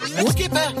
Skipper, 0.00 0.72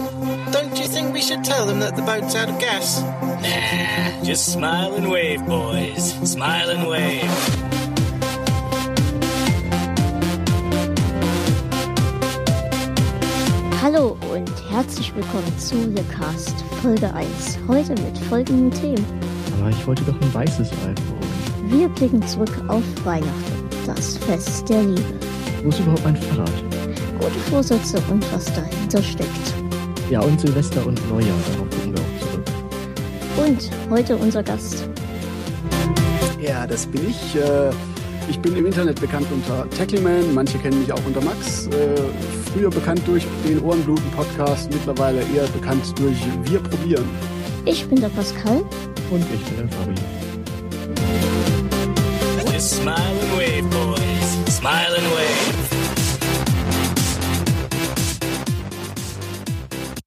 don't 0.52 0.78
you 0.78 0.86
think 0.86 1.12
we 1.12 1.20
should 1.20 1.44
tell 1.44 1.66
them 1.66 1.80
that 1.80 1.96
the 1.96 2.02
boat's 2.02 2.34
out 2.34 2.48
of 2.48 2.58
gas? 2.58 3.02
Nah, 3.02 4.24
just 4.24 4.52
smile 4.52 4.94
and 4.94 5.10
wave, 5.10 5.44
boys. 5.46 6.14
Smile 6.28 6.70
and 6.70 6.88
wave. 6.88 7.22
Hallo 13.82 14.16
und 14.32 14.50
herzlich 14.70 15.14
willkommen 15.14 15.58
zu 15.58 15.76
The 15.94 16.02
Cast 16.16 16.64
Folge 16.80 17.12
1. 17.12 17.58
Heute 17.68 17.92
mit 18.02 18.16
folgenden 18.30 18.70
Themen. 18.70 19.04
Aber 19.60 19.68
ich 19.68 19.86
wollte 19.86 20.04
doch 20.04 20.18
ein 20.20 20.34
weißes 20.34 20.70
iPhone. 20.70 21.78
Wir 21.78 21.88
blicken 21.90 22.26
zurück 22.26 22.64
auf 22.68 22.82
Weihnachten, 23.04 23.68
das 23.86 24.16
Fest 24.16 24.68
der 24.70 24.82
Liebe. 24.82 25.20
Wo 25.62 25.68
ist 25.68 25.80
überhaupt 25.80 26.04
mein 26.04 26.16
Fahrrad? 26.16 26.71
Gute 27.22 27.38
Vorsätze 27.50 28.02
und 28.10 28.24
was 28.32 28.44
dahinter 28.46 29.02
steckt. 29.02 29.54
Ja, 30.10 30.20
und 30.20 30.40
Silvester 30.40 30.84
und 30.86 30.98
Neujahr, 31.08 31.36
darauf 31.52 31.70
gucken 31.70 31.94
wir 31.94 32.00
auch 32.00 32.20
zurück. 32.20 32.44
Und 33.46 33.70
heute 33.90 34.16
unser 34.16 34.42
Gast. 34.42 34.86
Ja, 36.40 36.66
das 36.66 36.86
bin 36.86 37.08
ich. 37.08 37.36
Äh, 37.36 37.70
Ich 38.30 38.38
bin 38.38 38.56
im 38.56 38.66
Internet 38.66 39.00
bekannt 39.00 39.26
unter 39.32 39.68
Tackleman, 39.70 40.32
manche 40.32 40.56
kennen 40.58 40.78
mich 40.80 40.92
auch 40.92 41.04
unter 41.04 41.20
Max. 41.20 41.66
Äh, 41.66 42.00
Früher 42.52 42.70
bekannt 42.70 43.02
durch 43.06 43.24
den 43.44 43.60
Ohrenbluten-Podcast, 43.60 44.70
mittlerweile 44.72 45.20
eher 45.34 45.46
bekannt 45.48 45.82
durch 45.98 46.16
Wir 46.44 46.60
probieren. 46.60 47.04
Ich 47.64 47.84
bin 47.88 48.00
der 48.00 48.10
Pascal. 48.10 48.62
Und 49.10 49.24
ich 49.34 49.42
bin 49.44 49.56
der 49.58 49.68
Fabi. 49.68 49.94
Smile 52.60 52.94
and 52.94 53.32
wave, 53.36 53.64
boys. 53.70 54.54
Smile 54.54 54.94
and 54.96 55.06
wave. 55.16 55.61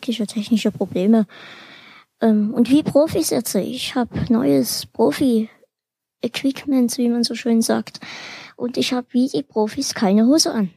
Technische, 0.05 0.27
technische 0.27 0.71
Probleme. 0.71 1.25
Ähm, 2.21 2.53
und 2.53 2.69
wie 2.69 2.83
Profis 2.83 3.31
jetzt. 3.31 3.55
Ich 3.55 3.95
habe 3.95 4.31
neues 4.31 4.85
Profi-Equipment, 4.85 6.95
wie 6.99 7.09
man 7.09 7.23
so 7.23 7.33
schön 7.35 7.61
sagt. 7.63 7.99
Und 8.55 8.77
ich 8.77 8.93
habe 8.93 9.07
wie 9.11 9.27
die 9.27 9.41
Profis 9.43 9.93
keine 9.95 10.27
Hose 10.27 10.53
an. 10.53 10.69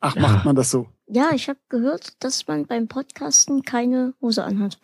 Ach, 0.00 0.16
Ja. 0.16 0.22
macht 0.22 0.44
man 0.44 0.56
das 0.56 0.70
so? 0.70 0.88
Ja, 1.06 1.30
ich 1.34 1.48
habe 1.48 1.58
gehört, 1.68 2.22
dass 2.24 2.46
man 2.48 2.66
beim 2.66 2.88
Podcasten 2.88 3.62
keine 3.62 4.14
Hose 4.20 4.42
anhat. 4.44 4.78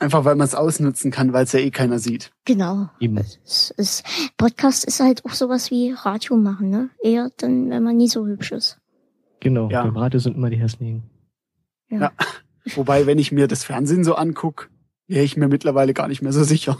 Einfach 0.00 0.24
weil 0.24 0.34
man 0.34 0.46
es 0.48 0.56
ausnutzen 0.56 1.12
kann, 1.12 1.32
weil 1.32 1.44
es 1.44 1.52
ja 1.52 1.60
eh 1.60 1.70
keiner 1.70 2.00
sieht. 2.00 2.32
Genau. 2.44 2.88
Eben. 2.98 3.18
Es 3.18 3.70
ist, 3.76 4.02
Podcast 4.36 4.84
ist 4.84 4.98
halt 4.98 5.24
auch 5.24 5.30
sowas 5.32 5.70
wie 5.70 5.92
Radio 5.92 6.36
machen, 6.36 6.70
ne? 6.70 6.90
Eher 7.04 7.30
dann, 7.36 7.70
wenn 7.70 7.84
man 7.84 7.96
nie 7.96 8.08
so 8.08 8.26
hübsch 8.26 8.50
ist. 8.50 8.78
Genau, 9.38 9.70
Ja. 9.70 9.84
beim 9.84 9.96
Radio 9.96 10.18
sind 10.18 10.34
immer 10.36 10.50
die 10.50 10.56
hässlichen. 10.58 11.04
Ja. 12.00 12.12
Wobei, 12.74 13.06
wenn 13.06 13.18
ich 13.18 13.32
mir 13.32 13.48
das 13.48 13.64
Fernsehen 13.64 14.04
so 14.04 14.14
anguck, 14.14 14.70
wäre 15.06 15.24
ich 15.24 15.36
mir 15.36 15.48
mittlerweile 15.48 15.94
gar 15.94 16.08
nicht 16.08 16.22
mehr 16.22 16.32
so 16.32 16.44
sicher. 16.44 16.78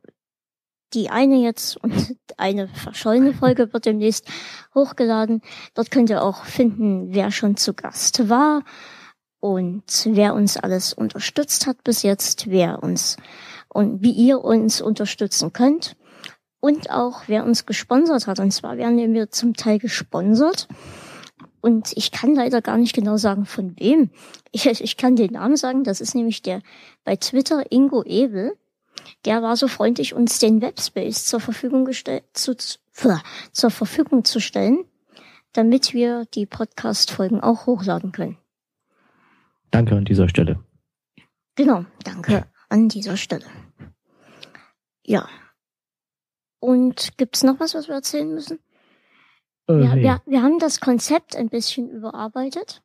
die 0.95 1.11
eine 1.11 1.37
jetzt 1.37 1.77
und 1.77 2.17
eine 2.37 2.69
verschollene 2.69 3.35
Folge 3.35 3.73
wird 3.73 3.85
demnächst 3.85 4.29
hochgeladen. 4.75 5.43
Dort 5.75 5.91
könnt 5.91 6.09
ihr 6.09 6.23
auch 6.23 6.45
finden, 6.45 7.13
wer 7.13 7.33
schon 7.33 7.57
zu 7.57 7.75
Gast 7.75 8.29
war 8.29 8.63
und 9.41 10.07
wer 10.07 10.35
uns 10.35 10.57
alles 10.57 10.93
unterstützt 10.93 11.67
hat 11.67 11.83
bis 11.83 12.03
jetzt, 12.03 12.49
wer 12.49 12.83
uns 12.83 13.17
und 13.69 14.03
wie 14.03 14.13
ihr 14.13 14.45
uns 14.45 14.81
unterstützen 14.81 15.53
könnt 15.53 15.97
und 16.61 16.91
auch 16.91 17.23
wer 17.27 17.45
uns 17.45 17.67
gesponsert 17.67 18.27
hat. 18.27 18.41
Und 18.41 18.53
zwar 18.53 18.77
werden 18.77 19.15
wir 19.15 19.31
zum 19.31 19.55
Teil 19.55 19.79
gesponsert. 19.79 20.69
Und 21.61 21.93
ich 21.97 22.13
kann 22.13 22.35
leider 22.35 22.63
gar 22.63 22.79
nicht 22.79 22.95
genau 22.95 23.17
sagen, 23.17 23.45
von 23.45 23.79
wem. 23.79 24.11
Ich, 24.53 24.67
ich 24.67 24.97
kann 24.97 25.17
den 25.17 25.33
Namen 25.33 25.57
sagen, 25.57 25.85
das 25.85 26.01
ist 26.01 26.15
nämlich 26.15 26.43
der 26.43 26.63
bei 27.05 27.17
Twitter 27.17 27.71
Ingo 27.71 28.03
Ebel. 28.05 28.57
Der 29.25 29.43
war 29.43 29.57
so 29.57 29.69
freundlich, 29.69 30.15
uns 30.15 30.39
den 30.39 30.61
Webspace 30.61 31.27
zur 31.27 31.41
Verfügung 31.41 31.85
gestellt, 31.85 32.25
zu, 32.33 32.57
zu, 32.57 32.79
zur 33.53 33.71
Verfügung 33.71 34.25
zu 34.25 34.41
stellen, 34.41 34.85
damit 35.53 35.95
wir 35.95 36.27
die 36.35 36.47
Podcast-Folgen 36.47 37.41
auch 37.41 37.67
hochladen 37.67 38.13
können. 38.13 38.39
Danke 39.71 39.97
an 39.97 40.05
dieser 40.05 40.29
Stelle. 40.29 40.65
Genau, 41.55 41.85
danke 42.05 42.47
an 42.69 42.89
dieser 42.89 43.17
Stelle. 43.17 43.47
Ja. 45.05 45.29
Und 46.61 47.17
gibt's 47.19 47.43
noch 47.43 47.61
was, 47.61 47.75
was 47.75 47.89
wir 47.89 47.95
erzählen 47.95 48.33
müssen? 48.33 48.59
Äh, 49.69 49.75
Wir, 49.75 49.95
nee. 49.95 50.03
wir, 50.03 50.23
wir 50.27 50.43
haben 50.43 50.59
das 50.59 50.81
Konzept 50.81 51.37
ein 51.37 51.49
bisschen 51.49 51.89
überarbeitet. 51.91 52.83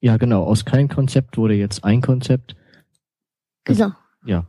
Ja, 0.00 0.16
genau. 0.16 0.44
Aus 0.44 0.64
kein 0.64 0.88
Konzept 0.88 1.36
wurde 1.36 1.54
jetzt 1.54 1.84
ein 1.84 2.00
Konzept. 2.02 2.56
Das- 3.64 3.76
Genau. 3.78 3.92
Ja. 4.24 4.46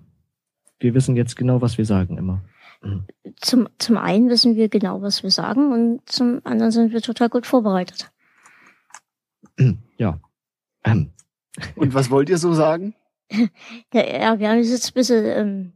Wir 0.79 0.93
wissen 0.95 1.15
jetzt 1.15 1.35
genau, 1.35 1.61
was 1.61 1.77
wir 1.77 1.85
sagen 1.85 2.17
immer. 2.17 2.43
Mhm. 2.81 3.05
Zum, 3.39 3.69
zum 3.77 3.97
einen 3.97 4.29
wissen 4.29 4.55
wir 4.55 4.67
genau, 4.67 5.01
was 5.01 5.23
wir 5.23 5.31
sagen 5.31 5.71
und 5.71 6.01
zum 6.09 6.41
anderen 6.43 6.71
sind 6.71 6.91
wir 6.91 7.01
total 7.01 7.29
gut 7.29 7.45
vorbereitet. 7.45 8.11
Ja. 9.97 10.19
Ähm, 10.83 11.13
Und 11.75 11.93
was 11.93 12.09
wollt 12.09 12.29
ihr 12.29 12.37
so 12.37 12.53
sagen? 12.53 12.95
Ja, 13.93 14.05
ja 14.05 14.39
wir 14.39 14.49
haben 14.49 14.57
es 14.59 14.69
jetzt 14.71 14.89
ein 14.89 14.93
bisschen, 14.95 15.25
ähm, 15.25 15.73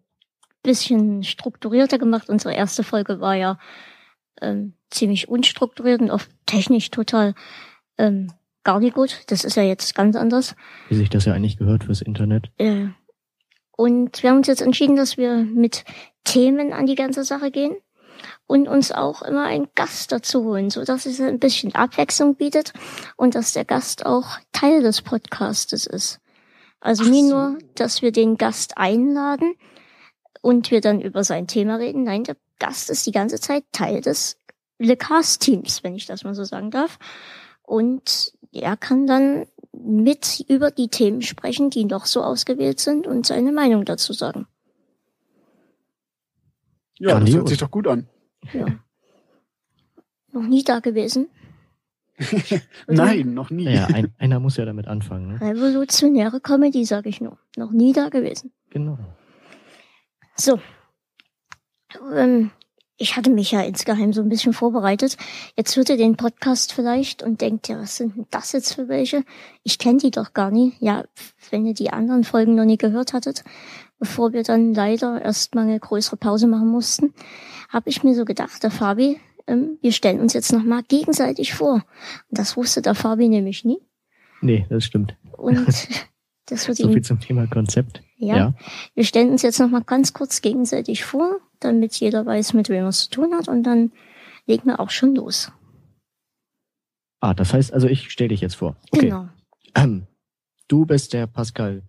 bisschen 0.67 1.23
strukturierter 1.23 1.97
gemacht. 1.97 2.29
Unsere 2.29 2.53
erste 2.53 2.83
Folge 2.83 3.22
war 3.22 3.35
ja 3.35 3.57
ähm, 4.41 4.73
ziemlich 4.89 5.29
unstrukturiert 5.29 6.01
und 6.01 6.11
oft 6.11 6.29
technisch 6.45 6.91
total 6.91 7.35
ähm, 7.97 8.33
gar 8.66 8.81
nicht 8.81 8.94
gut. 8.94 9.22
Das 9.27 9.45
ist 9.45 9.56
ja 9.56 9.63
jetzt 9.63 9.95
ganz 9.95 10.17
anders. 10.17 10.56
wie 10.89 10.95
sich 10.95 11.09
das 11.09 11.23
ja 11.23 11.33
eigentlich 11.33 11.57
gehört 11.57 11.85
fürs 11.85 12.01
Internet. 12.01 12.51
Äh, 12.57 12.88
und 13.72 14.22
wir 14.22 14.29
haben 14.29 14.38
uns 14.38 14.47
jetzt 14.47 14.61
entschieden, 14.61 14.97
dass 14.97 15.16
wir 15.16 15.38
mit 15.38 15.85
Themen 16.25 16.73
an 16.73 16.85
die 16.85 16.95
ganze 16.95 17.23
Sache 17.23 17.50
gehen 17.50 17.77
und 18.45 18.67
uns 18.67 18.91
auch 18.91 19.22
immer 19.22 19.45
einen 19.45 19.69
Gast 19.73 20.11
dazu 20.11 20.44
holen, 20.44 20.69
so 20.69 20.83
dass 20.83 21.06
es 21.06 21.21
ein 21.21 21.39
bisschen 21.39 21.75
Abwechslung 21.75 22.36
bietet 22.36 22.74
und 23.15 23.36
dass 23.36 23.53
der 23.53 23.63
Gast 23.63 24.06
auch 24.06 24.38
Teil 24.51 24.81
des 24.81 25.01
Podcastes 25.01 25.86
ist. 25.86 26.19
Also 26.81 27.06
nie 27.06 27.24
so. 27.24 27.36
nur, 27.36 27.57
dass 27.75 28.01
wir 28.01 28.12
den 28.12 28.36
Gast 28.36 28.77
einladen 28.77 29.56
und 30.42 30.72
wir 30.72 30.81
dann 30.81 31.01
über 31.01 31.24
sein 31.24 31.48
Thema 31.48 31.75
reden. 31.75 32.04
Nein, 32.04 32.24
der 32.24 32.38
Gast 32.60 32.89
ist 32.89 33.06
die 33.06 33.12
ganze 33.12 33.39
Zeit 33.39 33.63
Teil 33.72 34.01
des 34.01 34.38
Le 34.80 34.95
Cast-Teams, 34.95 35.84
wenn 35.84 35.95
ich 35.95 36.06
das 36.06 36.24
mal 36.24 36.36
so 36.36 36.44
sagen 36.44 36.72
darf. 36.72 37.00
Und 37.63 38.34
er 38.51 38.78
kann 38.78 39.07
dann 39.07 39.45
mit 39.74 40.44
über 40.48 40.72
die 40.72 40.88
Themen 40.88 41.22
sprechen, 41.22 41.69
die 41.69 41.86
noch 41.86 42.06
so 42.06 42.24
ausgewählt 42.24 42.80
sind 42.80 43.07
und 43.07 43.25
seine 43.25 43.51
Meinung 43.51 43.86
dazu 43.86 44.13
sagen. 44.13 44.48
Ja, 47.00 47.19
das 47.19 47.34
hört 47.34 47.48
sich 47.48 47.60
doch 47.60 47.69
gut 47.69 47.88
an. 47.88 48.07
Ja. 48.54 48.66
noch 50.31 50.48
nie 50.48 50.63
da 50.63 50.80
gewesen. 50.80 51.28
Nein, 52.88 53.34
noch 53.34 53.51
nie. 53.51 53.66
Naja, 53.66 53.88
ein, 53.94 54.13
einer 54.18 54.39
muss 54.39 54.57
ja 54.57 54.66
damit 54.66 54.88
anfangen. 54.88 55.34
Ne? 55.34 55.42
Revolutionäre 55.42 56.39
Comedy, 56.39 56.86
sag 56.86 57.06
ich 57.06 57.22
nur. 57.22 57.38
Noch 57.56 57.72
nie 57.72 57.94
da 57.94 58.10
gewesen. 58.10 58.51
Genau. 58.72 58.98
So. 60.39 60.60
Ähm, 62.13 62.51
ich 62.98 63.16
hatte 63.16 63.30
mich 63.30 63.51
ja 63.51 63.62
insgeheim 63.62 64.12
so 64.12 64.22
ein 64.22 64.30
bisschen 64.30 64.54
vorbereitet. 64.54 65.18
Jetzt 65.56 65.75
hört 65.75 65.89
ihr 65.89 65.98
den 65.98 66.18
Podcast 66.18 66.74
vielleicht 66.74 67.22
und 67.22 67.42
denkt, 67.42 67.68
ja, 67.68 67.80
was 67.80 67.98
sind 67.98 68.16
denn 68.16 68.25
das 68.31 68.51
jetzt 68.54 68.74
für 68.74 68.88
welche? 68.88 69.24
Ich 69.63 69.78
kenne 69.78 70.00
die 70.00 70.12
doch 70.12 70.34
gar 70.34 70.50
nicht. 70.50 70.81
Ja, 70.81 71.04
wenn 71.51 71.66
ihr 71.66 71.75
die 71.75 71.92
anderen 71.92 72.24
Folgen 72.24 72.56
noch 72.56 72.66
nie 72.66 72.78
gehört 72.78 73.13
hattet, 73.13 73.44
bevor 74.00 74.34
wir 74.34 74.44
dann 74.44 74.74
leider 74.74 75.22
erstmal 75.22 75.66
eine 75.66 75.80
größere 75.80 76.18
Pause 76.18 76.48
machen 76.48 76.69
mussten, 76.69 77.13
habe 77.69 77.89
ich 77.89 78.04
mir 78.04 78.16
so 78.16 78.25
gedacht, 78.25 78.63
der 78.63 78.72
Fabi, 78.72 79.19
ähm, 79.45 79.78
wir 79.81 79.92
stellen 79.92 80.19
uns 80.19 80.34
jetzt 80.34 80.51
nochmal 80.51 80.84
gegenseitig 80.84 81.54
vor. 81.54 81.74
Und 81.75 81.84
das 82.30 82.57
wusste 82.57 82.81
der 82.81 82.95
Fabi 82.95 83.30
nämlich 83.30 83.63
nie. 83.63 83.80
Nee, 84.42 84.66
das 84.69 84.86
stimmt. 84.86 85.16
Und 85.34 85.68
das 86.47 86.67
wird 86.67 86.77
So 86.77 86.91
viel 86.91 87.03
zum 87.03 87.19
Thema 87.19 87.47
Konzept. 87.47 88.01
ja. 88.17 88.35
Ja. 88.38 88.53
Wir 88.95 89.03
stellen 89.03 89.29
uns 89.29 89.41
jetzt 89.44 89.59
nochmal 89.59 89.83
ganz 89.83 90.13
kurz 90.13 90.41
gegenseitig 90.41 91.05
vor, 91.05 91.38
damit 91.59 91.95
jeder 91.95 92.25
weiß, 92.25 92.53
mit 92.53 92.69
wem 92.69 92.83
er 92.83 92.89
es 92.89 93.03
zu 93.05 93.09
tun 93.11 93.33
hat 93.33 93.47
und 93.47 93.63
dann 93.63 93.91
legen 94.47 94.65
wir 94.65 94.79
auch 94.79 94.89
schon 94.89 95.15
los. 95.15 95.51
Ah, 97.19 97.33
das 97.33 97.53
heißt 97.53 97.73
also, 97.73 97.88
ich 97.88 98.09
stelle 98.11 98.29
dich 98.29 98.41
jetzt 98.41 98.55
vor. 98.55 98.75
Okay. 98.91 99.05
Genau. 99.07 99.27
Ähm, 99.75 100.07
du 100.67 100.85
bist 100.85 101.13
der 101.13 101.27
Pascal 101.27 101.83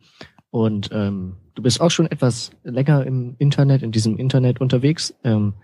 und 0.50 0.90
ähm, 0.92 1.36
du 1.54 1.62
bist 1.62 1.80
auch 1.80 1.90
schon 1.90 2.06
etwas 2.10 2.50
länger 2.64 3.04
im 3.06 3.36
Internet, 3.38 3.82
in 3.82 3.92
diesem 3.92 4.16
Internet 4.16 4.60
unterwegs. 4.60 5.14
Ähm, 5.24 5.54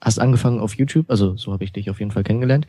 hast 0.00 0.18
angefangen 0.18 0.58
auf 0.60 0.74
YouTube, 0.74 1.08
also 1.10 1.36
so 1.36 1.52
habe 1.52 1.64
ich 1.64 1.72
dich 1.72 1.88
auf 1.90 2.00
jeden 2.00 2.10
Fall 2.10 2.24
kennengelernt 2.24 2.66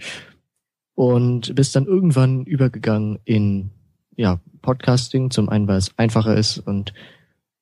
und 0.94 1.56
bist 1.56 1.75
dann 1.75 1.86
irgendwann 1.88 2.44
übergegangen 2.46 3.18
in 3.25 3.72
ja 4.15 4.39
Podcasting. 4.62 5.31
Zum 5.31 5.50
einen, 5.50 5.68
weil 5.68 5.77
es 5.77 5.98
einfacher 5.98 6.36
ist 6.36 6.60
und 6.60 6.94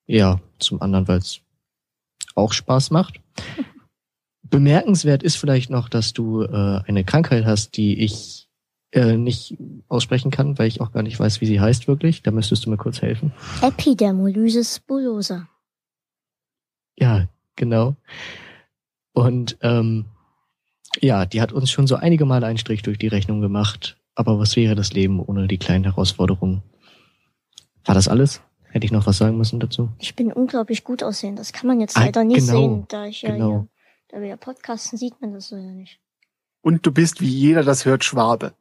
ja, 0.06 0.40
zum 0.58 0.82
anderen, 0.82 1.08
weil 1.08 1.18
es 1.18 1.40
auch 2.34 2.52
Spaß 2.52 2.90
macht. 2.90 3.20
Bemerkenswert 4.42 5.22
ist 5.22 5.36
vielleicht 5.36 5.70
noch, 5.70 5.88
dass 5.88 6.12
du 6.12 6.42
äh, 6.42 6.80
eine 6.86 7.04
Krankheit 7.04 7.46
hast, 7.46 7.76
die 7.76 7.98
ich 8.00 8.48
äh, 8.90 9.16
nicht 9.16 9.56
aussprechen 9.88 10.30
kann, 10.30 10.58
weil 10.58 10.68
ich 10.68 10.82
auch 10.82 10.92
gar 10.92 11.02
nicht 11.02 11.18
weiß, 11.18 11.40
wie 11.40 11.46
sie 11.46 11.60
heißt 11.60 11.88
wirklich. 11.88 12.22
Da 12.22 12.30
müsstest 12.30 12.66
du 12.66 12.70
mir 12.70 12.76
kurz 12.76 13.00
helfen. 13.00 13.32
Epidermolysis 13.62 14.80
bullosa. 14.80 15.48
Ja, 16.98 17.28
genau. 17.56 17.96
Und 19.14 19.56
ähm, 19.62 20.04
ja, 21.00 21.24
die 21.24 21.40
hat 21.40 21.52
uns 21.52 21.70
schon 21.70 21.86
so 21.86 21.96
einige 21.96 22.26
Male 22.26 22.46
einen 22.46 22.58
Strich 22.58 22.82
durch 22.82 22.98
die 22.98 23.08
Rechnung 23.08 23.40
gemacht. 23.40 23.96
Aber 24.14 24.38
was 24.38 24.56
wäre 24.56 24.74
das 24.74 24.92
Leben 24.92 25.20
ohne 25.20 25.48
die 25.48 25.58
kleinen 25.58 25.84
Herausforderungen? 25.84 26.62
War 27.84 27.94
das 27.94 28.08
alles? 28.08 28.42
Hätte 28.64 28.86
ich 28.86 28.92
noch 28.92 29.06
was 29.06 29.18
sagen 29.18 29.36
müssen 29.36 29.60
dazu? 29.60 29.90
Ich 29.98 30.14
bin 30.14 30.32
unglaublich 30.32 30.84
gut 30.84 31.02
aussehen. 31.02 31.36
Das 31.36 31.52
kann 31.52 31.66
man 31.66 31.80
jetzt 31.80 31.96
Ah, 31.96 32.04
leider 32.04 32.24
nicht 32.24 32.46
genau, 32.46 32.52
sehen, 32.52 32.84
da 32.88 33.04
ich 33.06 33.22
ja 33.22 33.32
genau. 33.32 33.48
hier, 33.48 33.68
da 34.08 34.20
wir 34.20 34.28
ja 34.28 34.36
podcasten, 34.36 34.98
sieht 34.98 35.20
man 35.20 35.32
das 35.32 35.48
so 35.48 35.56
ja 35.56 35.70
nicht. 35.72 36.00
Und 36.62 36.86
du 36.86 36.92
bist, 36.92 37.20
wie 37.20 37.26
jeder 37.28 37.62
das 37.64 37.84
hört, 37.84 38.04
Schwabe. 38.04 38.54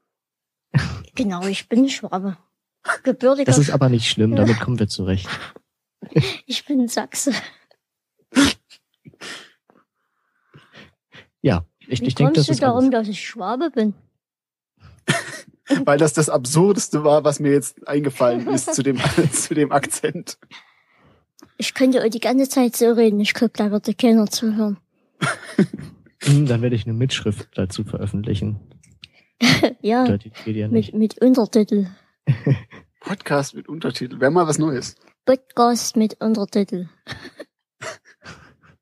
Genau, 1.16 1.46
ich 1.46 1.68
bin 1.68 1.90
Schwabe. 1.90 2.38
Gebürtiger, 3.04 3.44
Das 3.46 3.58
ist 3.58 3.70
aber 3.70 3.90
nicht 3.90 4.08
schlimm, 4.10 4.34
damit 4.36 4.60
kommen 4.62 4.80
wir 4.80 4.88
zurecht. 4.88 5.28
ich 6.46 6.66
bin 6.66 6.88
Sachse. 6.88 7.34
Ja, 11.42 11.66
ich, 11.80 12.02
Wie 12.02 12.06
ich 12.06 12.16
denke, 12.16 12.30
kommst 12.34 12.38
das 12.40 12.46
du 12.48 12.52
ist 12.54 12.64
darum, 12.64 12.80
alles. 12.86 12.92
dass 12.92 13.08
ich 13.10 13.28
Schwabe 13.28 13.70
bin? 13.72 13.94
Weil 15.86 15.98
das 15.98 16.14
das 16.14 16.30
Absurdeste 16.30 17.04
war, 17.04 17.24
was 17.24 17.40
mir 17.40 17.52
jetzt 17.52 17.88
eingefallen 17.88 18.48
ist 18.48 18.74
zu 18.74 18.84
dem, 18.84 19.00
zu 19.32 19.54
dem 19.54 19.72
Akzent. 19.72 20.38
Ich 21.58 21.74
könnte 21.74 22.02
euch 22.02 22.12
die 22.12 22.20
ganze 22.20 22.50
Zeit 22.50 22.76
so 22.76 22.92
reden. 22.92 23.20
Ich 23.20 23.34
glaube, 23.34 23.54
da 23.56 23.72
würde 23.72 23.94
keiner 23.94 24.28
zuhören. 24.28 24.78
Hm, 26.24 26.46
Dann 26.48 26.62
werde 26.62 26.76
ich 26.76 26.86
eine 26.86 26.94
Mitschrift 26.94 27.50
dazu 27.56 27.84
veröffentlichen. 27.84 28.60
Ja, 29.82 30.06
mit, 30.70 30.94
mit 30.94 31.22
Untertitel. 31.22 31.88
Podcast 33.00 33.56
mit 33.56 33.68
Untertitel. 33.68 34.20
Wäre 34.20 34.32
mal 34.32 34.48
was 34.48 34.60
Neues. 34.60 34.96
Podcast 35.26 35.96
mit 35.96 36.22
Untertitel. 36.22 36.90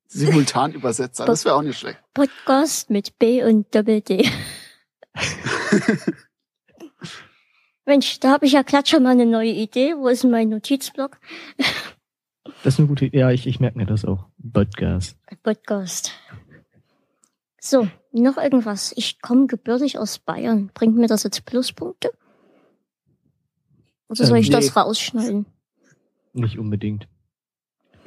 Simultanübersetzer. 0.07 1.25
Das 1.25 1.45
wäre 1.45 1.55
auch 1.55 1.61
nicht 1.61 1.79
schlecht. 1.79 1.99
Podcast 2.13 2.89
mit 2.89 3.19
B 3.19 3.43
und 3.43 3.73
Doppel 3.73 4.01
D. 4.01 4.29
Mensch, 7.89 8.19
da 8.19 8.31
habe 8.31 8.45
ich 8.45 8.51
ja 8.53 8.61
glatt 8.61 8.87
schon 8.87 9.01
mal 9.03 9.09
eine 9.09 9.25
neue 9.25 9.51
Idee. 9.51 9.95
Wo 9.97 10.07
ist 10.07 10.23
denn 10.23 10.31
mein 10.31 10.49
Notizblock? 10.49 11.17
Das 12.63 12.73
ist 12.73 12.79
eine 12.79 12.87
gute 12.87 13.05
Ja, 13.15 13.29
ich, 13.31 13.45
ich 13.47 13.59
merke 13.59 13.77
mir 13.77 13.85
das 13.85 14.03
auch. 14.05 14.25
Podcast. 14.51 15.15
Podcast. 15.43 16.11
So, 17.61 17.87
noch 18.11 18.37
irgendwas. 18.37 18.91
Ich 18.97 19.21
komme 19.21 19.45
gebürtig 19.47 19.97
aus 19.99 20.19
Bayern. 20.19 20.69
Bringt 20.73 20.95
mir 20.97 21.07
das 21.07 21.23
jetzt 21.23 21.45
Pluspunkte? 21.45 22.11
Oder 24.09 24.25
soll 24.25 24.37
Ähm, 24.37 24.41
ich 24.41 24.49
nee. 24.49 24.55
das 24.55 24.75
rausschneiden? 24.75 25.45
Nicht 26.33 26.57
unbedingt. 26.57 27.07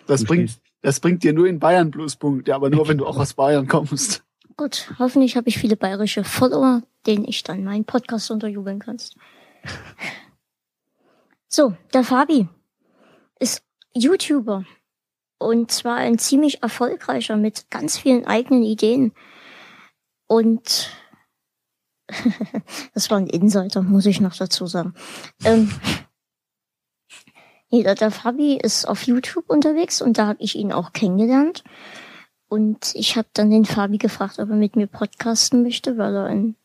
Das 0.07 0.21
Du 0.23 0.27
bringt, 0.27 0.51
stehst- 0.51 0.63
das 0.83 0.99
bringt 1.01 1.23
dir 1.23 1.33
nur 1.33 1.47
in 1.47 1.59
Bayern 1.61 1.91
Pluspunkte, 1.91 2.55
aber 2.55 2.69
nur 2.69 2.89
wenn 2.89 2.99
du 2.99 3.07
auch 3.07 3.19
aus 3.19 3.35
Bayern 3.35 3.69
kommst. 3.69 4.25
Gut, 4.57 4.93
hoffentlich 4.99 5.37
habe 5.37 5.49
ich 5.49 5.59
viele 5.59 5.77
bayerische 5.77 6.25
Follower, 6.25 6.83
denen 7.07 7.25
ich 7.25 7.43
dann 7.43 7.65
meinen 7.65 7.85
Podcast 7.85 8.31
unterjubeln 8.31 8.81
kannst. 8.81 9.17
So, 11.55 11.75
der 11.93 12.03
Fabi 12.03 12.49
ist 13.39 13.63
YouTuber. 13.93 14.65
Und 15.39 15.71
zwar 15.71 15.97
ein 15.97 16.19
ziemlich 16.19 16.63
erfolgreicher 16.63 17.37
mit 17.37 17.69
ganz 17.69 17.99
vielen 17.99 18.25
eigenen 18.25 18.63
Ideen. 18.63 19.13
Und 20.27 20.91
das 22.95 23.11
war 23.11 23.19
ein 23.19 23.27
Insider, 23.27 23.83
muss 23.83 24.07
ich 24.07 24.21
noch 24.21 24.35
dazu 24.35 24.67
sagen. 24.67 24.95
Ähm, 25.45 25.71
nee, 27.71 27.83
der, 27.83 27.97
der 27.97 28.11
Fabi 28.11 28.57
ist 28.57 28.87
auf 28.87 29.03
YouTube 29.03 29.51
unterwegs 29.51 30.01
und 30.01 30.17
da 30.17 30.29
habe 30.29 30.43
ich 30.43 30.57
ihn 30.57 30.73
auch 30.73 30.95
kennengelernt. 30.95 31.65
Und 32.49 32.95
ich 32.95 33.17
habe 33.17 33.29
dann 33.35 33.51
den 33.51 33.65
Fabi 33.65 33.99
gefragt, 33.99 34.39
ob 34.39 34.49
er 34.49 34.57
mit 34.57 34.77
mir 34.77 34.87
podcasten 34.87 35.63
möchte, 35.63 35.99
weil 35.99 36.15
er 36.15 36.25
ein 36.25 36.57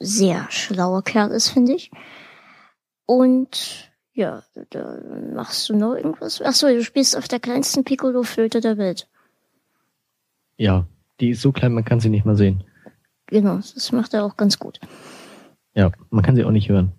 sehr 0.00 0.46
schlauer 0.50 1.02
Kerl 1.02 1.30
ist, 1.30 1.50
finde 1.50 1.74
ich. 1.74 1.90
Und 3.06 3.90
ja, 4.12 4.42
da 4.70 4.98
machst 5.34 5.68
du 5.68 5.76
noch 5.76 5.94
irgendwas. 5.94 6.42
Ach 6.44 6.54
so, 6.54 6.66
du 6.66 6.82
spielst 6.82 7.16
auf 7.16 7.28
der 7.28 7.40
kleinsten 7.40 7.84
Piccolo-Flöte 7.84 8.60
der 8.60 8.78
Welt. 8.78 9.08
Ja, 10.56 10.86
die 11.20 11.30
ist 11.30 11.42
so 11.42 11.52
klein, 11.52 11.74
man 11.74 11.84
kann 11.84 12.00
sie 12.00 12.08
nicht 12.08 12.24
mal 12.24 12.36
sehen. 12.36 12.64
Genau, 13.26 13.56
das 13.56 13.92
macht 13.92 14.14
er 14.14 14.24
auch 14.24 14.36
ganz 14.36 14.58
gut. 14.58 14.80
Ja, 15.74 15.92
man 16.10 16.24
kann 16.24 16.34
sie 16.34 16.44
auch 16.44 16.50
nicht 16.50 16.68
hören. 16.68 16.92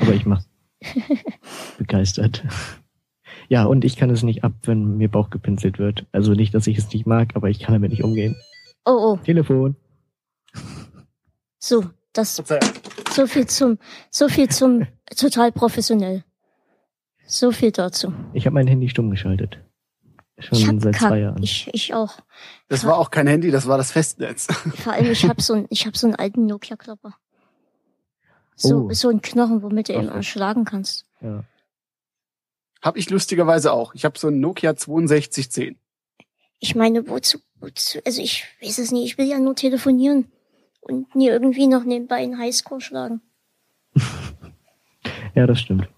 Aber 0.00 0.14
ich 0.14 0.24
mach's. 0.24 0.48
Begeistert. 1.78 2.44
Ja, 3.48 3.64
und 3.64 3.84
ich 3.84 3.96
kann 3.96 4.10
es 4.10 4.22
nicht 4.22 4.44
ab, 4.44 4.52
wenn 4.62 4.96
mir 4.96 5.10
Bauch 5.10 5.30
gepinselt 5.30 5.78
wird. 5.78 6.06
Also 6.12 6.32
nicht, 6.32 6.54
dass 6.54 6.66
ich 6.66 6.78
es 6.78 6.92
nicht 6.92 7.06
mag, 7.06 7.34
aber 7.34 7.50
ich 7.50 7.60
kann 7.60 7.74
damit 7.74 7.90
nicht 7.90 8.04
umgehen. 8.04 8.36
Oh, 8.84 9.14
oh, 9.14 9.16
Telefon. 9.24 9.76
so, 11.58 11.84
das, 12.12 12.42
so 13.10 13.26
viel 13.26 13.46
zum, 13.46 13.78
so 14.10 14.28
viel 14.28 14.48
zum, 14.48 14.86
total 15.16 15.52
professionell. 15.52 16.24
So 17.26 17.52
viel 17.52 17.72
dazu. 17.72 18.12
Ich 18.32 18.46
habe 18.46 18.54
mein 18.54 18.66
Handy 18.66 18.88
stumm 18.88 19.10
geschaltet. 19.10 19.58
Ich 20.36 20.46
Schon 20.46 20.80
seit 20.80 20.96
zwei 20.96 21.18
Jahren. 21.20 21.42
Ich, 21.42 21.68
ich 21.72 21.94
auch. 21.94 22.18
Das 22.68 22.84
war 22.84 22.96
auch 22.96 23.10
kein 23.10 23.26
Handy, 23.26 23.50
das 23.50 23.66
war 23.66 23.76
das 23.76 23.90
Festnetz. 23.90 24.46
Vor 24.76 24.92
allem, 24.92 25.10
ich 25.10 25.24
habe 25.24 25.42
so, 25.42 25.54
ein, 25.54 25.66
ich 25.68 25.86
hab 25.86 25.96
so 25.96 26.06
einen 26.06 26.16
alten 26.16 26.46
Nokia-Klopper. 26.46 27.14
So, 28.54 28.86
Oh. 28.86 28.92
so 28.92 29.08
ein 29.08 29.20
Knochen, 29.20 29.62
womit 29.62 29.88
du 29.88 29.94
ihn 29.94 30.08
Ach. 30.08 30.16
erschlagen 30.16 30.64
kannst. 30.64 31.06
Ja. 31.20 31.44
Hab 32.82 32.96
ich 32.96 33.10
lustigerweise 33.10 33.72
auch. 33.72 33.94
Ich 33.94 34.04
habe 34.04 34.18
so 34.18 34.28
ein 34.28 34.40
Nokia 34.40 34.70
6210. 34.70 35.76
Ich 36.60 36.74
meine, 36.74 37.08
wozu, 37.08 37.38
wozu, 37.56 37.98
also 38.04 38.22
ich 38.22 38.44
weiß 38.62 38.78
es 38.78 38.90
nicht, 38.92 39.04
ich 39.04 39.18
will 39.18 39.26
ja 39.26 39.38
nur 39.38 39.54
telefonieren 39.54 40.30
und 40.88 41.14
nie 41.14 41.28
irgendwie 41.28 41.66
noch 41.66 41.84
nebenbei 41.84 42.16
einen 42.16 42.38
Highscore 42.38 42.80
schlagen. 42.80 43.20
ja, 45.34 45.46
das 45.46 45.60
stimmt. 45.60 45.88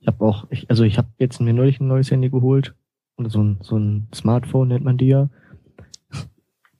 Ich 0.00 0.06
habe 0.06 0.24
auch, 0.24 0.46
ich, 0.50 0.68
also 0.68 0.84
ich 0.84 0.98
habe 0.98 1.08
jetzt 1.18 1.40
mir 1.40 1.54
neulich 1.54 1.80
ein 1.80 1.88
neues 1.88 2.10
Handy 2.10 2.30
geholt. 2.30 2.74
Oder 3.16 3.30
so 3.30 3.42
ein, 3.42 3.58
so 3.62 3.78
ein 3.78 4.08
Smartphone 4.14 4.68
nennt 4.68 4.84
man 4.84 4.98
die 4.98 5.06
ja. 5.06 5.30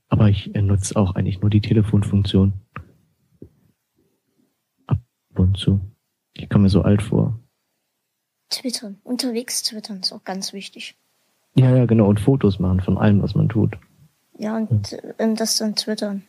Aber 0.08 0.28
ich 0.28 0.54
äh, 0.54 0.62
nutze 0.62 0.96
auch 0.96 1.14
eigentlich 1.14 1.40
nur 1.40 1.50
die 1.50 1.60
Telefonfunktion. 1.60 2.52
Ab 4.86 4.98
und 5.36 5.56
zu. 5.56 5.80
Ich 6.34 6.48
komme 6.48 6.64
mir 6.64 6.68
so 6.68 6.82
alt 6.82 7.02
vor. 7.02 7.38
Twittern, 8.50 8.98
unterwegs 9.04 9.62
twittern 9.62 10.00
ist 10.00 10.12
auch 10.12 10.24
ganz 10.24 10.52
wichtig. 10.52 10.96
Ja, 11.54 11.74
ja, 11.74 11.86
genau. 11.86 12.08
Und 12.08 12.20
Fotos 12.20 12.58
machen 12.58 12.80
von 12.80 12.98
allem, 12.98 13.22
was 13.22 13.34
man 13.34 13.48
tut. 13.48 13.78
Ja, 14.36 14.56
und 14.56 14.96
ähm, 15.18 15.36
das 15.36 15.56
dann 15.56 15.76
twittern. 15.76 16.24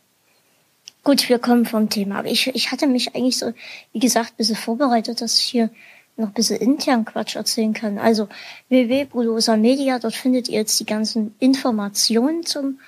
Gut, 1.06 1.28
wir 1.28 1.38
kommen 1.38 1.66
vom 1.66 1.88
Thema. 1.88 2.18
Aber 2.18 2.28
ich, 2.28 2.48
ich 2.48 2.72
hatte 2.72 2.88
mich 2.88 3.14
eigentlich 3.14 3.38
so, 3.38 3.52
wie 3.92 4.00
gesagt, 4.00 4.32
ein 4.32 4.36
bisschen 4.38 4.56
vorbereitet, 4.56 5.20
dass 5.20 5.38
hier 5.38 5.70
noch 6.16 6.26
ein 6.26 6.32
bisschen 6.32 6.56
intern 6.56 7.04
Quatsch 7.04 7.36
erzählen 7.36 7.72
kann. 7.72 7.98
Also 7.98 8.26
www.bulosa 8.70 9.56
Media, 9.56 10.00
dort 10.00 10.16
findet 10.16 10.48
ihr 10.48 10.58
jetzt 10.58 10.80
die 10.80 10.84
ganzen 10.84 11.36
Informationen 11.38 12.44
zum 12.44 12.80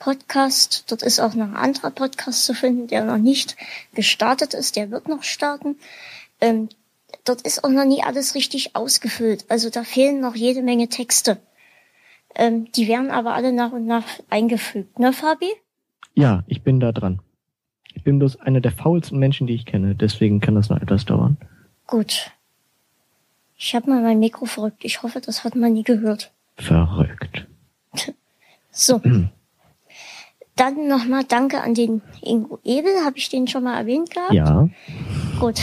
Podcast. 0.00 0.86
Dort 0.88 1.04
ist 1.04 1.20
auch 1.20 1.34
noch 1.34 1.46
ein 1.46 1.54
anderer 1.54 1.92
Podcast 1.92 2.44
zu 2.44 2.54
finden, 2.54 2.88
der 2.88 3.04
noch 3.04 3.18
nicht 3.18 3.56
gestartet 3.94 4.52
ist. 4.52 4.74
Der 4.74 4.90
wird 4.90 5.06
noch 5.06 5.22
starten. 5.22 5.76
Ähm, 6.40 6.70
dort 7.24 7.42
ist 7.42 7.62
auch 7.62 7.70
noch 7.70 7.84
nie 7.84 8.02
alles 8.02 8.34
richtig 8.34 8.74
ausgefüllt. 8.74 9.44
Also 9.48 9.70
da 9.70 9.84
fehlen 9.84 10.18
noch 10.18 10.34
jede 10.34 10.62
Menge 10.62 10.88
Texte. 10.88 11.36
Ähm, 12.34 12.72
die 12.72 12.88
werden 12.88 13.12
aber 13.12 13.34
alle 13.34 13.52
nach 13.52 13.70
und 13.70 13.86
nach 13.86 14.06
eingefügt. 14.28 14.98
Ne, 14.98 15.12
Fabi? 15.12 15.52
Ja, 16.14 16.42
ich 16.48 16.62
bin 16.62 16.80
da 16.80 16.90
dran. 16.90 17.20
Ich 17.94 18.02
bin 18.04 18.18
bloß 18.18 18.40
einer 18.40 18.60
der 18.60 18.72
faulsten 18.72 19.18
Menschen, 19.18 19.46
die 19.46 19.54
ich 19.54 19.66
kenne. 19.66 19.94
Deswegen 19.94 20.40
kann 20.40 20.54
das 20.54 20.68
noch 20.70 20.80
etwas 20.80 21.04
dauern. 21.04 21.36
Gut. 21.86 22.30
Ich 23.56 23.74
habe 23.74 23.90
mal 23.90 24.02
mein 24.02 24.18
Mikro 24.20 24.46
verrückt. 24.46 24.84
Ich 24.84 25.02
hoffe, 25.02 25.20
das 25.20 25.44
hat 25.44 25.54
man 25.54 25.72
nie 25.72 25.82
gehört. 25.82 26.32
Verrückt. 26.56 27.46
So. 28.72 29.00
Dann 30.54 30.86
nochmal 30.88 31.24
Danke 31.24 31.60
an 31.60 31.74
den 31.74 32.02
Ingo 32.22 32.60
Ebel. 32.64 32.92
Habe 33.04 33.18
ich 33.18 33.28
den 33.28 33.48
schon 33.48 33.64
mal 33.64 33.76
erwähnt 33.76 34.10
gehabt? 34.10 34.32
Ja. 34.32 34.68
Gut. 35.40 35.60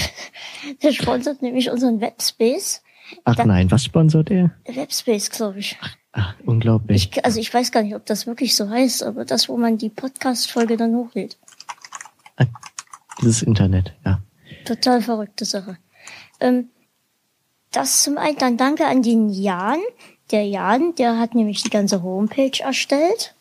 Der 0.83 0.91
sponsert 0.91 1.41
nämlich 1.41 1.71
unseren 1.71 2.01
Webspace. 2.01 2.83
Ach 3.23 3.35
Dann- 3.35 3.47
nein, 3.47 3.71
was 3.71 3.85
sponsert 3.85 4.29
er? 4.29 4.51
Webspace, 4.65 5.29
glaube 5.29 5.59
ich. 5.59 5.77
Ach, 6.11 6.33
unglaublich. 6.45 7.11
ich. 7.13 7.25
Also 7.25 7.39
ich 7.39 7.53
weiß 7.53 7.71
gar 7.71 7.81
nicht, 7.83 7.95
ob 7.95 8.05
das 8.05 8.27
wirklich 8.27 8.55
so 8.55 8.69
heißt, 8.69 9.03
aber 9.03 9.23
das, 9.23 9.47
wo 9.47 9.55
man 9.55 9.77
die 9.77 9.89
Podcast-Folge 9.89 10.75
dann 10.75 10.93
hochlädt. 10.95 11.37
Dieses 13.21 13.41
Internet, 13.41 13.93
ja. 14.05 14.21
Total 14.65 15.01
verrückte 15.01 15.45
Sache. 15.45 15.77
Ähm, 16.39 16.69
das 17.71 18.03
zum 18.03 18.17
einen, 18.17 18.37
dann 18.37 18.57
danke 18.57 18.85
an 18.85 19.01
den 19.01 19.29
Jan. 19.29 19.79
Der 20.31 20.45
Jan, 20.45 20.93
der 20.95 21.17
hat 21.17 21.35
nämlich 21.35 21.63
die 21.63 21.69
ganze 21.69 22.03
Homepage 22.03 22.59
erstellt. 22.59 23.33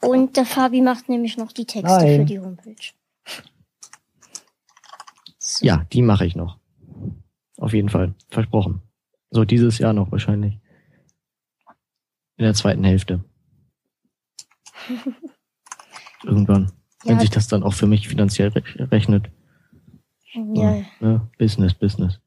Und 0.00 0.36
der 0.36 0.46
Fabi 0.46 0.80
macht 0.80 1.08
nämlich 1.08 1.36
noch 1.36 1.52
die 1.52 1.64
Texte 1.64 1.96
Nein. 1.96 2.20
für 2.20 2.24
die 2.24 2.40
Homepage. 2.40 2.92
So. 5.38 5.64
Ja, 5.64 5.84
die 5.92 6.02
mache 6.02 6.26
ich 6.26 6.34
noch. 6.34 6.58
Auf 7.58 7.72
jeden 7.72 7.88
Fall. 7.88 8.14
Versprochen. 8.28 8.82
So 9.30 9.44
dieses 9.44 9.78
Jahr 9.78 9.92
noch 9.92 10.10
wahrscheinlich. 10.10 10.58
In 12.36 12.44
der 12.44 12.54
zweiten 12.54 12.84
Hälfte. 12.84 13.24
Irgendwann. 16.24 16.72
Wenn 17.04 17.16
Ja. 17.16 17.20
sich 17.20 17.30
das 17.30 17.48
dann 17.48 17.62
auch 17.62 17.74
für 17.74 17.86
mich 17.86 18.08
finanziell 18.08 18.48
re- 18.48 18.90
rechnet. 18.92 19.26
Ja, 20.34 20.82
Ne? 21.00 21.28
Business, 21.38 21.74
Business. 21.74 22.20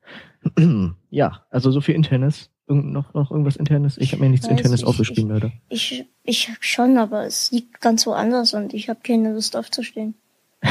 ja, 1.10 1.44
also 1.50 1.72
so 1.72 1.82
viel 1.82 1.96
Internes. 1.96 2.52
Irgend, 2.68 2.92
noch, 2.94 3.14
noch 3.14 3.30
irgendwas 3.32 3.56
Internes? 3.58 3.98
Ich 3.98 4.12
habe 4.12 4.24
mir 4.24 4.30
nichts 4.30 4.48
Weiß 4.48 4.52
Internes 4.58 4.82
ich- 4.82 4.86
aufgeschrieben, 4.88 5.30
leider. 5.30 5.52
ich, 5.70 6.06
ich 6.24 6.52
schon, 6.60 6.98
aber 6.98 7.26
es 7.26 7.52
liegt 7.52 7.80
ganz 7.80 8.06
woanders 8.08 8.54
und 8.54 8.74
ich 8.74 8.90
habe 8.90 9.00
keine 9.04 9.34
Lust 9.34 9.56
aufzustehen. 9.56 10.16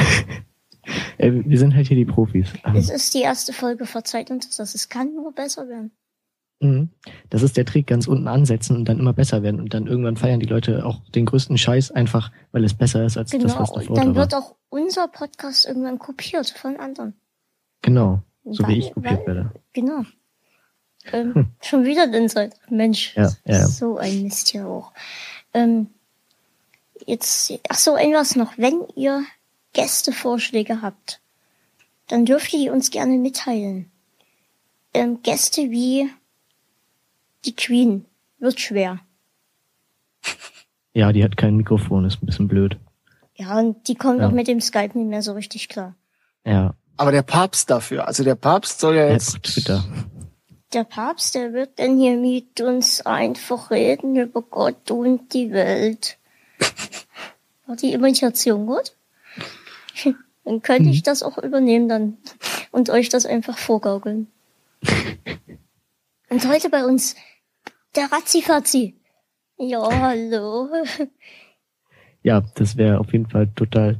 Äh, 1.17 1.31
wir 1.45 1.57
sind 1.57 1.73
halt 1.73 1.87
hier 1.87 1.97
die 1.97 2.05
Profis. 2.05 2.47
Es 2.75 2.91
ist 2.91 3.15
die 3.15 3.21
erste 3.21 3.53
Folge, 3.53 3.87
verzeiht 3.87 4.29
uns 4.29 4.55
das. 4.55 4.75
Es 4.75 4.87
kann 4.87 5.15
nur 5.15 5.33
besser 5.33 5.67
werden. 5.67 5.89
Mhm. 6.61 6.89
Das 7.29 7.41
ist 7.41 7.57
der 7.57 7.65
Trick, 7.65 7.87
ganz 7.87 8.07
unten 8.07 8.27
ansetzen 8.27 8.75
und 8.77 8.85
dann 8.85 8.99
immer 8.99 9.13
besser 9.13 9.43
werden. 9.43 9.59
Und 9.59 9.73
dann 9.73 9.87
irgendwann 9.87 10.17
feiern 10.17 10.39
die 10.39 10.45
Leute 10.45 10.85
auch 10.85 11.01
den 11.09 11.25
größten 11.25 11.57
Scheiß 11.57 11.91
einfach, 11.91 12.31
weil 12.51 12.63
es 12.63 12.73
besser 12.73 13.05
ist 13.05 13.17
als 13.17 13.31
das, 13.31 13.39
Genau, 13.41 13.59
was 13.59 13.69
und 13.71 13.81
davor 13.83 13.95
dann 13.95 14.07
war. 14.15 14.23
wird 14.23 14.35
auch 14.35 14.55
unser 14.69 15.07
Podcast 15.07 15.65
irgendwann 15.65 15.99
kopiert 15.99 16.49
von 16.49 16.77
anderen. 16.77 17.13
Genau, 17.81 18.21
so 18.45 18.63
Weil- 18.63 18.69
wie 18.69 18.79
ich 18.79 18.93
kopiert 18.93 19.19
weil- 19.19 19.27
werde. 19.27 19.51
Genau. 19.73 20.03
Ähm, 21.11 21.51
Schon 21.61 21.83
wieder 21.83 22.07
den 22.07 22.29
Seit. 22.29 22.55
Mensch, 22.69 23.15
Ja, 23.15 23.29
ja, 23.45 23.67
so 23.67 23.97
ein 23.97 24.23
Mist 24.23 24.47
hier 24.49 24.65
auch. 24.65 24.91
Ähm, 25.53 25.87
jetzt, 27.05 27.53
ach 27.69 27.77
so, 27.77 27.95
etwas 27.95 28.35
noch. 28.35 28.57
Wenn 28.57 28.81
ihr 28.95 29.23
Gästevorschläge 29.73 30.81
habt, 30.81 31.19
dann 32.07 32.25
dürft 32.25 32.51
ihr 32.53 32.59
die 32.59 32.69
uns 32.69 32.89
gerne 32.89 33.17
mitteilen. 33.17 33.91
Ähm, 34.95 35.21
Gäste 35.21 35.69
wie 35.69 36.09
die 37.45 37.55
Queen 37.55 38.05
wird 38.39 38.59
schwer. 38.59 38.99
Ja, 40.93 41.11
die 41.11 41.23
hat 41.23 41.37
kein 41.37 41.55
Mikrofon, 41.57 42.05
ist 42.05 42.21
ein 42.21 42.25
bisschen 42.25 42.47
blöd. 42.47 42.77
Ja, 43.35 43.59
und 43.59 43.87
die 43.87 43.95
kommt 43.95 44.19
Ja. 44.21 44.27
auch 44.27 44.31
mit 44.31 44.47
dem 44.47 44.61
Skype 44.61 44.97
nicht 44.97 45.09
mehr 45.09 45.21
so 45.21 45.33
richtig 45.33 45.67
klar. 45.69 45.95
Ja, 46.45 46.73
Aber 46.97 47.11
der 47.11 47.23
Papst 47.23 47.69
dafür, 47.69 48.07
also 48.07 48.23
der 48.23 48.35
Papst 48.35 48.79
soll 48.79 48.95
ja 48.95 49.09
jetzt 49.09 49.43
Twitter. 49.43 49.83
Der 50.71 50.85
Papst, 50.85 51.35
der 51.35 51.51
wird 51.51 51.77
dann 51.77 51.97
hier 51.97 52.15
mit 52.15 52.61
uns 52.61 53.05
einfach 53.05 53.69
reden 53.69 54.15
über 54.15 54.41
Gott 54.41 54.89
und 54.91 55.33
die 55.33 55.51
Welt. 55.51 56.17
War 57.67 57.75
die 57.75 57.91
Imitation 57.91 58.65
gut? 58.65 58.93
Dann 60.45 60.61
könnte 60.61 60.89
ich 60.89 61.01
das 61.03 61.21
auch 61.23 61.37
übernehmen 61.39 61.89
dann 61.89 62.17
und 62.71 62.89
euch 62.91 63.09
das 63.09 63.25
einfach 63.25 63.57
vorgaukeln. 63.57 64.27
Und 66.29 66.47
heute 66.47 66.69
bei 66.69 66.85
uns 66.85 67.15
der 67.95 68.11
Razzifatzi. 68.11 68.95
Ja, 69.57 69.87
hallo. 69.99 70.69
Ja, 72.23 72.41
das 72.55 72.75
wäre 72.75 72.99
auf 72.99 73.13
jeden 73.13 73.29
Fall 73.29 73.49
total 73.55 73.99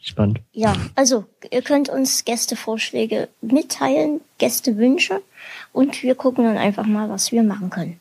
spannend. 0.00 0.40
Ja, 0.52 0.74
also 0.94 1.26
ihr 1.50 1.60
könnt 1.60 1.90
uns 1.90 2.24
Gästevorschläge 2.24 3.28
mitteilen, 3.42 4.22
Gästewünsche 4.38 5.22
und 5.72 6.02
wir 6.02 6.14
gucken 6.14 6.44
dann 6.44 6.56
einfach 6.56 6.86
mal, 6.86 7.10
was 7.10 7.30
wir 7.30 7.42
machen 7.42 7.68
können. 7.68 8.00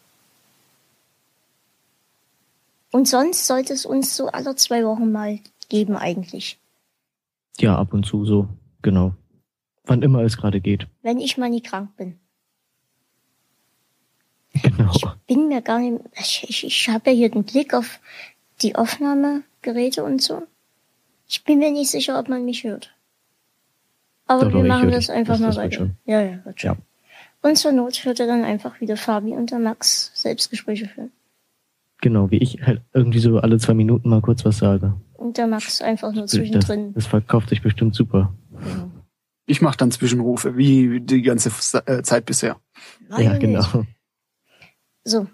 Und 2.91 3.09
sonst 3.09 3.45
sollte 3.45 3.73
es 3.73 3.85
uns 3.85 4.15
so 4.15 4.27
alle 4.27 4.55
zwei 4.55 4.85
Wochen 4.85 5.11
mal 5.11 5.39
geben 5.67 5.97
eigentlich. 5.97 6.57
Ja, 7.59 7.77
ab 7.77 7.93
und 7.93 8.05
zu 8.05 8.23
so, 8.23 8.47
genau. 8.81 9.13
Wann 9.83 10.01
immer 10.01 10.21
es 10.21 10.37
gerade 10.37 10.61
geht. 10.61 10.87
Wenn 11.01 11.19
ich 11.19 11.37
mal 11.37 11.49
nie 11.49 11.61
krank 11.61 11.97
bin. 11.97 12.20
Genau. 14.63 14.91
Bin 15.27 15.47
mir 15.47 15.61
gar 15.61 15.79
nicht, 15.79 16.01
ich, 16.19 16.45
ich, 16.49 16.63
ich 16.65 16.89
habe 16.89 17.09
ja 17.11 17.15
hier 17.15 17.29
den 17.29 17.43
Blick 17.43 17.73
auf 17.73 17.99
die 18.61 18.75
Aufnahmegeräte 18.75 20.03
und 20.03 20.21
so. 20.21 20.43
Ich 21.27 21.43
bin 21.45 21.59
mir 21.59 21.71
nicht 21.71 21.89
sicher, 21.89 22.19
ob 22.19 22.27
man 22.27 22.43
mich 22.45 22.63
hört. 22.63 22.93
Aber 24.27 24.45
Doch, 24.45 24.47
wir 24.49 24.53
doch, 24.59 24.63
ich 24.63 24.67
machen 24.67 24.91
das 24.91 25.09
einfach 25.09 25.33
Das- 25.35 25.39
mal 25.41 25.47
das 25.47 25.57
weiter. 25.57 25.75
schon. 25.77 25.91
Ja, 26.05 26.21
ja, 26.21 26.45
wird 26.45 26.59
schon. 26.61 26.71
Ja. 26.71 26.77
Und 27.49 27.57
zur 27.57 27.71
Not 27.71 28.03
hört 28.05 28.19
er 28.19 28.27
dann 28.27 28.43
einfach 28.43 28.79
wieder 28.81 28.97
Fabi 28.97 29.31
und 29.31 29.51
der 29.51 29.59
Max 29.59 30.11
Selbstgespräche 30.13 30.87
führen. 30.87 31.11
Genau, 32.01 32.29
wie 32.29 32.37
ich 32.37 32.61
halt 32.61 32.81
irgendwie 32.93 33.19
so 33.19 33.37
alle 33.39 33.57
zwei 33.57 33.73
Minuten 33.73 34.09
mal 34.09 34.21
kurz 34.21 34.43
was 34.45 34.57
sage. 34.57 34.93
Und 35.13 35.37
der 35.37 35.47
Max 35.47 35.81
einfach 35.81 36.11
nur 36.11 36.23
Das, 36.23 36.31
zwischendrin. 36.31 36.93
das 36.93 37.05
verkauft 37.07 37.49
sich 37.49 37.61
bestimmt 37.61 37.95
super. 37.95 38.33
Genau. 38.51 38.91
Ich 39.45 39.61
mache 39.61 39.77
dann 39.77 39.91
Zwischenrufe, 39.91 40.55
wie 40.57 40.99
die 41.01 41.21
ganze 41.21 41.51
äh, 41.85 42.01
Zeit 42.03 42.25
bisher. 42.25 42.57
ja, 43.17 43.37
genau. 43.37 43.63
Güte. 43.71 43.87
So. 45.03 45.27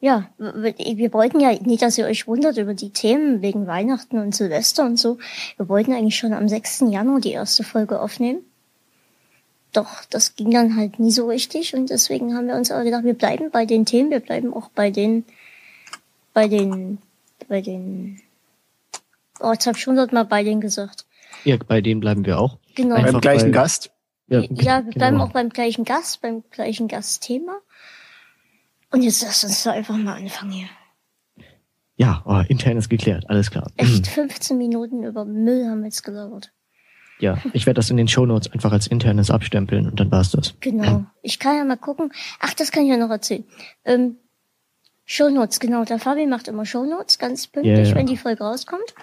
Ja, 0.00 0.28
wir 0.36 1.12
wollten 1.12 1.38
ja 1.38 1.52
nicht, 1.62 1.80
dass 1.80 1.96
ihr 1.96 2.06
euch 2.06 2.26
wundert 2.26 2.56
über 2.56 2.74
die 2.74 2.90
Themen 2.90 3.40
wegen 3.40 3.68
Weihnachten 3.68 4.18
und 4.18 4.34
Silvester 4.34 4.84
und 4.84 4.98
so. 4.98 5.18
Wir 5.56 5.68
wollten 5.68 5.92
eigentlich 5.92 6.16
schon 6.18 6.32
am 6.32 6.48
6. 6.48 6.86
Januar 6.90 7.20
die 7.20 7.30
erste 7.30 7.62
Folge 7.62 8.00
aufnehmen. 8.00 8.40
Doch 9.72 10.04
das 10.10 10.34
ging 10.34 10.50
dann 10.50 10.76
halt 10.76 10.98
nie 10.98 11.12
so 11.12 11.28
richtig 11.28 11.74
und 11.74 11.88
deswegen 11.88 12.34
haben 12.36 12.48
wir 12.48 12.56
uns 12.56 12.72
aber 12.72 12.82
gedacht, 12.82 13.04
wir 13.04 13.14
bleiben 13.14 13.50
bei 13.52 13.64
den 13.64 13.86
Themen, 13.86 14.10
wir 14.10 14.18
bleiben 14.20 14.52
auch 14.52 14.68
bei 14.70 14.90
den, 14.90 15.24
bei 16.34 16.48
den, 16.48 16.98
bei 17.48 17.60
den, 17.60 18.20
oh, 19.40 19.52
jetzt 19.52 19.66
hab 19.68 19.76
ich 19.76 19.86
hundertmal 19.86 20.24
bei 20.24 20.42
denen 20.42 20.60
gesagt. 20.60 21.06
Ja, 21.44 21.56
bei 21.56 21.80
denen 21.80 22.00
bleiben 22.00 22.26
wir 22.26 22.40
auch. 22.40 22.58
Genau. 22.74 22.96
Einfach 22.96 23.12
Beim 23.12 23.20
gleichen 23.20 23.44
weil- 23.44 23.52
Gast. 23.52 23.91
Ja, 24.32 24.84
wir 24.84 24.92
bleiben 24.92 24.92
genau. 25.18 25.24
auch 25.24 25.32
beim 25.32 25.48
gleichen 25.50 25.84
Gast, 25.84 26.20
beim 26.22 26.42
gleichen 26.50 26.88
Gastthema. 26.88 27.58
Und 28.90 29.02
jetzt 29.02 29.22
lass 29.22 29.44
uns 29.44 29.62
da 29.62 29.72
einfach 29.72 29.96
mal 29.96 30.16
anfangen 30.16 30.52
hier. 30.52 30.68
Ja, 31.96 32.22
oh, 32.26 32.42
internes 32.48 32.88
geklärt, 32.88 33.28
alles 33.28 33.50
klar. 33.50 33.70
Echt 33.76 34.06
15 34.06 34.56
Minuten 34.58 35.04
über 35.04 35.24
Müll 35.24 35.66
haben 35.66 35.80
wir 35.80 35.86
jetzt 35.86 36.02
gelabert. 36.02 36.52
Ja, 37.20 37.38
ich 37.52 37.66
werde 37.66 37.78
das 37.78 37.90
in 37.90 37.96
den 37.96 38.08
Shownotes 38.08 38.50
einfach 38.52 38.72
als 38.72 38.88
internes 38.88 39.30
abstempeln 39.30 39.86
und 39.86 40.00
dann 40.00 40.10
war's 40.10 40.32
das. 40.32 40.54
Genau. 40.60 41.04
Ich 41.22 41.38
kann 41.38 41.56
ja 41.56 41.64
mal 41.64 41.76
gucken. 41.76 42.12
Ach, 42.40 42.52
das 42.54 42.72
kann 42.72 42.82
ich 42.82 42.90
ja 42.90 42.96
noch 42.96 43.10
erzählen. 43.10 43.44
Ähm, 43.84 44.16
Shownotes, 45.04 45.60
genau. 45.60 45.84
Der 45.84 46.00
Fabi 46.00 46.26
macht 46.26 46.48
immer 46.48 46.66
Shownotes, 46.66 47.18
ganz 47.18 47.46
pünktlich, 47.46 47.78
Ja, 47.78 47.84
ja. 47.84 47.94
wenn 47.94 48.06
die 48.06 48.16
Folge 48.16 48.42
rauskommt. 48.42 48.94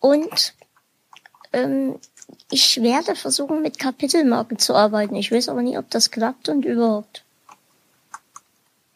Und 0.00 0.54
ähm, 1.52 1.96
ich 2.50 2.80
werde 2.82 3.14
versuchen, 3.16 3.62
mit 3.62 3.78
Kapitelmarken 3.78 4.58
zu 4.58 4.74
arbeiten. 4.74 5.14
Ich 5.16 5.30
weiß 5.32 5.48
aber 5.48 5.62
nie, 5.62 5.76
ob 5.78 5.90
das 5.90 6.10
klappt 6.10 6.48
und 6.48 6.64
überhaupt. 6.64 7.24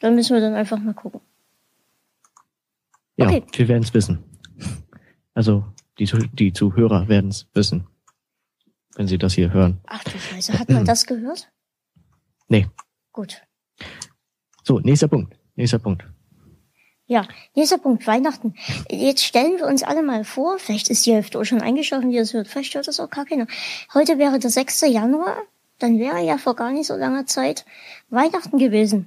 Da 0.01 0.11
müssen 0.11 0.35
wir 0.35 0.41
dann 0.41 0.55
einfach 0.55 0.79
mal 0.79 0.95
gucken. 0.95 1.21
Ja, 3.17 3.27
Okay. 3.27 3.45
wir 3.53 3.69
werden 3.69 3.83
es 3.83 3.93
wissen. 3.95 4.23
Also 5.35 5.65
die, 5.99 6.07
die 6.33 6.53
Zuhörer 6.53 7.09
werden 7.09 7.31
es 7.31 7.47
wissen. 7.55 7.87
wenn 8.97 9.07
Sie 9.09 9.19
das 9.19 9.35
hier 9.35 9.53
hören. 9.53 9.81
Ach 9.87 10.03
du 10.05 10.19
Scheiße, 10.19 10.59
hat 10.59 10.69
man 10.71 10.85
das 10.85 11.07
gehört? 11.07 11.49
Nee. 12.49 12.67
Gut. 13.13 13.43
So, 14.65 14.81
nächster 14.81 15.07
Punkt. 15.09 15.37
Nächster 15.55 15.79
Punkt. 15.79 16.05
Ja, 17.09 17.27
nächster 17.55 17.79
Punkt, 17.79 18.07
Weihnachten. 18.07 18.55
Jetzt 18.91 19.25
stellen 19.25 19.57
wir 19.57 19.67
uns 19.67 19.83
alle 19.83 20.03
mal 20.03 20.25
vor, 20.25 20.59
vielleicht 20.59 20.91
ist 20.91 21.07
die 21.07 21.15
Hälfte 21.15 21.41
auch 21.41 21.45
schon 21.45 21.63
eingeschlafen, 21.63 22.11
die 22.11 22.19
das 22.19 22.35
hört, 22.35 22.49
vielleicht 22.49 22.75
hört 22.75 22.87
das 22.87 23.01
auch 23.01 23.09
gar 23.09 23.25
keiner. 23.25 23.47
Heute 23.95 24.19
wäre 24.19 24.39
der 24.39 24.51
6. 24.51 24.83
Januar, 24.83 25.39
dann 25.79 25.99
wäre 25.99 26.23
ja 26.23 26.37
vor 26.37 26.55
gar 26.55 26.71
nicht 26.71 26.87
so 26.87 26.95
langer 26.97 27.25
Zeit 27.25 27.65
Weihnachten 28.11 28.59
gewesen. 28.59 29.07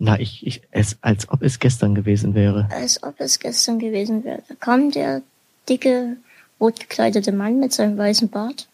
Na, 0.00 0.18
ich, 0.18 0.44
ich, 0.44 0.62
es, 0.72 0.98
als 1.00 1.28
ob 1.28 1.42
es 1.42 1.60
gestern 1.60 1.94
gewesen 1.94 2.34
wäre. 2.34 2.68
Als 2.72 3.04
ob 3.04 3.20
es 3.20 3.38
gestern 3.38 3.78
gewesen 3.78 4.24
wäre. 4.24 4.42
Da 4.48 4.56
kam 4.56 4.90
der 4.90 5.22
dicke, 5.68 6.16
rot 6.60 6.80
gekleidete 6.80 7.30
Mann 7.30 7.60
mit 7.60 7.72
seinem 7.72 7.96
weißen 7.96 8.28
Bart. 8.30 8.68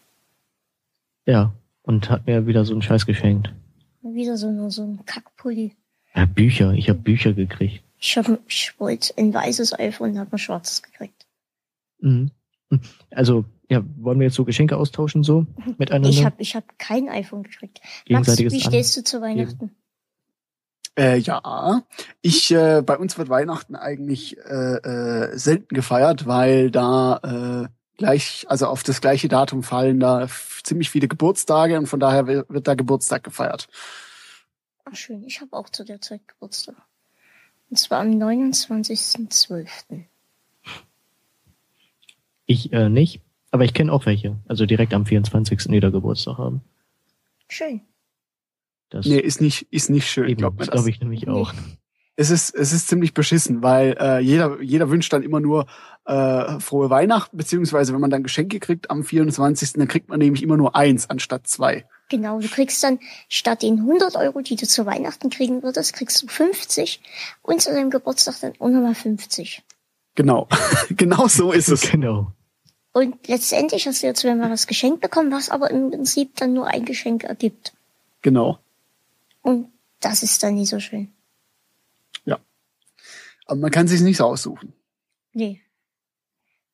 Ja. 1.27 1.53
Und 1.83 2.09
hat 2.09 2.25
mir 2.25 2.47
wieder 2.47 2.65
so 2.65 2.73
einen 2.73 2.81
Scheiß 2.81 3.05
geschenkt. 3.05 3.53
Wieder 4.01 4.37
so, 4.37 4.49
nur 4.49 4.71
so 4.71 4.83
ein 4.83 5.05
Kackpulli. 5.05 5.75
Ja, 6.15 6.25
Bücher. 6.25 6.73
Ich 6.73 6.89
habe 6.89 6.99
Bücher 6.99 7.33
gekriegt. 7.33 7.83
Ich, 7.99 8.17
hab, 8.17 8.25
ich 8.47 8.73
wollte 8.79 9.13
ein 9.17 9.33
weißes 9.33 9.77
iPhone 9.77 10.11
und 10.11 10.19
habe 10.19 10.31
ein 10.33 10.37
schwarzes 10.39 10.81
gekriegt. 10.81 11.25
Mhm. 11.99 12.31
Also, 13.11 13.45
ja, 13.69 13.83
wollen 13.97 14.19
wir 14.19 14.27
jetzt 14.27 14.35
so 14.35 14.45
Geschenke 14.45 14.77
austauschen 14.77 15.23
so 15.23 15.45
miteinander? 15.77 16.09
Ich 16.09 16.23
habe 16.23 16.35
ich 16.39 16.55
hab 16.55 16.77
kein 16.79 17.09
iPhone 17.09 17.43
gekriegt. 17.43 17.79
Max, 18.07 18.37
wie 18.37 18.59
stehst 18.61 18.95
du 18.97 19.03
zu 19.03 19.21
Weihnachten? 19.21 19.71
Äh, 20.97 21.17
ja, 21.17 21.83
ich 22.21 22.51
äh, 22.51 22.81
bei 22.85 22.97
uns 22.97 23.17
wird 23.17 23.29
Weihnachten 23.29 23.75
eigentlich 23.75 24.37
äh, 24.37 24.75
äh, 25.31 25.37
selten 25.37 25.73
gefeiert, 25.73 26.25
weil 26.27 26.71
da 26.71 27.67
äh, 27.67 27.97
gleich, 27.97 28.45
also 28.49 28.67
auf 28.67 28.83
das 28.83 28.99
gleiche 28.99 29.29
Datum 29.29 29.63
fallen 29.63 29.99
da 29.99 30.27
ziemlich 30.63 30.89
viele 30.89 31.07
Geburtstage 31.07 31.77
und 31.77 31.87
von 31.87 31.99
daher 31.99 32.27
wi- 32.27 32.43
wird 32.49 32.67
da 32.67 32.75
Geburtstag 32.75 33.23
gefeiert. 33.23 33.67
Ach 34.91 34.95
schön, 34.95 35.23
ich 35.23 35.41
habe 35.41 35.53
auch 35.55 35.69
zu 35.69 35.83
der 35.83 36.01
Zeit 36.01 36.27
Geburtstag. 36.27 36.75
Und 37.69 37.77
zwar 37.77 37.99
am 38.01 38.09
29.12. 38.11 40.05
Ich 42.45 42.73
äh, 42.73 42.89
nicht, 42.89 43.21
aber 43.51 43.65
ich 43.65 43.73
kenne 43.73 43.93
auch 43.93 44.05
welche. 44.07 44.37
Also 44.47 44.65
direkt 44.65 44.93
am 44.93 45.05
24. 45.05 45.59
die 45.69 45.79
da 45.79 45.89
Geburtstag 45.89 46.37
haben. 46.39 46.61
Schön. 47.47 47.81
Das, 48.89 49.05
Nee, 49.05 49.19
ist 49.19 49.39
nicht, 49.39 49.67
ist 49.71 49.89
nicht 49.91 50.09
schön, 50.09 50.27
eben, 50.29 50.39
glaubt 50.39 50.55
mir 50.55 50.65
das 50.65 50.67
das. 50.67 50.75
glaube 50.75 50.89
ich 50.89 50.99
nämlich 50.99 51.27
auch. 51.27 51.53
Es 52.19 52.31
ist, 52.31 52.53
es 52.53 52.73
ist 52.73 52.89
ziemlich 52.89 53.13
beschissen, 53.13 53.63
weil 53.63 53.95
äh, 53.97 54.19
jeder, 54.19 54.61
jeder 54.61 54.89
wünscht 54.89 55.13
dann 55.13 55.23
immer 55.23 55.39
nur 55.39 55.67
äh, 56.03 56.59
frohe 56.59 56.89
Weihnachten, 56.89 57.37
beziehungsweise 57.37 57.93
wenn 57.93 58.01
man 58.01 58.09
dann 58.09 58.23
Geschenke 58.23 58.59
kriegt 58.59 58.91
am 58.91 59.05
24., 59.05 59.71
dann 59.73 59.87
kriegt 59.87 60.09
man 60.09 60.19
nämlich 60.19 60.43
immer 60.43 60.57
nur 60.57 60.75
eins 60.75 61.09
anstatt 61.09 61.47
zwei. 61.47 61.85
Genau, 62.09 62.41
du 62.41 62.49
kriegst 62.49 62.83
dann 62.83 62.99
statt 63.29 63.61
den 63.61 63.77
100 63.77 64.17
Euro, 64.17 64.41
die 64.41 64.57
du 64.57 64.67
zu 64.67 64.85
Weihnachten 64.85 65.29
kriegen 65.29 65.63
würdest, 65.63 65.93
kriegst 65.93 66.21
du 66.21 66.27
50 66.27 67.01
und 67.41 67.61
zu 67.61 67.71
deinem 67.71 67.89
Geburtstag 67.89 68.35
dann 68.41 68.51
auch 68.59 68.67
nochmal 68.67 68.95
50. 68.95 69.63
Genau, 70.15 70.49
genau 70.89 71.29
so 71.29 71.53
ist 71.53 71.69
es. 71.69 71.89
Genau. 71.89 72.33
Und 72.91 73.29
letztendlich 73.29 73.87
hast 73.87 74.03
du 74.03 74.07
jetzt 74.07 74.19
zweimal 74.19 74.51
was 74.51 74.67
geschenkt 74.67 74.99
bekommen, 74.99 75.31
was 75.31 75.49
aber 75.49 75.71
im 75.71 75.89
Prinzip 75.89 76.35
dann 76.35 76.51
nur 76.51 76.67
ein 76.67 76.83
Geschenk 76.83 77.23
ergibt. 77.23 77.71
Genau. 78.23 78.59
Und 79.41 79.69
das 80.01 80.21
ist 80.21 80.43
dann 80.43 80.55
nicht 80.55 80.67
so 80.67 80.81
schön. 80.81 81.13
Aber 83.49 83.61
man 83.61 83.71
kann 83.71 83.87
sich 83.87 84.01
nicht 84.01 84.17
so 84.17 84.25
aussuchen. 84.25 84.73
Nee. 85.33 85.59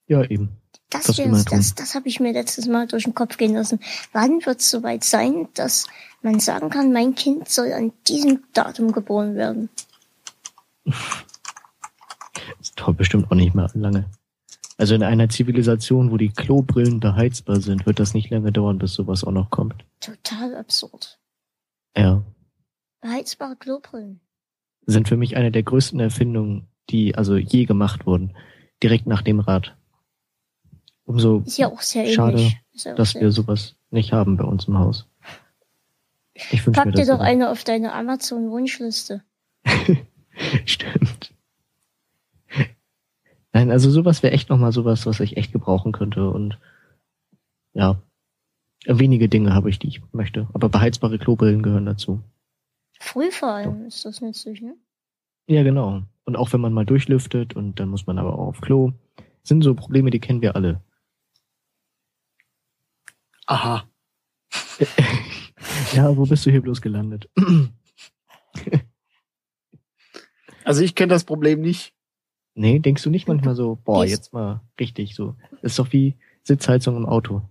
Ja, 0.08 0.24
eben. 0.26 0.58
Das, 0.90 1.06
Das 1.06 1.16
tun. 1.16 1.46
das, 1.50 1.74
das 1.74 1.96
habe 1.96 2.10
ich 2.10 2.20
mir 2.20 2.34
letztes 2.34 2.68
Mal 2.68 2.86
durch 2.86 3.06
den 3.06 3.16
Kopf 3.16 3.38
gehen 3.38 3.54
lassen. 3.54 3.80
Wann 4.12 4.46
wird 4.46 4.60
es 4.60 4.70
soweit 4.70 5.06
sein, 5.06 5.48
dass 5.54 5.88
man 6.22 6.42
sagen 6.42 6.70
kann, 6.70 6.92
mein 6.92 7.16
Kind 7.16 7.48
soll 7.48 7.72
an 7.72 7.94
diesem 8.08 8.44
Datum 8.54 8.92
geboren 8.92 9.36
werden? 9.36 9.70
Das 12.60 12.74
dauert 12.76 12.98
bestimmt 12.98 13.32
auch 13.32 13.36
nicht 13.36 13.56
mehr 13.56 13.70
lange. 13.74 14.10
Also 14.78 14.94
in 14.94 15.04
einer 15.04 15.30
Zivilisation, 15.30 16.12
wo 16.12 16.18
die 16.18 16.30
Klobrillen 16.30 17.00
beheizbar 17.00 17.62
sind, 17.62 17.86
wird 17.86 18.00
das 18.00 18.14
nicht 18.14 18.30
lange 18.30 18.52
dauern, 18.52 18.78
bis 18.78 18.94
sowas 18.94 19.24
auch 19.24 19.32
noch 19.32 19.50
kommt. 19.50 19.86
Total 20.00 20.56
absurd. 20.56 21.20
Ja. 21.96 22.24
Beheizbare 23.02 23.56
Klobrillen. 23.56 24.20
Sind 24.86 25.08
für 25.08 25.18
mich 25.18 25.36
eine 25.36 25.52
der 25.52 25.64
größten 25.64 26.00
Erfindungen, 26.00 26.68
die 26.90 27.16
also 27.16 27.36
je 27.38 27.66
gemacht 27.66 28.06
wurden. 28.06 28.36
Direkt 28.84 29.08
nach 29.08 29.22
dem 29.22 29.40
Rad. 29.40 29.76
Umso 31.06 31.44
ja 31.46 31.72
Schade, 32.08 32.52
dass 32.96 33.16
wir 33.16 33.32
sowas 33.32 33.76
nicht 33.92 34.12
haben 34.12 34.38
bei 34.38 34.44
uns 34.44 34.66
im 34.66 34.78
Haus. 34.78 35.08
Ich 36.52 36.66
Pack 36.66 36.94
dir 36.94 37.06
doch 37.06 37.20
eine 37.20 37.50
auf 37.50 37.64
deine 37.64 37.94
Amazon-Wunschliste. 37.94 39.24
Stimmt. 40.66 41.34
Nein, 43.54 43.72
also 43.72 43.90
sowas 43.90 44.22
wäre 44.22 44.34
echt 44.34 44.50
nochmal 44.50 44.74
sowas, 44.74 45.06
was 45.06 45.22
ich 45.22 45.38
echt 45.38 45.54
gebrauchen 45.54 45.94
könnte. 45.94 46.30
Und 46.30 46.60
ja, 47.74 48.02
wenige 48.86 49.30
Dinge 49.30 49.54
habe 49.54 49.70
ich, 49.70 49.80
die 49.80 49.88
ich 49.88 50.02
möchte. 50.12 50.48
Aber 50.54 50.68
beheizbare 50.68 51.18
Klobrillen 51.18 51.64
gehören 51.64 51.86
dazu. 51.86 52.22
Früh 53.00 53.32
vor 53.32 53.50
allem 53.50 53.86
ist 53.86 54.06
das 54.06 54.22
nützlich, 54.22 54.62
ne? 54.62 54.76
Ja, 55.48 55.64
genau. 55.64 56.04
Und 56.24 56.36
auch 56.36 56.52
wenn 56.54 56.62
man 56.62 56.74
mal 56.74 56.86
durchlüftet 56.86 57.56
und 57.56 57.80
dann 57.80 57.90
muss 57.90 58.08
man 58.08 58.18
aber 58.18 58.34
auch 58.34 58.48
auf 58.48 58.62
Klo. 58.62 58.94
Sind 59.44 59.64
so 59.64 59.76
Probleme, 59.76 60.10
die 60.10 60.20
kennen 60.20 60.42
wir 60.42 60.56
alle. 60.56 60.82
Aha. 63.48 63.88
Ja, 65.94 66.16
wo 66.16 66.26
bist 66.26 66.46
du 66.46 66.52
hier 66.52 66.62
bloß 66.62 66.82
gelandet? 66.82 67.30
Also 70.64 70.82
ich 70.82 70.96
kenne 70.96 71.14
das 71.14 71.24
Problem 71.26 71.62
nicht. 71.62 71.94
nee, 72.56 72.80
denkst 72.80 73.04
du 73.04 73.10
nicht 73.10 73.28
manchmal 73.28 73.56
so, 73.56 73.76
boah, 73.84 74.04
Gehst- 74.04 74.12
jetzt 74.16 74.34
mal 74.34 74.62
richtig 74.80 75.16
so. 75.16 75.36
Das 75.62 75.74
ist 75.74 75.80
doch 75.80 75.92
wie 75.94 76.16
Sitzheizung 76.44 76.98
im 76.98 77.06
Auto. 77.06 77.42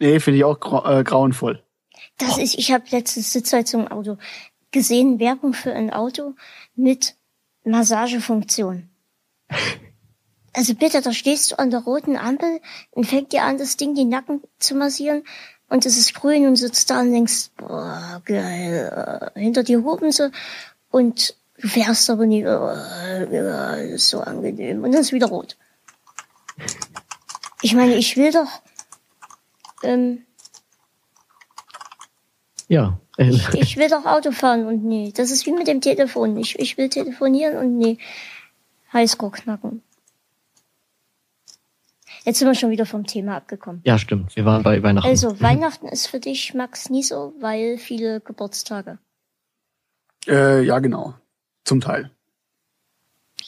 Nee, 0.00 0.18
finde 0.20 0.38
ich 0.38 0.44
auch 0.44 0.58
grau 0.58 0.84
äh, 0.84 1.04
grauenvoll. 1.04 1.62
Das 2.18 2.38
ist, 2.38 2.56
ich 2.58 2.72
habe 2.72 2.84
letztes 2.90 3.32
Sitzheizung 3.32 3.82
im 3.86 3.92
Auto 3.92 4.18
gesehen, 4.70 5.18
Werbung 5.18 5.52
für 5.52 5.72
ein 5.72 5.92
Auto 5.92 6.34
mit 6.74 7.16
Massagefunktion. 7.64 8.88
Also 10.52 10.74
bitte, 10.74 11.00
da 11.00 11.12
stehst 11.12 11.52
du 11.52 11.58
an 11.58 11.70
der 11.70 11.80
roten 11.80 12.16
Ampel 12.16 12.60
und 12.90 13.06
fängt 13.06 13.32
dir 13.32 13.44
an, 13.44 13.58
das 13.58 13.76
Ding 13.76 13.94
die 13.94 14.04
Nacken 14.04 14.42
zu 14.58 14.74
massieren 14.74 15.22
und 15.68 15.86
es 15.86 15.96
ist 15.96 16.14
grün 16.14 16.46
und 16.46 16.56
sitzt 16.56 16.90
da 16.90 17.00
und 17.00 17.12
denkst, 17.12 17.50
boah, 17.56 18.22
geil, 18.24 19.30
hinter 19.34 19.62
dir 19.62 19.84
hupen 19.84 20.10
sie 20.10 20.30
und 20.90 21.36
du 21.58 21.68
fährst 21.68 22.08
aber 22.10 22.26
nie, 22.26 22.44
oh, 22.44 22.48
ja, 22.48 23.26
das 23.26 23.80
ist 23.80 24.08
so 24.08 24.20
angenehm 24.20 24.82
und 24.82 24.92
dann 24.92 25.02
ist 25.02 25.12
wieder 25.12 25.28
rot. 25.28 25.56
Ich 27.62 27.74
meine, 27.74 27.94
ich 27.94 28.16
will 28.16 28.32
doch, 28.32 28.62
ähm, 29.82 30.24
Ja. 32.68 33.00
Ich, 33.18 33.48
ich 33.54 33.76
will 33.76 33.88
doch 33.88 34.06
Auto 34.06 34.30
fahren 34.30 34.66
und 34.66 34.84
nee. 34.84 35.12
Das 35.14 35.32
ist 35.32 35.44
wie 35.44 35.52
mit 35.52 35.66
dem 35.66 35.80
Telefon. 35.80 36.36
Ich, 36.36 36.58
ich 36.58 36.78
will 36.78 36.88
telefonieren 36.88 37.56
und 37.56 37.76
nee. 37.76 37.98
Highscore 38.92 39.32
knacken. 39.32 39.82
Jetzt 42.24 42.38
sind 42.38 42.48
wir 42.48 42.54
schon 42.54 42.70
wieder 42.70 42.86
vom 42.86 43.06
Thema 43.06 43.36
abgekommen. 43.36 43.80
ja, 43.84 43.98
stimmt. 43.98 44.36
Wir 44.36 44.44
waren 44.44 44.62
bei 44.62 44.82
Weihnachten. 44.82 45.08
Also, 45.08 45.40
Weihnachten 45.40 45.88
ist 45.88 46.06
für 46.06 46.20
dich, 46.20 46.54
Max, 46.54 46.90
nie 46.90 47.02
so, 47.02 47.32
weil 47.40 47.78
viele 47.78 48.20
Geburtstage. 48.20 48.98
Äh, 50.26 50.62
ja, 50.62 50.78
genau. 50.78 51.14
Zum 51.64 51.80
Teil. 51.80 52.10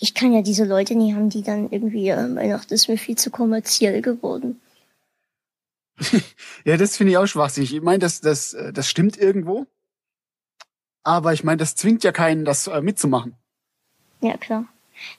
Ich 0.01 0.15
kann 0.15 0.33
ja 0.33 0.43
diese 0.43 0.65
Leute 0.65 0.95
nie 0.95 1.15
haben, 1.15 1.29
die 1.29 1.43
dann 1.43 1.71
irgendwie, 1.71 2.09
äh, 2.09 2.35
Weihnachten 2.35 2.73
ist 2.73 2.89
mir 2.89 2.97
viel 2.97 3.17
zu 3.17 3.31
kommerziell 3.31 4.01
geworden. 4.03 4.61
Ja, 6.65 6.77
das 6.77 6.97
finde 6.97 7.13
ich 7.13 7.19
auch 7.19 7.27
schwachsinnig. 7.27 7.75
Ich 7.75 7.83
meine, 7.83 8.01
das, 8.01 8.21
das, 8.21 8.53
äh, 8.53 8.73
das 8.73 8.89
stimmt 8.89 9.17
irgendwo. 9.17 9.67
Aber 11.03 11.33
ich 11.33 11.45
meine, 11.45 11.57
das 11.57 11.75
zwingt 11.75 12.05
ja 12.05 12.13
keinen, 12.13 12.45
das 12.45 12.67
äh, 12.67 12.83
mitzumachen. 12.83 13.35
Ja, 14.21 14.37
klar. 14.37 14.67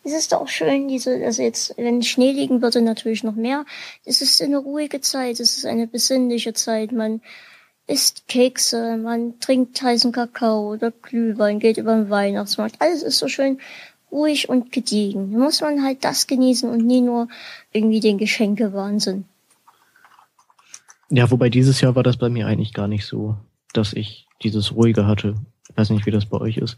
Es 0.03 0.13
ist 0.13 0.33
auch 0.35 0.47
schön, 0.47 0.87
diese, 0.87 1.23
also 1.25 1.41
jetzt, 1.41 1.73
wenn 1.77 2.03
Schnee 2.03 2.31
liegen 2.31 2.61
würde, 2.61 2.81
natürlich 2.81 3.23
noch 3.23 3.35
mehr. 3.35 3.65
Es 4.05 4.21
ist 4.21 4.39
eine 4.41 4.57
ruhige 4.57 5.01
Zeit, 5.01 5.39
es 5.39 5.57
ist 5.57 5.65
eine 5.65 5.87
besinnliche 5.87 6.53
Zeit. 6.53 6.91
Man 6.91 7.21
isst 7.87 8.27
Kekse, 8.27 8.97
man 8.97 9.39
trinkt 9.39 9.81
heißen 9.81 10.11
Kakao 10.11 10.73
oder 10.73 10.91
Glühwein, 10.91 11.59
geht 11.59 11.77
über 11.77 11.95
den 11.95 12.11
Weihnachtsmarkt. 12.11 12.75
Alles 12.79 13.01
ist 13.01 13.17
so 13.17 13.27
schön 13.27 13.59
ruhig 14.11 14.49
und 14.49 14.71
gediegen. 14.71 15.31
Da 15.31 15.39
muss 15.39 15.61
man 15.61 15.83
halt 15.83 16.03
das 16.03 16.27
genießen 16.27 16.69
und 16.69 16.85
nie 16.85 17.01
nur 17.01 17.27
irgendwie 17.71 18.01
den 18.01 18.19
Geschenkewahnsinn. 18.19 19.25
Ja, 21.13 21.29
wobei 21.29 21.49
dieses 21.49 21.81
Jahr 21.81 21.95
war 21.95 22.03
das 22.03 22.15
bei 22.15 22.29
mir 22.29 22.47
eigentlich 22.47 22.73
gar 22.73 22.87
nicht 22.87 23.05
so, 23.05 23.35
dass 23.73 23.91
ich 23.91 24.27
dieses 24.43 24.73
ruhige 24.73 25.05
hatte. 25.05 25.35
Ich 25.69 25.77
weiß 25.77 25.89
nicht, 25.89 26.05
wie 26.05 26.11
das 26.11 26.25
bei 26.25 26.39
euch 26.39 26.57
ist. 26.57 26.77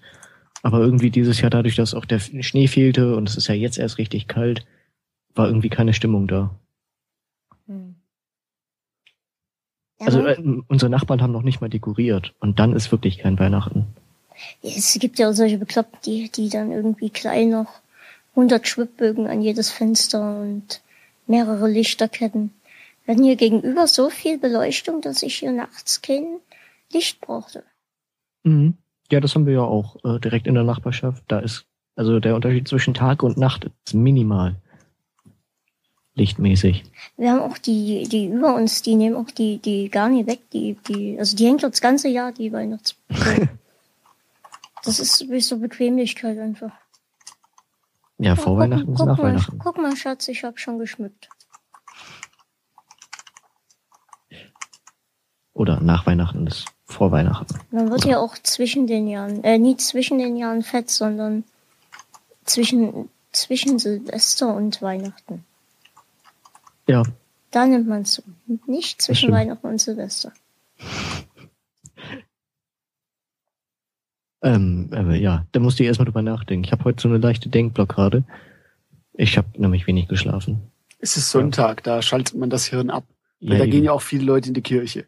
Aber 0.64 0.80
irgendwie 0.80 1.12
dieses 1.12 1.40
Jahr, 1.40 1.52
dadurch, 1.52 1.76
dass 1.76 1.94
auch 1.94 2.06
der 2.06 2.20
Schnee 2.20 2.68
fehlte 2.68 3.16
und 3.16 3.30
es 3.30 3.38
ist 3.38 3.48
ja 3.48 3.54
jetzt 3.54 3.78
erst 3.78 4.00
richtig 4.00 4.28
kalt, 4.28 4.66
war 5.36 5.48
irgendwie 5.48 5.70
keine 5.70 5.94
Stimmung 5.94 6.28
da. 6.28 6.56
Hm. 7.68 7.96
Also 10.00 10.26
äh, 10.26 10.38
unsere 10.68 10.90
Nachbarn 10.90 11.22
haben 11.22 11.32
noch 11.32 11.44
nicht 11.44 11.62
mal 11.62 11.70
dekoriert 11.70 12.34
und 12.40 12.60
dann 12.60 12.74
ist 12.74 12.92
wirklich 12.92 13.20
kein 13.20 13.38
Weihnachten. 13.40 13.86
Es 14.64 14.98
gibt 15.00 15.20
ja 15.20 15.30
auch 15.30 15.34
solche 15.34 15.60
Bekloppten, 15.60 16.00
die, 16.06 16.30
die 16.30 16.50
dann 16.50 16.72
irgendwie 16.72 17.12
klein 17.12 17.52
noch 17.52 17.82
100 18.32 18.68
Schwibbögen 18.68 19.28
an 19.28 19.42
jedes 19.42 19.70
Fenster 19.70 20.42
und 20.42 20.82
mehrere 21.28 21.70
Lichterketten. 21.70 22.52
Wir 23.06 23.14
hatten 23.14 23.24
hier 23.24 23.36
gegenüber 23.36 23.88
so 23.88 24.10
viel 24.10 24.38
Beleuchtung, 24.38 25.02
dass 25.02 25.24
ich 25.24 25.36
hier 25.36 25.52
nachts 25.52 26.02
kein 26.02 26.40
Licht 26.92 27.20
brauchte. 27.22 27.64
Mhm. 28.44 28.78
Ja, 29.12 29.20
das 29.20 29.36
haben 29.36 29.46
wir 29.46 29.54
ja 29.54 29.62
auch 29.62 29.98
äh, 30.04 30.20
direkt 30.20 30.48
in 30.48 30.56
der 30.56 30.64
Nachbarschaft. 30.64 31.24
Da 31.28 31.40
ist 31.40 31.66
also 31.96 32.20
der 32.20 32.36
Unterschied 32.36 32.68
zwischen 32.68 32.94
Tag 32.94 33.24
und 33.24 33.38
Nacht 33.38 33.70
ist 33.86 33.94
minimal. 33.94 34.56
Lichtmäßig. 36.16 36.84
Wir 37.18 37.32
haben 37.32 37.42
auch 37.42 37.58
die, 37.58 38.08
die 38.08 38.28
über 38.28 38.56
uns, 38.56 38.84
die 38.84 38.96
nehmen 38.96 39.16
auch 39.16 39.32
die, 39.32 39.58
die 39.58 39.90
gar 39.90 40.10
nicht 40.10 40.28
weg, 40.28 40.42
die, 40.52 40.78
die, 40.88 41.18
also 41.18 41.36
die 41.36 41.48
hängt 41.48 41.64
das 41.64 41.82
ganze 41.82 42.08
Jahr, 42.08 42.32
die 42.32 42.54
Weihnachts. 42.54 42.96
das 44.84 45.00
ist 45.00 45.18
so 45.18 45.58
Bequemlichkeit 45.58 46.38
einfach. 46.38 46.72
Ja, 48.20 48.36
vor 48.36 48.54
guck, 48.54 48.60
Weihnachten 48.60 48.92
ist 48.94 48.98
guck 48.98 49.08
nach 49.08 49.18
mal, 49.18 49.24
Weihnachten. 49.24 49.58
Guck 49.58 49.78
mal, 49.78 49.96
Schatz, 49.98 50.28
ich 50.28 50.44
hab 50.44 50.60
schon 50.60 50.78
geschmückt. 50.78 51.30
Oder 55.54 55.80
nach 55.82 56.06
Weihnachten 56.06 56.48
ist 56.48 56.66
vor 56.86 57.12
Weihnachten. 57.12 57.60
Man 57.72 57.92
wird 57.92 58.06
ja 58.06 58.20
auch 58.20 58.38
zwischen 58.42 58.88
den 58.88 59.08
Jahren, 59.08 59.44
äh, 59.44 59.58
nie 59.58 59.78
zwischen 59.78 60.18
den 60.18 60.36
Jahren 60.36 60.64
fett, 60.64 60.90
sondern 60.90 61.44
zwischen, 62.44 63.10
zwischen 63.32 63.80
Silvester 63.80 64.56
und 64.56 64.82
Weihnachten. 64.82 65.46
Ja, 66.88 67.04
Da 67.52 67.66
nimmt 67.66 67.88
man 67.88 68.04
zu. 68.04 68.24
Nicht 68.68 69.02
zwischen. 69.02 69.32
Weihnachten 69.32 69.68
und 69.68 69.80
Silvester. 69.80 70.34
ähm, 74.42 74.90
aber 74.92 75.16
ja, 75.16 75.46
da 75.52 75.60
musste 75.60 75.84
ich 75.84 75.88
erstmal 75.88 76.06
drüber 76.06 76.24
nachdenken. 76.24 76.66
Ich 76.66 76.72
habe 76.72 76.84
heute 76.84 77.02
so 77.02 77.08
eine 77.08 77.20
leichte 77.20 77.50
Denkblockade. 77.50 78.24
Ich 79.14 79.38
habe 79.38 79.48
nämlich 79.56 79.86
wenig 79.86 80.08
geschlafen. 80.08 80.72
Es 80.98 81.16
ist 81.16 81.30
Sonntag, 81.30 81.84
da 81.84 82.02
schaltet 82.02 82.36
man 82.36 82.50
das 82.50 82.66
Hirn 82.66 82.90
ab. 82.90 83.06
Ja, 83.40 83.58
da 83.58 83.64
eben. 83.64 83.72
gehen 83.72 83.84
ja 83.84 83.92
auch 83.92 84.02
viele 84.02 84.24
Leute 84.26 84.48
in 84.48 84.56
die 84.56 84.62
Kirche. 84.62 85.06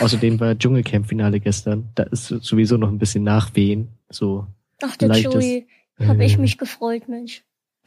Außerdem 0.00 0.40
war 0.40 0.58
Dschungelcamp-Finale 0.58 1.40
gestern. 1.40 1.90
Da 1.94 2.02
ist 2.04 2.26
sowieso 2.26 2.76
noch 2.76 2.88
ein 2.88 2.98
bisschen 2.98 3.24
Nachwehen. 3.24 3.88
So. 4.10 4.46
Ach, 4.82 4.96
der 4.96 5.08
Leichtes- 5.08 5.32
Joey, 5.34 5.66
hab 6.06 6.18
ich 6.20 6.38
mich 6.38 6.58
gefreut, 6.58 7.08
Mensch. 7.08 7.44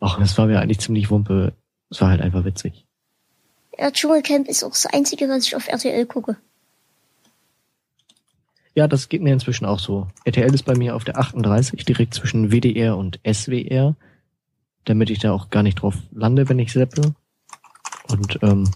Ach, 0.00 0.18
das 0.18 0.36
war 0.38 0.46
mir 0.46 0.60
eigentlich 0.60 0.80
ziemlich 0.80 1.10
wumpe. 1.10 1.52
Es 1.90 2.00
war 2.00 2.10
halt 2.10 2.20
einfach 2.20 2.44
witzig. 2.44 2.86
Ja, 3.78 3.90
Dschungelcamp 3.90 4.48
ist 4.48 4.64
auch 4.64 4.70
das 4.70 4.86
Einzige, 4.86 5.28
was 5.28 5.46
ich 5.46 5.56
auf 5.56 5.68
RTL 5.68 6.06
gucke. 6.06 6.36
Ja, 8.74 8.86
das 8.88 9.08
geht 9.08 9.22
mir 9.22 9.32
inzwischen 9.32 9.64
auch 9.64 9.78
so. 9.78 10.06
RTL 10.24 10.54
ist 10.54 10.64
bei 10.64 10.74
mir 10.74 10.94
auf 10.94 11.04
der 11.04 11.18
38, 11.18 11.84
direkt 11.84 12.14
zwischen 12.14 12.50
WDR 12.50 12.96
und 12.96 13.18
SWR, 13.30 13.96
damit 14.84 15.08
ich 15.10 15.18
da 15.18 15.32
auch 15.32 15.48
gar 15.50 15.62
nicht 15.62 15.76
drauf 15.76 15.94
lande, 16.12 16.48
wenn 16.48 16.58
ich 16.58 16.72
seppe. 16.72 17.14
Und 18.08 18.38
ähm, 18.42 18.70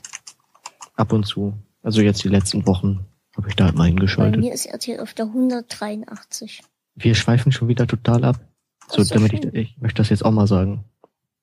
ab 1.00 1.12
und 1.12 1.24
zu, 1.24 1.54
also 1.82 2.02
jetzt 2.02 2.22
die 2.22 2.28
letzten 2.28 2.66
Wochen, 2.66 3.06
habe 3.36 3.48
ich 3.48 3.56
da 3.56 3.64
halt 3.64 3.74
mal 3.74 3.84
Bei 3.84 3.88
hingeschaltet. 3.88 4.40
mir 4.40 4.52
ist 4.52 4.66
RTL 4.66 5.00
auf 5.00 5.14
der 5.14 5.26
183. 5.26 6.62
Wir 6.94 7.14
schweifen 7.14 7.52
schon 7.52 7.68
wieder 7.68 7.86
total 7.86 8.24
ab. 8.24 8.40
So, 8.88 9.04
damit 9.04 9.32
ich, 9.32 9.40
schön. 9.40 9.54
ich 9.54 9.76
möchte 9.78 10.02
das 10.02 10.08
jetzt 10.10 10.24
auch 10.24 10.32
mal 10.32 10.46
sagen. 10.46 10.84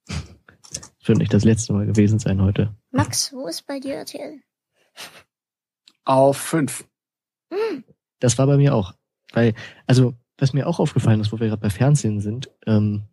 Das 0.06 1.08
wird 1.08 1.18
nicht 1.20 1.34
das 1.34 1.46
letzte 1.46 1.74
Mal 1.74 1.86
gewesen 1.86 2.20
sein 2.20 2.42
heute. 2.42 2.76
Max, 2.92 3.32
wo 3.32 3.48
ist 3.48 3.66
bei 3.66 3.80
dir 3.80 3.96
RTL? 3.96 4.42
Auf 6.04 6.38
fünf. 6.38 6.86
Das 8.20 8.38
war 8.38 8.48
bei 8.48 8.58
mir 8.58 8.76
auch. 8.76 8.94
Weil, 9.34 9.54
also, 9.86 10.14
was 10.38 10.54
mir 10.54 10.68
auch 10.68 10.80
aufgefallen 10.80 11.22
ist, 11.22 11.32
wo 11.32 11.40
wir 11.40 11.48
gerade 11.48 11.62
bei 11.62 11.70
Fernsehen 11.70 12.20
sind, 12.20 12.52
ähm, 12.66 13.04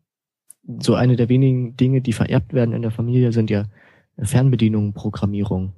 so 0.81 0.95
eine 0.95 1.17
der 1.17 1.29
wenigen 1.29 1.77
Dinge, 1.77 2.01
die 2.01 2.13
vererbt 2.13 2.53
werden 2.53 2.75
in 2.75 2.83
der 2.83 2.91
Familie, 2.91 3.33
sind 3.33 3.51
ja 3.51 3.67
Fernbedienungen, 4.19 4.95
Programmierung. 4.95 5.75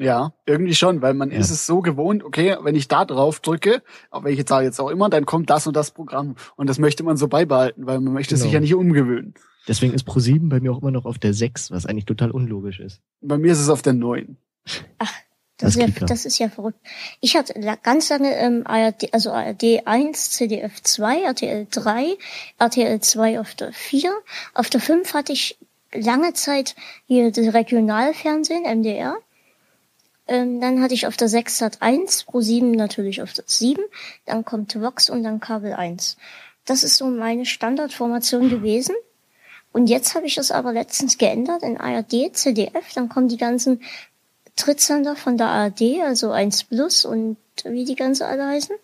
Ja, 0.00 0.32
irgendwie 0.46 0.74
schon, 0.74 1.02
weil 1.02 1.12
man 1.12 1.30
Ja. 1.30 1.38
ist 1.38 1.50
es 1.50 1.66
so 1.66 1.82
gewohnt, 1.82 2.24
okay, 2.24 2.56
wenn 2.62 2.74
ich 2.74 2.88
da 2.88 3.04
drauf 3.04 3.40
drücke, 3.40 3.82
auf 4.10 4.24
welche 4.24 4.46
Zahl 4.46 4.64
jetzt 4.64 4.80
auch 4.80 4.88
immer, 4.88 5.10
dann 5.10 5.26
kommt 5.26 5.50
das 5.50 5.66
und 5.66 5.76
das 5.76 5.90
Programm. 5.90 6.36
Und 6.56 6.68
das 6.70 6.78
möchte 6.78 7.02
man 7.02 7.18
so 7.18 7.28
beibehalten, 7.28 7.84
weil 7.86 8.00
man 8.00 8.14
möchte 8.14 8.34
sich 8.36 8.44
Genau. 8.46 8.54
ja 8.54 8.60
nicht 8.60 8.74
umgewöhnen. 8.74 9.34
Deswegen 9.68 9.92
ist 9.92 10.08
Pro7 10.08 10.48
bei 10.48 10.58
mir 10.58 10.72
auch 10.72 10.80
immer 10.80 10.90
noch 10.90 11.04
auf 11.04 11.18
der 11.18 11.34
6, 11.34 11.70
was 11.70 11.84
eigentlich 11.84 12.06
total 12.06 12.30
unlogisch 12.30 12.80
ist. 12.80 13.02
Bei 13.20 13.36
mir 13.36 13.52
ist 13.52 13.60
es 13.60 13.68
auf 13.68 13.82
der 13.82 13.92
neun. 13.92 14.38
Das, 14.98 15.10
Das 15.58 15.76
ist 15.76 15.82
ja, 16.00 16.06
das 16.06 16.24
ist 16.24 16.38
ja 16.38 16.48
verrückt. 16.48 16.78
Ich 17.20 17.36
hatte 17.36 17.52
ganz 17.82 18.08
lange 18.08 18.34
ähm, 18.36 18.62
ARD, 18.64 19.12
also 19.12 19.30
ARD 19.32 19.86
1, 19.86 20.30
CDF 20.30 20.82
2, 20.82 21.24
RTL 21.24 21.66
3, 21.70 22.16
RTL 22.58 23.00
2 23.00 23.38
auf 23.38 23.54
der 23.54 23.70
4. 23.74 24.10
Auf 24.54 24.70
der 24.70 24.80
5 24.80 25.12
hatte 25.12 25.34
ich 25.34 25.58
lange 25.92 26.32
Zeit 26.32 26.74
hier 27.06 27.30
das 27.30 27.52
Regionalfernsehen, 27.52 28.62
MDR. 28.64 29.16
Ähm, 30.30 30.60
dann 30.60 30.80
hatte 30.80 30.94
ich 30.94 31.08
auf 31.08 31.16
der 31.16 31.28
6 31.28 31.58
Sat 31.58 31.82
1, 31.82 32.22
Pro 32.22 32.40
7 32.40 32.70
natürlich 32.70 33.20
auf 33.20 33.32
der 33.32 33.44
7. 33.48 33.82
Dann 34.26 34.44
kommt 34.44 34.80
Vox 34.80 35.10
und 35.10 35.24
dann 35.24 35.40
Kabel 35.40 35.72
1. 35.72 36.16
Das 36.64 36.84
ist 36.84 36.98
so 36.98 37.08
meine 37.08 37.44
Standardformation 37.44 38.48
gewesen. 38.48 38.94
Und 39.72 39.88
jetzt 39.88 40.14
habe 40.14 40.26
ich 40.26 40.36
das 40.36 40.52
aber 40.52 40.72
letztens 40.72 41.18
geändert 41.18 41.64
in 41.64 41.78
ARD, 41.78 42.30
CDF. 42.32 42.94
Dann 42.94 43.08
kommen 43.08 43.26
die 43.26 43.38
ganzen 43.38 43.82
Trittsender 44.54 45.16
von 45.16 45.36
der 45.36 45.48
ARD, 45.48 46.00
also 46.04 46.30
1 46.30 46.64
Plus 46.64 47.04
und 47.04 47.36
wie 47.64 47.84
die 47.84 47.96
ganze 47.96 48.24
alle 48.26 48.46
heißen. 48.46 48.76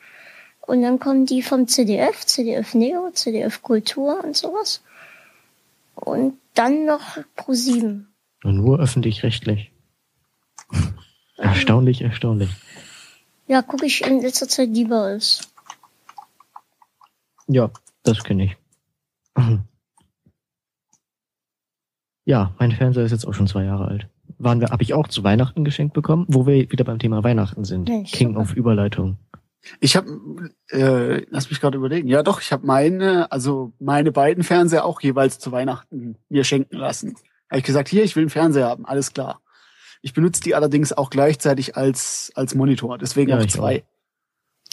Und 0.63 0.83
dann 0.83 0.99
kommen 0.99 1.27
die 1.27 1.43
vom 1.43 1.69
CDF, 1.69 2.27
CDF 2.27 2.75
Neo, 2.75 3.13
CDF 3.13 3.63
Kultur 3.63 4.25
und 4.25 4.37
sowas. 4.37 4.83
Und 5.95 6.39
dann 6.55 6.87
noch 6.87 7.19
Pro 7.37 7.53
7. 7.53 8.09
Und 8.43 8.57
nur 8.57 8.81
öffentlich-rechtlich. 8.81 9.71
Erstaunlich, 11.37 12.03
erstaunlich. 12.03 12.51
Ja, 13.46 13.62
gucke 13.62 13.87
ich 13.87 14.05
in 14.05 14.20
letzter 14.20 14.49
Zeit 14.49 14.70
lieber 14.70 15.03
als. 15.03 15.49
Ja, 17.46 17.70
das 18.03 18.25
kenne 18.25 18.44
ich. 18.44 18.57
Ja, 22.29 22.53
mein 22.59 22.72
Fernseher 22.72 23.05
ist 23.05 23.12
jetzt 23.12 23.25
auch 23.25 23.35
schon 23.35 23.46
zwei 23.46 23.62
Jahre 23.62 23.87
alt. 23.87 24.09
Waren 24.38 24.61
wir, 24.61 24.70
habe 24.70 24.83
ich 24.83 24.94
auch 24.94 25.07
zu 25.07 25.22
Weihnachten 25.22 25.64
geschenkt 25.64 25.94
bekommen, 25.94 26.27
wo 26.29 26.44
wir 26.44 26.72
wieder 26.72 26.83
beim 26.83 26.99
Thema 26.99 27.22
Weihnachten 27.22 27.64
sind. 27.64 27.88
Mensch, 27.88 28.11
King 28.11 28.31
super. 28.31 28.40
of 28.40 28.55
Überleitung. 28.55 29.16
Ich 29.79 29.96
habe, 29.96 30.09
äh, 30.70 31.25
lass 31.31 31.51
mich 31.51 31.61
gerade 31.61 31.79
überlegen. 31.79 32.09
Ja, 32.09 32.25
doch, 32.25 32.40
ich 32.40 32.51
habe 32.51 32.66
meine, 32.66 33.31
also 33.31 33.72
meine 33.79 34.11
beiden 34.11 34.42
Fernseher 34.42 34.85
auch 34.85 35.01
jeweils 35.01 35.38
zu 35.38 35.53
Weihnachten 35.53 36.16
mir 36.29 36.42
schenken 36.42 36.77
lassen. 36.77 37.14
Habe 37.49 37.61
ich 37.61 37.64
gesagt, 37.64 37.88
hier, 37.88 38.03
ich 38.03 38.16
will 38.16 38.25
einen 38.25 38.31
Fernseher 38.31 38.66
haben, 38.66 38.87
alles 38.87 39.12
klar. 39.12 39.40
Ich 40.07 40.14
benutze 40.14 40.40
die 40.40 40.55
allerdings 40.55 40.92
auch 40.92 41.11
gleichzeitig 41.11 41.77
als 41.77 42.31
als 42.37 42.55
Monitor, 42.55 42.97
deswegen 42.97 43.31
Ja, 43.31 43.38
auch 43.38 43.42
ich 43.42 43.51
zwei. 43.51 43.85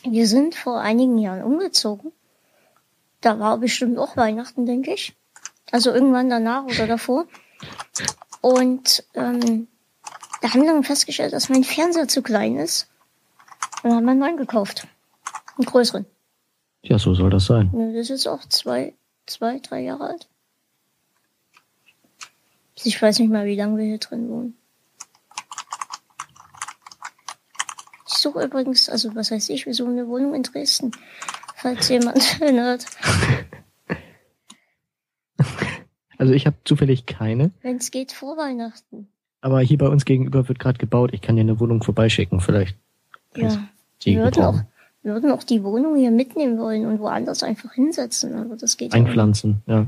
Wir 0.03 0.27
sind 0.27 0.53
vor 0.53 0.79
einigen 0.79 1.17
Jahren 1.17 1.41
umgezogen. 1.41 2.11
Da 3.19 3.39
war 3.39 3.57
bestimmt 3.57 3.97
auch 3.97 4.15
Weihnachten, 4.15 4.67
denke 4.67 4.93
ich. 4.93 5.15
Also 5.71 5.91
irgendwann 5.91 6.29
danach 6.29 6.65
oder 6.65 6.85
davor. 6.85 7.25
Und 8.41 9.05
ähm, 9.15 9.67
da 10.43 10.53
haben 10.53 10.61
wir 10.61 10.71
dann 10.71 10.83
festgestellt, 10.83 11.33
dass 11.33 11.49
mein 11.49 11.63
Fernseher 11.63 12.07
zu 12.07 12.21
klein 12.21 12.57
ist. 12.57 12.87
Und 13.81 13.89
dann 13.89 13.95
haben 13.95 14.05
wir 14.05 14.11
einen 14.11 14.19
neuen 14.19 14.37
gekauft. 14.37 14.87
Einen 15.57 15.65
größeren. 15.65 16.05
Ja, 16.83 16.99
so 16.99 17.15
soll 17.15 17.31
das 17.31 17.47
sein. 17.47 17.71
Das 17.95 18.11
ist 18.11 18.27
auch 18.27 18.47
zwei, 18.49 18.93
zwei, 19.25 19.57
drei 19.57 19.81
Jahre 19.81 20.09
alt. 20.09 20.27
Ich 22.83 23.01
weiß 23.01 23.17
nicht 23.17 23.31
mal, 23.31 23.47
wie 23.47 23.55
lange 23.55 23.77
wir 23.79 23.85
hier 23.85 23.97
drin 23.97 24.29
wohnen. 24.29 24.57
Suche 28.23 28.43
übrigens, 28.43 28.89
also 28.89 29.13
was 29.15 29.29
heißt 29.31 29.49
ich, 29.51 29.65
wir 29.65 29.73
suchen 29.73 29.91
eine 29.91 30.07
Wohnung 30.07 30.33
in 30.33 30.43
Dresden. 30.43 30.91
Falls 31.55 31.89
jemand 31.89 32.17
erinnert. 32.41 32.85
Also 36.17 36.33
ich 36.33 36.45
habe 36.45 36.55
zufällig 36.65 37.05
keine, 37.05 37.51
Wenn 37.61 37.77
es 37.77 37.91
geht, 37.91 38.11
vor 38.11 38.37
Weihnachten. 38.37 39.07
aber 39.41 39.59
hier 39.61 39.77
bei 39.77 39.87
uns 39.87 40.05
gegenüber 40.05 40.47
wird 40.47 40.59
gerade 40.59 40.77
gebaut. 40.77 41.11
Ich 41.13 41.21
kann 41.21 41.35
dir 41.35 41.41
eine 41.41 41.59
Wohnung 41.59 41.83
vorbeischicken, 41.83 42.39
vielleicht. 42.39 42.77
Ja. 43.35 43.67
Wir 44.01 44.21
würden, 44.21 44.43
auch, 44.43 44.59
wir 45.01 45.13
würden 45.13 45.31
auch 45.31 45.43
die 45.43 45.63
Wohnung 45.63 45.95
hier 45.95 46.11
mitnehmen 46.11 46.57
wollen 46.59 46.85
und 46.85 46.99
woanders 46.99 47.41
einfach 47.43 47.73
hinsetzen, 47.73 48.35
aber 48.35 48.55
das 48.55 48.77
geht. 48.77 48.93
Einpflanzen, 48.93 49.63
ja. 49.65 49.87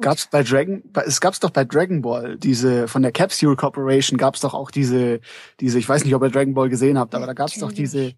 Gab's 0.00 0.28
bei 0.30 0.42
Dragon, 0.42 0.82
es 1.06 1.20
gab's 1.20 1.40
doch 1.40 1.50
bei 1.50 1.64
Dragon 1.64 2.00
Ball 2.02 2.36
diese 2.36 2.86
von 2.88 3.02
der 3.02 3.10
Capsule 3.12 3.56
Corporation 3.56 4.16
gab's 4.18 4.40
doch 4.40 4.54
auch 4.54 4.70
diese 4.70 5.20
diese, 5.60 5.78
ich 5.78 5.88
weiß 5.88 6.04
nicht, 6.04 6.14
ob 6.14 6.22
ihr 6.22 6.30
Dragon 6.30 6.54
Ball 6.54 6.68
gesehen 6.68 6.98
habt, 6.98 7.14
aber 7.14 7.26
da 7.26 7.32
gab's 7.32 7.58
doch 7.58 7.72
diese 7.72 7.98
Natürlich. 7.98 8.16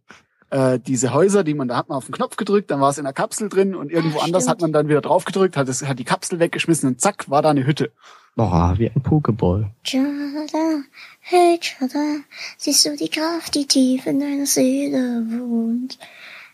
äh, 0.50 0.78
diese 0.78 1.14
Häuser, 1.14 1.44
die 1.44 1.54
man 1.54 1.68
da 1.68 1.76
hat 1.78 1.88
man 1.88 1.96
auf 1.96 2.04
den 2.06 2.14
Knopf 2.14 2.36
gedrückt, 2.36 2.70
dann 2.70 2.80
war 2.80 2.90
es 2.90 2.98
in 2.98 3.04
der 3.04 3.14
Kapsel 3.14 3.48
drin 3.48 3.74
und 3.74 3.90
irgendwo 3.90 4.18
Ah, 4.20 4.24
anders 4.24 4.42
stimmt. 4.44 4.50
hat 4.50 4.60
man 4.60 4.72
dann 4.72 4.88
wieder 4.88 5.00
drauf 5.00 5.24
gedrückt, 5.24 5.56
hat 5.56 5.68
es 5.68 5.82
hat 5.86 5.98
die 5.98 6.04
Kapsel 6.04 6.38
weggeschmissen 6.40 6.88
und 6.90 7.00
zack 7.00 7.30
war 7.30 7.40
da 7.42 7.50
eine 7.50 7.66
Hütte. 7.66 7.90
Boah, 8.34 8.74
wie 8.76 8.90
ein 8.90 9.02
Pokéball. 9.02 9.70
Chada, 9.82 10.82
hey 11.20 11.58
Chada, 11.58 12.16
siehst 12.58 12.84
du 12.84 12.94
die 12.94 13.08
Kraft, 13.08 13.54
die 13.54 13.66
tief 13.66 14.06
in 14.06 14.20
deiner 14.20 14.44
Seele 14.44 15.24
wohnt? 15.30 15.98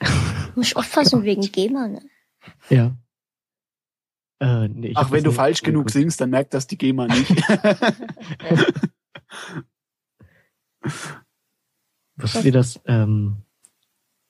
Muss 0.54 0.68
ich 0.68 0.76
aufpassen 0.76 1.24
wegen 1.24 1.42
GEMA, 1.42 1.88
ne? 1.88 2.02
Ja. 2.70 2.92
Äh, 4.42 4.68
nee, 4.68 4.92
Ach, 4.96 5.12
wenn 5.12 5.22
du 5.22 5.30
falsch 5.30 5.62
genug 5.62 5.86
geguckt. 5.86 5.92
singst, 5.92 6.20
dann 6.20 6.30
merkt 6.30 6.52
das 6.52 6.66
die 6.66 6.76
GEMA 6.76 7.06
nicht. 7.06 7.30
Wusstet 12.16 12.44
ihr 12.46 12.52
das? 12.52 12.80
Ähm, 12.86 13.36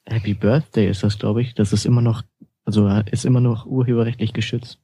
Happy 0.04 0.34
Birthday 0.34 0.90
ist 0.90 1.02
das, 1.02 1.18
glaube 1.18 1.40
ich. 1.40 1.54
Das 1.54 1.72
ist 1.72 1.86
immer 1.86 2.02
noch, 2.02 2.22
also 2.66 2.88
ist 3.10 3.24
immer 3.24 3.40
noch 3.40 3.64
urheberrechtlich 3.64 4.34
geschützt. 4.34 4.78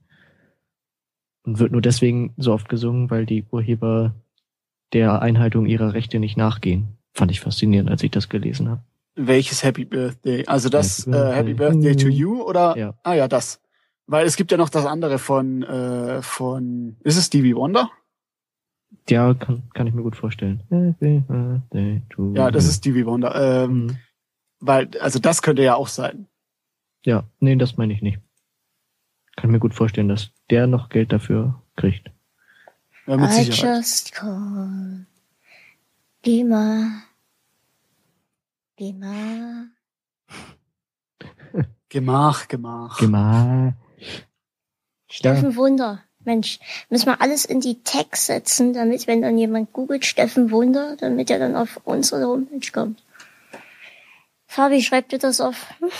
Und 1.42 1.58
wird 1.58 1.72
nur 1.72 1.82
deswegen 1.82 2.32
so 2.38 2.54
oft 2.54 2.70
gesungen, 2.70 3.10
weil 3.10 3.26
die 3.26 3.44
Urheber 3.50 4.14
der 4.94 5.20
Einhaltung 5.20 5.66
ihrer 5.66 5.92
Rechte 5.92 6.20
nicht 6.20 6.38
nachgehen. 6.38 6.96
Fand 7.12 7.30
ich 7.30 7.40
faszinierend, 7.40 7.90
als 7.90 8.02
ich 8.02 8.10
das 8.10 8.30
gelesen 8.30 8.70
habe. 8.70 8.82
Welches 9.14 9.62
Happy 9.62 9.84
Birthday? 9.84 10.46
Also 10.46 10.70
das 10.70 11.04
Happy 11.06 11.16
äh, 11.18 11.32
Happy 11.34 11.54
Birthday. 11.54 11.92
Birthday 11.92 11.96
to 11.96 12.08
You 12.08 12.42
oder? 12.42 12.78
Ja. 12.78 12.94
Ah 13.02 13.12
ja, 13.12 13.28
das. 13.28 13.60
Weil 14.10 14.26
es 14.26 14.36
gibt 14.36 14.50
ja 14.50 14.56
noch 14.56 14.70
das 14.70 14.86
andere 14.86 15.18
von 15.18 15.62
äh, 15.62 16.22
von 16.22 16.96
ist 17.04 17.16
es 17.18 17.26
Stevie 17.26 17.54
Wonder? 17.54 17.90
Ja, 19.08 19.34
kann, 19.34 19.62
kann 19.74 19.86
ich 19.86 19.92
mir 19.94 20.02
gut 20.02 20.16
vorstellen. 20.16 20.62
Ja, 22.34 22.50
das 22.50 22.64
ist 22.64 22.78
Stevie 22.78 23.04
Wonder. 23.06 23.64
Ähm, 23.64 23.70
Mhm. 23.86 23.98
Weil 24.60 24.88
also 25.00 25.18
das 25.20 25.42
könnte 25.42 25.62
ja 25.62 25.76
auch 25.76 25.86
sein. 25.88 26.26
Ja, 27.04 27.24
nee, 27.38 27.54
das 27.54 27.76
meine 27.76 27.92
ich 27.92 28.02
nicht. 28.02 28.18
Kann 29.36 29.50
mir 29.52 29.60
gut 29.60 29.72
vorstellen, 29.74 30.08
dass 30.08 30.30
der 30.50 30.66
noch 30.66 30.88
Geld 30.88 31.12
dafür 31.12 31.62
kriegt. 31.76 32.10
Ja, 33.06 33.16
mit 33.18 33.30
I 33.30 33.44
Sicherheit. 33.44 33.76
just 33.78 34.12
call. 34.12 35.06
GEMA. 36.22 37.02
GEMA. 38.76 39.66
Gemach, 41.88 42.48
Gemach. 42.48 42.98
Gemah. 42.98 43.74
Steffen 45.10 45.56
Wunder. 45.56 46.02
Mensch, 46.24 46.58
müssen 46.90 47.06
wir 47.06 47.20
alles 47.20 47.44
in 47.44 47.60
die 47.60 47.82
Tags 47.82 48.26
setzen, 48.26 48.74
damit, 48.74 49.06
wenn 49.06 49.22
dann 49.22 49.38
jemand 49.38 49.72
googelt 49.72 50.04
Steffen 50.04 50.50
Wunder, 50.50 50.96
damit 50.98 51.30
er 51.30 51.38
dann 51.38 51.56
auf 51.56 51.80
unsere 51.84 52.26
Homepage 52.26 52.70
kommt. 52.72 53.02
Fabi, 54.46 54.82
schreib 54.82 55.08
dir 55.08 55.18
das 55.18 55.40
auf. 55.40 55.74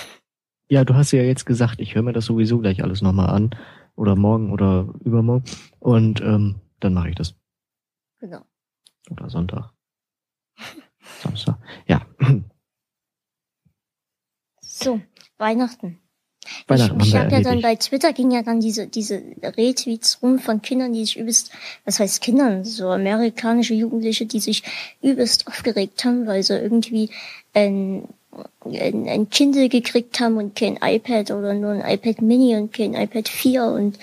Ja, 0.71 0.85
du 0.85 0.93
hast 0.93 1.13
ja 1.13 1.23
jetzt 1.23 1.47
gesagt, 1.47 1.81
ich 1.81 1.95
höre 1.95 2.03
mir 2.03 2.13
das 2.13 2.27
sowieso 2.27 2.59
gleich 2.59 2.83
alles 2.83 3.01
nochmal 3.01 3.31
an. 3.31 3.57
Oder 3.97 4.17
morgen 4.17 4.53
oder 4.53 4.93
übermorgen. 5.03 5.45
Und 5.81 6.21
ähm, 6.21 6.57
dann 6.79 6.93
mache 6.93 7.09
ich 7.09 7.15
das. 7.15 7.35
Genau. 8.21 8.43
Oder 9.11 9.31
Sonntag. 9.31 9.73
Samstag. 11.23 11.59
Ja. 11.87 12.07
So, 14.61 15.01
Weihnachten. 15.39 15.99
Weihnachten 16.69 17.01
ich 17.01 17.09
ich 17.09 17.17
habe 17.17 17.33
ja 17.33 17.41
dann 17.41 17.63
bei 17.63 17.77
Twitter 17.77 18.13
ging 18.13 18.31
ja 18.31 18.43
dann 18.43 18.61
diese, 18.61 18.87
diese 18.87 19.23
Retweets 19.43 20.23
rum 20.23 20.39
von 20.39 20.63
Kindern, 20.63 20.93
die 20.93 21.05
sich 21.05 21.17
übelst, 21.17 21.51
was 21.85 21.99
heißt 21.99 22.21
Kindern, 22.21 22.65
so 22.65 22.91
amerikanische 22.91 23.75
Jugendliche, 23.75 24.27
die 24.27 24.41
sich 24.41 24.63
übelst 25.03 25.47
aufgeregt 25.47 26.05
haben, 26.05 26.27
weil 26.27 26.43
sie 26.43 26.59
irgendwie 26.59 27.11
ein, 27.55 28.05
ein, 28.65 29.09
ein 29.09 29.31
Kindle 29.31 29.69
gekriegt 29.69 30.21
haben 30.21 30.37
und 30.37 30.55
kein 30.55 30.79
iPad 30.83 31.31
oder 31.31 31.55
nur 31.55 31.73
ein 31.73 31.81
iPad 31.81 32.23
Mini 32.23 32.57
und 32.57 32.73
kein 32.73 32.95
iPad 32.95 33.29
4 33.29 33.65
und 33.65 33.99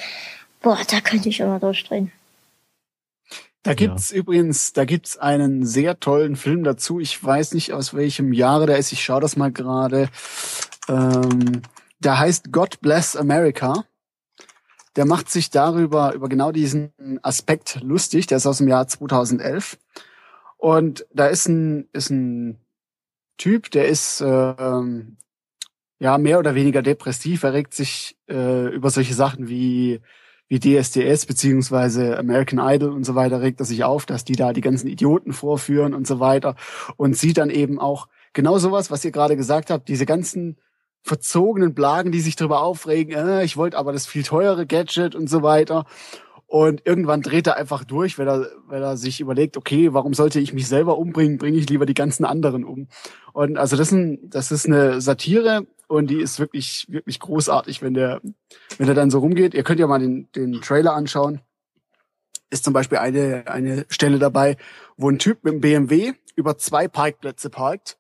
boah, 0.62 0.80
da 0.90 1.02
könnte 1.02 1.30
ich 1.30 1.40
immer 1.40 1.60
durchdrehen. 1.60 2.12
Da 3.66 3.74
gibt's 3.74 4.12
übrigens, 4.12 4.74
da 4.74 4.86
gibt's 4.86 5.18
einen 5.18 5.66
sehr 5.66 6.00
tollen 6.00 6.36
Film 6.36 6.64
dazu. 6.64 7.00
Ich 7.00 7.24
weiß 7.24 7.56
nicht 7.56 7.74
aus 7.74 7.96
welchem 7.96 8.32
Jahre 8.32 8.68
der 8.68 8.78
ist. 8.78 8.92
Ich 8.92 9.04
schaue 9.04 9.22
das 9.22 9.38
mal 9.38 9.52
gerade. 9.52 10.08
Ähm, 10.88 11.64
der 12.06 12.20
heißt 12.20 12.52
God 12.52 12.80
Bless 12.82 13.16
America. 13.16 13.86
Der 14.96 15.06
macht 15.06 15.30
sich 15.30 15.50
darüber 15.50 16.14
über 16.14 16.30
genau 16.30 16.52
diesen 16.52 16.94
Aspekt 17.22 17.82
lustig. 17.82 18.28
Der 18.28 18.38
ist 18.38 18.46
aus 18.46 18.60
dem 18.60 18.68
Jahr 18.68 18.88
2011 18.88 19.78
und 20.58 21.06
da 21.14 21.28
ist 21.28 21.48
ein 21.48 21.90
ist 21.92 22.12
ein 22.12 22.60
Typ, 23.38 23.72
der 23.72 23.90
ist 23.90 24.22
ähm, 24.26 25.18
ja 26.00 26.18
mehr 26.18 26.40
oder 26.40 26.56
weniger 26.56 26.82
depressiv. 26.82 27.44
Er 27.44 27.54
regt 27.54 27.74
sich 27.74 28.18
äh, 28.30 28.74
über 28.74 28.90
solche 28.90 29.14
Sachen 29.14 29.50
wie 29.50 30.02
wie 30.48 30.60
DSDS 30.60 31.26
beziehungsweise 31.26 32.18
American 32.20 32.60
Idol 32.60 32.92
und 32.92 33.04
so 33.04 33.16
weiter 33.16 33.42
regt 33.42 33.60
er 33.60 33.66
sich 33.66 33.84
auf, 33.84 34.06
dass 34.06 34.26
die 34.26 34.36
da 34.36 34.54
die 34.54 34.62
ganzen 34.62 34.88
Idioten 34.88 35.34
vorführen 35.34 35.96
und 35.96 36.06
so 36.06 36.20
weiter 36.20 36.56
und 36.98 37.18
sieht 37.18 37.40
dann 37.40 37.50
eben 37.50 37.80
auch 37.80 38.08
genau 38.34 38.60
sowas, 38.60 38.92
was 38.92 39.04
ihr 39.04 39.12
gerade 39.12 39.36
gesagt 39.36 39.72
habt, 39.72 39.90
diese 39.90 40.06
ganzen 40.06 40.58
verzogenen 41.06 41.76
Blagen, 41.76 42.12
die 42.12 42.20
sich 42.20 42.36
darüber 42.36 42.64
aufregen, 42.64 43.14
äh, 43.14 43.44
ich 43.44 43.58
wollte 43.58 43.78
aber 43.78 43.94
das 43.94 44.08
viel 44.08 44.24
teure 44.24 44.66
Gadget 44.66 45.14
und 45.14 45.30
so 45.30 45.44
weiter. 45.44 45.86
Und 46.48 46.82
irgendwann 46.86 47.22
dreht 47.22 47.46
er 47.46 47.58
einfach 47.58 47.84
durch, 47.84 48.18
weil 48.18 48.28
er, 48.28 48.48
weil 48.66 48.82
er 48.82 48.98
sich 48.98 49.20
überlegt, 49.20 49.56
okay, 49.56 49.94
warum 49.94 50.16
sollte 50.16 50.40
ich 50.40 50.52
mich 50.52 50.68
selber 50.68 50.98
umbringen, 50.98 51.38
bringe 51.38 51.60
ich 51.60 51.70
lieber 51.70 51.86
die 51.86 51.94
ganzen 51.94 52.26
anderen 52.26 52.64
um. 52.64 52.88
Und 53.34 53.58
also 53.58 53.78
das 53.78 53.90
ist, 53.90 53.94
ein, 53.94 54.30
das 54.30 54.52
ist 54.52 54.66
eine 54.66 55.00
Satire 55.00 55.68
und 55.88 56.10
die 56.10 56.22
ist 56.22 56.40
wirklich, 56.40 56.88
wirklich 56.90 57.20
großartig, 57.20 57.84
wenn 57.84 57.94
der, 57.94 58.20
wenn 58.78 58.88
der 58.88 58.96
dann 58.96 59.12
so 59.12 59.20
rumgeht. 59.20 59.54
Ihr 59.54 59.64
könnt 59.64 59.80
ja 59.80 59.88
mal 59.88 60.00
den, 60.00 60.32
den 60.36 60.60
Trailer 60.62 60.94
anschauen. 60.94 61.40
Ist 62.50 62.64
zum 62.64 62.74
Beispiel 62.74 62.98
eine, 62.98 63.48
eine 63.48 63.86
Stelle 63.90 64.18
dabei, 64.18 64.58
wo 64.98 65.10
ein 65.10 65.20
Typ 65.20 65.44
mit 65.44 65.54
einem 65.54 65.62
BMW 65.62 66.14
über 66.36 66.58
zwei 66.58 66.88
Parkplätze 66.88 67.52
parkt 67.52 67.98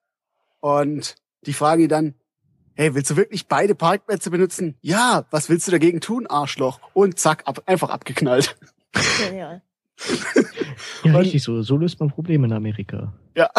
und 0.60 1.16
die 1.46 1.54
fragen 1.54 1.84
ihn 1.84 1.90
dann, 1.90 2.16
hey, 2.76 2.94
willst 2.94 3.10
du 3.12 3.16
wirklich 3.16 3.48
beide 3.48 3.76
Parkplätze 3.76 4.30
benutzen? 4.30 4.76
Ja, 4.82 5.26
was 5.32 5.50
willst 5.50 5.68
du 5.68 5.72
dagegen 5.72 6.02
tun, 6.02 6.28
Arschloch? 6.28 6.80
Und 6.94 7.20
zack, 7.20 7.44
ab, 7.46 7.64
einfach 7.66 7.90
abgeknallt. 7.90 8.58
Genial. 9.20 9.62
Ja, 11.04 11.18
richtig 11.18 11.44
so. 11.44 11.62
So 11.62 11.78
löst 11.78 12.00
man 12.00 12.10
Probleme 12.10 12.48
in 12.48 12.54
Amerika. 12.54 13.14
Ja, 13.36 13.50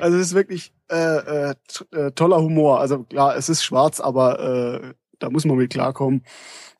also 0.00 0.16
es 0.16 0.28
ist 0.28 0.34
wirklich 0.34 0.72
äh, 0.90 1.50
äh, 1.50 1.54
äh, 1.92 2.12
toller 2.12 2.40
Humor. 2.40 2.80
Also 2.80 3.04
klar, 3.04 3.36
es 3.36 3.48
ist 3.48 3.62
schwarz, 3.62 4.00
aber 4.00 4.82
äh, 4.82 4.94
da 5.18 5.30
muss 5.30 5.44
man 5.44 5.56
mit 5.56 5.70
klarkommen. 5.70 6.24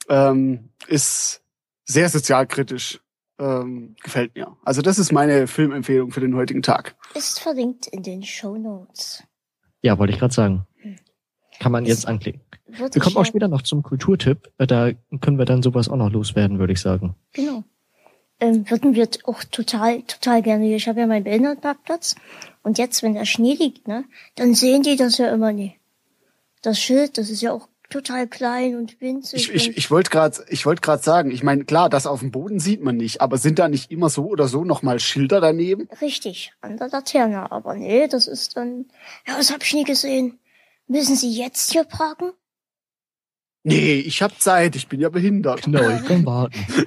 Ähm, 0.08 0.70
ist 0.86 1.42
sehr 1.84 2.08
sozialkritisch. 2.08 3.00
Ähm, 3.38 3.96
gefällt 4.02 4.34
mir. 4.34 4.56
Also 4.64 4.82
das 4.82 4.98
ist 4.98 5.12
meine 5.12 5.46
Filmempfehlung 5.46 6.10
für 6.10 6.20
den 6.20 6.34
heutigen 6.36 6.62
Tag. 6.62 6.94
Ist 7.14 7.40
verlinkt 7.40 7.86
in 7.86 8.02
den 8.02 8.22
Show 8.22 8.56
Notes. 8.56 9.24
Ja, 9.82 9.98
wollte 9.98 10.12
ich 10.12 10.18
gerade 10.18 10.34
sagen. 10.34 10.66
Kann 11.60 11.72
man 11.72 11.84
jetzt 11.84 12.08
anklicken. 12.08 12.40
Wir 12.66 12.88
kommen 13.02 13.16
auch 13.16 13.26
später 13.26 13.46
noch 13.46 13.62
zum 13.62 13.82
Kulturtipp. 13.82 14.50
Äh, 14.58 14.66
Da 14.66 14.90
können 15.20 15.38
wir 15.38 15.44
dann 15.44 15.62
sowas 15.62 15.88
auch 15.88 15.96
noch 15.96 16.10
loswerden, 16.10 16.58
würde 16.58 16.72
ich 16.72 16.80
sagen. 16.80 17.14
Genau. 17.34 17.62
Ähm, 18.40 18.68
würden 18.70 18.94
wir 18.94 19.06
auch 19.24 19.44
total, 19.44 20.02
total 20.02 20.40
gerne. 20.42 20.74
Ich 20.74 20.88
habe 20.88 21.00
ja 21.00 21.06
meinen 21.06 21.24
Behindertenparkplatz. 21.24 22.16
Und 22.62 22.78
jetzt, 22.78 23.02
wenn 23.02 23.12
der 23.12 23.26
Schnee 23.26 23.54
liegt, 23.54 23.86
ne, 23.86 24.04
dann 24.36 24.54
sehen 24.54 24.82
die 24.82 24.96
das 24.96 25.18
ja 25.18 25.30
immer 25.32 25.52
nie. 25.52 25.74
Das 26.62 26.80
Schild, 26.80 27.18
das 27.18 27.28
ist 27.28 27.42
ja 27.42 27.52
auch 27.52 27.68
total 27.90 28.26
klein 28.26 28.76
und 28.76 28.98
winzig. 29.02 29.50
Ich, 29.50 29.68
ich, 29.68 29.76
ich 29.76 29.90
wollte 29.90 30.10
gerade 30.10 30.42
ich 30.48 30.64
wollte 30.64 30.80
gerade 30.80 31.02
sagen, 31.02 31.30
ich 31.30 31.42
meine, 31.42 31.64
klar, 31.64 31.90
das 31.90 32.06
auf 32.06 32.20
dem 32.20 32.30
Boden 32.30 32.60
sieht 32.60 32.82
man 32.82 32.96
nicht, 32.96 33.20
aber 33.20 33.36
sind 33.36 33.58
da 33.58 33.68
nicht 33.68 33.90
immer 33.90 34.08
so 34.08 34.26
oder 34.26 34.48
so 34.48 34.64
nochmal 34.64 35.00
Schilder 35.00 35.40
daneben? 35.40 35.88
richtig, 36.00 36.52
an 36.62 36.78
der 36.78 36.88
Laterne. 36.88 37.52
Aber 37.52 37.74
nee, 37.74 38.08
das 38.08 38.26
ist 38.26 38.56
dann, 38.56 38.86
ja, 39.26 39.36
das 39.36 39.52
hab 39.52 39.62
ich 39.62 39.74
nie 39.74 39.84
gesehen. 39.84 40.38
Müssen 40.90 41.14
Sie 41.14 41.30
jetzt 41.30 41.70
hier 41.70 41.84
parken? 41.84 42.32
Nee, 43.62 44.00
ich 44.00 44.22
hab 44.22 44.40
Zeit, 44.40 44.74
ich 44.74 44.88
bin 44.88 45.00
ja 45.00 45.08
behindert. 45.08 45.62
Genau, 45.62 45.88
ich 45.88 46.04
kann 46.04 46.26
warten. 46.26 46.58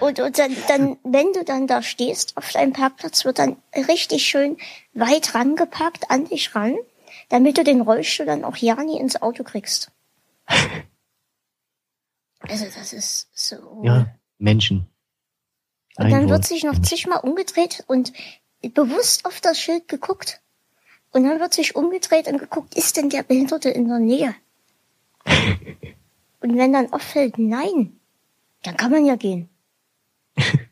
Und, 0.00 0.20
und 0.20 0.38
dann, 0.38 0.56
dann, 0.68 0.96
wenn 1.02 1.32
du 1.32 1.42
dann 1.44 1.66
da 1.66 1.82
stehst 1.82 2.36
auf 2.36 2.52
deinem 2.52 2.72
Parkplatz, 2.72 3.24
wird 3.24 3.40
dann 3.40 3.56
richtig 3.74 4.28
schön 4.28 4.56
weit 4.92 5.34
rangeparkt 5.34 6.08
an 6.08 6.26
dich 6.26 6.54
ran, 6.54 6.76
damit 7.30 7.58
du 7.58 7.64
den 7.64 7.80
Rollstuhl 7.80 8.24
dann 8.24 8.44
auch 8.44 8.54
ja 8.58 8.76
nie 8.76 8.96
ins 9.00 9.20
Auto 9.20 9.42
kriegst. 9.42 9.90
Also 12.42 12.66
das 12.66 12.92
ist 12.92 13.28
so. 13.32 13.82
Ja, 13.82 14.14
Menschen. 14.38 14.86
und 15.96 16.08
dann 16.10 16.22
Ein 16.22 16.28
wird 16.28 16.46
sich 16.46 16.62
noch 16.62 16.80
zigmal 16.80 17.18
umgedreht 17.18 17.82
und 17.88 18.12
bewusst 18.62 19.24
auf 19.24 19.40
das 19.40 19.58
Schild 19.58 19.88
geguckt. 19.88 20.40
Und 21.12 21.24
dann 21.24 21.40
wird 21.40 21.54
sich 21.54 21.74
umgedreht 21.76 22.28
und 22.28 22.38
geguckt, 22.38 22.74
ist 22.74 22.96
denn 22.96 23.10
der 23.10 23.22
Behinderte 23.22 23.70
in 23.70 23.88
der 23.88 23.98
Nähe? 23.98 24.34
und 26.40 26.56
wenn 26.56 26.72
dann 26.72 26.92
auffällt, 26.92 27.38
nein, 27.38 27.98
dann 28.62 28.76
kann 28.76 28.90
man 28.90 29.04
ja 29.06 29.16
gehen. 29.16 29.48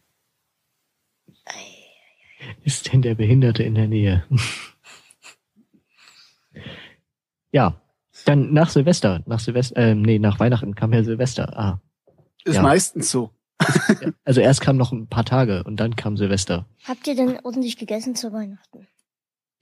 Ist 2.63 2.93
denn 2.93 3.03
der 3.03 3.15
Behinderte 3.15 3.63
in 3.63 3.75
der 3.75 3.89
Nähe? 3.89 4.25
ja, 7.53 7.81
dann 8.25 8.53
nach 8.53 8.71
Silvester, 8.71 9.23
nach 9.27 9.41
Silvester, 9.41 9.77
ähm, 9.77 10.03
nee, 10.03 10.19
nach 10.19 10.39
Weihnachten 10.41 10.75
kam 10.75 10.93
ja 10.93 11.03
Silvester. 11.05 11.57
Ah, 11.59 11.81
Ist 12.45 12.57
Ja. 12.57 12.63
meistens 12.63 13.11
so. 13.11 13.31
Also 14.25 14.41
erst 14.41 14.61
kam 14.61 14.77
noch 14.77 14.93
ein 14.93 15.09
paar 15.09 15.25
Tage 15.25 15.65
und 15.65 15.77
dann 15.79 15.97
kam 15.97 16.17
Silvester. 16.17 16.67
Habt 16.85 17.07
ihr 17.07 17.15
denn 17.15 17.39
ordentlich 17.43 17.77
gegessen 17.79 18.15
zu 18.15 18.33
Weihnachten? 18.33 18.87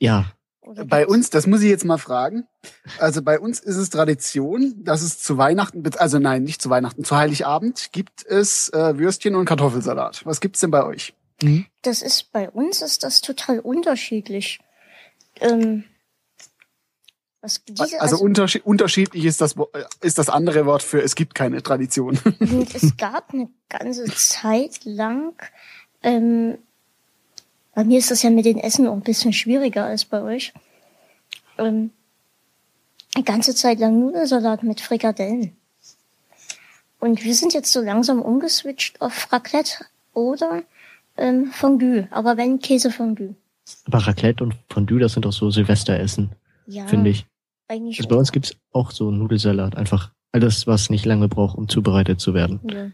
Ja, 0.00 0.32
Bei 0.86 1.06
uns, 1.06 1.30
das 1.30 1.46
muss 1.46 1.62
ich 1.62 1.68
jetzt 1.68 1.84
mal 1.84 1.98
fragen. 1.98 2.46
Also 2.98 3.22
bei 3.22 3.38
uns 3.38 3.60
ist 3.60 3.76
es 3.76 3.90
Tradition, 3.90 4.82
dass 4.84 5.02
es 5.02 5.18
zu 5.18 5.36
Weihnachten, 5.36 5.82
also 5.98 6.18
nein, 6.18 6.42
nicht 6.42 6.62
zu 6.62 6.70
Weihnachten, 6.70 7.04
zu 7.04 7.16
Heiligabend 7.16 7.90
gibt 7.92 8.24
es 8.24 8.70
äh, 8.70 8.98
Würstchen 8.98 9.34
und 9.36 9.44
Kartoffelsalat. 9.44 10.24
Was 10.24 10.40
gibt's 10.40 10.60
denn 10.60 10.70
bei 10.70 10.84
euch? 10.84 11.14
Das 11.82 12.00
ist 12.00 12.32
bei 12.32 12.48
uns 12.50 12.80
ist 12.80 13.02
das 13.02 13.20
total 13.20 13.60
unterschiedlich. 13.60 14.60
Ähm, 15.40 15.84
was 17.44 17.62
diese, 17.64 18.00
Also, 18.00 18.18
unterschied, 18.18 18.64
unterschiedlich 18.64 19.26
ist 19.26 19.42
das, 19.42 19.54
ist 20.00 20.16
das 20.16 20.30
andere 20.30 20.64
Wort 20.64 20.82
für 20.82 21.02
es 21.02 21.14
gibt 21.14 21.34
keine 21.34 21.62
Tradition. 21.62 22.18
Und 22.40 22.74
es 22.74 22.96
gab 22.96 23.34
eine 23.34 23.50
ganze 23.68 24.04
Zeit 24.06 24.80
lang, 24.84 25.34
ähm, 26.02 26.56
bei 27.74 27.84
mir 27.84 27.98
ist 27.98 28.10
das 28.10 28.22
ja 28.22 28.30
mit 28.30 28.44
den 28.44 28.58
Essen 28.58 28.86
auch 28.86 28.94
ein 28.94 29.00
bisschen 29.02 29.32
schwieriger 29.32 29.84
als 29.84 30.04
bei 30.04 30.22
euch, 30.22 30.52
ähm, 31.58 31.90
eine 33.14 33.24
ganze 33.24 33.54
Zeit 33.54 33.78
lang 33.78 33.98
Nudelsalat 34.00 34.62
mit 34.62 34.80
Frikadellen. 34.80 35.56
Und 36.98 37.22
wir 37.22 37.34
sind 37.34 37.52
jetzt 37.54 37.72
so 37.72 37.80
langsam 37.80 38.22
umgeswitcht 38.22 39.00
auf 39.00 39.32
Raclette 39.32 39.84
oder 40.14 40.62
ähm, 41.16 41.46
Fondue, 41.52 42.08
aber 42.10 42.36
wenn 42.36 42.60
Käsefondue. 42.60 43.34
aber 43.86 43.98
Raclette 43.98 44.42
und 44.42 44.54
Fondue, 44.68 44.98
das 45.00 45.12
sind 45.12 45.24
doch 45.24 45.32
so 45.32 45.50
Silvesteressen, 45.50 46.30
Ja, 46.66 46.86
finde 46.86 47.10
ich. 47.10 47.26
Eigentlich 47.68 47.98
Also 47.98 48.08
bei 48.08 48.16
uns 48.16 48.32
gibt's 48.32 48.56
auch 48.72 48.90
so 48.90 49.10
Nudelsalat, 49.10 49.76
einfach 49.76 50.10
alles, 50.32 50.66
was 50.66 50.90
nicht 50.90 51.04
lange 51.04 51.28
braucht, 51.28 51.56
um 51.56 51.68
zubereitet 51.68 52.20
zu 52.20 52.34
werden. 52.34 52.60
Ja. 52.68 52.90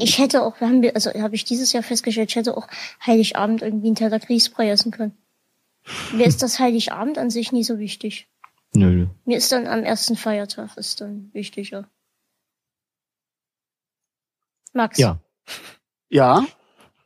Ich 0.00 0.18
hätte 0.18 0.42
auch, 0.42 0.60
haben 0.60 0.82
wir, 0.82 0.94
also 0.94 1.10
habe 1.14 1.34
ich 1.34 1.44
dieses 1.44 1.72
Jahr 1.72 1.82
festgestellt, 1.82 2.30
ich 2.30 2.36
hätte 2.36 2.56
auch 2.56 2.66
Heiligabend 3.04 3.62
irgendwie 3.62 3.88
einen 3.88 3.96
Teller 3.96 4.18
Grießbrei 4.18 4.70
essen 4.70 4.90
können. 4.92 5.16
Mir 6.12 6.26
ist 6.26 6.42
das 6.42 6.58
Heiligabend 6.58 7.18
an 7.18 7.30
sich 7.30 7.52
nie 7.52 7.64
so 7.64 7.78
wichtig. 7.78 8.28
Nö. 8.74 9.06
Mir 9.24 9.38
ist 9.38 9.50
dann 9.52 9.66
am 9.66 9.82
ersten 9.84 10.16
Feiertag 10.16 10.76
ist 10.76 11.00
dann 11.00 11.30
wichtiger. 11.32 11.88
Max, 14.72 14.98
Ja, 14.98 15.18
ja, 16.10 16.44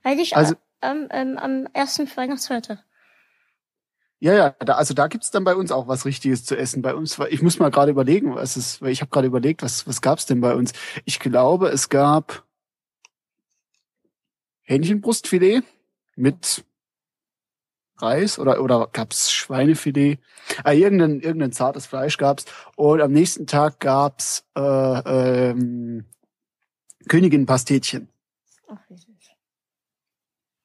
Heiligabend 0.05 0.37
also- 0.37 0.55
am, 0.81 1.09
ähm, 1.11 1.39
am 1.39 1.69
ersten 1.73 2.09
Weihnachtsfeiertag. 2.17 2.85
ja, 4.19 4.35
ja. 4.35 4.51
Da, 4.59 4.75
also 4.75 4.95
da 4.95 5.07
gibt's 5.07 5.31
dann 5.31 5.45
bei 5.45 5.55
uns 5.55 5.71
auch 5.71 5.87
was 5.87 6.05
Richtiges 6.05 6.45
zu 6.45 6.57
essen. 6.57 6.83
Bei 6.83 6.95
uns, 6.95 7.19
war, 7.21 7.31
ich 7.31 7.41
muss 7.41 7.59
mal 7.61 7.71
gerade 7.71 7.93
überlegen, 7.93 8.35
was 8.35 8.57
es, 8.57 8.83
weil 8.83 8.91
ich 8.91 9.01
habe 9.01 9.11
gerade 9.11 9.29
überlegt, 9.29 9.63
was 9.63 9.87
was 9.87 10.03
gab's 10.03 10.27
denn 10.27 10.41
bei 10.41 10.55
uns? 10.55 10.73
Ich 11.05 11.21
glaube, 11.21 11.69
es 11.69 11.89
gab 11.89 12.45
Hähnchenbrustfilet 14.73 15.63
mit 16.17 16.65
Reis 17.99 18.39
oder 18.39 18.63
oder 18.63 18.89
gab's 18.93 19.31
Schweinefilet? 19.31 20.19
Ah, 20.65 20.73
irgendein 20.73 21.21
irgendein 21.21 21.53
zartes 21.53 21.87
Fleisch 21.87 22.17
gab's 22.17 22.47
und 22.77 23.01
am 23.01 23.13
nächsten 23.13 23.47
Tag 23.47 23.81
gab's 23.81 24.45
äh, 24.57 24.61
ähm, 25.51 26.07
Königin 27.09 27.47
Pastetchen. 27.47 28.09
Ach, 28.69 28.79
wie 28.89 28.97
süß. 28.97 29.07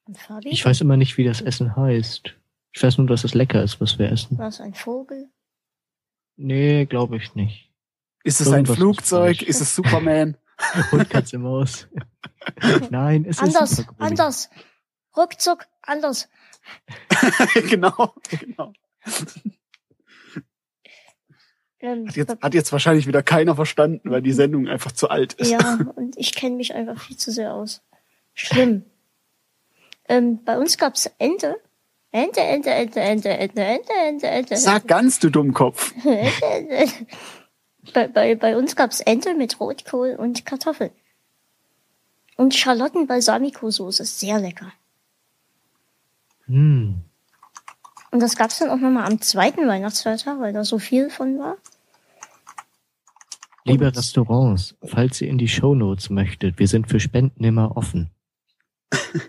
Und 0.06 0.18
Fabi? 0.18 0.48
ich 0.48 0.64
weiß 0.64 0.80
immer 0.80 0.96
nicht, 0.96 1.18
wie 1.18 1.24
das 1.24 1.42
Essen 1.42 1.76
heißt. 1.76 2.34
Ich 2.72 2.82
weiß 2.82 2.96
nur, 2.98 3.06
dass 3.06 3.24
es 3.24 3.34
lecker 3.34 3.62
ist, 3.62 3.80
was 3.80 3.98
wir 3.98 4.10
essen. 4.10 4.38
War 4.38 4.48
es 4.48 4.60
ein 4.60 4.72
Vogel? 4.72 5.28
Nee, 6.36 6.86
glaube 6.86 7.16
ich 7.16 7.34
nicht. 7.34 7.70
Ist 8.24 8.40
es 8.40 8.48
ein 8.48 8.54
Irgendwas 8.64 8.74
ist 8.74 8.78
Flugzeug? 8.78 9.36
falsch. 9.36 9.42
Ist 9.42 9.60
es 9.60 9.74
Superman? 9.74 10.36
Hund, 10.92 11.08
Katze, 11.10 11.38
Maus. 11.38 11.88
Nein, 12.90 13.24
es 13.24 13.36
ist 13.36 13.42
Anders, 13.42 13.70
super 13.70 13.92
gruselig. 13.94 14.10
anders. 14.10 14.50
Ruckzuck, 15.16 15.66
anders. 15.82 16.28
genau, 17.68 18.14
genau. 18.28 18.72
Ähm, 21.80 22.08
Hat 22.08 22.16
jetzt, 22.16 22.42
hat 22.42 22.54
jetzt 22.54 22.72
wahrscheinlich 22.72 23.06
wieder 23.06 23.22
keiner 23.22 23.54
verstanden, 23.54 24.10
weil 24.10 24.22
die 24.22 24.32
Sendung 24.32 24.66
einfach 24.68 24.92
zu 24.92 25.08
alt 25.10 25.34
ist. 25.34 25.50
Ja, 25.50 25.78
und 25.94 26.16
ich 26.18 26.34
kenne 26.34 26.56
mich 26.56 26.74
einfach 26.74 27.00
viel 27.00 27.16
zu 27.16 27.30
sehr 27.30 27.54
aus. 27.54 27.82
Schlimm. 28.34 28.84
Ähm, 30.08 30.44
bei 30.44 30.58
uns 30.58 30.76
gab's 30.76 31.10
Ente. 31.18 31.56
Ente, 32.10 32.40
Ente, 32.40 32.70
Ente, 32.70 33.00
Ente, 33.00 33.28
Ente, 33.28 33.62
Ente, 33.62 33.92
Ente, 33.92 34.26
Ente. 34.26 34.56
Sag 34.56 34.88
ganz, 34.88 35.20
du 35.20 35.30
Dummkopf. 35.30 35.94
Ente, 36.04 36.44
Ente. 36.46 37.06
Bei, 37.94 38.08
bei, 38.08 38.34
bei 38.34 38.56
uns 38.56 38.76
gab's 38.76 39.00
Ente 39.00 39.34
mit 39.34 39.60
Rotkohl 39.60 40.16
und 40.18 40.44
Kartoffeln. 40.44 40.90
Und 42.36 42.54
Schalotten 42.54 43.06
Balsamico-Soße. 43.06 44.04
Sehr 44.04 44.38
lecker. 44.38 44.72
Hm. 46.46 47.02
Und 48.10 48.20
das 48.20 48.36
gab's 48.36 48.58
dann 48.58 48.70
auch 48.70 48.78
nochmal 48.78 49.06
am 49.06 49.20
zweiten 49.20 49.66
Weihnachtsfeiertag, 49.66 50.40
weil 50.40 50.52
da 50.52 50.64
so 50.64 50.78
viel 50.78 51.10
von 51.10 51.38
war. 51.38 51.56
Liebe 53.64 53.94
Restaurants, 53.94 54.76
falls 54.82 55.20
ihr 55.20 55.28
in 55.28 55.36
die 55.36 55.48
Shownotes 55.48 56.08
möchtet, 56.08 56.58
wir 56.58 56.68
sind 56.68 56.88
für 56.88 57.00
Spenden 57.00 57.44
immer 57.44 57.76
offen. 57.76 58.10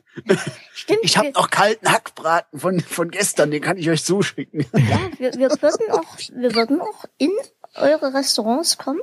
Stimmt. 0.73 0.99
Ich 1.01 1.17
habe 1.17 1.31
noch 1.31 1.49
kalten 1.49 1.91
Hackbraten 1.91 2.57
von, 2.57 2.79
von 2.79 3.11
gestern, 3.11 3.51
den 3.51 3.61
kann 3.61 3.77
ich 3.77 3.89
euch 3.89 4.03
zuschicken. 4.03 4.65
Ja, 4.73 4.99
wir, 5.17 5.33
wir 5.33 5.49
würden 5.49 5.91
auch, 5.91 6.17
wir 6.17 6.55
würden 6.55 6.79
auch 6.79 7.03
in 7.17 7.31
eure 7.79 8.13
Restaurants 8.13 8.77
kommen 8.77 9.01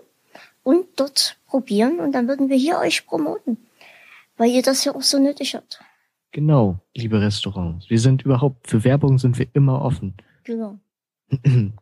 und 0.62 0.86
dort 0.96 1.38
probieren 1.46 2.00
und 2.00 2.12
dann 2.12 2.28
würden 2.28 2.48
wir 2.48 2.56
hier 2.56 2.78
euch 2.78 3.06
promoten. 3.06 3.58
Weil 4.36 4.50
ihr 4.50 4.62
das 4.62 4.84
ja 4.84 4.94
auch 4.94 5.02
so 5.02 5.18
nötig 5.18 5.54
habt. 5.54 5.80
Genau, 6.32 6.80
liebe 6.94 7.20
Restaurants. 7.20 7.88
Wir 7.88 7.98
sind 7.98 8.22
überhaupt, 8.22 8.68
für 8.68 8.84
Werbung 8.84 9.18
sind 9.18 9.38
wir 9.38 9.46
immer 9.54 9.80
offen. 9.82 10.14
Genau. 10.44 10.78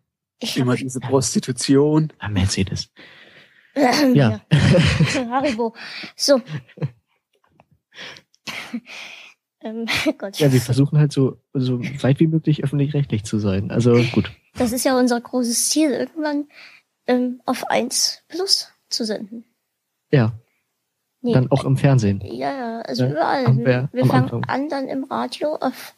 Ich 0.40 0.56
Immer 0.58 0.76
diese 0.76 1.00
Prostitution. 1.00 2.12
Ah, 2.18 2.28
Mercedes. 2.28 2.90
ja. 3.74 4.12
Ja. 4.12 4.40
Haribo. 5.30 5.74
So. 6.16 6.42
ähm, 9.60 9.86
Gott. 10.18 10.38
Ja, 10.38 10.52
wir 10.52 10.60
versuchen 10.60 10.98
halt 10.98 11.12
so, 11.12 11.38
so 11.54 11.80
weit 11.80 12.20
wie 12.20 12.26
möglich 12.26 12.62
öffentlich-rechtlich 12.62 13.24
zu 13.24 13.38
sein. 13.38 13.70
Also 13.70 13.94
gut. 14.12 14.32
Das 14.56 14.72
ist 14.72 14.84
ja 14.84 14.98
unser 14.98 15.20
großes 15.20 15.70
Ziel, 15.70 15.90
irgendwann 15.90 16.46
ähm, 17.06 17.40
auf 17.44 17.68
1 17.68 18.22
Plus 18.28 18.68
zu 18.88 19.04
senden. 19.04 19.44
Ja, 20.10 20.32
Nee, 21.24 21.32
dann 21.32 21.50
auch 21.50 21.64
im 21.64 21.78
Fernsehen. 21.78 22.20
Ja, 22.20 22.52
ja, 22.52 22.80
also 22.82 23.04
Ja, 23.04 23.10
überall. 23.10 23.56
Wir, 23.56 23.88
wir 23.92 24.04
fangen 24.04 24.24
Anfang. 24.24 24.44
an 24.44 24.68
dann 24.68 24.88
im 24.88 25.04
Radio 25.04 25.54
auf 25.56 25.94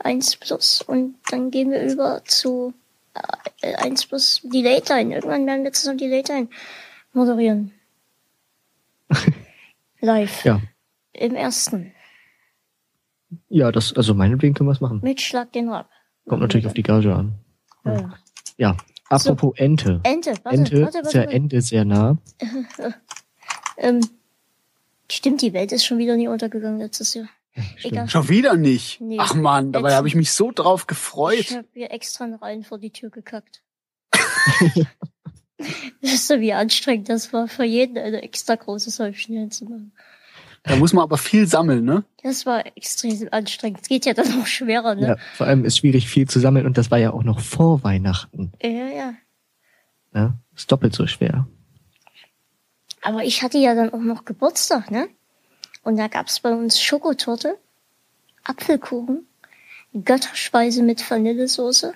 1 0.00 0.36
Plus 0.36 0.82
und 0.82 1.14
dann 1.30 1.50
gehen 1.50 1.70
wir 1.70 1.82
über 1.82 2.22
zu 2.26 2.74
äh, 3.62 3.74
1 3.76 4.04
Plus 4.04 4.42
die 4.44 4.60
Late 4.60 4.92
Line. 4.92 5.14
Irgendwann 5.14 5.46
werden 5.46 5.64
wir 5.64 5.72
zusammen 5.72 5.96
die 5.96 6.08
Late 6.08 6.30
Line 6.30 6.48
moderieren. 7.14 7.72
Live. 10.00 10.44
Ja. 10.44 10.60
Im 11.14 11.34
ersten. 11.34 11.94
Ja, 13.48 13.72
das, 13.72 13.94
also 13.94 14.12
meinetwegen 14.12 14.52
können 14.52 14.68
wir 14.68 14.72
es 14.74 14.82
machen. 14.82 15.00
Mit 15.02 15.22
Schlag 15.22 15.52
den 15.52 15.70
Rab. 15.70 15.88
Kommt 16.28 16.42
natürlich 16.42 16.66
auf 16.66 16.74
die 16.74 16.82
Gage 16.82 17.14
an. 17.14 17.32
Ja, 17.86 18.14
ja. 18.58 18.76
Ja, 19.10 19.16
apropos 19.16 19.52
Ente. 19.56 20.00
Ente, 20.02 20.34
warte, 20.42 20.56
Ente 20.58 20.82
warte, 20.82 20.98
ist 20.98 21.04
warte. 21.06 21.18
ja 21.18 21.24
warte. 21.24 21.36
Ende 21.36 21.60
sehr 21.62 21.84
nah. 21.84 22.18
Ähm, 23.78 24.00
stimmt, 25.10 25.42
die 25.42 25.52
Welt 25.52 25.70
ist 25.70 25.84
schon 25.84 25.98
wieder 25.98 26.16
nie 26.16 26.28
untergegangen 26.28 26.78
letztes 26.78 27.12
Jahr. 27.12 27.28
Egal. 27.82 28.08
Schon 28.08 28.28
wieder 28.30 28.54
nicht. 28.56 29.00
Nee. 29.02 29.18
Ach 29.20 29.34
man, 29.34 29.72
dabei 29.72 29.94
habe 29.94 30.08
ich 30.08 30.14
mich 30.14 30.32
so 30.32 30.50
drauf 30.50 30.82
Ich 30.82 30.86
gefreut. 30.86 31.50
habe 31.50 31.66
mir 31.74 31.90
extra 31.90 32.24
einen 32.24 32.34
Reihen 32.34 32.64
vor 32.64 32.78
die 32.78 32.90
Tür 32.90 33.10
gekackt. 33.10 33.62
Wisst 36.00 36.30
ihr, 36.30 36.40
wie 36.40 36.52
anstrengend 36.52 37.08
das 37.08 37.32
war, 37.32 37.48
für 37.48 37.64
jeden 37.64 37.96
eine 37.98 38.22
extra 38.22 38.54
große 38.56 39.02
Häufchen 39.02 39.36
hinzumachen. 39.36 39.92
Da 40.66 40.74
muss 40.74 40.92
man 40.92 41.04
aber 41.04 41.16
viel 41.16 41.46
sammeln, 41.46 41.84
ne? 41.84 42.04
Das 42.24 42.44
war 42.44 42.66
extrem 42.76 43.28
anstrengend. 43.30 43.80
Es 43.82 43.88
geht 43.88 44.04
ja 44.04 44.14
dann 44.14 44.40
auch 44.40 44.46
schwerer, 44.46 44.98
Ja, 44.98 45.08
ne? 45.08 45.18
vor 45.36 45.46
allem 45.46 45.64
ist 45.64 45.78
schwierig 45.78 46.08
viel 46.08 46.28
zu 46.28 46.40
sammeln 46.40 46.66
und 46.66 46.76
das 46.76 46.90
war 46.90 46.98
ja 46.98 47.12
auch 47.12 47.22
noch 47.22 47.38
vor 47.38 47.84
Weihnachten. 47.84 48.52
Ja, 48.60 48.68
ja. 48.68 48.88
ja. 48.88 49.14
Ne? 50.12 50.34
Ist 50.56 50.72
doppelt 50.72 50.92
so 50.94 51.06
schwer. 51.06 51.46
Aber 53.02 53.22
ich 53.22 53.44
hatte 53.44 53.58
ja 53.58 53.76
dann 53.76 53.92
auch 53.92 54.00
noch 54.00 54.24
Geburtstag, 54.24 54.90
ne? 54.90 55.08
Und 55.84 55.98
da 55.98 56.08
gab's 56.08 56.40
bei 56.40 56.50
uns 56.50 56.80
Schokotorte, 56.80 57.56
Apfelkuchen, 58.42 59.24
Götterspeise 60.04 60.82
mit 60.82 61.08
Vanillesoße 61.08 61.94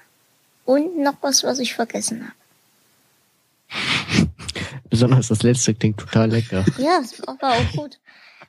und 0.65 0.99
noch 0.99 1.17
was, 1.23 1.43
was 1.43 1.59
ich 1.59 1.75
vergessen 1.75 2.33
habe. 3.69 4.29
Besonders 4.91 5.27
das 5.27 5.43
letzte 5.43 5.75
klingt 5.75 5.99
total 5.99 6.31
lecker. 6.31 6.65
Ja, 6.79 7.01
es 7.03 7.21
war 7.27 7.37
war 7.41 7.55
auch 7.55 7.73
gut. 7.73 7.99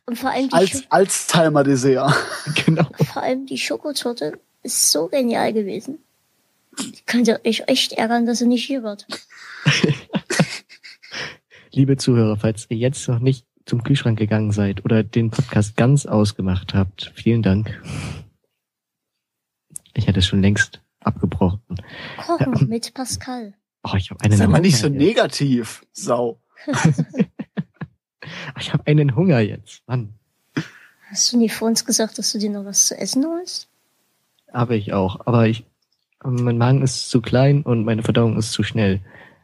Und 0.06 0.18
vor 0.18 0.32
allem 0.32 0.49
die, 0.49 0.54
Als 0.54 0.72
Scho 0.72 0.86
Alzheimer 0.89 1.64
Dessert. 1.64 2.14
genau. 2.66 2.88
vor 3.14 3.24
allem 3.24 3.45
die 3.45 3.58
Schokotorte 3.58 4.39
ist 4.64 4.91
so 4.91 5.08
genial 5.08 5.54
gewesen. 5.54 5.99
Könnt 7.06 7.28
ihr 7.28 7.39
euch 7.45 7.64
echt 7.68 7.93
ärgern, 7.93 8.26
dass 8.26 8.41
ihr 8.41 8.47
nicht 8.47 8.66
hier 8.66 8.84
wart. 8.84 9.06
Liebe 11.72 11.97
Zuhörer, 11.97 12.38
falls 12.38 12.66
ihr 12.70 12.78
jetzt 12.78 13.08
noch 13.08 13.20
nicht 13.20 13.45
zum 13.66 13.84
Kühlschrank 13.84 14.18
gegangen 14.18 14.52
seid 14.52 14.84
oder 14.86 15.04
den 15.04 15.32
Podcast 15.32 15.78
ganz 15.78 16.06
ausgemacht 16.06 16.74
habt. 16.74 17.12
Vielen 17.16 17.41
Dank. 17.41 17.82
Ich 19.93 20.08
hätte 20.08 20.20
es 20.20 20.26
schon 20.26 20.41
längst 20.41 20.82
abgebrochen. 20.99 21.62
Kochen 22.18 22.68
mit 22.70 22.93
Pascal. 22.93 23.54
Oh, 23.84 23.95
ich 23.95 24.10
habe 24.12 24.22
einen 24.22 24.38
Sei 24.38 24.47
mal 24.47 24.62
nicht 24.62 24.78
so 24.78 24.89
negativ, 24.89 25.86
Sau. 25.91 26.41
Ich 28.62 28.74
habe 28.74 28.86
einen 28.86 29.16
Hunger 29.16 29.39
jetzt. 29.39 29.82
Mann, 29.88 30.14
Hast 31.09 31.34
du 31.34 31.38
nie 31.38 31.49
vor 31.49 31.68
uns 31.68 31.84
gesagt, 31.84 32.18
dass 32.18 32.32
du 32.32 32.38
dir 32.38 32.49
noch 32.49 32.64
was 32.64 32.88
zu 32.88 32.97
essen 32.97 33.26
holst? 33.26 33.68
habe 34.53 34.76
ich 34.76 34.93
auch. 34.93 35.26
Aber 35.26 35.47
ich, 35.47 35.66
mein 36.24 36.57
Magen 36.57 36.82
ist 36.84 37.09
zu 37.09 37.22
klein 37.22 37.64
und 37.64 37.86
meine 37.86 38.03
Verdauung 38.03 38.38
ist 38.38 38.51
zu 38.51 38.64
schnell. 38.64 38.99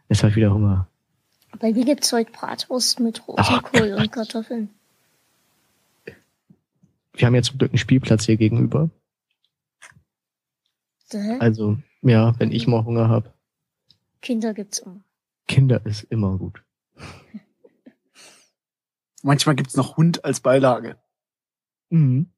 Jetzt 0.10 0.22
habe 0.22 0.30
ich 0.32 0.36
wieder 0.36 0.54
Hunger. 0.54 0.88
Bei 1.60 1.72
mir 1.72 1.86
gibt's 1.86 2.12
heute 2.12 2.32
Bratwurst 2.32 3.00
mit 3.00 3.24
Oh 3.26 3.32
Rosenkohl 3.34 3.94
und 3.94 4.12
Kartoffeln. 4.12 4.70
Wir 7.14 7.26
haben 7.26 7.36
jetzt 7.36 7.48
zum 7.48 7.58
Glück 7.58 7.72
einen 7.72 7.80
Spielplatz 7.80 8.26
hier 8.26 8.38
gegenüber. 8.38 8.90
Hä? 11.12 11.38
Also, 11.40 11.78
ja, 12.02 12.38
wenn 12.38 12.52
ich 12.52 12.68
mal 12.68 12.84
Hunger 12.86 13.10
habe. 13.10 13.34
Kinder 14.22 14.54
gibt's 14.54 14.80
immer. 14.80 15.00
Kinder 15.48 15.84
ist 15.86 16.04
immer 16.04 16.38
gut. 16.38 16.62
Manchmal 19.24 19.56
gibt's 19.56 19.76
noch 19.76 19.98
Hund 19.98 20.24
als 20.24 20.40
Beilage. 20.40 20.98
Mhm. 21.90 22.30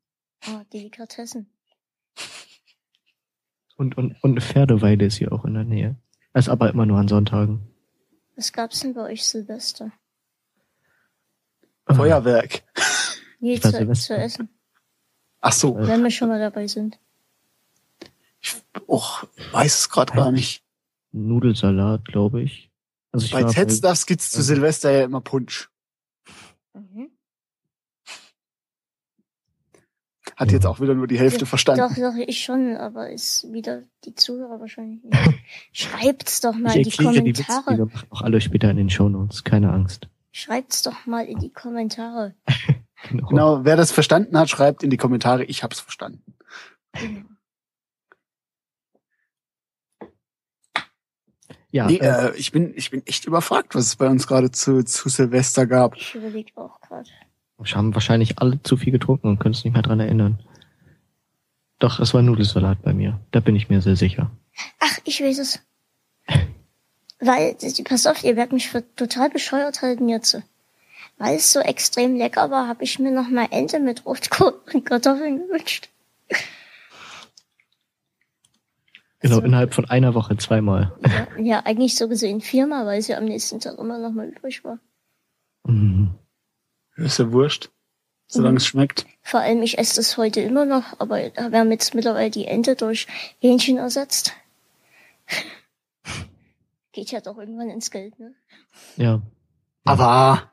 Ah, 0.46 0.64
Delikatessen. 0.72 1.50
Und, 3.76 3.98
und, 3.98 4.16
und 4.24 4.32
eine 4.32 4.42
Pferdeweide 4.42 5.06
ist 5.06 5.18
hier 5.18 5.32
auch 5.32 5.46
in 5.46 5.54
der 5.54 5.64
Nähe. 5.64 5.96
Ist 6.34 6.50
aber 6.50 6.70
immer 6.70 6.86
nur 6.86 7.00
an 7.00 7.08
Sonntagen. 7.08 7.68
Was 8.36 8.54
gab's 8.54 8.80
denn 8.82 8.94
bei 8.94 9.02
euch 9.02 9.26
Silvester? 9.26 9.92
Ah, 11.86 11.94
Feuerwerk. 11.94 12.64
Nee, 13.40 13.54
Ich 13.56 13.62
zu, 13.62 13.72
Silvester. 13.72 14.16
zu 14.16 14.22
essen. 14.22 14.50
Ach 15.42 15.54
so. 15.54 15.78
Wenn 15.78 16.04
wir 16.04 16.12
schon 16.12 16.30
mal 16.30 16.40
dabei 16.40 16.68
sind. 16.68 17.00
Och, 18.88 19.26
weiß 19.52 19.80
es 19.80 19.90
gerade 19.90 20.14
gar 20.14 20.32
nicht. 20.32 20.64
Nudelsalat, 21.12 22.06
glaube 22.06 22.42
ich. 22.42 22.70
Also 23.12 23.26
ich 23.26 23.32
Bei 23.32 23.44
war 23.44 23.52
Z-Stuffs 23.52 24.06
gibt's 24.06 24.32
zu 24.32 24.42
Silvester 24.44 24.92
ja 24.92 25.04
immer 25.04 25.22
Punsch. 25.22 25.70
Mhm. 26.80 27.12
Hat 30.36 30.52
jetzt 30.52 30.66
auch 30.66 30.80
wieder 30.80 30.94
nur 30.94 31.08
die 31.08 31.20
Hälfte 31.20 31.42
Ja, 31.42 31.46
verstanden. 31.46 31.82
Doch, 31.82 31.96
doch, 31.96 32.16
ich 32.16 32.44
schon, 32.44 32.78
aber 32.78 33.10
ist 33.10 33.52
wieder 33.52 33.84
die 34.06 34.16
Zuhörer 34.16 34.60
wahrscheinlich 34.62 35.04
nicht. 35.04 35.18
Schreibt's 35.74 36.40
doch 36.40 36.56
mal 36.56 36.74
in 36.76 36.82
ich 36.82 36.96
die 36.96 37.04
Kommentare. 37.04 37.76
die 37.76 37.82
machen 37.94 38.08
auch 38.10 38.22
alle 38.22 38.40
später 38.40 38.72
in 38.72 38.78
den 38.78 38.90
Shownotes. 38.90 39.44
Keine 39.44 39.72
Angst. 39.72 40.08
Schreibt's 40.32 40.82
doch 40.84 41.06
mal 41.06 41.26
in 41.26 41.40
die 41.40 41.52
Kommentare. 41.52 42.36
Genau. 43.10 43.28
Genau, 43.28 43.64
wer 43.64 43.78
das 43.78 43.94
verstanden 43.94 44.38
hat, 44.38 44.50
schreibt 44.50 44.84
in 44.84 44.90
die 44.90 44.98
Kommentare, 44.98 45.46
ich 45.46 45.64
hab's 45.64 45.80
verstanden. 45.80 46.36
Genau. 46.92 47.22
Ja, 51.72 51.86
nee, 51.86 51.98
äh, 51.98 52.30
äh, 52.30 52.36
ich 52.36 52.52
bin, 52.52 52.74
ich 52.76 52.90
bin 52.90 53.06
echt 53.06 53.26
überfragt, 53.26 53.76
was 53.76 53.86
es 53.86 53.96
bei 53.96 54.08
uns 54.08 54.28
gerade 54.28 54.52
zu, 54.52 54.84
zu 54.84 55.10
Silvester 55.10 55.68
gab. 55.68 55.96
Ich 55.96 56.16
überlege 56.16 56.52
auch 56.56 56.82
gerade. 56.82 57.10
wir 57.58 57.76
haben 57.76 57.94
wahrscheinlich 57.94 58.40
alle 58.40 58.62
zu 58.64 58.76
viel 58.78 58.92
getrunken 58.92 59.28
und 59.28 59.40
können 59.40 59.54
uns 59.54 59.64
nicht 59.64 59.74
mehr 59.74 59.84
dran 59.84 60.00
erinnern. 60.00 60.40
Doch, 61.78 62.00
es 62.00 62.14
war 62.14 62.22
Nudelsalat 62.22 62.82
bei 62.82 62.94
mir. 62.94 63.20
Da 63.32 63.40
bin 63.40 63.56
ich 63.56 63.70
mir 63.70 63.82
sehr 63.82 63.96
sicher. 63.96 64.32
Ach, 64.80 64.98
ich 65.06 65.22
weiß 65.22 65.38
es. 65.40 65.60
Weil, 67.20 67.56
pass 67.86 68.08
auf, 68.08 68.24
ihr 68.24 68.36
werdet 68.36 68.54
mich 68.54 68.70
für 68.70 68.84
total 68.96 69.30
bescheuert 69.30 69.82
halten 69.82 70.10
jetzt. 70.10 70.42
Weil 71.18 71.36
es 71.36 71.52
so 71.52 71.60
extrem 71.60 72.16
lecker 72.16 72.50
war, 72.50 72.68
habe 72.68 72.84
ich 72.84 72.98
mir 72.98 73.12
noch 73.12 73.30
mal 73.30 73.48
Ente 73.52 73.80
mit 73.80 74.06
Rotkohl 74.06 74.60
und 74.74 74.86
Kartoffeln 74.86 75.40
gewünscht. 75.40 75.90
Genau, 79.22 79.36
Also- 79.36 79.46
innerhalb 79.48 79.74
von 79.74 79.90
einer 79.90 80.14
Woche 80.14 80.38
zweimal. 80.38 80.94
Ja, 81.06 81.28
ja, 81.42 81.66
eigentlich 81.66 81.96
so 81.96 82.08
gesehen 82.08 82.40
viermal, 82.42 82.86
weil 82.86 83.00
es 83.00 83.08
ja 83.08 83.18
am 83.18 83.26
nächsten 83.26 83.60
Tag 83.60 83.78
immer 83.78 83.98
noch 84.00 84.12
mal 84.12 84.28
übrig 84.28 84.64
war. 84.64 84.80
Mhm. 85.66 86.12
Ist 86.96 87.20
ja 87.20 87.32
wurscht. 87.32 87.70
Solange 88.28 88.52
Mhm. 88.54 88.58
es 88.58 88.66
schmeckt. 88.68 89.06
Vor 89.24 89.40
allem, 89.40 89.62
ich 89.64 89.78
esse 89.78 89.96
das 89.98 90.16
heute 90.18 90.40
immer 90.42 90.66
noch, 90.66 91.00
aber 91.00 91.18
wir 91.18 91.60
haben 91.60 91.72
jetzt 91.72 91.96
mittlerweile 91.96 92.30
die 92.30 92.46
Ente 92.46 92.76
durch 92.76 93.08
Hähnchen 93.40 93.78
ersetzt. 93.78 94.34
Geht 96.92 97.12
ja 97.12 97.22
doch 97.22 97.38
irgendwann 97.38 97.70
ins 97.70 97.92
Geld, 97.92 98.18
ne? 98.20 98.34
Ja. 98.98 99.22
Aber 99.86 100.52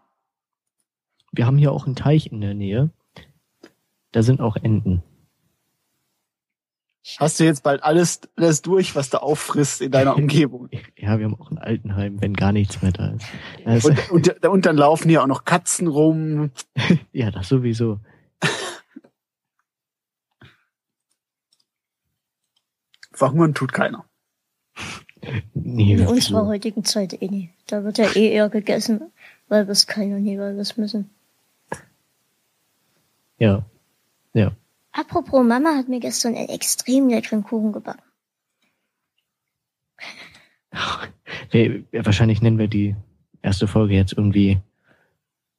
Wir 1.33 1.45
haben 1.47 1.59
hier 1.59 1.71
auch 1.73 1.85
einen 1.85 1.97
Teich 1.97 2.33
in 2.33 2.41
der 2.41 2.55
Nähe. 2.55 2.89
Da 4.13 4.23
sind 4.23 4.41
auch 4.41 4.57
Enten. 4.57 5.03
Hast 7.19 7.39
du 7.41 7.45
jetzt 7.45 7.63
bald 7.63 7.83
alles, 7.83 8.21
alles 8.37 8.63
durch, 8.63 8.95
was 8.95 9.11
du 9.11 9.23
auffrisst 9.23 9.81
in 9.81 9.91
deiner 9.93 10.17
Umgebung. 10.19 10.69
Ja, 10.97 11.19
wir 11.19 11.27
haben 11.27 11.41
auch 11.41 11.51
ein 11.51 11.59
Altenheim, 11.59 12.21
wenn 12.21 12.35
gar 12.35 12.53
nichts 12.53 12.83
mehr 12.83 12.93
da 12.93 13.09
ist. 13.13 13.27
Das, 13.65 13.85
Und, 13.85 14.11
und, 14.11 14.47
und 14.47 14.67
dann 14.67 14.77
laufen 14.77 15.09
hier 15.09 15.23
auch 15.23 15.27
noch 15.27 15.45
Katzen 15.45 15.87
rum. 15.87 16.51
ja, 17.13 17.31
das 17.31 17.49
sowieso. 17.49 18.01
Verhungern 23.13 23.55
tut 23.55 23.73
keiner. 23.73 24.05
Nee, 25.55 25.95
In 25.95 26.07
unserer 26.07 26.47
heutigen 26.47 26.85
Zeit 26.85 27.21
eh 27.21 27.29
nie. 27.29 27.51
Da 27.67 27.83
wird 27.83 27.99
ja 27.99 28.07
eh 28.15 28.31
eher 28.31 28.49
gegessen, 28.49 29.11
weil 29.49 29.67
wir 29.67 29.73
es 29.73 29.87
keiner 29.87 30.19
nie, 30.21 30.39
weil 30.39 30.55
wir 30.55 30.63
es 30.63 30.77
müssen. 30.77 31.11
Ja. 33.39 33.65
Ja. 34.35 34.53
Apropos, 34.99 35.45
Mama 35.45 35.75
hat 35.77 35.89
mir 35.89 36.01
gestern 36.01 36.35
einen 36.35 36.49
extrem 36.49 37.09
leckeren 37.09 37.45
Kuchen 37.45 37.73
gebacken. 37.73 38.03
Ja, 41.53 42.05
wahrscheinlich 42.05 42.43
nennen 42.43 42.59
wir 42.59 42.69
die 42.69 42.97
erste 43.41 43.67
Folge 43.69 43.95
jetzt 43.95 44.13
irgendwie 44.13 44.59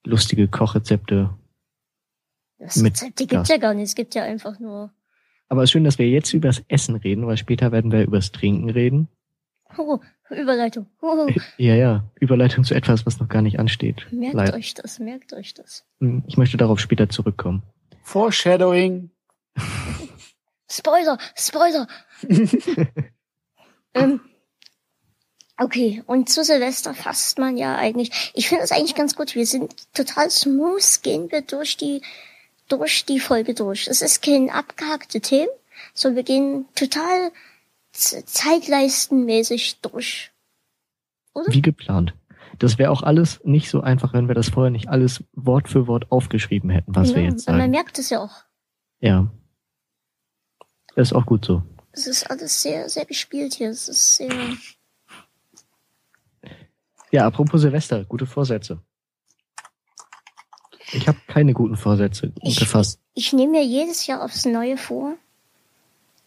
lustige 0.05 0.47
Kochrezepte. 0.47 1.33
Das 2.59 2.75
Mit 2.75 2.93
Rezept, 2.93 3.19
die 3.19 3.27
gibt's 3.27 3.49
ja 3.49 3.57
gar 3.57 3.73
nicht. 3.73 3.85
Es 3.85 3.95
gibt 3.95 4.13
ja 4.15 4.23
einfach 4.23 4.59
nur, 4.59 4.91
Aber 5.49 5.63
es 5.63 5.67
ist 5.69 5.71
schön, 5.71 5.85
dass 5.85 5.97
wir 5.97 6.09
jetzt 6.09 6.33
übers 6.33 6.61
Essen 6.67 6.95
reden, 6.95 7.25
weil 7.25 7.37
später 7.37 7.71
werden 7.71 7.91
wir 7.91 8.03
übers 8.03 8.31
Trinken 8.31 8.69
reden. 8.69 9.07
oh, 9.77 9.99
Überleitung. 10.29 10.87
Oh, 11.01 11.27
Ja, 11.57 11.75
ja. 11.75 12.03
Überleitung 12.19 12.63
zu 12.63 12.75
etwas, 12.75 13.05
was 13.05 13.19
noch 13.19 13.29
gar 13.29 13.41
nicht 13.41 13.57
ansteht. 13.59 14.07
merkt 14.11 14.35
Leider. 14.35 14.53
euch 14.55 14.73
das, 14.73 14.99
merkt 14.99 15.33
euch 15.33 15.53
das. 15.53 15.85
Hm, 15.99 16.23
Ich 16.27 16.37
möchte 16.37 16.57
darauf 16.57 16.79
später 16.79 17.09
zurückkommen. 17.09 17.63
Foreshadowing. 18.03 19.09
Spoiler, 20.69 21.17
Spoiler. 21.35 21.87
ähm, 23.93 24.19
okay, 25.57 26.03
und 26.07 26.29
zu 26.29 26.43
Silvester 26.43 26.93
fasst 26.93 27.39
man 27.39 27.57
ja 27.57 27.75
eigentlich. 27.75 28.31
Ich 28.33 28.49
finde 28.49 28.63
es 28.63 28.71
eigentlich 28.71 28.95
ganz 28.95 29.15
gut. 29.15 29.35
Wir 29.35 29.45
sind 29.45 29.73
total 29.93 30.29
smooth, 30.29 31.01
gehen 31.03 31.31
wir 31.31 31.41
durch 31.41 31.77
die 31.77 32.01
durch 32.67 33.05
die 33.05 33.19
Folge 33.19 33.53
durch. 33.53 33.87
Es 33.87 34.01
ist 34.01 34.21
kein 34.21 34.49
abgehackte 34.49 35.21
Themen, 35.21 35.47
sondern 35.93 36.17
wir 36.17 36.23
gehen 36.23 36.65
total 36.75 37.31
zeitleistenmäßig 37.93 39.79
durch. 39.81 40.31
Oder? 41.33 41.51
Wie 41.53 41.61
geplant. 41.61 42.13
Das 42.59 42.77
wäre 42.77 42.91
auch 42.91 43.03
alles 43.03 43.39
nicht 43.43 43.69
so 43.69 43.81
einfach, 43.81 44.13
wenn 44.13 44.27
wir 44.27 44.35
das 44.35 44.49
vorher 44.49 44.71
nicht 44.71 44.89
alles 44.89 45.23
Wort 45.33 45.69
für 45.69 45.87
Wort 45.87 46.11
aufgeschrieben 46.11 46.69
hätten, 46.69 46.95
was 46.95 47.13
wir 47.13 47.21
Ja, 47.23 47.29
jetzt 47.29 47.47
weil 47.47 47.53
Man 47.53 47.61
sagen. 47.63 47.71
merkt 47.71 47.99
es 47.99 48.09
ja 48.09 48.19
auch. 48.19 48.43
Ja. 48.99 49.27
Das 50.97 51.09
ist 51.09 51.13
auch 51.13 51.27
gut 51.27 51.45
so. 51.45 51.61
Es 51.91 52.07
ist 52.07 52.27
alles 52.29 52.59
sehr, 52.59 52.89
sehr 52.89 53.05
gespielt 53.05 53.53
hier. 53.53 53.69
Es 53.69 53.87
ist 53.87 54.15
sehr. 54.15 54.33
Ja, 57.11 57.27
apropos 57.27 57.61
Silvester, 57.61 58.03
gute 58.05 58.25
Vorsätze. 58.25 58.79
Ich 60.93 61.07
habe 61.07 61.19
keine 61.27 61.53
guten 61.53 61.77
Vorsätze 61.77 62.33
Ich- 62.41 62.57
gefasst. 62.59 62.99
Ich 63.13 63.31
nehme 63.31 63.51
mir 63.51 63.63
jedes 63.63 64.07
Jahr 64.07 64.23
aufs 64.23 64.45
Neue 64.45 64.75
vor, 64.75 65.13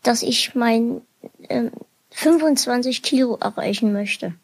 dass 0.05 0.23
ich 0.23 0.55
mein 0.55 1.03
ähm, 1.49 1.73
25 2.11 3.03
Kilo 3.03 3.37
erreichen 3.41 3.93
möchte. 3.93 4.35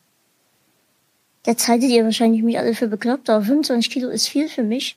Jetzt 1.46 1.68
haltet 1.68 1.90
ihr 1.90 2.02
wahrscheinlich 2.04 2.42
mich 2.42 2.58
alle 2.58 2.74
für 2.74 2.88
bekloppt, 2.88 3.30
aber 3.30 3.44
25 3.44 3.92
Kilo 3.92 4.08
ist 4.08 4.26
viel 4.26 4.48
für 4.48 4.64
mich. 4.64 4.96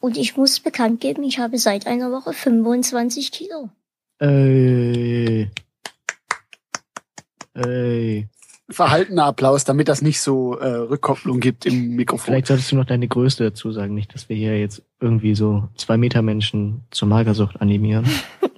Und 0.00 0.18
ich 0.18 0.36
muss 0.36 0.60
bekannt 0.60 1.00
geben, 1.00 1.22
ich 1.22 1.38
habe 1.38 1.56
seit 1.58 1.86
einer 1.86 2.12
Woche 2.12 2.34
25 2.34 3.32
Kilo. 3.32 3.70
Ey. 4.18 5.50
Ey. 7.54 8.28
Verhaltener 8.70 9.24
Applaus, 9.24 9.64
damit 9.64 9.88
das 9.88 10.02
nicht 10.02 10.20
so 10.20 10.58
äh, 10.58 10.66
Rückkopplung 10.66 11.40
gibt 11.40 11.64
im 11.64 11.96
Mikrofon. 11.96 12.26
Vielleicht 12.26 12.48
solltest 12.48 12.70
du 12.70 12.76
noch 12.76 12.84
deine 12.84 13.08
Größe 13.08 13.42
dazu 13.42 13.72
sagen, 13.72 13.94
nicht, 13.94 14.12
dass 14.14 14.28
wir 14.28 14.36
hier 14.36 14.60
jetzt 14.60 14.82
irgendwie 15.00 15.34
so 15.34 15.68
zwei 15.76 15.96
Meter 15.96 16.20
Menschen 16.20 16.82
zur 16.90 17.08
Magersucht 17.08 17.60
animieren. 17.60 18.06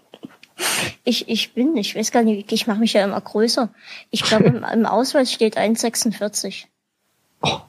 Ich, 1.03 1.29
ich 1.29 1.55
bin, 1.55 1.77
ich 1.77 1.97
weiß 1.97 2.13
gar 2.13 2.23
nicht, 2.23 2.53
ich 2.53 2.67
mache 2.67 2.79
mich 2.79 2.93
ja 2.93 3.03
immer 3.03 3.21
größer. 3.21 3.73
Ich 4.11 4.23
glaube, 4.23 4.45
im, 4.45 4.63
im 4.63 4.87
Ausweis 4.87 5.33
steht 5.33 5.57
1,46. 5.57 6.67
Oh. 7.43 7.61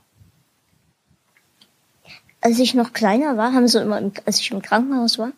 als 2.41 2.59
ich 2.59 2.73
noch 2.73 2.91
kleiner 2.91 3.37
war, 3.37 3.53
haben 3.53 3.67
sie 3.67 3.81
immer, 3.81 3.99
im, 3.99 4.11
als 4.25 4.39
ich 4.39 4.51
im 4.51 4.61
Krankenhaus 4.61 5.17
war, 5.17 5.31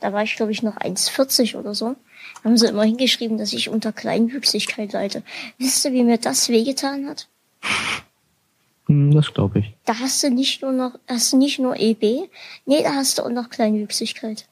da 0.00 0.12
war 0.12 0.22
ich 0.22 0.36
glaube 0.36 0.52
ich 0.52 0.62
noch 0.62 0.76
1,40 0.76 1.56
oder 1.56 1.74
so, 1.74 1.96
haben 2.44 2.56
sie 2.56 2.68
immer 2.68 2.84
hingeschrieben, 2.84 3.38
dass 3.38 3.52
ich 3.52 3.68
unter 3.68 3.92
Kleinwüchsigkeit 3.92 4.92
leide. 4.92 5.22
Wisst 5.58 5.84
ihr, 5.84 5.92
wie 5.92 6.04
mir 6.04 6.18
das 6.18 6.48
wehgetan 6.48 7.08
hat? 7.08 7.28
Hm, 8.86 9.12
das 9.12 9.32
glaube 9.34 9.60
ich. 9.60 9.74
Da 9.84 9.98
hast 9.98 10.22
du 10.22 10.30
nicht 10.30 10.62
nur 10.62 10.72
noch, 10.72 10.92
hast 11.08 11.32
du 11.32 11.36
nicht 11.36 11.58
nur 11.58 11.78
EB, 11.78 12.28
nee, 12.66 12.82
da 12.82 12.94
hast 12.94 13.18
du 13.18 13.22
auch 13.22 13.30
noch 13.30 13.50
Kleinwüchsigkeit. 13.50 14.46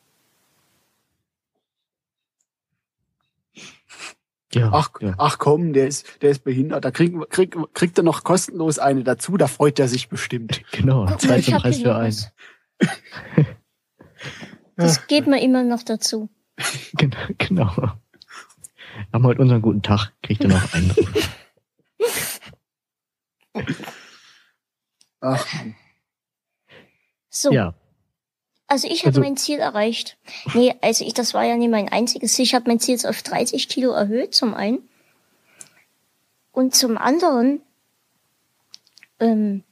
Ja, 4.53 4.70
Ach, 4.72 4.91
ja. 5.01 5.14
ach 5.18 5.39
komm, 5.39 5.72
der 5.72 5.89
ist, 5.89 6.22
der 6.22 6.30
ist 6.30 6.45
behindert. 6.45 6.85
Da 6.85 6.93
kriegt, 6.93 7.28
kriegt, 7.30 7.57
kriegt 7.74 7.99
er 7.99 8.05
noch 8.05 8.22
kostenlos 8.22 8.78
eine 8.78 9.03
dazu, 9.03 9.37
da 9.37 9.49
freut 9.49 9.80
er 9.80 9.89
sich 9.89 10.09
bestimmt. 10.09 10.62
genau. 10.70 11.07
Guck 11.07 11.11
mal, 11.11 11.18
Zwei 11.18 11.39
ich 11.39 11.45
zum 11.47 11.55
hab 11.55 11.62
Preis 11.62 11.76
hier 11.76 11.85
für 11.87 11.97
einen. 11.97 13.47
Das 14.77 15.07
geht 15.07 15.27
mir 15.27 15.41
immer 15.43 15.62
noch 15.62 15.83
dazu. 15.83 16.29
Genau. 16.97 17.16
genau. 17.39 17.70
Haben 19.12 19.25
heute 19.25 19.41
unseren 19.43 19.61
guten 19.62 19.83
Tag, 19.83 20.12
kriegt 20.22 20.43
er 20.45 20.51
noch 20.51 20.72
einen. 20.72 20.95
Ach. 25.20 25.47
So, 27.31 27.51
Ja, 27.53 27.75
also 28.66 28.87
ich 28.89 29.01
habe 29.01 29.09
Also- 29.09 29.20
mein 29.20 29.37
Ziel 29.37 29.59
erreicht. 29.59 30.16
Nee, 30.55 30.75
also 30.81 31.05
ich, 31.05 31.14
das 31.14 31.35
war 31.35 31.45
ja 31.45 31.57
nie 31.57 31.68
mein 31.68 31.89
einziges 31.91 32.35
Ziel. 32.35 32.45
Ich 32.45 32.55
habe 32.55 32.68
mein 32.68 32.79
Ziel 32.81 32.95
jetzt 32.95 33.07
auf 33.07 33.22
30 33.22 33.68
Kilo 33.68 33.91
erhöht, 33.93 34.35
zum 34.35 34.55
einen. 34.55 34.89
Und 36.53 36.75
zum 36.75 36.97
anderen 36.97 37.61
ähm, 39.18 39.64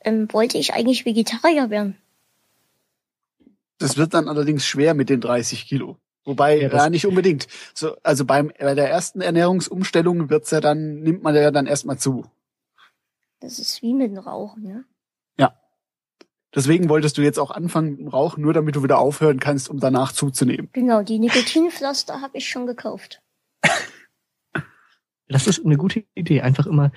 ähm, 0.00 0.28
wollte 0.32 0.58
ich 0.58 0.74
eigentlich 0.74 1.06
Vegetarier 1.06 1.70
werden. 1.70 1.96
Das 3.82 3.96
wird 3.96 4.14
dann 4.14 4.28
allerdings 4.28 4.64
schwer 4.64 4.94
mit 4.94 5.08
den 5.08 5.20
30 5.20 5.66
Kilo. 5.66 5.98
Wobei, 6.24 6.60
Ja, 6.60 6.68
ja, 6.68 6.90
nicht 6.90 7.06
unbedingt. 7.06 7.48
So, 7.74 7.96
also 8.02 8.24
beim, 8.24 8.52
bei 8.58 8.74
der 8.74 8.88
ersten 8.88 9.20
Ernährungsumstellung 9.20 10.30
wird's 10.30 10.50
ja 10.52 10.60
dann, 10.60 11.00
nimmt 11.00 11.22
man 11.22 11.34
ja 11.34 11.50
dann 11.50 11.66
erstmal 11.66 11.98
zu. 11.98 12.24
Das 13.40 13.58
ist 13.58 13.82
wie 13.82 13.92
mit 13.92 14.12
dem 14.12 14.18
Rauchen, 14.18 14.62
ne? 14.62 14.84
Deswegen 16.54 16.88
wolltest 16.90 17.16
du 17.16 17.22
jetzt 17.22 17.38
auch 17.38 17.50
anfangen 17.50 17.92
mit 17.92 18.00
dem 18.00 18.08
Rauchen, 18.08 18.42
nur 18.42 18.52
damit 18.52 18.76
du 18.76 18.82
wieder 18.82 18.98
aufhören 18.98 19.40
kannst, 19.40 19.70
um 19.70 19.80
danach 19.80 20.12
zuzunehmen. 20.12 20.68
Genau, 20.72 21.02
die 21.02 21.18
Nikotinpflaster 21.18 22.20
habe 22.20 22.36
ich 22.36 22.48
schon 22.48 22.66
gekauft. 22.66 23.22
das 25.28 25.46
ist 25.46 25.64
eine 25.64 25.78
gute 25.78 26.04
Idee. 26.14 26.42
Einfach 26.42 26.66
immer 26.66 26.92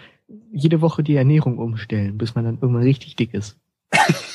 jede 0.52 0.82
Woche 0.82 1.04
die 1.04 1.16
Ernährung 1.16 1.58
umstellen, 1.58 2.18
bis 2.18 2.36
man 2.36 2.44
dann 2.44 2.56
irgendwann 2.56 2.84
richtig 2.84 3.16
dick 3.16 3.34
ist. 3.34 3.58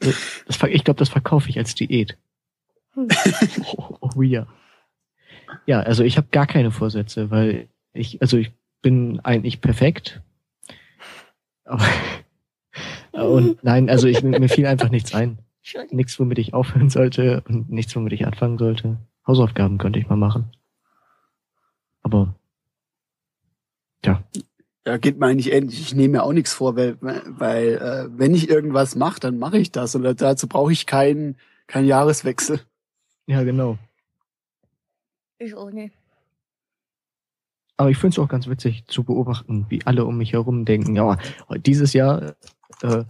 Das, 0.00 0.62
ich 0.68 0.84
glaube, 0.84 0.98
das 0.98 1.08
verkaufe 1.08 1.48
ich 1.48 1.58
als 1.58 1.74
Diät. 1.74 2.16
Hm. 2.94 3.08
Oh, 3.76 3.96
oh 4.16 4.22
ja. 4.22 4.46
Ja, 5.66 5.80
also 5.80 6.04
ich 6.04 6.16
habe 6.16 6.28
gar 6.30 6.46
keine 6.46 6.70
Vorsätze, 6.70 7.30
weil 7.30 7.68
ich, 7.92 8.20
also 8.22 8.36
ich 8.38 8.52
bin 8.82 9.20
eigentlich 9.20 9.60
perfekt. 9.60 10.22
Aber, 11.64 11.84
und 13.12 13.62
nein, 13.62 13.90
also 13.90 14.08
ich, 14.08 14.22
mir 14.22 14.48
fiel 14.48 14.66
einfach 14.66 14.90
nichts 14.90 15.14
ein. 15.14 15.38
Nichts, 15.90 16.18
womit 16.18 16.38
ich 16.38 16.54
aufhören 16.54 16.88
sollte 16.88 17.42
und 17.48 17.70
nichts, 17.70 17.94
womit 17.94 18.12
ich 18.12 18.26
anfangen 18.26 18.58
sollte. 18.58 18.98
Hausaufgaben 19.26 19.78
könnte 19.78 19.98
ich 19.98 20.08
mal 20.08 20.16
machen. 20.16 20.50
Aber 22.02 22.34
Ja, 24.04 24.22
geht 24.84 25.18
mir 25.18 25.26
eigentlich 25.26 25.52
ähnlich. 25.52 25.80
Ich 25.80 25.94
nehme 25.94 26.18
mir 26.18 26.22
auch 26.22 26.32
nichts 26.32 26.52
vor, 26.52 26.76
weil, 26.76 26.96
weil 27.00 27.74
äh, 27.74 28.18
wenn 28.18 28.34
ich 28.34 28.48
irgendwas 28.48 28.96
mache, 28.96 29.20
dann 29.20 29.38
mache 29.38 29.58
ich 29.58 29.72
das. 29.72 29.94
Und 29.94 30.20
dazu 30.20 30.48
brauche 30.48 30.72
ich 30.72 30.86
keinen 30.86 31.36
keinen 31.66 31.86
Jahreswechsel. 31.86 32.60
ja, 33.26 33.42
genau. 33.44 33.78
Ich 35.38 35.54
auch 35.54 35.70
nicht. 35.70 35.94
Aber 37.76 37.88
ich 37.88 37.96
finde 37.96 38.14
es 38.14 38.18
auch 38.18 38.28
ganz 38.28 38.46
witzig 38.46 38.84
zu 38.86 39.04
beobachten, 39.04 39.64
wie 39.70 39.86
alle 39.86 40.04
um 40.04 40.18
mich 40.18 40.34
herum 40.34 40.66
denken, 40.66 40.96
ja, 40.96 41.16
dieses 41.64 41.94
Jahr 41.94 42.34
äh, 42.82 43.04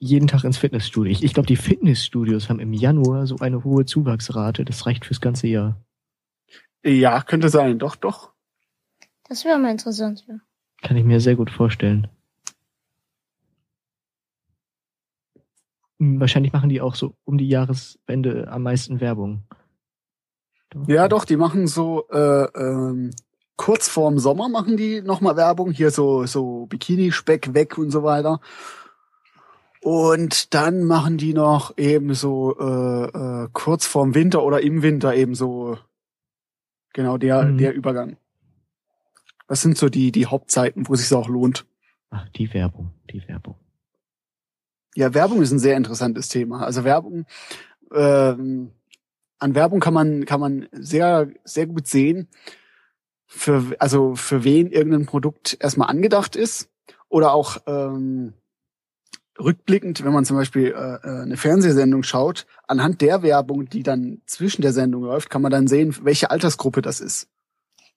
jeden 0.00 0.26
Tag 0.26 0.42
ins 0.42 0.58
Fitnessstudio. 0.58 1.12
Ich, 1.12 1.22
ich 1.22 1.34
glaube, 1.34 1.46
die 1.46 1.56
Fitnessstudios 1.56 2.48
haben 2.48 2.58
im 2.58 2.72
Januar 2.72 3.28
so 3.28 3.36
eine 3.36 3.62
hohe 3.62 3.84
Zuwachsrate, 3.84 4.64
das 4.64 4.86
reicht 4.86 5.04
fürs 5.04 5.20
ganze 5.20 5.46
Jahr. 5.46 5.76
Ja, 6.84 7.22
könnte 7.22 7.48
sein. 7.48 7.78
Doch, 7.78 7.94
doch. 7.94 8.32
Das 9.28 9.44
wäre 9.44 9.58
mal 9.58 9.70
interessant. 9.70 10.24
Ja. 10.26 10.36
Kann 10.82 10.96
ich 10.96 11.04
mir 11.04 11.20
sehr 11.20 11.36
gut 11.36 11.50
vorstellen. 11.50 12.08
Hm, 15.98 16.20
Wahrscheinlich 16.20 16.52
machen 16.52 16.68
die 16.68 16.80
auch 16.80 16.94
so 16.94 17.14
um 17.24 17.38
die 17.38 17.48
Jahreswende 17.48 18.48
am 18.50 18.62
meisten 18.62 19.00
Werbung. 19.00 19.42
Ja, 20.86 21.08
doch, 21.08 21.24
die 21.24 21.36
machen 21.36 21.66
so 21.66 22.06
äh, 22.10 22.44
ähm, 22.54 23.10
kurz 23.56 23.88
vorm 23.88 24.18
Sommer 24.18 24.48
machen 24.48 24.76
die 24.76 25.00
nochmal 25.00 25.36
Werbung. 25.36 25.72
Hier 25.72 25.90
so, 25.90 26.26
so 26.26 26.66
Bikini-Speck 26.66 27.54
weg 27.54 27.78
und 27.78 27.90
so 27.90 28.02
weiter. 28.02 28.40
Und 29.80 30.52
dann 30.54 30.84
machen 30.84 31.16
die 31.16 31.32
noch 31.32 31.76
eben 31.78 32.12
so 32.12 32.56
äh, 32.58 33.04
äh, 33.44 33.48
kurz 33.52 33.86
vorm 33.86 34.14
Winter 34.14 34.42
oder 34.42 34.60
im 34.60 34.82
Winter 34.82 35.14
eben 35.14 35.34
so 35.34 35.78
genau 36.92 37.16
der, 37.16 37.44
Mhm. 37.44 37.58
der 37.58 37.74
Übergang. 37.74 38.16
Das 39.48 39.62
sind 39.62 39.76
so 39.76 39.88
die, 39.88 40.12
die 40.12 40.26
Hauptzeiten, 40.26 40.88
wo 40.88 40.94
es 40.94 41.00
sich 41.00 41.16
auch 41.16 41.28
lohnt. 41.28 41.66
Ach, 42.10 42.28
die 42.30 42.52
Werbung, 42.54 42.92
die 43.10 43.26
Werbung. 43.26 43.56
Ja, 44.94 45.14
Werbung 45.14 45.42
ist 45.42 45.50
ein 45.50 45.58
sehr 45.58 45.76
interessantes 45.76 46.28
Thema. 46.28 46.64
Also 46.64 46.84
Werbung, 46.84 47.26
ähm, 47.92 48.72
an 49.38 49.54
Werbung 49.54 49.80
kann 49.80 49.94
man 49.94 50.24
kann 50.24 50.40
man 50.40 50.68
sehr 50.72 51.30
sehr 51.44 51.66
gut 51.66 51.86
sehen, 51.86 52.28
für 53.26 53.76
also 53.78 54.14
für 54.14 54.44
wen 54.44 54.70
irgendein 54.70 55.06
Produkt 55.06 55.56
erstmal 55.60 55.88
angedacht 55.88 56.36
ist 56.36 56.70
oder 57.08 57.32
auch 57.32 57.58
ähm, 57.66 58.34
rückblickend, 59.38 60.04
wenn 60.04 60.12
man 60.12 60.24
zum 60.24 60.36
Beispiel 60.36 60.74
äh, 60.76 61.06
äh, 61.06 61.22
eine 61.22 61.36
Fernsehsendung 61.36 62.02
schaut, 62.02 62.46
anhand 62.66 63.00
der 63.00 63.22
Werbung, 63.22 63.68
die 63.68 63.82
dann 63.82 64.20
zwischen 64.26 64.62
der 64.62 64.72
Sendung 64.72 65.04
läuft, 65.04 65.30
kann 65.30 65.42
man 65.42 65.52
dann 65.52 65.68
sehen, 65.68 65.94
welche 66.02 66.30
Altersgruppe 66.30 66.82
das 66.82 67.00
ist. 67.00 67.28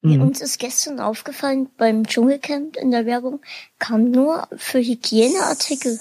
Mhm. 0.01 0.21
Uns 0.21 0.41
ist 0.41 0.57
gestern 0.57 0.99
aufgefallen, 0.99 1.69
beim 1.77 2.05
Dschungelcamp 2.05 2.75
in 2.75 2.91
der 2.91 3.05
Werbung 3.05 3.41
kam 3.79 4.09
nur 4.11 4.47
für 4.55 4.79
Hygieneartikel. 4.79 5.99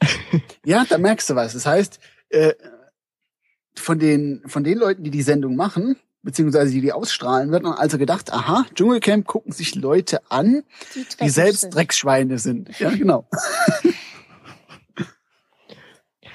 Ja, 0.66 0.84
da 0.88 0.98
merkst 0.98 1.30
du 1.30 1.34
was. 1.34 1.52
Das 1.52 1.66
heißt, 1.66 1.98
äh, 2.30 2.54
von 3.76 3.98
den, 3.98 4.42
von 4.46 4.64
den 4.64 4.78
Leuten, 4.78 5.04
die 5.04 5.10
die 5.10 5.22
Sendung 5.22 5.56
machen, 5.56 5.96
beziehungsweise 6.22 6.72
die 6.72 6.80
die 6.80 6.92
ausstrahlen, 6.92 7.50
wird 7.52 7.62
man 7.62 7.74
also 7.74 7.98
gedacht, 7.98 8.32
aha, 8.32 8.66
Dschungelcamp 8.74 9.26
gucken 9.26 9.52
sich 9.52 9.74
Leute 9.74 10.20
an, 10.30 10.62
Die, 10.94 11.06
die 11.20 11.28
selbst 11.28 11.60
sind. 11.60 11.74
Drecksschweine 11.74 12.38
sind. 12.38 12.78
Ja, 12.80 12.90
genau. 12.90 13.28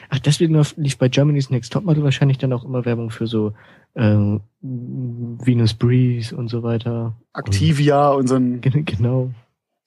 Ach, 0.10 0.20
deswegen 0.20 0.55
lief- 0.78 0.97
bei 0.97 1.07
Germany's 1.07 1.49
Next 1.49 1.72
Topmodel 1.74 2.03
wahrscheinlich 2.03 2.38
dann 2.39 2.51
auch 2.53 2.64
immer 2.64 2.84
Werbung 2.86 3.12
für 3.12 3.28
so 3.28 3.53
ähm, 3.95 4.41
Venus 4.62 5.74
Breeze 5.74 6.36
und 6.36 6.47
so 6.49 6.64
weiter. 6.64 7.16
Activia 7.34 8.10
und 8.10 8.28
so 8.28 8.36
ein, 8.36 8.53
Und, 8.53 8.62
gen- 8.62 8.86
genau. 8.86 9.32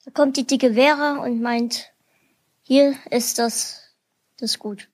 Da 0.04 0.10
kommt 0.12 0.36
die 0.36 0.46
dicke 0.46 0.74
Vera 0.74 1.22
und 1.24 1.40
meint, 1.42 1.92
hier 2.62 2.94
ist 3.10 3.38
das, 3.38 3.94
das 4.38 4.58
gut. 4.58 4.88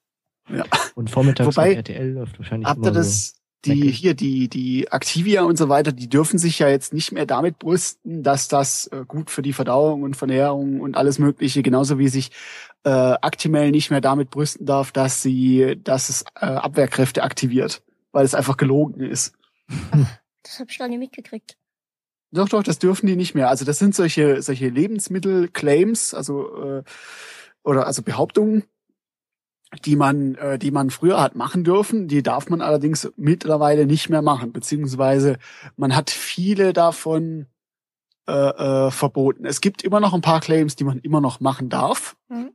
Und 0.94 1.10
vormittags 1.10 1.56
Wobei, 1.56 1.74
RTL 1.74 2.12
läuft 2.12 2.38
wahrscheinlich 2.38 2.66
habt 2.68 2.78
ihr 2.80 2.88
immer 2.88 2.98
das, 2.98 3.34
die, 3.64 3.90
hier, 3.90 4.14
die, 4.14 4.48
die 4.48 4.86
Activia 4.86 5.42
und 5.42 5.58
so 5.58 5.68
weiter, 5.68 5.92
die 5.92 6.08
dürfen 6.08 6.38
sich 6.38 6.58
ja 6.60 6.68
jetzt 6.68 6.92
nicht 6.92 7.12
mehr 7.12 7.26
damit 7.26 7.58
brüsten, 7.58 8.22
dass 8.22 8.48
das 8.48 8.86
äh, 8.88 9.04
gut 9.06 9.30
für 9.30 9.42
die 9.42 9.52
Verdauung 9.52 10.02
und 10.02 10.16
Vernährung 10.16 10.80
und 10.80 10.96
alles 10.96 11.18
Mögliche, 11.18 11.62
genauso 11.62 11.98
wie 11.98 12.08
sich 12.08 12.30
äh, 12.84 12.90
Actimel 12.90 13.70
nicht 13.70 13.90
mehr 13.90 14.00
damit 14.00 14.30
brüsten 14.30 14.64
darf, 14.64 14.92
dass 14.92 15.22
sie, 15.22 15.78
dass 15.82 16.08
es 16.08 16.22
äh, 16.40 16.46
Abwehrkräfte 16.46 17.22
aktiviert, 17.22 17.82
weil 18.12 18.24
es 18.24 18.34
einfach 18.34 18.56
gelogen 18.56 19.00
ist. 19.00 19.34
Das 20.44 20.60
habe 20.60 20.70
ich 20.70 20.78
gar 20.78 20.88
nicht 20.88 20.98
mitgekriegt. 20.98 21.58
Doch, 22.30 22.48
doch, 22.48 22.62
das 22.62 22.78
dürfen 22.78 23.06
die 23.06 23.16
nicht 23.16 23.34
mehr. 23.34 23.48
Also 23.48 23.64
das 23.64 23.78
sind 23.78 23.94
solche, 23.94 24.40
solche 24.40 24.68
Lebensmittel-Claims, 24.68 26.14
also 26.14 26.78
äh, 26.78 26.82
oder 27.64 27.86
also 27.86 28.02
Behauptungen, 28.02 28.64
die 29.84 29.96
man, 29.96 30.34
äh, 30.36 30.58
die 30.58 30.70
man 30.70 30.90
früher 30.90 31.20
hat 31.20 31.34
machen 31.34 31.64
dürfen. 31.64 32.08
Die 32.08 32.22
darf 32.22 32.48
man 32.48 32.60
allerdings 32.60 33.10
mittlerweile 33.16 33.86
nicht 33.86 34.08
mehr 34.08 34.22
machen, 34.22 34.52
beziehungsweise 34.52 35.38
man 35.76 35.94
hat 35.94 36.10
viele 36.10 36.72
davon 36.72 37.46
äh, 38.26 38.32
äh, 38.32 38.90
verboten. 38.90 39.44
Es 39.44 39.60
gibt 39.60 39.82
immer 39.82 40.00
noch 40.00 40.14
ein 40.14 40.20
paar 40.20 40.40
Claims, 40.40 40.76
die 40.76 40.84
man 40.84 40.98
immer 40.98 41.20
noch 41.20 41.40
machen 41.40 41.68
darf. 41.68 42.16
Mhm. 42.28 42.50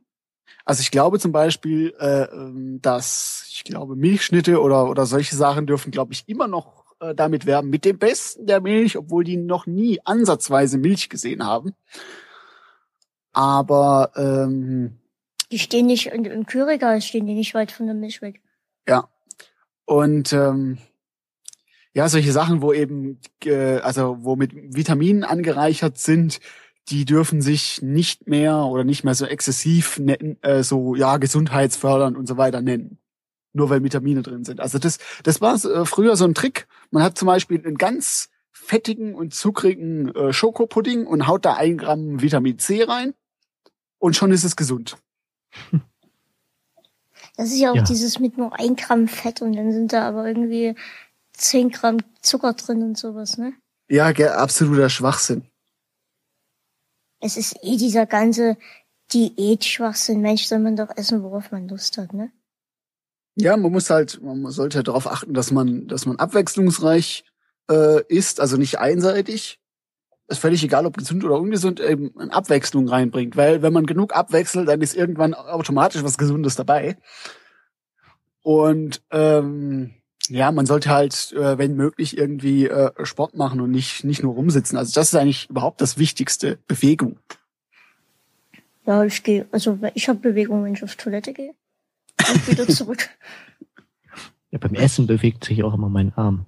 Also 0.64 0.80
ich 0.80 0.90
glaube 0.90 1.18
zum 1.18 1.32
Beispiel, 1.32 1.94
äh, 1.98 2.24
ähm, 2.24 2.80
dass 2.80 3.46
ich 3.50 3.64
glaube 3.64 3.96
Milchschnitte 3.96 4.60
oder 4.62 4.88
oder 4.88 5.04
solche 5.04 5.36
Sachen 5.36 5.66
dürfen, 5.66 5.90
glaube 5.90 6.12
ich, 6.12 6.28
immer 6.28 6.48
noch 6.48 6.84
äh, 7.00 7.14
damit 7.14 7.44
werben 7.44 7.70
mit 7.70 7.84
dem 7.84 7.98
Besten 7.98 8.46
der 8.46 8.60
Milch, 8.60 8.96
obwohl 8.96 9.24
die 9.24 9.36
noch 9.36 9.66
nie 9.66 10.00
ansatzweise 10.04 10.78
Milch 10.78 11.08
gesehen 11.10 11.44
haben. 11.44 11.74
Aber 13.32 14.12
ähm, 14.16 15.00
Die 15.50 15.58
stehen 15.58 15.86
nicht 15.86 16.06
in, 16.06 16.24
im 16.24 16.46
Kühlregal, 16.46 17.00
stehen 17.00 17.26
die 17.26 17.34
nicht 17.34 17.54
weit 17.54 17.72
von 17.72 17.86
der 17.86 17.94
Milch 17.94 18.22
weg. 18.22 18.40
Ja. 18.88 19.08
Und 19.84 20.32
ähm, 20.32 20.78
ja, 21.92 22.08
solche 22.08 22.32
Sachen, 22.32 22.62
wo 22.62 22.72
eben, 22.72 23.20
äh, 23.44 23.78
also 23.78 24.18
wo 24.20 24.36
mit 24.36 24.52
Vitaminen 24.54 25.24
angereichert 25.24 25.98
sind, 25.98 26.40
die 26.88 27.04
dürfen 27.04 27.40
sich 27.40 27.80
nicht 27.82 28.26
mehr 28.26 28.56
oder 28.56 28.84
nicht 28.84 29.04
mehr 29.04 29.14
so 29.14 29.24
exzessiv 29.24 29.98
nennen, 29.98 30.36
äh, 30.42 30.62
so 30.62 30.94
ja 30.94 31.16
gesundheitsfördernd 31.16 32.16
und 32.16 32.26
so 32.26 32.36
weiter 32.36 32.60
nennen. 32.60 32.98
Nur 33.52 33.70
weil 33.70 33.84
Vitamine 33.84 34.22
drin 34.22 34.44
sind. 34.44 34.60
Also 34.60 34.78
das, 34.78 34.98
das 35.22 35.40
war 35.40 35.54
äh, 35.64 35.86
früher 35.86 36.16
so 36.16 36.24
ein 36.24 36.34
Trick. 36.34 36.66
Man 36.90 37.02
hat 37.02 37.16
zum 37.16 37.26
Beispiel 37.26 37.64
einen 37.64 37.78
ganz 37.78 38.28
fettigen 38.50 39.14
und 39.14 39.32
zuckrigen 39.32 40.14
äh, 40.14 40.32
Schokopudding 40.32 41.06
und 41.06 41.26
haut 41.26 41.44
da 41.44 41.54
ein 41.54 41.78
Gramm 41.78 42.20
Vitamin 42.20 42.58
C 42.58 42.82
rein 42.82 43.14
und 43.98 44.16
schon 44.16 44.32
ist 44.32 44.44
es 44.44 44.56
gesund. 44.56 44.96
Das 47.36 47.48
ist 47.50 47.58
ja 47.58 47.72
auch 47.72 47.76
Ja. 47.76 47.82
dieses 47.82 48.18
mit 48.20 48.38
nur 48.38 48.58
ein 48.58 48.76
Gramm 48.76 49.08
Fett 49.08 49.42
und 49.42 49.54
dann 49.54 49.72
sind 49.72 49.92
da 49.92 50.06
aber 50.06 50.26
irgendwie 50.26 50.74
zehn 51.32 51.70
Gramm 51.70 51.98
Zucker 52.22 52.52
drin 52.54 52.82
und 52.82 52.96
sowas, 52.96 53.38
ne? 53.38 53.54
Ja, 53.88 54.06
absoluter 54.06 54.88
Schwachsinn. 54.88 55.44
Es 57.20 57.36
ist 57.36 57.56
eh 57.62 57.76
dieser 57.76 58.06
ganze 58.06 58.56
Diät-Schwachsinn. 59.12 60.20
Mensch, 60.20 60.44
soll 60.46 60.58
man 60.60 60.76
doch 60.76 60.90
essen, 60.96 61.22
worauf 61.22 61.50
man 61.50 61.68
Lust 61.68 61.98
hat, 61.98 62.12
ne? 62.12 62.30
Ja, 63.36 63.56
man 63.56 63.72
muss 63.72 63.90
halt, 63.90 64.22
man 64.22 64.50
sollte 64.52 64.78
halt 64.78 64.88
darauf 64.88 65.06
achten, 65.06 65.34
dass 65.34 65.50
man, 65.50 65.88
dass 65.88 66.06
man 66.06 66.16
abwechslungsreich 66.16 67.24
äh, 67.70 68.02
isst, 68.06 68.40
also 68.40 68.56
nicht 68.56 68.78
einseitig. 68.78 69.58
Ist 70.26 70.38
völlig 70.38 70.64
egal, 70.64 70.86
ob 70.86 70.96
gesund 70.96 71.22
oder 71.24 71.38
ungesund, 71.38 71.80
eben 71.80 72.18
eine 72.18 72.32
Abwechslung 72.32 72.88
reinbringt. 72.88 73.36
Weil 73.36 73.62
wenn 73.62 73.72
man 73.72 73.84
genug 73.84 74.16
abwechselt, 74.16 74.68
dann 74.68 74.80
ist 74.80 74.96
irgendwann 74.96 75.34
automatisch 75.34 76.02
was 76.02 76.16
Gesundes 76.16 76.56
dabei. 76.56 76.96
Und 78.42 79.02
ähm, 79.10 79.94
ja, 80.28 80.50
man 80.52 80.66
sollte 80.66 80.90
halt, 80.90 81.32
äh, 81.32 81.58
wenn 81.58 81.76
möglich, 81.76 82.16
irgendwie 82.16 82.66
äh, 82.66 82.92
Sport 83.04 83.36
machen 83.36 83.60
und 83.60 83.70
nicht, 83.70 84.04
nicht 84.04 84.22
nur 84.22 84.34
rumsitzen. 84.34 84.78
Also 84.78 84.92
das 84.94 85.08
ist 85.08 85.14
eigentlich 85.14 85.50
überhaupt 85.50 85.80
das 85.80 85.98
Wichtigste, 85.98 86.58
Bewegung. 86.66 87.18
Ja, 88.86 89.04
ich 89.04 89.22
gehe, 89.22 89.46
also 89.50 89.78
ich 89.94 90.08
habe 90.08 90.18
Bewegung, 90.20 90.64
wenn 90.64 90.74
ich 90.74 90.84
auf 90.84 90.96
Toilette 90.96 91.32
gehe. 91.32 91.54
Und 92.28 92.48
wieder 92.48 92.68
zurück. 92.68 93.10
Ja, 94.50 94.58
beim 94.58 94.74
Essen 94.74 95.06
bewegt 95.06 95.44
sich 95.44 95.62
auch 95.62 95.74
immer 95.74 95.88
mein 95.88 96.12
Arm. 96.14 96.46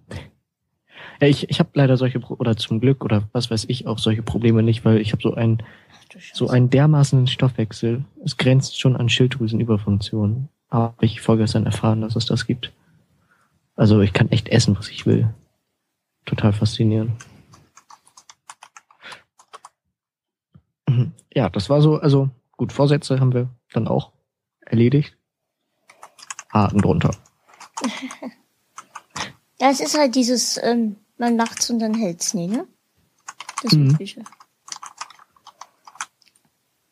Ja, 1.21 1.29
ich, 1.29 1.49
ich 1.49 1.59
habe 1.59 1.71
leider 1.75 1.97
solche, 1.97 2.21
Pro 2.21 2.35
oder 2.35 2.57
zum 2.57 2.81
Glück, 2.81 3.05
oder 3.05 3.29
was 3.33 3.51
weiß 3.51 3.65
ich, 3.69 3.87
auch 3.87 3.99
solche 3.99 4.23
Probleme 4.23 4.63
nicht, 4.63 4.85
weil 4.85 5.01
ich 5.01 5.13
habe 5.13 5.23
so 5.23 5.35
ein 5.35 5.63
Ach 5.63 6.05
du 6.11 6.21
Scheiße. 6.21 6.37
so 6.37 6.49
einen 6.49 6.71
dermaßenen 6.71 7.27
Stoffwechsel. 7.27 8.05
Es 8.25 8.37
grenzt 8.37 8.79
schon 8.79 8.97
an 8.97 9.09
Schilddrüsenüberfunktion. 9.09 10.49
Aber 10.69 10.95
ich 11.01 11.21
vorgestern 11.21 11.65
erfahren, 11.65 12.01
dass 12.01 12.17
es 12.17 12.27
das 12.27 12.47
gibt. 12.47 12.73
Also 13.77 14.01
ich 14.01 14.13
kann 14.13 14.31
echt 14.31 14.49
essen, 14.49 14.77
was 14.77 14.89
ich 14.89 15.07
will. 15.07 15.33
Total 16.25 16.53
faszinierend. 16.53 17.13
Mhm. 20.89 21.13
Ja, 21.33 21.49
das 21.51 21.71
war 21.71 21.81
so, 21.83 21.97
also 21.99 22.31
gut, 22.57 22.73
Vorsätze 22.73 23.21
haben 23.21 23.33
wir 23.33 23.49
dann 23.73 23.87
auch 23.87 24.13
erledigt. 24.61 25.17
Haken 26.53 26.81
drunter. 26.81 27.11
Ja, 29.59 29.71
es 29.71 29.81
ist 29.81 29.97
halt 29.97 30.15
dieses, 30.15 30.61
ähm, 30.63 30.97
man 31.19 31.37
macht's 31.37 31.71
und 31.71 31.79
dann 31.79 31.95
hält's 31.95 32.35
nie, 32.35 32.49
ne? 32.49 32.67
Das 33.63 33.73
Mhm. 33.73 33.91
Übliche. 33.91 34.25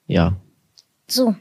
Ja. 0.06 0.36
So. 1.08 1.34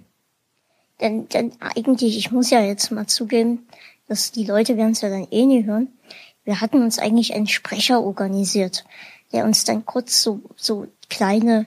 Denn, 1.01 1.27
denn 1.29 1.53
eigentlich, 1.59 2.17
ich 2.17 2.31
muss 2.31 2.49
ja 2.49 2.61
jetzt 2.61 2.91
mal 2.91 3.07
zugeben, 3.07 3.67
dass 4.07 4.31
die 4.31 4.45
Leute 4.45 4.77
werden 4.77 4.91
es 4.91 5.01
ja 5.01 5.09
dann 5.09 5.27
eh 5.31 5.45
nie 5.45 5.65
hören. 5.65 5.89
Wir 6.43 6.61
hatten 6.61 6.81
uns 6.81 6.99
eigentlich 6.99 7.33
einen 7.33 7.47
Sprecher 7.47 8.01
organisiert, 8.01 8.85
der 9.31 9.45
uns 9.45 9.63
dann 9.63 9.85
kurz 9.85 10.21
so, 10.21 10.41
so 10.55 10.87
kleine, 11.09 11.65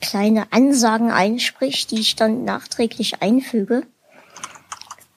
kleine 0.00 0.52
Ansagen 0.52 1.10
einspricht, 1.10 1.90
die 1.90 2.00
ich 2.00 2.16
dann 2.16 2.44
nachträglich 2.44 3.22
einfüge. 3.22 3.86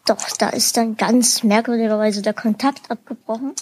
Doch 0.06 0.30
da 0.38 0.50
ist 0.50 0.78
dann 0.78 0.98
ganz 0.98 1.44
merkwürdigerweise 1.44 2.22
der 2.22 2.34
Kontakt 2.34 2.90
abgebrochen. 2.92 3.54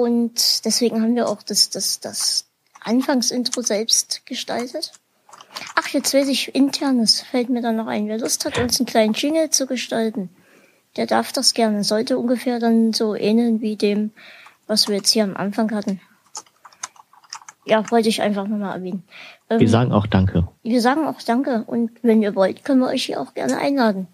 Und 0.00 0.64
deswegen 0.64 1.02
haben 1.02 1.14
wir 1.16 1.28
auch 1.28 1.42
das, 1.42 1.70
das, 1.70 2.00
das 2.00 2.46
Anfangsintro 2.80 3.62
selbst 3.62 4.24
gestaltet. 4.26 4.92
Ach, 5.74 5.88
jetzt 5.88 6.12
weiß 6.12 6.28
ich 6.28 6.54
internes, 6.54 7.22
fällt 7.22 7.48
mir 7.48 7.62
dann 7.62 7.76
noch 7.76 7.86
ein. 7.86 8.08
Wer 8.08 8.18
Lust 8.18 8.44
hat, 8.44 8.58
uns 8.58 8.78
einen 8.78 8.86
kleinen 8.86 9.14
Jingle 9.14 9.50
zu 9.50 9.66
gestalten, 9.66 10.28
der 10.96 11.06
darf 11.06 11.32
das 11.32 11.54
gerne. 11.54 11.82
Sollte 11.84 12.18
ungefähr 12.18 12.58
dann 12.58 12.92
so 12.92 13.14
ähneln 13.14 13.60
wie 13.60 13.76
dem, 13.76 14.12
was 14.66 14.88
wir 14.88 14.96
jetzt 14.96 15.10
hier 15.10 15.24
am 15.24 15.36
Anfang 15.36 15.74
hatten. 15.74 16.00
Ja, 17.64 17.90
wollte 17.90 18.08
ich 18.08 18.22
einfach 18.22 18.46
nochmal 18.46 18.76
erwähnen. 18.76 19.02
Ähm, 19.50 19.60
Wir 19.60 19.68
sagen 19.68 19.92
auch 19.92 20.06
Danke. 20.06 20.46
wir 20.62 20.80
sagen 20.80 21.06
auch 21.06 21.20
Danke 21.22 21.64
und 21.66 21.90
wenn 22.02 22.22
ihr 22.22 22.34
wollt, 22.34 22.64
können 22.64 22.80
wir 22.80 22.88
euch 22.88 23.06
hier 23.06 23.20
auch 23.20 23.34
gerne 23.34 23.58
einladen. 23.58 24.06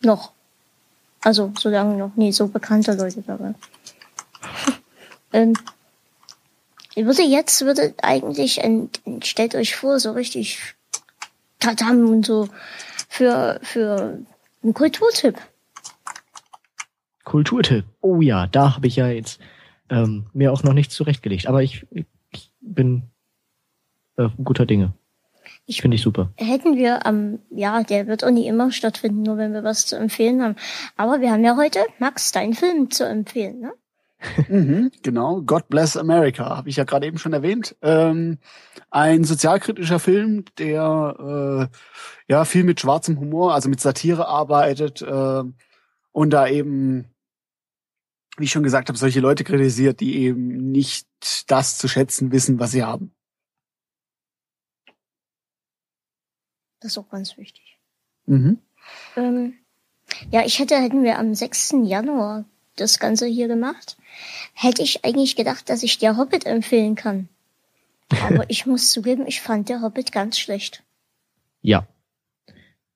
Noch. 0.00 0.32
Also, 1.22 1.52
solange 1.58 1.96
noch 1.96 2.14
nie 2.14 2.32
so 2.32 2.46
bekannte 2.46 2.92
Leute 2.94 3.22
da 3.22 3.40
waren. 3.40 3.56
Ähm, 5.32 5.54
ich 6.94 7.04
würde 7.04 7.22
jetzt, 7.22 7.64
würde 7.64 7.94
eigentlich, 8.02 8.62
ein- 8.62 8.90
stellt 9.22 9.54
euch 9.54 9.76
vor, 9.76 10.00
so 10.00 10.12
richtig 10.12 10.74
Tatam 11.60 12.08
und 12.08 12.26
so 12.26 12.48
für, 13.08 13.60
für 13.62 14.18
einen 14.62 14.74
Kulturtipp. 14.74 15.36
Kulturtipp. 17.24 17.84
Oh 18.00 18.20
ja, 18.20 18.46
da 18.46 18.74
habe 18.76 18.86
ich 18.86 18.96
ja 18.96 19.08
jetzt 19.08 19.40
ähm, 19.90 20.26
mir 20.32 20.52
auch 20.52 20.62
noch 20.62 20.72
nichts 20.72 20.94
zurechtgelegt. 20.94 21.46
Aber 21.46 21.62
ich, 21.62 21.86
ich 21.90 22.50
bin 22.60 23.02
äh, 24.16 24.28
guter 24.42 24.66
Dinge. 24.66 24.92
Ich 25.66 25.82
Finde 25.82 25.96
ich 25.96 26.02
super. 26.02 26.30
hätten 26.36 26.76
wir 26.76 27.04
am, 27.06 27.38
ja, 27.50 27.82
der 27.82 28.06
wird 28.06 28.24
auch 28.24 28.30
nie 28.30 28.46
immer 28.46 28.72
stattfinden, 28.72 29.22
nur 29.22 29.36
wenn 29.36 29.52
wir 29.52 29.64
was 29.64 29.84
zu 29.86 29.96
empfehlen 29.96 30.42
haben. 30.42 30.56
Aber 30.96 31.20
wir 31.20 31.30
haben 31.30 31.44
ja 31.44 31.56
heute, 31.56 31.80
Max, 31.98 32.32
deinen 32.32 32.54
Film 32.54 32.90
zu 32.90 33.06
empfehlen, 33.06 33.60
ne? 33.60 33.72
Mhm, 34.48 34.90
genau, 35.02 35.42
God 35.42 35.68
Bless 35.68 35.96
America, 35.96 36.56
habe 36.56 36.68
ich 36.68 36.76
ja 36.76 36.84
gerade 36.84 37.06
eben 37.06 37.18
schon 37.18 37.32
erwähnt. 37.32 37.76
Ähm, 37.82 38.38
ein 38.90 39.24
sozialkritischer 39.24 40.00
Film, 40.00 40.44
der 40.58 41.70
äh, 41.70 42.32
ja 42.32 42.44
viel 42.44 42.64
mit 42.64 42.80
schwarzem 42.80 43.20
Humor, 43.20 43.54
also 43.54 43.68
mit 43.68 43.80
Satire 43.80 44.26
arbeitet 44.26 45.02
äh, 45.02 45.42
und 46.12 46.30
da 46.30 46.48
eben, 46.48 47.14
wie 48.36 48.44
ich 48.44 48.50
schon 48.50 48.64
gesagt 48.64 48.88
habe, 48.88 48.98
solche 48.98 49.20
Leute 49.20 49.44
kritisiert, 49.44 50.00
die 50.00 50.16
eben 50.16 50.72
nicht 50.72 51.06
das 51.46 51.78
zu 51.78 51.86
schätzen 51.86 52.32
wissen, 52.32 52.58
was 52.58 52.72
sie 52.72 52.82
haben. 52.82 53.14
Das 56.80 56.92
ist 56.92 56.98
auch 56.98 57.08
ganz 57.08 57.36
wichtig. 57.36 57.78
Mhm. 58.26 58.58
Ähm, 59.16 59.54
ja, 60.30 60.44
ich 60.44 60.58
hätte, 60.58 60.76
hätten 60.76 61.02
wir 61.02 61.18
am 61.18 61.34
6. 61.34 61.74
Januar 61.84 62.44
das 62.80 62.98
Ganze 62.98 63.26
hier 63.26 63.48
gemacht, 63.48 63.96
hätte 64.54 64.82
ich 64.82 65.04
eigentlich 65.04 65.36
gedacht, 65.36 65.68
dass 65.70 65.82
ich 65.82 65.98
der 65.98 66.16
Hobbit 66.16 66.46
empfehlen 66.46 66.94
kann. 66.94 67.28
Aber 68.22 68.44
ich 68.48 68.66
muss 68.66 68.90
zugeben, 68.90 69.26
ich 69.26 69.40
fand 69.40 69.68
der 69.68 69.82
Hobbit 69.82 70.12
ganz 70.12 70.38
schlecht. 70.38 70.82
Ja. 71.62 71.86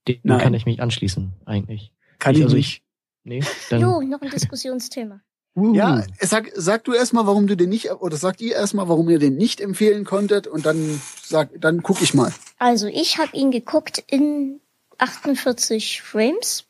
Dem 0.09 0.19
Nein. 0.23 0.41
kann 0.41 0.55
ich 0.55 0.67
mich 0.67 0.81
anschließen, 0.83 1.33
eigentlich. 1.47 1.93
Kann 2.19 2.33
Ich- 2.35 2.39
ich, 2.41 2.45
also 2.45 2.57
nicht. 2.57 2.83
Nee, 3.25 3.41
dann. 3.71 3.81
Jo, 3.81 4.01
noch 4.01 4.21
ein 4.21 4.31
Diskussionsthema. 4.31 5.21
Uhu. 5.55 5.75
Ja, 5.75 6.03
sag, 6.19 6.51
sag 6.57 6.83
du 6.85 6.93
erstmal, 6.95 7.27
warum 7.27 7.47
du 7.47 7.57
den 7.57 7.69
nicht, 7.69 7.91
oder 7.93 8.17
sagt 8.17 8.41
ihr 8.41 8.55
erstmal, 8.55 8.89
warum 8.89 9.09
ihr 9.11 9.19
den 9.19 9.37
nicht 9.37 9.61
empfehlen 9.61 10.05
konntet 10.05 10.47
und 10.47 10.65
dann 10.67 11.01
sag, 11.23 11.51
dann 11.61 11.83
guck 11.83 12.01
ich 12.03 12.15
mal. 12.15 12.33
Also, 12.59 12.87
ich 12.87 13.19
habe 13.19 13.37
ihn 13.37 13.51
geguckt 13.51 14.03
in 14.09 14.61
48 14.99 16.01
Frames. 16.03 16.65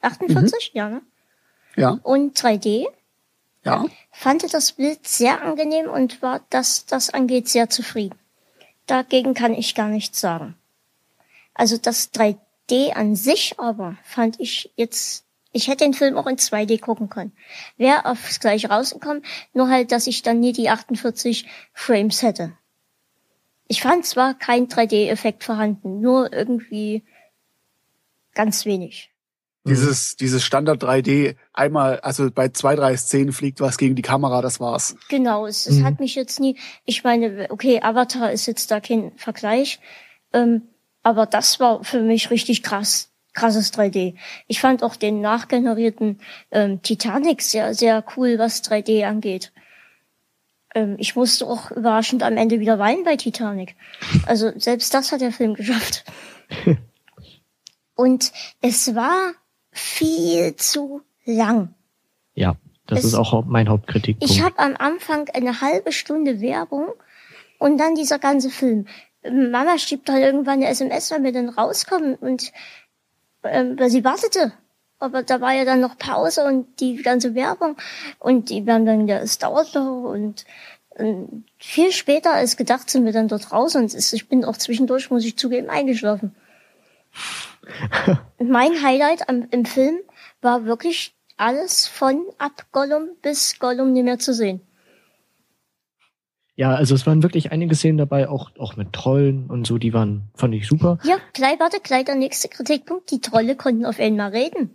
48? 0.00 0.70
Ja, 0.74 0.88
ne? 0.88 1.02
Ja, 1.78 1.98
Und 2.02 2.36
3D. 2.36 2.86
ja. 3.64 3.84
Fand 4.10 4.52
das 4.52 4.72
Bild 4.72 5.06
sehr 5.06 5.42
angenehm 5.42 5.88
und 5.88 6.22
war, 6.22 6.40
das 6.50 6.86
das 6.86 7.10
angeht, 7.10 7.48
sehr 7.48 7.70
zufrieden. 7.70 8.18
Dagegen 8.86 9.32
kann 9.34 9.54
ich 9.54 9.74
gar 9.76 9.88
nichts 9.88 10.18
sagen. 10.20 10.56
Also 11.54 11.76
das 11.76 12.12
3D 12.12 12.94
an 12.94 13.14
sich 13.14 13.60
aber 13.60 13.96
fand 14.02 14.40
ich 14.40 14.72
jetzt, 14.74 15.24
ich 15.52 15.68
hätte 15.68 15.84
den 15.84 15.94
Film 15.94 16.16
auch 16.16 16.26
in 16.26 16.36
2D 16.36 16.80
gucken 16.80 17.08
können. 17.10 17.32
Wäre 17.76 18.06
aufs 18.06 18.40
gleiche 18.40 18.70
rausgekommen, 18.70 19.22
nur 19.52 19.68
halt, 19.68 19.92
dass 19.92 20.08
ich 20.08 20.22
dann 20.22 20.40
nie 20.40 20.52
die 20.52 20.70
48 20.70 21.46
Frames 21.72 22.22
hätte. 22.22 22.52
Ich 23.68 23.82
fand 23.82 24.04
zwar 24.04 24.34
kein 24.34 24.66
3D-Effekt 24.66 25.44
vorhanden, 25.44 26.00
nur 26.00 26.32
irgendwie 26.32 27.04
ganz 28.34 28.64
wenig. 28.64 29.10
Dieses, 29.64 30.16
dieses 30.16 30.44
Standard 30.44 30.82
3D, 30.82 31.36
einmal, 31.52 32.00
also 32.00 32.30
bei 32.30 32.48
zwei, 32.48 32.74
drei 32.74 32.96
Szenen 32.96 33.32
fliegt 33.32 33.60
was 33.60 33.76
gegen 33.76 33.96
die 33.96 34.02
Kamera, 34.02 34.40
das 34.40 34.60
war's. 34.60 34.96
Genau, 35.10 35.46
es, 35.46 35.66
es 35.66 35.76
Mhm. 35.76 35.84
hat 35.84 36.00
mich 36.00 36.14
jetzt 36.14 36.40
nie, 36.40 36.56
ich 36.84 37.04
meine, 37.04 37.48
okay, 37.50 37.80
Avatar 37.82 38.32
ist 38.32 38.46
jetzt 38.46 38.70
da 38.70 38.80
kein 38.80 39.12
Vergleich, 39.16 39.80
ähm, 40.32 40.62
Aber 41.02 41.26
das 41.26 41.58
war 41.60 41.84
für 41.84 42.00
mich 42.02 42.30
richtig 42.30 42.62
krass, 42.62 43.10
krasses 43.32 43.72
3D. 43.72 44.14
Ich 44.46 44.60
fand 44.60 44.82
auch 44.82 44.96
den 44.96 45.20
nachgenerierten 45.20 46.20
ähm, 46.50 46.82
Titanic 46.82 47.40
sehr, 47.40 47.72
sehr 47.74 48.04
cool, 48.16 48.38
was 48.38 48.62
3D 48.64 49.04
angeht. 49.06 49.52
Ähm, 50.74 50.96
ich 50.98 51.14
musste 51.16 51.46
auch 51.46 51.70
überraschend 51.70 52.22
am 52.22 52.36
Ende 52.36 52.60
wieder 52.60 52.78
weinen 52.78 53.04
bei 53.04 53.16
Titanic. 53.16 53.74
Also 54.26 54.50
selbst 54.58 54.92
das 54.92 55.12
hat 55.12 55.20
der 55.22 55.32
Film 55.32 55.54
geschafft. 55.54 56.04
Und 57.94 58.32
es 58.60 58.94
war 58.94 59.32
viel 59.78 60.56
zu 60.56 61.02
lang. 61.24 61.74
Ja, 62.34 62.56
das 62.86 63.00
Es- 63.00 63.04
ist 63.06 63.14
auch 63.14 63.44
mein 63.46 63.68
Hauptkritikpunkt. 63.68 64.32
Ich 64.32 64.42
habe 64.42 64.58
am 64.58 64.76
Anfang 64.78 65.28
eine 65.34 65.60
halbe 65.60 65.92
Stunde 65.92 66.40
Werbung 66.40 66.88
und 67.58 67.78
dann 67.78 67.94
dieser 67.94 68.18
ganze 68.18 68.50
Film. 68.50 68.86
Mama 69.22 69.78
schrieb 69.78 70.04
dann 70.06 70.18
irgendwann 70.18 70.54
eine 70.54 70.68
SMS, 70.68 71.10
wann 71.10 71.24
wir 71.24 71.32
dann 71.32 71.48
rauskommen 71.48 72.14
und 72.16 72.52
weil 73.42 73.90
sie 73.90 74.04
wartete. 74.04 74.52
Aber 75.00 75.22
da 75.22 75.40
war 75.40 75.52
ja 75.52 75.64
dann 75.64 75.80
noch 75.80 75.96
Pause 75.96 76.44
und 76.44 76.80
die 76.80 76.96
ganze 77.02 77.34
Werbung 77.34 77.76
und 78.18 78.50
die 78.50 78.66
waren 78.66 78.84
dann, 78.84 79.06
ja, 79.06 79.18
es 79.18 79.38
dauert 79.38 79.74
noch 79.74 80.10
und 80.10 80.44
ähm, 80.96 81.44
viel 81.58 81.92
später 81.92 82.32
als 82.32 82.56
gedacht 82.56 82.90
sind 82.90 83.04
wir 83.04 83.12
dann 83.12 83.28
dort 83.28 83.52
raus 83.52 83.76
und 83.76 83.94
ist, 83.94 84.12
ich 84.12 84.28
bin 84.28 84.44
auch 84.44 84.56
zwischendurch, 84.56 85.10
muss 85.10 85.24
ich 85.24 85.36
zugeben, 85.36 85.68
eingeschlafen. 85.70 86.34
mein 88.38 88.82
Highlight 88.82 89.28
am, 89.28 89.46
im 89.50 89.64
Film 89.64 89.98
war 90.40 90.64
wirklich 90.64 91.14
alles 91.36 91.86
von 91.86 92.24
ab 92.38 92.66
Gollum 92.72 93.10
bis 93.22 93.58
Gollum 93.58 93.92
nicht 93.92 94.04
mehr 94.04 94.18
zu 94.18 94.34
sehen. 94.34 94.60
ja, 96.56 96.74
also 96.74 96.94
es 96.96 97.06
waren 97.06 97.22
wirklich 97.22 97.52
einige 97.52 97.76
Szenen 97.76 97.98
dabei, 97.98 98.28
auch, 98.28 98.50
auch 98.58 98.74
mit 98.76 98.92
Trollen 98.92 99.46
und 99.48 99.64
so, 99.66 99.78
die 99.78 99.92
waren, 99.94 100.22
fand 100.34 100.54
ich 100.54 100.66
super. 100.66 100.98
Ja, 101.04 101.18
gleich, 101.32 101.60
warte, 101.60 101.78
gleich 101.80 102.04
der 102.04 102.16
nächste 102.16 102.48
Kritikpunkt. 102.48 103.10
Die 103.12 103.20
Trolle 103.20 103.54
konnten 103.54 103.86
auf 103.86 104.00
einmal 104.00 104.30
reden. 104.30 104.70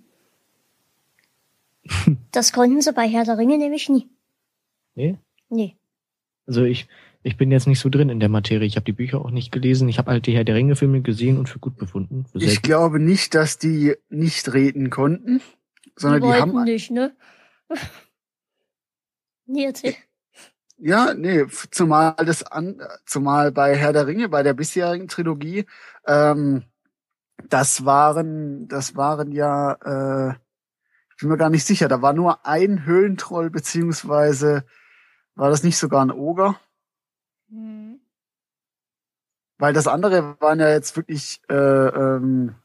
Das 2.31 2.53
konnten 2.53 2.81
sie 2.81 2.93
bei 2.93 3.07
Herr 3.07 3.25
der 3.25 3.37
Ringe 3.37 3.57
nämlich 3.57 3.89
nie. 3.89 4.09
Nee? 4.95 5.17
Nee. 5.49 5.75
Also 6.47 6.63
ich, 6.63 6.87
ich 7.23 7.37
bin 7.37 7.51
jetzt 7.51 7.67
nicht 7.67 7.79
so 7.79 7.89
drin 7.89 8.09
in 8.09 8.19
der 8.19 8.29
Materie. 8.29 8.67
Ich 8.67 8.75
habe 8.75 8.83
die 8.83 8.91
Bücher 8.91 9.19
auch 9.21 9.31
nicht 9.31 9.51
gelesen. 9.51 9.87
Ich 9.87 9.97
habe 9.97 10.11
halt 10.11 10.27
die 10.27 10.35
Herr 10.35 10.43
der 10.43 10.55
Ringe-Filme 10.55 11.01
gesehen 11.01 11.37
und 11.37 11.47
für 11.47 11.59
gut 11.59 11.77
befunden. 11.77 12.25
Für 12.31 12.37
Ich 12.39 12.61
glaube 12.61 12.99
nicht, 12.99 13.33
dass 13.33 13.57
die 13.57 13.95
nicht 14.09 14.53
reden 14.53 14.89
konnten, 14.89 15.41
sondern 15.95 16.21
die 16.21 16.27
die, 16.27 16.33
wollten 16.33 16.57
haben 16.57 16.63
nicht, 16.65 16.91
ne? 16.91 17.15
nee, 19.45 19.65
erzähl. 19.65 19.95
Ja, 20.77 21.13
nee, 21.13 21.45
zumal 21.71 22.13
das 22.17 22.43
an, 22.43 22.81
zumal 23.05 23.53
bei 23.53 23.75
Herr 23.77 23.93
der 23.93 24.05
Ringe, 24.05 24.27
bei 24.27 24.43
der 24.43 24.53
bisherigen 24.53 25.07
Trilogie, 25.07 25.65
ähm, 26.05 26.63
das 27.47 27.85
waren, 27.85 28.67
das 28.67 28.95
waren 28.95 29.31
ja, 29.31 29.73
äh, 29.73 30.33
ich 31.11 31.21
bin 31.21 31.29
mir 31.29 31.37
gar 31.37 31.49
nicht 31.49 31.65
sicher, 31.65 31.87
da 31.87 32.01
war 32.01 32.11
nur 32.11 32.45
ein 32.45 32.85
Höhlentroll, 32.85 33.49
beziehungsweise 33.49 34.65
war 35.35 35.49
das 35.49 35.63
nicht 35.63 35.77
sogar 35.77 36.03
ein 36.03 36.11
Oger? 36.11 36.59
Hm. 37.53 37.99
Weil 39.59 39.73
das 39.73 39.87
andere 39.87 40.35
waren 40.41 40.59
ja 40.59 40.69
jetzt 40.69 40.97
wirklich, 40.97 41.39
äh, 41.49 41.53
ähm, 41.55 42.55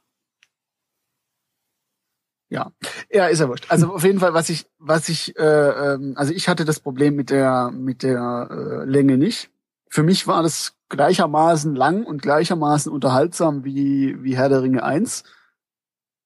ja, 2.51 2.73
ja, 3.11 3.27
ist 3.27 3.41
ja 3.41 3.49
wurscht. 3.49 3.71
Also 3.71 3.93
auf 3.95 4.05
jeden 4.05 4.21
Fall, 4.21 4.33
was 4.33 4.49
ich, 4.49 4.67
was 4.79 5.11
ich, 5.11 5.39
äh, 5.39 5.43
ähm, 5.43 6.15
also 6.17 6.33
ich 6.33 6.49
hatte 6.49 6.65
das 6.65 6.81
Problem 6.81 7.15
mit 7.15 7.29
der, 7.29 7.71
mit 7.71 8.03
der 8.03 8.49
äh, 8.51 8.85
Länge 8.85 9.19
nicht. 9.19 9.51
Für 9.91 10.03
mich 10.03 10.27
war 10.27 10.43
das 10.43 10.75
gleichermaßen 10.89 11.75
lang 11.75 12.05
und 12.05 12.23
gleichermaßen 12.23 12.91
unterhaltsam 12.91 13.65
wie, 13.65 14.23
wie 14.23 14.37
Herr 14.37 14.49
der 14.49 14.63
Ringe 14.63 14.83
1. 14.83 15.25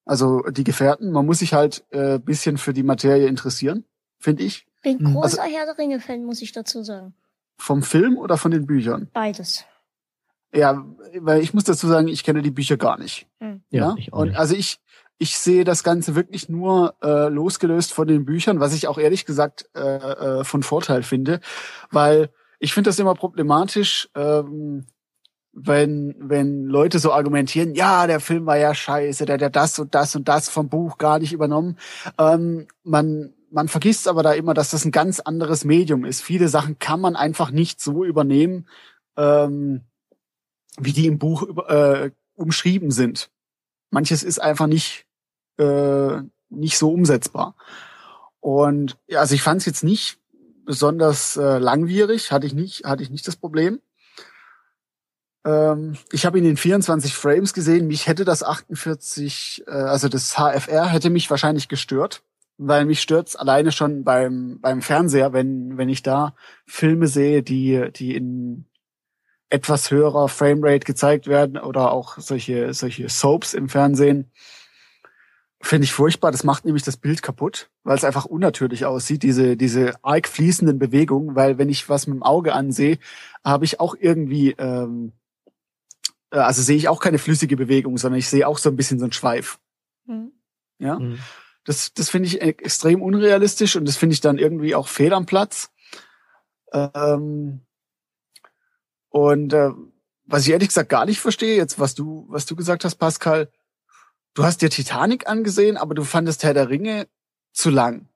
Also 0.04 0.42
die 0.42 0.64
Gefährten. 0.64 1.10
Man 1.10 1.26
muss 1.26 1.40
sich 1.40 1.54
halt 1.54 1.84
äh, 1.90 2.20
bisschen 2.20 2.56
für 2.56 2.72
die 2.72 2.82
Materie 2.84 3.26
interessieren, 3.26 3.84
finde 4.18 4.44
ich. 4.44 4.66
Bin 4.82 5.00
Hm. 5.00 5.14
großer 5.14 5.42
Herr 5.42 5.66
der 5.66 5.78
Ringe-Fan, 5.78 6.24
muss 6.24 6.40
ich 6.40 6.52
dazu 6.52 6.84
sagen. 6.84 7.14
Vom 7.58 7.82
Film 7.82 8.16
oder 8.16 8.36
von 8.36 8.50
den 8.50 8.66
Büchern. 8.66 9.08
Beides. 9.12 9.64
Ja, 10.54 10.84
weil 11.20 11.42
ich 11.42 11.54
muss 11.54 11.64
dazu 11.64 11.86
sagen, 11.86 12.08
ich 12.08 12.24
kenne 12.24 12.42
die 12.42 12.50
Bücher 12.50 12.76
gar 12.76 12.98
nicht. 12.98 13.26
Hm. 13.40 13.62
ja, 13.70 13.94
ich 13.96 14.12
auch 14.12 14.18
und 14.20 14.28
nicht. 14.28 14.38
also 14.38 14.54
ich 14.54 14.80
ich 15.18 15.38
sehe 15.38 15.62
das 15.62 15.84
Ganze 15.84 16.16
wirklich 16.16 16.48
nur 16.48 16.96
äh, 17.00 17.28
losgelöst 17.28 17.92
von 17.92 18.08
den 18.08 18.24
Büchern, 18.24 18.58
was 18.58 18.74
ich 18.74 18.88
auch 18.88 18.98
ehrlich 18.98 19.24
gesagt 19.24 19.70
äh, 19.74 19.80
äh, 19.80 20.44
von 20.44 20.64
Vorteil 20.64 21.04
finde, 21.04 21.40
weil 21.92 22.30
ich 22.58 22.74
finde 22.74 22.90
das 22.90 22.98
immer 22.98 23.14
problematisch, 23.14 24.08
ähm, 24.16 24.86
wenn 25.52 26.16
wenn 26.18 26.64
Leute 26.64 26.98
so 26.98 27.12
argumentieren, 27.12 27.74
ja, 27.74 28.06
der 28.06 28.20
Film 28.20 28.46
war 28.46 28.56
ja 28.56 28.74
scheiße, 28.74 29.24
der 29.24 29.34
hat 29.34 29.42
ja 29.42 29.48
das 29.48 29.78
und 29.78 29.94
das 29.94 30.16
und 30.16 30.26
das 30.26 30.48
vom 30.48 30.68
Buch 30.68 30.98
gar 30.98 31.18
nicht 31.18 31.32
übernommen. 31.32 31.78
Ähm, 32.18 32.66
man 32.82 33.32
man 33.52 33.68
vergisst 33.68 34.08
aber 34.08 34.22
da 34.22 34.32
immer, 34.32 34.54
dass 34.54 34.70
das 34.70 34.84
ein 34.84 34.92
ganz 34.92 35.20
anderes 35.20 35.64
Medium 35.64 36.04
ist. 36.04 36.22
Viele 36.22 36.48
Sachen 36.48 36.78
kann 36.78 37.00
man 37.00 37.16
einfach 37.16 37.50
nicht 37.50 37.80
so 37.80 38.04
übernehmen, 38.04 38.66
ähm, 39.16 39.82
wie 40.78 40.92
die 40.92 41.06
im 41.06 41.18
Buch 41.18 41.46
äh, 41.68 42.10
umschrieben 42.34 42.90
sind. 42.90 43.30
Manches 43.90 44.22
ist 44.22 44.40
einfach 44.40 44.66
nicht 44.66 45.06
äh, 45.58 46.22
nicht 46.48 46.78
so 46.78 46.92
umsetzbar. 46.92 47.54
Und 48.40 48.98
ja, 49.06 49.20
also 49.20 49.34
ich 49.34 49.42
fand 49.42 49.60
es 49.60 49.66
jetzt 49.66 49.84
nicht 49.84 50.18
besonders 50.64 51.36
äh, 51.36 51.58
langwierig, 51.58 52.32
hatte 52.32 52.46
ich 52.46 52.54
nicht, 52.54 52.84
hatte 52.84 53.02
ich 53.02 53.10
nicht 53.10 53.26
das 53.26 53.36
Problem. 53.36 53.80
Ähm, 55.44 55.96
ich 56.10 56.24
habe 56.24 56.38
ihn 56.38 56.44
in 56.44 56.56
24 56.56 57.14
Frames 57.14 57.52
gesehen. 57.52 57.88
Mich 57.88 58.06
hätte 58.06 58.24
das 58.24 58.42
48, 58.42 59.64
äh, 59.66 59.70
also 59.70 60.08
das 60.08 60.34
HFR 60.34 60.86
hätte 60.86 61.10
mich 61.10 61.30
wahrscheinlich 61.30 61.68
gestört, 61.68 62.22
weil 62.66 62.84
mich 62.84 63.00
stört's 63.00 63.36
alleine 63.36 63.72
schon 63.72 64.04
beim 64.04 64.58
beim 64.60 64.82
Fernseher, 64.82 65.32
wenn 65.32 65.76
wenn 65.78 65.88
ich 65.88 66.02
da 66.02 66.34
Filme 66.66 67.06
sehe, 67.06 67.42
die 67.42 67.90
die 67.94 68.14
in 68.16 68.66
etwas 69.50 69.90
höherer 69.90 70.28
Framerate 70.28 70.86
gezeigt 70.86 71.26
werden 71.26 71.58
oder 71.58 71.92
auch 71.92 72.18
solche 72.18 72.72
solche 72.74 73.08
Soaps 73.08 73.54
im 73.54 73.68
Fernsehen. 73.68 74.30
Finde 75.64 75.84
ich 75.84 75.92
furchtbar. 75.92 76.32
Das 76.32 76.42
macht 76.42 76.64
nämlich 76.64 76.82
das 76.82 76.96
Bild 76.96 77.22
kaputt, 77.22 77.70
weil 77.84 77.96
es 77.96 78.02
einfach 78.02 78.24
unnatürlich 78.24 78.84
aussieht, 78.84 79.22
diese, 79.22 79.56
diese 79.56 79.94
arg 80.02 80.26
fließenden 80.26 80.80
Bewegungen, 80.80 81.36
weil 81.36 81.56
wenn 81.56 81.68
ich 81.68 81.88
was 81.88 82.08
mit 82.08 82.16
dem 82.16 82.24
Auge 82.24 82.52
ansehe, 82.52 82.98
habe 83.44 83.64
ich 83.64 83.78
auch 83.78 83.94
irgendwie, 83.98 84.56
ähm, 84.58 85.12
äh, 86.32 86.38
also 86.38 86.62
sehe 86.62 86.76
ich 86.76 86.88
auch 86.88 86.98
keine 86.98 87.18
flüssige 87.18 87.56
Bewegung, 87.56 87.96
sondern 87.96 88.18
ich 88.18 88.28
sehe 88.28 88.48
auch 88.48 88.58
so 88.58 88.70
ein 88.70 88.76
bisschen 88.76 88.98
so 88.98 89.04
einen 89.04 89.12
Schweif. 89.12 89.60
Hm. 90.06 90.32
Ja, 90.80 90.98
Mhm. 90.98 91.20
Das, 91.64 91.92
das 91.94 92.10
finde 92.10 92.28
ich 92.28 92.40
e- 92.42 92.48
extrem 92.48 93.02
unrealistisch 93.02 93.76
und 93.76 93.86
das 93.86 93.96
finde 93.96 94.14
ich 94.14 94.20
dann 94.20 94.38
irgendwie 94.38 94.74
auch 94.74 94.88
fehl 94.88 95.12
am 95.12 95.26
Platz. 95.26 95.70
Ähm, 96.72 97.60
und 99.10 99.52
äh, 99.52 99.70
was 100.24 100.42
ich 100.46 100.50
ehrlich 100.52 100.68
gesagt 100.68 100.88
gar 100.88 101.04
nicht 101.04 101.20
verstehe, 101.20 101.56
jetzt 101.56 101.78
was 101.78 101.94
du, 101.94 102.26
was 102.28 102.46
du 102.46 102.56
gesagt 102.56 102.84
hast, 102.84 102.96
Pascal, 102.96 103.50
du 104.34 104.44
hast 104.44 104.62
dir 104.62 104.70
Titanic 104.70 105.28
angesehen, 105.28 105.76
aber 105.76 105.94
du 105.94 106.04
fandest 106.04 106.42
Herr 106.42 106.54
der 106.54 106.68
Ringe 106.70 107.06
zu 107.52 107.70
lang. 107.70 108.08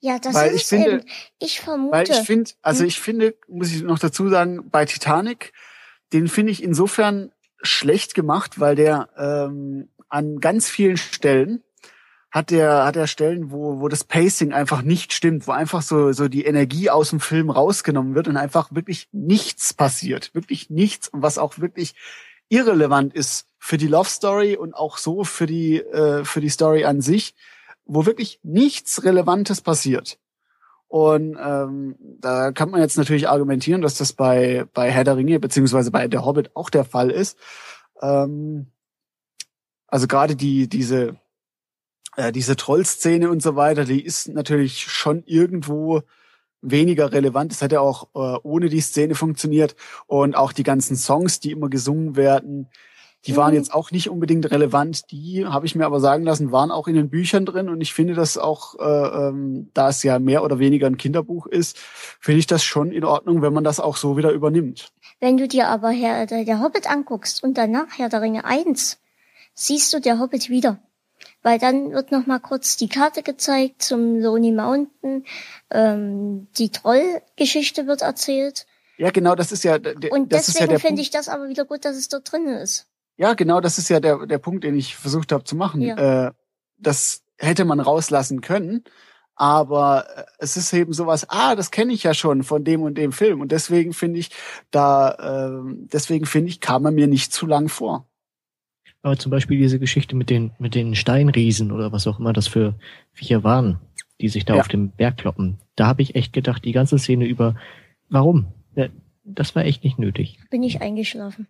Ja, 0.00 0.18
das 0.18 0.34
Weil 0.34 0.50
ist 0.52 0.62
ich 0.62 0.66
finde- 0.66 0.90
eben, 0.90 1.04
ich 1.38 1.60
vermute. 1.60 1.92
Weil 1.96 2.10
ich 2.10 2.18
finde, 2.18 2.50
also 2.62 2.80
Hm. 2.80 2.88
ich 2.88 3.00
finde, 3.00 3.36
muss 3.48 3.72
ich 3.72 3.82
noch 3.82 3.98
dazu 3.98 4.28
sagen, 4.28 4.68
bei 4.70 4.84
Titanic, 4.84 5.52
den 6.12 6.28
finde 6.28 6.52
ich 6.52 6.62
insofern 6.62 7.32
schlecht 7.62 8.14
gemacht, 8.14 8.58
weil 8.60 8.74
der 8.74 9.08
ähm, 9.16 9.88
an 10.08 10.40
ganz 10.40 10.68
vielen 10.68 10.96
Stellen 10.96 11.62
hat 12.30 12.50
der 12.50 12.84
hat 12.84 12.96
er 12.96 13.06
Stellen, 13.06 13.50
wo 13.50 13.80
wo 13.80 13.88
das 13.88 14.04
Pacing 14.04 14.52
einfach 14.52 14.82
nicht 14.82 15.12
stimmt, 15.12 15.46
wo 15.46 15.52
einfach 15.52 15.82
so 15.82 16.12
so 16.12 16.28
die 16.28 16.44
Energie 16.44 16.90
aus 16.90 17.10
dem 17.10 17.20
Film 17.20 17.50
rausgenommen 17.50 18.14
wird 18.14 18.28
und 18.28 18.36
einfach 18.36 18.74
wirklich 18.74 19.08
nichts 19.12 19.72
passiert, 19.72 20.34
wirklich 20.34 20.68
nichts 20.68 21.08
und 21.08 21.22
was 21.22 21.38
auch 21.38 21.58
wirklich 21.58 21.94
irrelevant 22.48 23.14
ist 23.14 23.46
für 23.58 23.78
die 23.78 23.86
Love 23.86 24.08
Story 24.08 24.56
und 24.56 24.74
auch 24.74 24.98
so 24.98 25.24
für 25.24 25.46
die 25.46 25.78
äh, 25.78 26.24
für 26.24 26.40
die 26.40 26.50
Story 26.50 26.84
an 26.84 27.00
sich, 27.00 27.34
wo 27.86 28.06
wirklich 28.06 28.40
nichts 28.42 29.04
Relevantes 29.04 29.60
passiert. 29.62 30.18
Und 30.88 31.36
ähm, 31.38 31.96
da 32.00 32.52
kann 32.52 32.70
man 32.70 32.80
jetzt 32.80 32.96
natürlich 32.96 33.28
argumentieren, 33.28 33.82
dass 33.82 33.96
das 33.96 34.12
bei 34.12 34.66
bei 34.74 34.90
Herr 34.90 35.04
der 35.04 35.16
Ringe 35.16 35.40
beziehungsweise 35.40 35.90
bei 35.90 36.08
der 36.08 36.24
Hobbit 36.24 36.54
auch 36.56 36.70
der 36.70 36.84
Fall 36.84 37.10
ist. 37.10 37.38
Ähm, 38.02 38.72
also 39.86 40.06
gerade 40.06 40.36
die 40.36 40.68
diese 40.68 41.16
äh, 42.16 42.32
diese 42.32 42.56
Trollszene 42.56 43.30
und 43.30 43.42
so 43.42 43.56
weiter, 43.56 43.84
die 43.84 44.04
ist 44.04 44.28
natürlich 44.28 44.80
schon 44.80 45.22
irgendwo 45.26 46.02
weniger 46.60 47.12
relevant. 47.12 47.52
Das 47.52 47.62
hätte 47.62 47.80
auch 47.80 48.08
äh, 48.14 48.38
ohne 48.42 48.68
die 48.68 48.80
Szene 48.80 49.14
funktioniert 49.14 49.76
und 50.06 50.36
auch 50.36 50.52
die 50.52 50.64
ganzen 50.64 50.96
Songs, 50.96 51.40
die 51.40 51.52
immer 51.52 51.68
gesungen 51.68 52.16
werden, 52.16 52.68
Die 53.26 53.36
waren 53.36 53.52
jetzt 53.52 53.74
auch 53.74 53.90
nicht 53.90 54.08
unbedingt 54.08 54.50
relevant. 54.50 55.10
Die 55.10 55.44
habe 55.44 55.66
ich 55.66 55.74
mir 55.74 55.86
aber 55.86 56.00
sagen 56.00 56.24
lassen, 56.24 56.52
waren 56.52 56.70
auch 56.70 56.86
in 56.86 56.94
den 56.94 57.10
Büchern 57.10 57.44
drin. 57.44 57.68
Und 57.68 57.80
ich 57.80 57.92
finde 57.92 58.14
das 58.14 58.38
auch, 58.38 58.76
äh, 58.78 58.82
ähm, 59.28 59.70
da 59.74 59.88
es 59.88 60.02
ja 60.02 60.18
mehr 60.18 60.44
oder 60.44 60.58
weniger 60.58 60.86
ein 60.86 60.96
Kinderbuch 60.96 61.46
ist, 61.46 61.76
finde 62.20 62.38
ich 62.38 62.46
das 62.46 62.62
schon 62.62 62.92
in 62.92 63.04
Ordnung, 63.04 63.42
wenn 63.42 63.52
man 63.52 63.64
das 63.64 63.80
auch 63.80 63.96
so 63.96 64.16
wieder 64.16 64.30
übernimmt. 64.30 64.92
Wenn 65.20 65.36
du 65.36 65.48
dir 65.48 65.68
aber 65.68 65.90
Herr 65.90 66.26
der, 66.26 66.44
der 66.44 66.60
Hobbit 66.60 66.88
anguckst 66.88 67.42
und 67.42 67.58
danach 67.58 67.98
Herr 67.98 68.08
der 68.08 68.22
Ringe 68.22 68.44
1, 68.44 68.98
siehst 69.52 69.92
du 69.92 70.00
der 70.00 70.20
Hobbit 70.20 70.48
wieder. 70.48 70.78
Weil 71.42 71.58
dann 71.58 71.92
wird 71.92 72.10
noch 72.10 72.26
mal 72.26 72.40
kurz 72.40 72.76
die 72.76 72.88
Karte 72.88 73.22
gezeigt 73.22 73.82
zum 73.82 74.18
Lonely 74.20 74.52
Mountain, 74.52 75.24
ähm, 75.70 76.48
die 76.58 76.70
Trollgeschichte 76.70 77.86
wird 77.86 78.02
erzählt. 78.02 78.66
Ja, 78.96 79.10
genau, 79.10 79.36
das 79.36 79.52
ist 79.52 79.62
ja. 79.62 79.76
Und 80.10 80.32
das 80.32 80.46
deswegen 80.46 80.72
ja 80.72 80.78
finde 80.78 81.00
ich 81.00 81.10
das 81.10 81.28
aber 81.28 81.48
wieder 81.48 81.64
gut, 81.64 81.84
dass 81.84 81.96
es 81.96 82.08
dort 82.08 82.30
drin 82.30 82.48
ist. 82.48 82.86
Ja, 83.16 83.34
genau, 83.34 83.60
das 83.60 83.78
ist 83.78 83.88
ja 83.88 84.00
der, 84.00 84.26
der 84.26 84.38
Punkt, 84.38 84.64
den 84.64 84.76
ich 84.76 84.96
versucht 84.96 85.32
habe 85.32 85.44
zu 85.44 85.56
machen. 85.56 85.80
Ja. 85.80 86.28
Äh, 86.28 86.32
das 86.78 87.22
hätte 87.36 87.64
man 87.64 87.80
rauslassen 87.80 88.40
können, 88.40 88.84
aber 89.34 90.06
äh, 90.16 90.24
es 90.38 90.56
ist 90.56 90.72
eben 90.72 90.92
sowas, 90.92 91.28
ah, 91.30 91.54
das 91.54 91.70
kenne 91.70 91.92
ich 91.92 92.02
ja 92.02 92.12
schon 92.12 92.42
von 92.42 92.64
dem 92.64 92.82
und 92.82 92.96
dem 92.96 93.12
Film. 93.12 93.40
Und 93.40 93.52
deswegen 93.52 93.92
finde 93.92 94.18
ich, 94.18 94.30
da, 94.72 95.12
äh, 95.12 95.62
deswegen 95.92 96.26
finde 96.26 96.50
ich, 96.50 96.60
kam 96.60 96.84
er 96.84 96.90
mir 96.90 97.06
nicht 97.06 97.32
zu 97.32 97.46
lang 97.46 97.68
vor. 97.68 98.07
Aber 99.02 99.16
zum 99.16 99.30
Beispiel 99.30 99.58
diese 99.58 99.78
Geschichte 99.78 100.16
mit 100.16 100.28
den, 100.30 100.50
mit 100.58 100.74
den 100.74 100.94
Steinriesen 100.94 101.70
oder 101.72 101.92
was 101.92 102.06
auch 102.06 102.18
immer 102.18 102.32
das 102.32 102.48
für 102.48 102.74
Viecher 103.12 103.44
waren, 103.44 103.78
die 104.20 104.28
sich 104.28 104.44
da 104.44 104.54
Ja. 104.54 104.60
auf 104.60 104.68
dem 104.68 104.90
Berg 104.90 105.18
kloppen. 105.18 105.58
Da 105.76 105.86
habe 105.86 106.02
ich 106.02 106.14
echt 106.14 106.32
gedacht, 106.32 106.64
die 106.64 106.72
ganze 106.72 106.98
Szene 106.98 107.26
über, 107.26 107.54
warum? 108.08 108.46
Das 109.24 109.54
war 109.54 109.64
echt 109.64 109.84
nicht 109.84 109.98
nötig. 109.98 110.38
Bin 110.50 110.62
ich 110.62 110.80
eingeschlafen. 110.80 111.46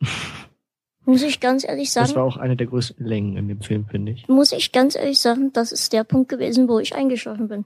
muss 1.04 1.22
ich 1.22 1.40
ganz 1.40 1.64
ehrlich 1.66 1.88
Das 1.92 1.96
war 1.96 2.06
sagen, 2.06 2.20
auch 2.20 2.36
eine 2.36 2.56
der 2.56 2.68
größten 2.68 3.04
Längen 3.04 3.36
in 3.36 3.48
dem 3.48 3.60
Film, 3.60 3.86
finde 3.86 4.12
ich. 4.12 4.28
muss 4.28 4.52
ich 4.52 4.72
ganz 4.72 4.94
ehrlich 4.94 5.18
sagen, 5.18 5.52
das 5.52 5.72
ist 5.72 5.92
der 5.92 6.04
Punkt 6.04 6.28
gewesen, 6.28 6.68
wo 6.68 6.78
ich 6.78 6.94
eingeschlafen 6.94 7.48
bin. 7.48 7.64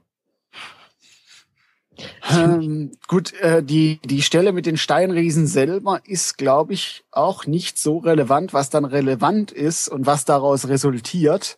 Ähm, 2.31 2.91
gut, 3.07 3.33
äh, 3.33 3.63
die, 3.63 3.99
die 4.03 4.21
Stelle 4.21 4.51
mit 4.51 4.65
den 4.65 4.77
Steinriesen 4.77 5.47
selber 5.47 6.01
ist, 6.05 6.37
glaube 6.37 6.73
ich, 6.73 7.03
auch 7.11 7.45
nicht 7.45 7.77
so 7.77 7.97
relevant, 7.99 8.53
was 8.53 8.69
dann 8.69 8.85
relevant 8.85 9.51
ist 9.51 9.87
und 9.87 10.05
was 10.05 10.25
daraus 10.25 10.67
resultiert. 10.67 11.57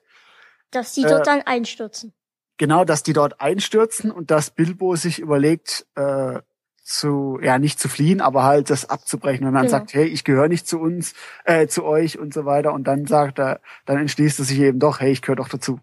Dass 0.71 0.93
die 0.93 1.03
Äh, 1.03 1.09
dort 1.09 1.27
dann 1.27 1.41
einstürzen. 1.41 2.13
Genau, 2.57 2.85
dass 2.85 3.03
die 3.03 3.13
dort 3.13 3.41
einstürzen 3.41 4.11
und 4.11 4.31
dass 4.31 4.49
Bilbo 4.51 4.95
sich 4.95 5.19
überlegt, 5.19 5.85
äh, 5.95 6.39
zu, 6.83 7.39
ja, 7.41 7.57
nicht 7.57 7.79
zu 7.79 7.89
fliehen, 7.89 8.21
aber 8.21 8.43
halt 8.43 8.69
das 8.69 8.89
abzubrechen 8.89 9.47
und 9.47 9.53
dann 9.55 9.63
Genau. 9.63 9.71
sagt, 9.71 9.93
hey, 9.95 10.05
ich 10.05 10.23
gehöre 10.23 10.47
nicht 10.47 10.67
zu 10.67 10.79
uns, 10.79 11.13
äh, 11.43 11.65
zu 11.67 11.83
euch 11.83 12.19
und 12.19 12.33
so 12.33 12.45
weiter. 12.45 12.73
Und 12.73 12.85
dann 12.85 13.07
sagt 13.07 13.39
er, 13.39 13.59
dann 13.85 13.97
entschließt 13.97 14.37
er 14.39 14.45
sich 14.45 14.59
eben 14.59 14.77
doch, 14.79 14.99
hey, 14.99 15.11
ich 15.11 15.21
gehöre 15.23 15.37
doch 15.37 15.49
dazu. 15.49 15.79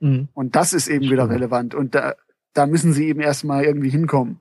Mhm. 0.00 0.28
Und 0.34 0.56
das 0.56 0.72
ist 0.72 0.88
eben 0.88 1.08
wieder 1.08 1.30
relevant. 1.30 1.74
Und 1.76 1.94
da, 1.94 2.14
da 2.52 2.66
müssen 2.66 2.92
sie 2.92 3.08
eben 3.08 3.20
erstmal 3.20 3.64
irgendwie 3.64 3.90
hinkommen. 3.90 4.40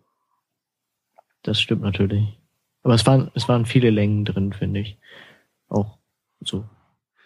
Das 1.43 1.59
stimmt 1.61 1.81
natürlich. 1.81 2.39
Aber 2.83 2.93
es 2.93 3.05
waren, 3.05 3.31
es 3.35 3.47
waren 3.47 3.65
viele 3.65 3.89
Längen 3.89 4.25
drin, 4.25 4.53
finde 4.53 4.81
ich. 4.81 4.97
Auch 5.67 5.97
so. 6.41 6.65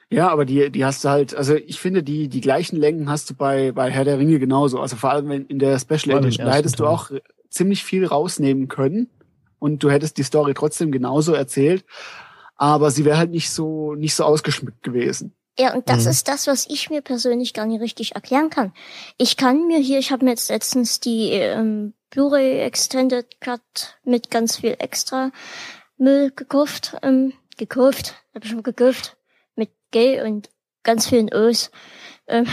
Ja, 0.10 0.30
aber 0.30 0.46
die, 0.46 0.70
die 0.70 0.86
hast 0.86 1.04
du 1.04 1.10
halt, 1.10 1.36
also 1.36 1.56
ich 1.56 1.80
finde, 1.80 2.04
die, 2.04 2.28
die 2.28 2.42
gleichen 2.42 2.78
Längen 2.78 3.10
hast 3.10 3.30
du 3.30 3.34
bei, 3.34 3.72
bei 3.72 3.90
Herr 3.90 4.04
der 4.06 4.20
Ringe 4.20 4.40
genauso. 4.40 4.80
Also 4.80 4.96
vor 4.96 5.12
allem 5.12 5.32
in 5.32 5.60
der 5.60 5.80
Special 5.80 6.18
Edition, 6.18 6.46
da 6.46 6.54
hättest 6.54 6.80
du 6.80 6.84
Teil. 6.84 6.94
auch 6.94 7.12
ziemlich 7.50 7.84
viel 7.84 8.06
rausnehmen 8.06 8.68
können 8.68 9.10
und 9.60 9.84
du 9.84 9.90
hättest 9.90 10.18
die 10.18 10.24
Story 10.24 10.54
trotzdem 10.54 10.92
genauso 10.92 11.34
erzählt. 11.34 11.86
Aber 12.56 12.92
sie 12.92 13.06
wäre 13.06 13.18
halt 13.18 13.32
nicht 13.32 13.50
so, 13.50 13.96
nicht 13.96 14.14
so 14.14 14.24
ausgeschmückt 14.24 14.84
gewesen. 14.84 15.34
Ja, 15.60 15.74
und 15.74 15.88
das 15.88 16.06
Mhm. 16.06 16.10
ist 16.12 16.28
das, 16.28 16.48
was 16.48 16.66
ich 16.68 16.90
mir 16.90 17.02
persönlich 17.02 17.54
gar 17.54 17.66
nicht 17.66 17.82
richtig 17.82 18.16
erklären 18.16 18.50
kann. 18.50 18.74
Ich 19.18 19.38
kann 19.38 19.68
mir 19.68 19.78
hier, 19.78 20.00
ich 20.00 20.12
habe 20.12 20.26
mir 20.26 20.32
jetzt 20.32 20.50
letztens 20.50 21.00
die 21.00 21.30
ähm, 21.32 21.94
Blu-ray 22.10 22.60
Extended 22.62 23.40
Cut 23.40 24.00
mit 24.04 24.32
ganz 24.32 24.58
viel 24.58 24.76
extra 24.80 25.32
Müll 25.98 26.32
gekauft, 26.36 26.98
ähm, 27.04 27.34
gekauft, 27.58 28.16
hab 28.34 28.44
ich 28.44 28.50
schon 28.50 28.64
gekauft, 28.64 29.16
mit 29.56 29.70
G 29.92 30.22
und 30.22 30.50
ganz 30.82 31.08
vielen 31.08 31.32
Ös 31.32 31.70
ähm, 32.28 32.48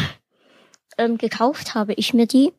ähm, 0.98 1.16
gekauft 1.16 1.74
habe 1.74 1.94
ich 1.94 2.12
mir 2.12 2.26
die. 2.26 2.52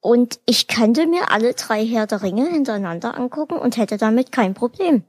Und 0.00 0.38
ich 0.46 0.68
könnte 0.68 1.06
mir 1.06 1.30
alle 1.32 1.54
drei 1.54 1.84
Herr 1.84 2.06
der 2.06 2.22
Ringe 2.22 2.46
hintereinander 2.48 3.16
angucken 3.16 3.58
und 3.58 3.76
hätte 3.78 3.96
damit 3.96 4.30
kein 4.32 4.54
Problem. 4.54 5.02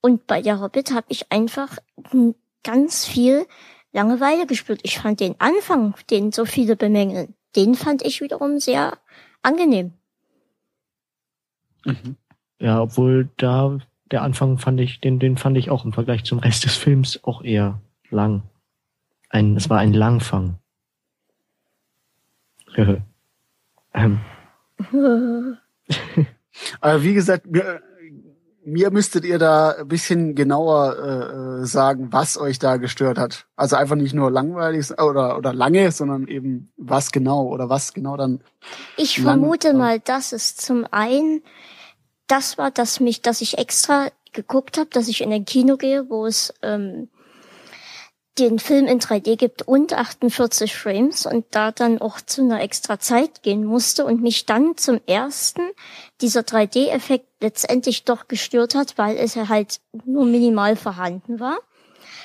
Und 0.00 0.26
bei 0.26 0.42
der 0.42 0.60
Hobbit 0.60 0.90
habe 0.92 1.06
ich 1.08 1.30
einfach 1.32 1.78
ganz 2.68 3.06
viel 3.06 3.46
Langeweile 3.92 4.46
gespürt. 4.46 4.80
Ich 4.82 4.98
fand 4.98 5.20
den 5.20 5.36
Anfang, 5.38 5.94
den 6.10 6.32
so 6.32 6.44
viele 6.44 6.76
bemängeln, 6.76 7.34
den 7.56 7.74
fand 7.74 8.02
ich 8.02 8.20
wiederum 8.20 8.60
sehr 8.60 8.98
angenehm. 9.40 9.94
Ja, 12.58 12.82
obwohl 12.82 13.30
da 13.38 13.78
der 14.10 14.20
Anfang 14.20 14.58
fand 14.58 14.80
ich, 14.80 15.00
den, 15.00 15.18
den 15.18 15.38
fand 15.38 15.56
ich 15.56 15.70
auch 15.70 15.86
im 15.86 15.94
Vergleich 15.94 16.24
zum 16.24 16.40
Rest 16.40 16.66
des 16.66 16.76
Films 16.76 17.24
auch 17.24 17.42
eher 17.42 17.80
lang. 18.10 18.42
Ein, 19.30 19.56
es 19.56 19.70
war 19.70 19.78
ein 19.78 19.94
Langfang. 19.94 20.58
ähm, 23.94 24.20
Aber 26.80 27.02
wie 27.02 27.14
gesagt, 27.14 27.46
mir, 28.70 28.90
müsstet 28.90 29.24
ihr 29.24 29.38
da 29.38 29.70
ein 29.70 29.88
bisschen 29.88 30.34
genauer 30.34 30.96
äh, 30.98 31.62
äh, 31.62 31.66
sagen, 31.66 32.08
was 32.12 32.38
euch 32.38 32.58
da 32.58 32.76
gestört 32.76 33.18
hat. 33.18 33.46
Also 33.56 33.76
einfach 33.76 33.96
nicht 33.96 34.14
nur 34.14 34.30
langweilig 34.30 34.90
oder, 34.92 35.36
oder 35.36 35.52
lange, 35.52 35.90
sondern 35.92 36.28
eben 36.28 36.70
was 36.76 37.12
genau 37.12 37.46
oder 37.48 37.68
was 37.68 37.94
genau 37.94 38.16
dann. 38.16 38.40
Ich 38.96 39.18
Lang- 39.18 39.40
vermute 39.40 39.74
mal, 39.74 40.00
dass 40.00 40.32
es 40.32 40.56
zum 40.56 40.86
einen 40.90 41.42
das 42.28 42.58
war, 42.58 42.70
dass 42.70 43.00
mich, 43.00 43.22
dass 43.22 43.40
ich 43.40 43.58
extra 43.58 44.08
geguckt 44.32 44.76
habe, 44.78 44.90
dass 44.90 45.08
ich 45.08 45.22
in 45.22 45.32
ein 45.32 45.44
Kino 45.46 45.76
gehe, 45.76 46.08
wo 46.10 46.26
es 46.26 46.52
ähm, 46.62 47.08
den 48.38 48.58
Film 48.58 48.86
in 48.86 49.00
3D 49.00 49.36
gibt 49.36 49.62
und 49.62 49.92
48 49.92 50.74
Frames 50.76 51.26
und 51.26 51.46
da 51.50 51.72
dann 51.72 52.00
auch 52.00 52.20
zu 52.20 52.42
einer 52.42 52.62
extra 52.62 52.98
Zeit 52.98 53.42
gehen 53.42 53.64
musste 53.64 54.04
und 54.04 54.22
mich 54.22 54.46
dann 54.46 54.76
zum 54.76 55.00
ersten 55.06 55.62
dieser 56.20 56.40
3D-Effekt 56.40 57.26
letztendlich 57.40 58.04
doch 58.04 58.28
gestört 58.28 58.74
hat, 58.74 58.98
weil 58.98 59.16
es 59.16 59.34
ja 59.34 59.48
halt 59.48 59.80
nur 60.04 60.24
minimal 60.24 60.76
vorhanden 60.76 61.40
war. 61.40 61.58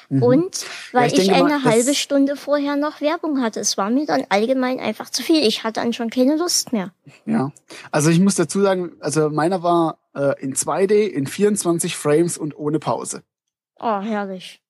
Und 0.09 0.65
weil 0.91 1.11
ich 1.11 1.17
ich, 1.17 1.31
mal, 1.31 1.37
eine 1.45 1.63
das- 1.63 1.63
halbe 1.63 1.95
Stunde 1.95 2.35
vorher 2.35 2.75
noch 2.75 3.01
Werbung 3.01 3.41
hatte. 3.41 3.59
Es 3.59 3.77
war 3.77 3.89
mir 3.89 4.05
dann 4.05 4.25
allgemein 4.29 4.79
einfach 4.79 5.09
zu 5.09 5.23
viel. 5.23 5.43
Ich 5.47 5.63
hatte 5.63 5.79
dann 5.81 5.93
schon 5.93 6.11
keine 6.11 6.35
Lust 6.35 6.71
mehr. 6.71 6.93
Ja. 7.25 7.51
Also 7.89 8.11
ich 8.11 8.19
muss 8.19 8.35
dazu 8.35 8.61
sagen, 8.61 8.91
also 8.99 9.29
meiner 9.31 9.63
war 9.63 9.97
äh, 10.13 10.39
in 10.39 10.53
2D, 10.53 11.07
in 11.07 11.25
24 11.25 11.95
Frames 11.95 12.37
und 12.37 12.55
ohne 12.55 12.77
Pause. 12.77 13.23
Oh, 13.79 14.01
herrlich. 14.01 14.61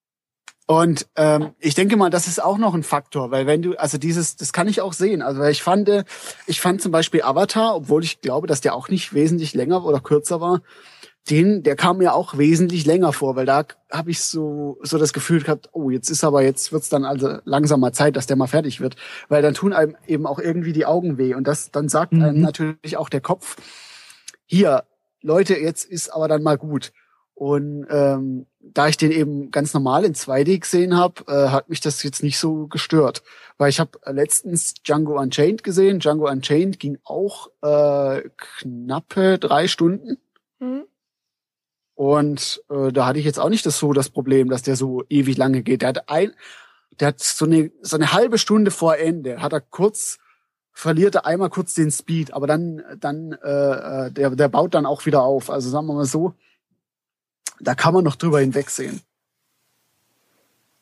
Und 0.65 1.07
ähm, 1.17 1.51
ich 1.59 1.75
denke 1.75 1.97
mal, 1.97 2.09
das 2.09 2.27
ist 2.27 2.41
auch 2.41 2.57
noch 2.57 2.73
ein 2.73 2.83
Faktor, 2.83 3.31
weil 3.31 3.45
wenn 3.47 3.61
du, 3.61 3.73
also 3.75 3.97
dieses, 3.97 4.37
das 4.37 4.53
kann 4.53 4.69
ich 4.69 4.79
auch 4.79 4.93
sehen. 4.93 5.21
Also 5.21 5.41
weil 5.41 5.51
ich 5.51 5.61
fand, 5.61 5.89
äh, 5.89 6.03
ich 6.47 6.61
fand 6.61 6.81
zum 6.81 6.91
Beispiel 6.91 7.21
Avatar, 7.21 7.75
obwohl 7.75 8.03
ich 8.03 8.21
glaube, 8.21 8.47
dass 8.47 8.61
der 8.61 8.73
auch 8.73 8.87
nicht 8.87 9.13
wesentlich 9.13 9.53
länger 9.53 9.83
oder 9.83 9.99
kürzer 9.99 10.39
war, 10.39 10.61
den, 11.29 11.63
der 11.63 11.75
kam 11.75 11.99
mir 11.99 12.13
auch 12.13 12.37
wesentlich 12.37 12.85
länger 12.85 13.13
vor, 13.13 13.35
weil 13.35 13.45
da 13.45 13.63
habe 13.91 14.11
ich 14.11 14.21
so 14.21 14.77
so 14.81 14.97
das 14.97 15.13
Gefühl 15.13 15.41
gehabt, 15.41 15.69
oh, 15.71 15.89
jetzt 15.89 16.09
ist 16.09 16.23
aber 16.23 16.43
jetzt 16.43 16.73
wird's 16.73 16.89
dann 16.89 17.05
also 17.05 17.37
langsam 17.45 17.79
mal 17.79 17.93
Zeit, 17.93 18.17
dass 18.17 18.27
der 18.27 18.35
mal 18.35 18.47
fertig 18.47 18.81
wird, 18.81 18.97
weil 19.29 19.41
dann 19.41 19.53
tun 19.53 19.71
einem 19.71 19.95
eben 20.05 20.25
auch 20.25 20.39
irgendwie 20.39 20.73
die 20.73 20.85
Augen 20.85 21.17
weh 21.17 21.33
und 21.33 21.47
das 21.47 21.71
dann 21.71 21.87
sagt 21.87 22.13
einem 22.13 22.37
Mhm. 22.37 22.41
natürlich 22.41 22.97
auch 22.97 23.07
der 23.07 23.21
Kopf, 23.21 23.55
hier 24.45 24.83
Leute, 25.21 25.55
jetzt 25.55 25.85
ist 25.85 26.09
aber 26.09 26.27
dann 26.27 26.43
mal 26.43 26.57
gut. 26.57 26.91
Und 27.35 27.87
ähm, 27.89 28.45
da 28.59 28.87
ich 28.87 28.97
den 28.97 29.11
eben 29.11 29.49
ganz 29.51 29.73
normal 29.73 30.05
in 30.05 30.13
2D 30.13 30.59
gesehen 30.59 30.95
habe, 30.95 31.23
äh, 31.27 31.49
hat 31.49 31.69
mich 31.69 31.81
das 31.81 32.03
jetzt 32.03 32.23
nicht 32.23 32.37
so 32.37 32.67
gestört. 32.67 33.23
Weil 33.57 33.69
ich 33.69 33.79
habe 33.79 33.99
letztens 34.05 34.75
Django 34.75 35.19
Unchained 35.19 35.63
gesehen. 35.63 35.99
Django 35.99 36.29
Unchained 36.29 36.79
ging 36.79 36.99
auch 37.03 37.49
äh, 37.61 38.21
knappe 38.37 39.39
drei 39.39 39.67
Stunden. 39.67 40.17
Hm? 40.59 40.83
Und 41.95 42.63
äh, 42.69 42.91
da 42.91 43.07
hatte 43.07 43.19
ich 43.19 43.25
jetzt 43.25 43.39
auch 43.39 43.49
nicht 43.49 43.65
das 43.65 43.79
so 43.79 43.93
das 43.93 44.09
Problem, 44.09 44.49
dass 44.49 44.61
der 44.61 44.75
so 44.75 45.03
ewig 45.09 45.37
lange 45.37 45.63
geht. 45.63 45.81
Der 45.81 45.89
hat 45.89 46.09
ein, 46.09 46.33
der 46.99 47.09
hat 47.09 47.19
so 47.19 47.45
eine 47.45 47.71
so 47.81 47.95
eine 47.95 48.13
halbe 48.13 48.37
Stunde 48.37 48.71
vor 48.71 48.97
Ende 48.97 49.41
hat 49.41 49.53
er 49.53 49.61
kurz 49.61 50.19
verliert 50.71 51.15
er 51.15 51.25
einmal 51.27 51.49
kurz 51.49 51.75
den 51.75 51.91
Speed, 51.91 52.33
aber 52.33 52.47
dann 52.47 52.81
dann 52.99 53.33
äh, 53.43 54.07
äh, 54.07 54.11
der 54.11 54.31
der 54.31 54.47
baut 54.49 54.73
dann 54.73 54.85
auch 54.85 55.05
wieder 55.05 55.23
auf. 55.23 55.49
Also 55.49 55.69
sagen 55.69 55.85
wir 55.87 55.93
mal 55.93 56.05
so, 56.05 56.33
da 57.63 57.75
kann 57.75 57.93
man 57.93 58.03
noch 58.03 58.15
drüber 58.15 58.39
hinwegsehen. 58.39 59.01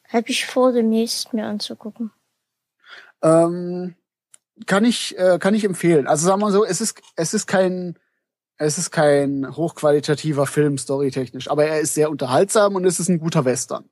Hab 0.09 0.29
ich 0.29 0.45
vor, 0.45 0.71
demnächst 0.73 1.33
mir 1.33 1.45
anzugucken. 1.45 2.11
Ähm, 3.21 3.95
kann 4.65 4.83
ich 4.85 5.17
äh, 5.17 5.39
kann 5.39 5.53
ich 5.53 5.63
empfehlen. 5.63 6.07
Also 6.07 6.27
sagen 6.27 6.41
wir 6.41 6.47
mal 6.47 6.51
so, 6.51 6.65
es 6.65 6.81
ist 6.81 7.01
es 7.15 7.33
ist 7.33 7.47
kein 7.47 7.95
Es 8.57 8.77
ist 8.77 8.91
kein 8.91 9.47
hochqualitativer 9.55 10.45
Film, 10.45 10.77
storytechnisch, 10.77 11.49
aber 11.49 11.65
er 11.65 11.79
ist 11.79 11.95
sehr 11.95 12.11
unterhaltsam 12.11 12.75
und 12.75 12.85
es 12.85 12.99
ist 12.99 13.09
ein 13.09 13.17
guter 13.17 13.43
Western. 13.43 13.85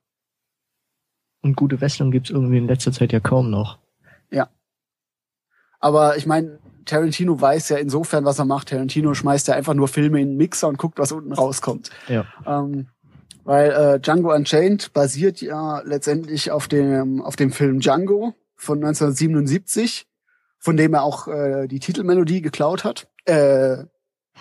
Und 1.42 1.56
gute 1.56 1.80
Western 1.80 2.12
gibt's 2.12 2.30
irgendwie 2.30 2.58
in 2.58 2.68
letzter 2.68 2.92
Zeit 2.92 3.12
ja 3.12 3.18
kaum 3.18 3.50
noch. 3.50 3.78
Ja. 4.30 4.48
Aber 5.80 6.16
ich 6.18 6.26
meine, 6.26 6.60
Tarantino 6.90 7.40
weiß 7.40 7.68
ja 7.70 7.76
insofern, 7.78 8.24
was 8.24 8.38
er 8.38 8.44
macht. 8.44 8.68
Tarantino 8.68 9.14
schmeißt 9.14 9.48
ja 9.48 9.54
einfach 9.54 9.74
nur 9.74 9.88
Filme 9.88 10.20
in 10.20 10.30
den 10.30 10.36
Mixer 10.36 10.68
und 10.68 10.78
guckt, 10.78 10.98
was 10.98 11.12
unten 11.12 11.32
rauskommt. 11.32 11.90
Ja. 12.08 12.26
Ähm, 12.46 12.88
weil 13.44 13.70
äh, 13.70 14.00
Django 14.00 14.34
Unchained 14.34 14.92
basiert 14.92 15.40
ja 15.40 15.80
letztendlich 15.84 16.50
auf 16.50 16.68
dem, 16.68 17.22
auf 17.22 17.36
dem 17.36 17.52
Film 17.52 17.80
Django 17.80 18.34
von 18.56 18.78
1977, 18.78 20.06
von 20.58 20.76
dem 20.76 20.94
er 20.94 21.04
auch 21.04 21.28
äh, 21.28 21.68
die 21.68 21.78
Titelmelodie 21.78 22.42
geklaut 22.42 22.84
hat. 22.84 23.08
Äh, 23.24 23.84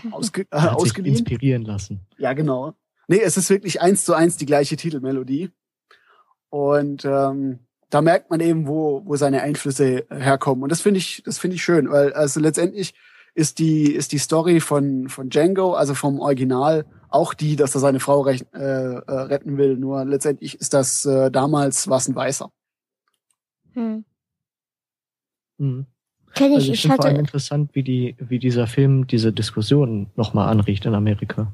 ausge, 0.11 0.41
äh, 0.51 0.57
hat 0.57 0.79
sich 0.79 0.89
ausgeliehen. 0.89 1.17
inspirieren 1.17 1.63
lassen. 1.63 2.07
Ja, 2.17 2.33
genau. 2.33 2.73
Nee, 3.07 3.21
es 3.21 3.37
ist 3.37 3.49
wirklich 3.49 3.81
eins 3.81 4.05
zu 4.05 4.13
eins 4.13 4.37
die 4.37 4.45
gleiche 4.45 4.75
Titelmelodie. 4.75 5.51
Und 6.49 7.05
ähm, 7.05 7.59
da 7.89 8.01
merkt 8.01 8.29
man 8.29 8.39
eben, 8.39 8.67
wo, 8.67 9.01
wo 9.05 9.15
seine 9.15 9.41
Einflüsse 9.41 10.05
herkommen. 10.09 10.63
Und 10.63 10.71
das 10.71 10.81
finde 10.81 10.99
ich, 10.99 11.23
das 11.25 11.39
finde 11.39 11.55
ich 11.55 11.63
schön, 11.63 11.89
weil 11.89 12.13
also 12.13 12.39
letztendlich 12.39 12.93
ist 13.33 13.59
die, 13.59 13.91
ist 13.91 14.11
die 14.11 14.17
Story 14.17 14.59
von, 14.59 15.09
von 15.09 15.29
Django, 15.29 15.73
also 15.73 15.93
vom 15.95 16.19
Original, 16.19 16.85
auch 17.09 17.33
die, 17.33 17.55
dass 17.55 17.75
er 17.75 17.81
seine 17.81 17.99
Frau 17.99 18.21
rech, 18.21 18.45
äh, 18.53 18.59
äh, 18.59 19.11
retten 19.11 19.57
will. 19.57 19.77
Nur 19.77 20.05
letztendlich 20.05 20.59
ist 20.59 20.73
das 20.73 21.05
äh, 21.05 21.31
damals 21.31 21.89
was 21.89 22.07
ein 22.07 22.15
Weißer. 22.15 22.51
Hm. 23.73 24.05
Mhm. 25.57 25.85
Kenn 26.35 26.51
ich, 26.51 26.57
Also 26.57 26.67
ich 26.67 26.73
ich 26.73 26.81
finde 26.81 26.95
vor 26.97 27.05
allem 27.05 27.13
hatte, 27.15 27.21
interessant, 27.21 27.71
wie 27.73 27.83
die, 27.83 28.15
wie 28.19 28.39
dieser 28.39 28.67
Film 28.67 29.07
diese 29.07 29.33
Diskussion 29.33 30.11
nochmal 30.15 30.49
anriecht 30.49 30.85
in 30.85 30.93
Amerika. 30.93 31.53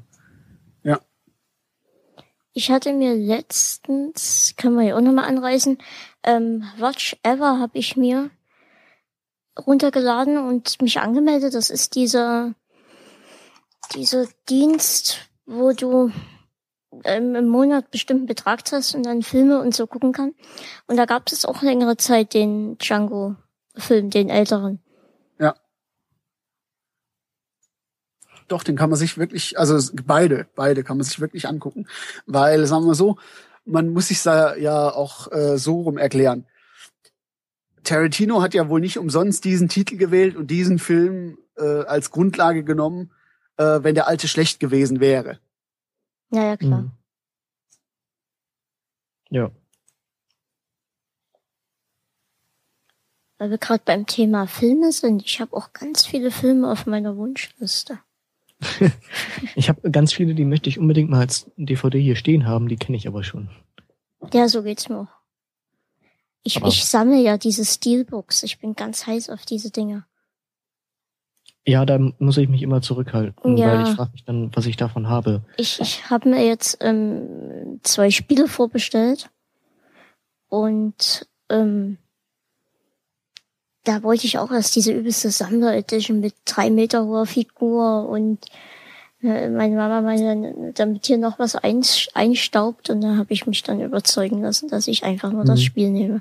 Ich 2.56 2.70
hatte 2.70 2.94
mir 2.94 3.14
letztens, 3.14 4.54
können 4.56 4.76
wir 4.76 4.82
ja 4.82 4.96
auch 4.96 5.02
nochmal 5.02 5.26
anreißen, 5.26 5.76
ähm, 6.22 6.64
Watch 6.78 7.14
Ever 7.22 7.58
habe 7.58 7.76
ich 7.76 7.98
mir 7.98 8.30
runtergeladen 9.66 10.38
und 10.38 10.80
mich 10.80 10.98
angemeldet. 10.98 11.52
Das 11.52 11.68
ist 11.68 11.94
dieser, 11.94 12.54
dieser 13.94 14.26
Dienst, 14.48 15.28
wo 15.44 15.72
du 15.72 16.10
ähm, 17.04 17.34
im 17.34 17.48
Monat 17.48 17.90
bestimmten 17.90 18.24
Betrag 18.24 18.62
hast 18.72 18.94
und 18.94 19.04
dann 19.04 19.20
Filme 19.20 19.60
und 19.60 19.74
so 19.74 19.86
gucken 19.86 20.12
kann. 20.12 20.32
Und 20.86 20.96
da 20.96 21.04
gab 21.04 21.30
es 21.30 21.44
auch 21.44 21.60
längere 21.60 21.98
Zeit 21.98 22.32
den 22.32 22.78
Django-Film, 22.78 24.08
den 24.08 24.30
älteren. 24.30 24.80
Doch, 28.48 28.62
den 28.62 28.76
kann 28.76 28.90
man 28.90 28.98
sich 28.98 29.18
wirklich, 29.18 29.58
also 29.58 29.92
beide, 30.04 30.46
beide 30.54 30.84
kann 30.84 30.96
man 30.96 31.04
sich 31.04 31.20
wirklich 31.20 31.48
angucken. 31.48 31.86
Weil, 32.26 32.66
sagen 32.66 32.86
wir 32.86 32.94
so, 32.94 33.18
man 33.64 33.92
muss 33.92 34.08
sich 34.08 34.22
da 34.22 34.54
ja 34.56 34.90
auch 34.92 35.30
äh, 35.32 35.58
so 35.58 35.80
rum 35.80 35.98
erklären. 35.98 36.46
Tarantino 37.82 38.42
hat 38.42 38.54
ja 38.54 38.68
wohl 38.68 38.80
nicht 38.80 38.98
umsonst 38.98 39.44
diesen 39.44 39.68
Titel 39.68 39.96
gewählt 39.96 40.36
und 40.36 40.48
diesen 40.50 40.78
Film 40.78 41.38
äh, 41.56 41.84
als 41.84 42.10
Grundlage 42.10 42.64
genommen, 42.64 43.12
äh, 43.56 43.80
wenn 43.82 43.94
der 43.94 44.08
alte 44.08 44.28
schlecht 44.28 44.60
gewesen 44.60 45.00
wäre. 45.00 45.38
Ja, 46.30 46.44
ja, 46.44 46.56
klar. 46.56 46.82
Mhm. 46.82 46.90
Ja. 49.30 49.50
Weil 53.38 53.50
wir 53.50 53.58
gerade 53.58 53.82
beim 53.84 54.06
Thema 54.06 54.46
Filme 54.46 54.92
sind. 54.92 55.24
Ich 55.24 55.40
habe 55.40 55.54
auch 55.54 55.72
ganz 55.72 56.06
viele 56.06 56.30
Filme 56.30 56.70
auf 56.70 56.86
meiner 56.86 57.16
Wunschliste. 57.16 57.98
Ich 59.54 59.68
habe 59.68 59.90
ganz 59.90 60.12
viele, 60.12 60.34
die 60.34 60.44
möchte 60.44 60.68
ich 60.68 60.78
unbedingt 60.78 61.10
mal 61.10 61.20
als 61.20 61.50
DVD 61.56 62.00
hier 62.00 62.16
stehen 62.16 62.46
haben, 62.46 62.68
die 62.68 62.76
kenne 62.76 62.96
ich 62.96 63.06
aber 63.06 63.22
schon. 63.22 63.50
Ja, 64.32 64.48
so 64.48 64.62
geht's 64.62 64.88
mir. 64.88 65.08
Ich, 66.42 66.56
Aber- 66.58 66.68
ich 66.68 66.84
sammle 66.84 67.20
ja 67.20 67.36
diese 67.38 67.64
Steelbooks. 67.64 68.42
Ich 68.44 68.58
bin 68.58 68.74
ganz 68.74 69.06
heiß 69.06 69.30
auf 69.30 69.44
diese 69.44 69.70
Dinger. 69.70 70.06
Ja, 71.68 71.84
da 71.84 71.98
muss 72.18 72.36
ich 72.38 72.48
mich 72.48 72.62
immer 72.62 72.80
zurückhalten, 72.80 73.56
Ja. 73.56 73.72
weil 73.72 73.82
ich 73.88 73.96
frage 73.96 74.12
mich 74.12 74.24
dann, 74.24 74.54
was 74.54 74.66
ich 74.66 74.76
davon 74.76 75.08
habe. 75.08 75.42
Ich, 75.56 75.80
ich 75.80 76.08
habe 76.10 76.28
mir 76.28 76.46
jetzt 76.46 76.78
ähm, 76.80 77.80
zwei 77.82 78.10
Spiele 78.12 78.46
vorbestellt 78.46 79.30
und 80.48 81.28
ähm, 81.50 81.98
da 83.86 84.02
wollte 84.02 84.26
ich 84.26 84.38
auch 84.38 84.50
erst 84.50 84.74
diese 84.76 84.92
übelste 84.92 85.30
Sammler 85.30 85.74
Edition 85.76 86.20
mit 86.20 86.34
drei 86.44 86.70
Meter 86.70 87.04
hoher 87.06 87.26
Figur 87.26 88.08
und 88.08 88.38
äh, 89.22 89.48
meine 89.48 89.76
Mama 89.76 90.00
meinte, 90.00 90.72
damit 90.74 91.06
hier 91.06 91.18
noch 91.18 91.38
was 91.38 91.54
einstaubt 91.56 92.90
und 92.90 93.00
da 93.00 93.16
habe 93.16 93.32
ich 93.32 93.46
mich 93.46 93.62
dann 93.62 93.80
überzeugen 93.80 94.42
lassen, 94.42 94.68
dass 94.68 94.88
ich 94.88 95.04
einfach 95.04 95.32
nur 95.32 95.44
das 95.44 95.60
Mhm. 95.60 95.64
Spiel 95.64 95.90
nehme. 95.90 96.20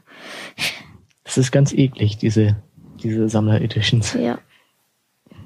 Das 1.23 1.37
ist 1.37 1.51
ganz 1.51 1.73
eklig, 1.73 2.17
diese, 2.17 2.55
diese 3.01 3.27
Sammler-Editions. 3.29 4.13
Ja. 4.13 4.37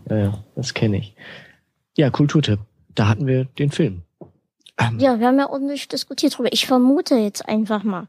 Ja, 0.10 0.18
ja, 0.18 0.44
das 0.56 0.74
kenne 0.74 0.98
ich. 0.98 1.16
Ja, 1.98 2.10
Kulturtipp. 2.10 2.60
Da 2.96 3.08
hatten 3.08 3.28
wir 3.28 3.46
den 3.46 3.72
Film. 3.72 4.02
Ähm, 4.78 5.00
Ja, 5.00 5.20
wir 5.20 5.28
haben 5.28 5.40
ja 5.40 5.50
ordentlich 5.50 5.88
diskutiert 5.88 6.38
drüber. 6.38 6.52
Ich 6.52 6.66
vermute 6.66 7.16
jetzt 7.16 7.48
einfach 7.48 7.84
mal, 7.84 8.08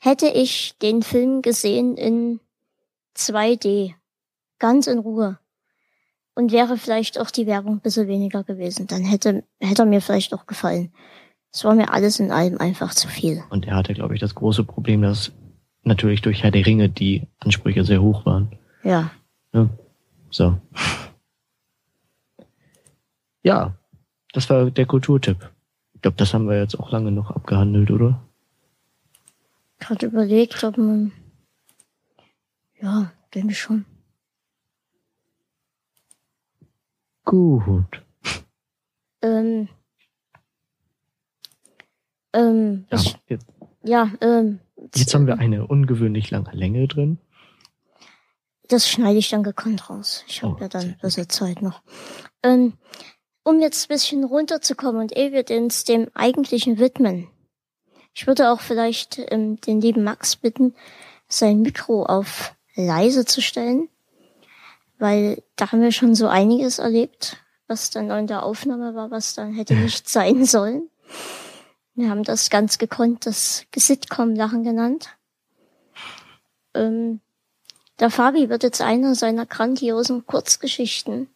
hätte 0.00 0.26
ich 0.28 0.74
den 0.82 1.02
Film 1.02 1.42
gesehen 1.42 1.96
in 1.96 2.40
2D, 3.16 3.94
ganz 4.58 4.86
in 4.86 4.98
Ruhe, 4.98 5.38
und 6.34 6.52
wäre 6.52 6.76
vielleicht 6.78 7.18
auch 7.20 7.30
die 7.30 7.46
Werbung 7.46 7.74
ein 7.74 7.80
bisschen 7.80 8.08
weniger 8.08 8.42
gewesen, 8.44 8.86
dann 8.86 9.02
hätte, 9.02 9.44
hätte 9.60 9.82
er 9.82 9.86
mir 9.86 10.00
vielleicht 10.00 10.32
auch 10.34 10.46
gefallen. 10.46 10.92
Es 11.52 11.64
war 11.64 11.74
mir 11.74 11.92
alles 11.92 12.18
in 12.20 12.30
allem 12.30 12.58
einfach 12.58 12.94
zu 12.94 13.08
viel. 13.08 13.44
Und 13.50 13.66
er 13.66 13.76
hatte, 13.76 13.92
glaube 13.92 14.14
ich, 14.14 14.20
das 14.20 14.34
große 14.34 14.64
Problem, 14.64 15.02
dass 15.02 15.32
natürlich 15.82 16.22
durch 16.22 16.42
Herr 16.42 16.50
der 16.50 16.64
Ringe 16.64 16.88
die 16.88 17.26
Ansprüche 17.40 17.84
sehr 17.84 18.00
hoch 18.00 18.24
waren. 18.24 18.56
Ja. 18.82 19.10
Ja. 19.52 19.68
So. 20.30 20.58
Ja, 23.42 23.74
das 24.32 24.48
war 24.48 24.70
der 24.70 24.86
Kulturtipp. 24.86 25.50
Ich 25.94 26.00
glaube, 26.00 26.16
das 26.16 26.32
haben 26.32 26.48
wir 26.48 26.58
jetzt 26.58 26.78
auch 26.78 26.90
lange 26.90 27.12
noch 27.12 27.30
abgehandelt, 27.30 27.90
oder? 27.90 28.22
Gerade 29.78 30.06
überlegt, 30.06 30.64
ob 30.64 30.78
man, 30.78 31.12
ja, 32.82 33.12
denke 33.34 33.54
schon. 33.54 33.86
Gut. 37.24 38.02
Ähm, 39.22 39.68
ähm, 42.32 42.86
Ja, 42.90 42.98
was, 42.98 43.14
jetzt, 43.28 43.46
ja, 43.84 44.10
ähm, 44.20 44.58
jetzt 44.94 45.14
haben 45.14 45.26
wir 45.26 45.38
eine 45.38 45.66
ungewöhnlich 45.66 46.30
lange 46.30 46.50
Länge 46.52 46.88
drin. 46.88 47.18
Das 48.68 48.88
schneide 48.88 49.18
ich 49.18 49.28
dann 49.30 49.42
gekonnt 49.42 49.88
raus. 49.90 50.24
Ich 50.26 50.42
habe 50.42 50.56
Oh, 50.56 50.60
ja 50.60 50.68
dann 50.68 50.96
bisschen 51.00 51.28
Zeit 51.28 51.62
noch. 51.62 51.82
Ähm, 52.42 52.74
um 53.44 53.60
jetzt 53.60 53.84
ein 53.84 53.94
bisschen 53.94 54.24
runterzukommen 54.24 55.00
und 55.00 55.16
ehe 55.16 55.32
wir 55.32 55.56
uns 55.56 55.84
dem 55.84 56.08
Eigentlichen 56.14 56.78
widmen. 56.78 57.28
Ich 58.14 58.26
würde 58.26 58.50
auch 58.50 58.60
vielleicht 58.60 59.20
ähm, 59.30 59.60
den 59.60 59.80
lieben 59.80 60.04
Max 60.04 60.36
bitten, 60.36 60.74
sein 61.28 61.60
Mikro 61.60 62.04
auf 62.04 62.54
leise 62.74 63.24
zu 63.24 63.40
stellen, 63.40 63.88
weil 64.98 65.42
da 65.56 65.72
haben 65.72 65.82
wir 65.82 65.92
schon 65.92 66.14
so 66.14 66.28
einiges 66.28 66.78
erlebt, 66.78 67.36
was 67.66 67.90
dann 67.90 68.10
in 68.10 68.26
der 68.26 68.42
Aufnahme 68.42 68.94
war, 68.94 69.10
was 69.10 69.34
dann 69.34 69.52
hätte 69.52 69.74
nicht 69.74 70.08
sein 70.08 70.44
sollen. 70.44 70.88
Wir 71.94 72.08
haben 72.08 72.24
das 72.24 72.50
ganz 72.50 72.78
gekonnt 72.78 73.26
das 73.26 73.66
Sitcom-Lachen 73.74 74.64
genannt. 74.64 75.10
Ähm, 76.74 77.20
der 77.98 78.10
Fabi 78.10 78.48
wird 78.48 78.62
jetzt 78.62 78.80
eine 78.80 79.14
seiner 79.14 79.46
grandiosen 79.46 80.26
Kurzgeschichten 80.26 81.28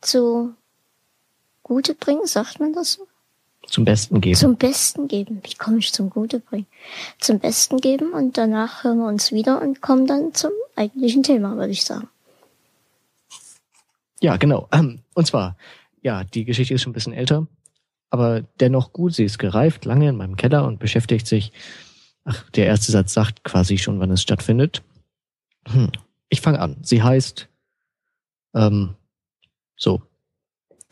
zu 0.00 0.54
Gute 1.62 1.94
bringen, 1.94 2.26
sagt 2.26 2.60
man 2.60 2.72
das 2.72 2.92
so? 2.92 3.06
Zum 3.66 3.84
Besten 3.84 4.20
geben. 4.20 4.36
Zum 4.36 4.56
Besten 4.56 5.08
geben. 5.08 5.40
Wie 5.42 5.54
komme 5.54 5.78
ich 5.78 5.92
zum 5.92 6.10
Gute 6.10 6.40
bringen? 6.40 6.66
Zum 7.18 7.40
Besten 7.40 7.78
geben 7.78 8.12
und 8.12 8.38
danach 8.38 8.84
hören 8.84 8.98
wir 8.98 9.08
uns 9.08 9.32
wieder 9.32 9.60
und 9.60 9.80
kommen 9.82 10.06
dann 10.06 10.34
zum 10.34 10.52
eigentlichen 10.76 11.22
Thema, 11.22 11.56
würde 11.56 11.72
ich 11.72 11.84
sagen. 11.84 12.08
Ja, 14.20 14.36
genau. 14.36 14.68
Ähm, 14.72 15.00
Und 15.14 15.26
zwar, 15.26 15.56
ja, 16.02 16.24
die 16.24 16.44
Geschichte 16.44 16.74
ist 16.74 16.82
schon 16.82 16.90
ein 16.90 16.94
bisschen 16.94 17.12
älter, 17.12 17.46
aber 18.10 18.42
dennoch 18.60 18.92
gut. 18.92 19.14
Sie 19.14 19.24
ist 19.24 19.38
gereift, 19.38 19.84
lange 19.84 20.08
in 20.08 20.16
meinem 20.16 20.36
Keller 20.36 20.66
und 20.66 20.78
beschäftigt 20.78 21.26
sich. 21.26 21.52
Ach, 22.24 22.48
der 22.50 22.66
erste 22.66 22.92
Satz 22.92 23.12
sagt 23.12 23.44
quasi 23.44 23.78
schon, 23.78 24.00
wann 24.00 24.10
es 24.10 24.22
stattfindet. 24.22 24.82
Hm. 25.68 25.90
Ich 26.28 26.40
fange 26.40 26.60
an. 26.60 26.76
Sie 26.82 27.02
heißt, 27.02 27.48
ähm, 28.54 28.94
so. 29.76 30.02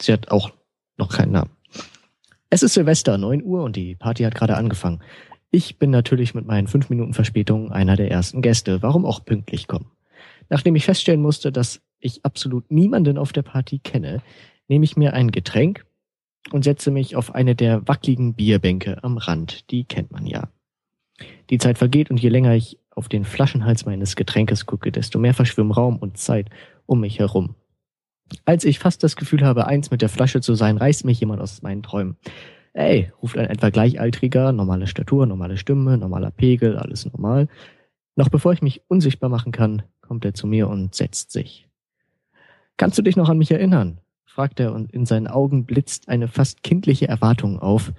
Sie 0.01 0.12
hat 0.12 0.29
auch 0.29 0.53
noch 0.97 1.09
keinen 1.09 1.33
Namen. 1.33 1.51
Es 2.55 2.62
ist 2.62 2.74
Silvester, 2.74 3.18
9 3.18 3.42
Uhr 3.42 3.64
und 3.64 3.74
die 3.74 3.96
Party 3.96 4.22
hat 4.22 4.36
gerade 4.36 4.57
angefangen. 4.57 5.02
Ich 5.50 5.76
bin 5.76 5.90
natürlich 5.90 6.34
mit 6.34 6.46
meinen 6.46 6.68
fünf 6.68 6.88
Minuten 6.88 7.12
Verspätung 7.12 7.72
einer 7.72 7.96
der 7.96 8.12
ersten 8.12 8.42
Gäste. 8.42 8.80
Warum 8.80 9.05
auch 9.07 9.24
pünktlich 9.24 9.66
kommen? 9.66 9.90
Nachdem 10.50 10.76
ich 10.76 10.84
feststellen 10.84 11.20
musste, 11.20 11.50
dass 11.50 11.82
ich 11.98 12.24
absolut 12.24 12.70
niemanden 12.70 13.18
auf 13.18 13.32
der 13.32 13.42
Party 13.42 13.80
kenne, 13.80 14.22
nehme 14.68 14.84
ich 14.84 14.96
mir 14.96 15.14
ein 15.14 15.32
Getränk 15.32 15.84
und 16.52 16.62
setze 16.62 16.92
mich 16.92 17.16
auf 17.16 17.34
eine 17.34 17.57
der 17.57 17.88
wackligen 17.88 18.34
Bierbänke 18.34 19.02
am 19.02 19.18
Rand. 19.18 19.68
Die 19.72 19.82
kennt 19.82 20.12
man 20.12 20.24
ja. 20.24 20.48
Die 21.50 21.59
Zeit 21.59 21.78
vergeht 21.78 22.09
und 22.09 22.20
je 22.20 22.28
länger 22.28 22.55
ich 22.55 22.78
auf 22.90 23.09
den 23.09 23.24
Flaschenhals 23.24 23.84
meines 23.84 24.14
Getränkes 24.14 24.64
gucke, 24.64 24.92
desto 24.92 25.18
mehr 25.18 25.34
verschwimmen 25.34 25.72
Raum 25.72 25.96
und 25.96 26.18
Zeit 26.18 26.50
um 26.86 27.00
mich 27.00 27.18
herum. 27.18 27.57
Als 28.45 28.64
ich 28.64 28.79
fast 28.79 29.03
das 29.03 29.16
Gefühl 29.16 29.45
habe, 29.45 29.66
eins 29.66 29.91
mit 29.91 30.03
der 30.03 30.09
Flasche 30.09 30.41
zu 30.41 30.55
sein, 30.55 30.77
reißt 30.77 31.05
mich 31.05 31.20
jemand 31.20 31.41
aus 31.41 31.62
meinen 31.62 31.83
Träumen. 31.83 32.16
Ey, 32.72 33.12
ruft 33.22 33.39
ein 33.39 33.49
etwa 33.49 33.70
gleichaltriger, 33.70 34.53
normale 34.53 34.87
Statur, 34.87 35.27
normale 35.27 35.57
Stimme, 35.57 35.97
normaler 35.97 36.31
Pegel, 36.31 36.77
alles 36.77 37.07
normal. 37.07 37.49
Noch 38.16 38.29
bevor 38.29 38.53
ich 38.53 38.62
mich 38.62 38.83
unsichtbar 38.89 39.31
machen 39.31 39.53
kann, 39.53 39.83
kommt 40.01 40.25
er 40.25 40.35
zu 40.35 40.47
mir 40.47 40.68
und 40.68 40.95
setzt 40.95 41.31
sich. 41.31 41.68
Kannst 42.77 42.99
du 42.99 43.03
dich 43.03 43.16
noch 43.16 43.29
an 43.29 43.39
mich 43.39 43.51
erinnern? 43.51 44.01
fragt 44.25 44.59
er 44.59 44.72
und 44.72 44.91
in 44.91 45.07
seinen 45.07 45.29
Augen 45.29 45.64
blitzt 45.64 46.09
eine 46.09 46.27
fast 46.27 46.64
kindliche 46.64 47.07
Erwartung 47.07 47.61
auf. 47.61 47.93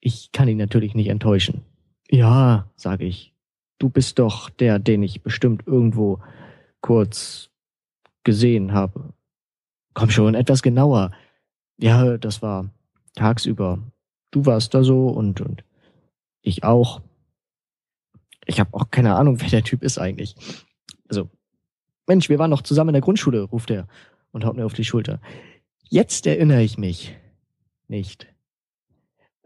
Ich 0.00 0.32
kann 0.32 0.48
ihn 0.48 0.58
natürlich 0.58 0.94
nicht 0.94 1.06
enttäuschen. 1.06 1.62
Ja, 2.10 2.68
sage 2.74 3.04
ich. 3.04 3.32
Du 3.78 3.88
bist 3.88 4.18
doch 4.18 4.50
der, 4.50 4.80
den 4.80 5.04
ich 5.04 5.22
bestimmt 5.22 5.64
irgendwo 5.66 6.18
kurz 6.80 7.50
gesehen 8.24 8.72
habe. 8.72 9.14
Komm 9.94 10.10
schon, 10.10 10.34
etwas 10.34 10.62
genauer. 10.62 11.10
Ja, 11.78 12.16
das 12.16 12.42
war 12.42 12.70
tagsüber. 13.14 13.78
Du 14.30 14.46
warst 14.46 14.74
da 14.74 14.82
so 14.82 15.08
und, 15.08 15.40
und 15.40 15.64
ich 16.40 16.64
auch. 16.64 17.02
Ich 18.46 18.58
habe 18.58 18.74
auch 18.74 18.90
keine 18.90 19.14
Ahnung, 19.14 19.40
wer 19.40 19.48
der 19.48 19.64
Typ 19.64 19.82
ist 19.82 19.98
eigentlich. 19.98 20.34
Also, 21.08 21.28
Mensch, 22.06 22.28
wir 22.28 22.38
waren 22.38 22.50
noch 22.50 22.62
zusammen 22.62 22.90
in 22.90 22.94
der 22.94 23.02
Grundschule, 23.02 23.42
ruft 23.42 23.70
er 23.70 23.86
und 24.32 24.44
haut 24.44 24.56
mir 24.56 24.66
auf 24.66 24.74
die 24.74 24.84
Schulter. 24.84 25.20
Jetzt 25.88 26.26
erinnere 26.26 26.62
ich 26.62 26.78
mich 26.78 27.14
nicht. 27.88 28.26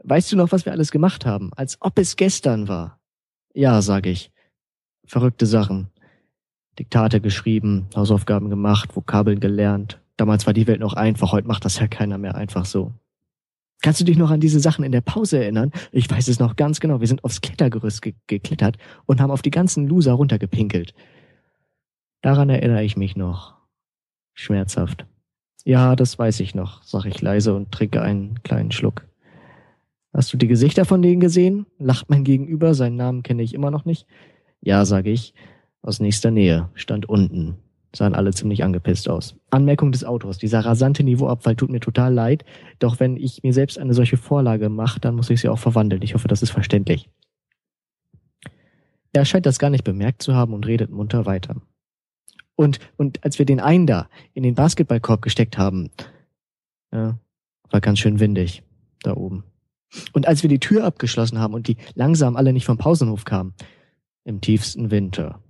Weißt 0.04 0.30
du 0.30 0.36
noch, 0.36 0.52
was 0.52 0.64
wir 0.64 0.72
alles 0.72 0.92
gemacht 0.92 1.26
haben? 1.26 1.52
Als 1.54 1.78
ob 1.80 1.98
es 1.98 2.16
gestern 2.16 2.68
war. 2.68 3.00
Ja, 3.52 3.82
sage 3.82 4.10
ich. 4.10 4.30
Verrückte 5.04 5.46
Sachen. 5.46 5.90
Diktate 6.78 7.20
geschrieben, 7.20 7.88
Hausaufgaben 7.96 8.50
gemacht, 8.50 8.94
Vokabeln 8.94 9.40
gelernt. 9.40 10.00
Damals 10.16 10.46
war 10.46 10.54
die 10.54 10.66
Welt 10.66 10.80
noch 10.80 10.94
einfach, 10.94 11.32
heute 11.32 11.48
macht 11.48 11.64
das 11.64 11.78
ja 11.78 11.86
keiner 11.86 12.18
mehr 12.18 12.34
einfach 12.34 12.64
so. 12.64 12.92
Kannst 13.82 14.00
du 14.00 14.04
dich 14.04 14.16
noch 14.16 14.30
an 14.30 14.40
diese 14.40 14.60
Sachen 14.60 14.84
in 14.84 14.92
der 14.92 15.02
Pause 15.02 15.38
erinnern? 15.38 15.70
Ich 15.92 16.10
weiß 16.10 16.28
es 16.28 16.38
noch 16.38 16.56
ganz 16.56 16.80
genau. 16.80 17.00
Wir 17.00 17.06
sind 17.06 17.22
aufs 17.24 17.42
Klettergerüst 17.42 18.00
ge 18.00 18.14
geklettert 18.26 18.78
und 19.04 19.20
haben 19.20 19.30
auf 19.30 19.42
die 19.42 19.50
ganzen 19.50 19.86
Loser 19.86 20.14
runtergepinkelt. 20.14 20.94
Daran 22.22 22.48
erinnere 22.48 22.82
ich 22.82 22.96
mich 22.96 23.16
noch. 23.16 23.54
Schmerzhaft. 24.34 25.06
Ja, 25.64 25.96
das 25.96 26.18
weiß 26.18 26.40
ich 26.40 26.54
noch, 26.54 26.82
sag 26.84 27.04
ich 27.06 27.20
leise 27.20 27.54
und 27.54 27.72
trinke 27.72 28.00
einen 28.00 28.42
kleinen 28.42 28.70
Schluck. 28.70 29.06
Hast 30.12 30.32
du 30.32 30.36
die 30.36 30.48
Gesichter 30.48 30.84
von 30.84 31.02
denen 31.02 31.20
gesehen? 31.20 31.66
Lacht 31.78 32.08
mein 32.08 32.24
Gegenüber, 32.24 32.72
seinen 32.74 32.96
Namen 32.96 33.22
kenne 33.22 33.42
ich 33.42 33.52
immer 33.52 33.70
noch 33.70 33.84
nicht. 33.84 34.06
Ja, 34.60 34.84
sage 34.84 35.10
ich, 35.10 35.34
aus 35.82 36.00
nächster 36.00 36.30
Nähe, 36.30 36.70
stand 36.74 37.08
unten. 37.08 37.56
Sahen 37.96 38.14
alle 38.14 38.32
ziemlich 38.32 38.62
angepisst 38.62 39.08
aus. 39.08 39.36
Anmerkung 39.50 39.92
des 39.92 40.04
Autors. 40.04 40.38
Dieser 40.38 40.60
rasante 40.60 41.02
Niveauabfall 41.02 41.56
tut 41.56 41.70
mir 41.70 41.80
total 41.80 42.12
leid. 42.12 42.44
Doch 42.78 43.00
wenn 43.00 43.16
ich 43.16 43.42
mir 43.42 43.52
selbst 43.52 43.78
eine 43.78 43.94
solche 43.94 44.16
Vorlage 44.16 44.68
mache, 44.68 45.00
dann 45.00 45.14
muss 45.14 45.30
ich 45.30 45.40
sie 45.40 45.48
auch 45.48 45.58
verwandeln. 45.58 46.02
Ich 46.02 46.14
hoffe, 46.14 46.28
das 46.28 46.42
ist 46.42 46.50
verständlich. 46.50 47.08
Er 49.12 49.24
scheint 49.24 49.46
das 49.46 49.58
gar 49.58 49.70
nicht 49.70 49.84
bemerkt 49.84 50.22
zu 50.22 50.34
haben 50.34 50.52
und 50.52 50.66
redet 50.66 50.90
munter 50.90 51.24
weiter. 51.24 51.56
Und, 52.54 52.78
und 52.96 53.24
als 53.24 53.38
wir 53.38 53.46
den 53.46 53.60
einen 53.60 53.86
da 53.86 54.08
in 54.34 54.42
den 54.42 54.54
Basketballkorb 54.54 55.22
gesteckt 55.22 55.56
haben, 55.56 55.90
ja, 56.92 57.18
war 57.70 57.80
ganz 57.80 57.98
schön 57.98 58.20
windig 58.20 58.62
da 59.02 59.16
oben. 59.16 59.44
Und 60.12 60.26
als 60.28 60.42
wir 60.42 60.50
die 60.50 60.58
Tür 60.58 60.84
abgeschlossen 60.84 61.38
haben 61.38 61.54
und 61.54 61.68
die 61.68 61.76
langsam 61.94 62.36
alle 62.36 62.52
nicht 62.52 62.66
vom 62.66 62.78
Pausenhof 62.78 63.24
kamen, 63.24 63.54
im 64.24 64.40
tiefsten 64.40 64.90
Winter. 64.90 65.40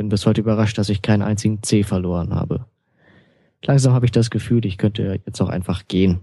Bin 0.00 0.08
bis 0.08 0.24
heute 0.24 0.40
überrascht, 0.40 0.78
dass 0.78 0.88
ich 0.88 1.02
keinen 1.02 1.20
einzigen 1.20 1.62
C 1.62 1.82
verloren 1.82 2.34
habe. 2.34 2.64
Langsam 3.62 3.92
habe 3.92 4.06
ich 4.06 4.12
das 4.12 4.30
Gefühl, 4.30 4.64
ich 4.64 4.78
könnte 4.78 5.20
jetzt 5.26 5.42
auch 5.42 5.50
einfach 5.50 5.88
gehen. 5.88 6.20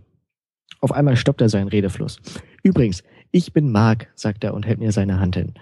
Auf 0.82 0.92
einmal 0.92 1.16
stoppt 1.16 1.42
er 1.42 1.50
seinen 1.50 1.68
Redefluss. 1.68 2.20
Übrigens, 2.64 3.04
ich 3.30 3.54
bin 3.54 3.72
Mark, 3.72 4.08
sagt 4.16 4.44
er 4.44 4.56
und 4.56 4.66
hält 4.66 4.80
mir 4.80 4.92
seine 4.92 5.20
Hand 5.20 5.36
hin. 5.36 5.54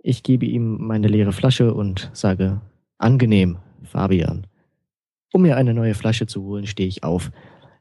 Ich 0.00 0.22
gebe 0.22 0.44
ihm 0.44 0.86
meine 0.86 1.08
leere 1.08 1.32
Flasche 1.32 1.72
und 1.72 2.10
sage, 2.12 2.60
angenehm, 2.98 3.56
Fabian. 3.84 4.46
Um 5.32 5.40
mir 5.40 5.56
eine 5.56 5.72
neue 5.72 5.94
Flasche 5.94 6.26
zu 6.26 6.42
holen, 6.42 6.66
stehe 6.66 6.90
ich 6.90 7.04
auf. 7.04 7.32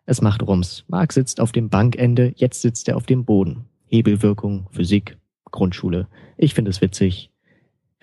Es 0.05 0.21
macht 0.21 0.41
Rums. 0.41 0.85
Mark 0.87 1.11
sitzt 1.11 1.41
auf 1.41 1.51
dem 1.51 1.67
Bankende, 1.67 2.31
jetzt 2.37 2.61
sitzt 2.61 2.87
er 2.87 2.95
auf 2.95 3.07
dem 3.07 3.25
Boden. 3.25 3.65
Hebelwirkung, 3.87 4.69
Physik, 4.71 5.17
Grundschule. 5.51 6.07
Ich 6.37 6.53
finde 6.53 6.71
es 6.71 6.79
witzig. 6.79 7.29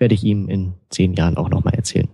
Werde 0.03 0.15
ich 0.15 0.25
ihm 0.25 0.49
in 0.49 0.73
zehn 0.89 1.13
Jahren 1.13 1.37
auch 1.37 1.47
nochmal 1.47 1.75
erzählen. 1.75 2.09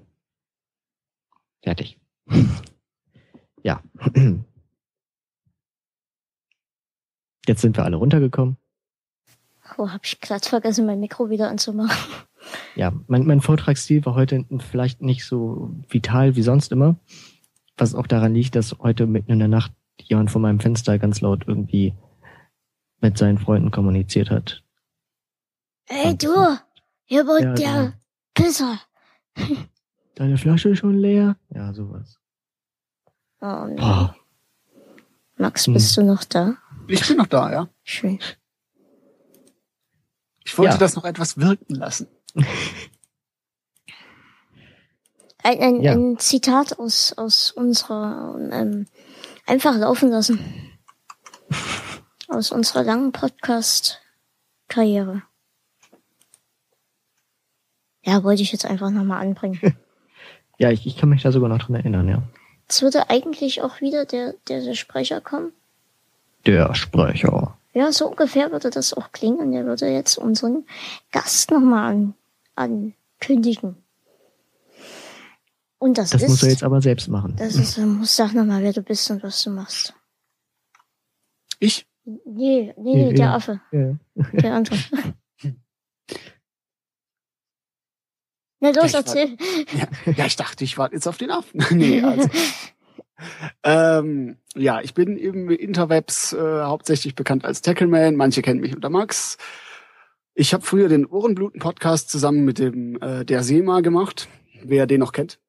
Fertig. 1.63 1.97
ja. 3.63 3.81
Jetzt 7.47 7.61
sind 7.61 7.75
wir 7.75 7.85
alle 7.85 7.95
runtergekommen. 7.95 8.57
Oh, 9.79 9.89
hab 9.89 10.05
ich 10.05 10.21
glatt 10.21 10.45
vergessen, 10.45 10.85
mein 10.85 10.99
Mikro 10.99 11.31
wieder 11.31 11.49
anzumachen. 11.49 11.97
Ja, 12.75 12.93
mein, 13.07 13.25
mein 13.25 13.41
Vortragsstil 13.41 14.05
war 14.05 14.13
heute 14.13 14.45
vielleicht 14.69 15.01
nicht 15.01 15.25
so 15.25 15.71
vital 15.89 16.35
wie 16.35 16.43
sonst 16.43 16.71
immer. 16.71 16.99
Was 17.75 17.95
auch 17.95 18.05
daran 18.05 18.35
liegt, 18.35 18.53
dass 18.53 18.77
heute 18.77 19.07
mitten 19.07 19.31
in 19.31 19.39
der 19.39 19.47
Nacht 19.47 19.71
jemand 19.99 20.29
vor 20.29 20.41
meinem 20.41 20.59
Fenster 20.59 20.99
ganz 20.99 21.21
laut 21.21 21.47
irgendwie 21.47 21.95
mit 23.01 23.17
seinen 23.17 23.39
Freunden 23.39 23.71
kommuniziert 23.71 24.29
hat. 24.29 24.63
Ey, 25.87 26.15
du! 26.15 26.29
Hier 27.09 27.25
wohnt 27.25 27.41
Ja, 27.41 27.53
der. 27.55 27.93
Pisser. 28.35 28.79
Deine 30.15 30.37
Flasche 30.37 30.75
schon 30.75 30.93
leer? 30.95 31.37
Ja, 31.49 31.73
sowas. 31.73 32.19
Oh, 33.41 33.65
nee. 33.65 33.75
Boah. 33.77 34.15
Max, 35.37 35.65
Hm. 35.65 35.73
bist 35.73 35.97
du 35.97 36.03
noch 36.03 36.23
da? 36.23 36.55
Ich 36.87 37.07
bin 37.07 37.17
noch 37.17 37.25
da, 37.25 37.51
ja. 37.51 37.67
Schön. 37.83 38.19
Ich 40.45 40.55
wollte 40.57 40.73
Ja. 40.73 40.77
das 40.77 40.95
noch 40.95 41.05
etwas 41.05 41.37
wirken 41.37 41.73
lassen. 41.75 42.07
Ein, 45.41 45.59
ein, 45.61 45.81
Ja. 45.81 45.93
ein 45.93 46.19
Zitat 46.19 46.77
aus, 46.79 47.13
aus 47.17 47.49
unserer 47.51 48.35
ähm, 48.51 48.87
einfach 49.47 49.73
laufen 49.77 50.09
lassen. 50.09 50.37
Aus 52.27 52.51
unserer 52.51 52.83
langen 52.83 53.13
Podcast-Karriere. 53.13 55.23
Ja, 58.09 58.23
wollte 58.23 58.41
ich 58.41 58.51
jetzt 58.51 58.65
einfach 58.65 58.89
nochmal 58.89 59.21
anbringen. 59.21 59.59
Ja, 60.61 60.71
ich, 60.71 60.85
ich 60.85 60.97
kann 60.97 61.07
mich 61.07 61.21
da 61.23 61.31
sogar 61.31 61.47
noch 61.47 61.59
dran 61.59 61.75
erinnern, 61.77 62.09
ja. 62.09 62.21
Jetzt 62.63 62.81
würde 62.81 63.09
eigentlich 63.09 63.61
auch 63.61 63.79
wieder 63.79 64.03
der, 64.03 64.33
der, 64.49 64.61
der 64.61 64.73
Sprecher 64.73 65.21
kommen. 65.21 65.53
Der 66.45 66.75
Sprecher. 66.75 67.57
Ja, 67.73 67.93
so 67.93 68.09
ungefähr 68.09 68.51
würde 68.51 68.69
das 68.69 68.93
auch 68.93 69.13
klingen. 69.13 69.37
Und 69.39 69.53
er 69.53 69.65
würde 69.65 69.87
jetzt 69.87 70.17
unseren 70.17 70.65
Gast 71.13 71.49
nochmal 71.51 71.93
an, 71.93 72.13
ankündigen. 73.21 73.77
Und 75.77 75.97
das, 75.97 76.09
Das 76.09 76.23
ist. 76.23 76.29
muss 76.29 76.43
er 76.43 76.49
jetzt 76.49 76.63
aber 76.63 76.81
selbst 76.81 77.07
machen. 77.07 77.35
das 77.37 77.55
ist, 77.55 77.77
muss 77.77 78.17
sag 78.17 78.33
nochmal, 78.33 78.61
wer 78.61 78.73
du 78.73 78.81
bist 78.81 79.09
und 79.11 79.23
was 79.23 79.41
du 79.41 79.51
machst. 79.51 79.93
Ich? 81.59 81.87
Nee, 82.03 82.17
nee, 82.25 82.73
nee, 82.77 83.05
Nee, 83.05 83.13
der 83.13 83.25
ja. 83.27 83.35
Affe. 83.35 83.61
Ja. 83.71 83.95
Der 84.33 84.55
andere. 84.55 84.77
Na 88.59 88.69
los, 88.69 88.93
war- 88.93 88.99
erzähl. 88.99 89.37
Ja, 89.73 90.13
ja, 90.13 90.25
ich 90.25 90.35
dachte, 90.35 90.63
ich 90.63 90.77
warte 90.77 90.95
jetzt 90.95 91.07
auf 91.07 91.17
den 91.17 91.31
Affen. 91.31 91.63
nee, 91.77 92.01
also. 92.01 92.29
ähm, 93.63 94.37
ja, 94.55 94.81
ich 94.81 94.93
bin 94.93 95.17
im 95.17 95.49
Interwebs 95.49 96.33
äh, 96.33 96.61
hauptsächlich 96.61 97.15
bekannt 97.15 97.45
als 97.45 97.61
Tackleman. 97.61 98.15
Manche 98.15 98.41
kennen 98.41 98.59
mich 98.61 98.75
unter 98.75 98.89
Max. 98.89 99.37
Ich 100.33 100.53
habe 100.53 100.63
früher 100.65 100.89
den 100.89 101.05
Ohrenbluten-Podcast 101.05 102.09
zusammen 102.09 102.45
mit 102.45 102.59
dem 102.59 103.01
äh, 103.01 103.25
Der 103.25 103.43
Sema 103.43 103.81
gemacht, 103.81 104.27
wer 104.63 104.87
den 104.87 104.99
noch 105.01 105.11
kennt. 105.11 105.39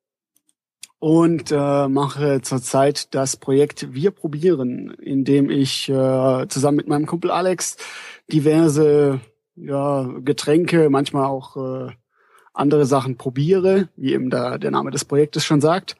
Und 0.98 1.50
äh, 1.50 1.88
mache 1.88 2.42
zurzeit 2.42 3.14
das 3.14 3.36
Projekt 3.36 3.94
Wir 3.94 4.10
probieren, 4.10 4.90
in 5.00 5.24
dem 5.24 5.48
ich 5.48 5.88
äh, 5.88 6.46
zusammen 6.48 6.76
mit 6.76 6.88
meinem 6.88 7.06
Kumpel 7.06 7.30
Alex 7.30 7.76
diverse 8.30 9.20
ja, 9.56 10.08
Getränke, 10.22 10.90
manchmal 10.90 11.24
auch 11.24 11.56
äh, 11.56 11.92
andere 12.60 12.86
Sachen 12.86 13.16
probiere, 13.16 13.88
wie 13.96 14.12
eben 14.12 14.30
da 14.30 14.58
der 14.58 14.70
Name 14.70 14.90
des 14.90 15.04
Projektes 15.04 15.44
schon 15.44 15.60
sagt. 15.60 15.96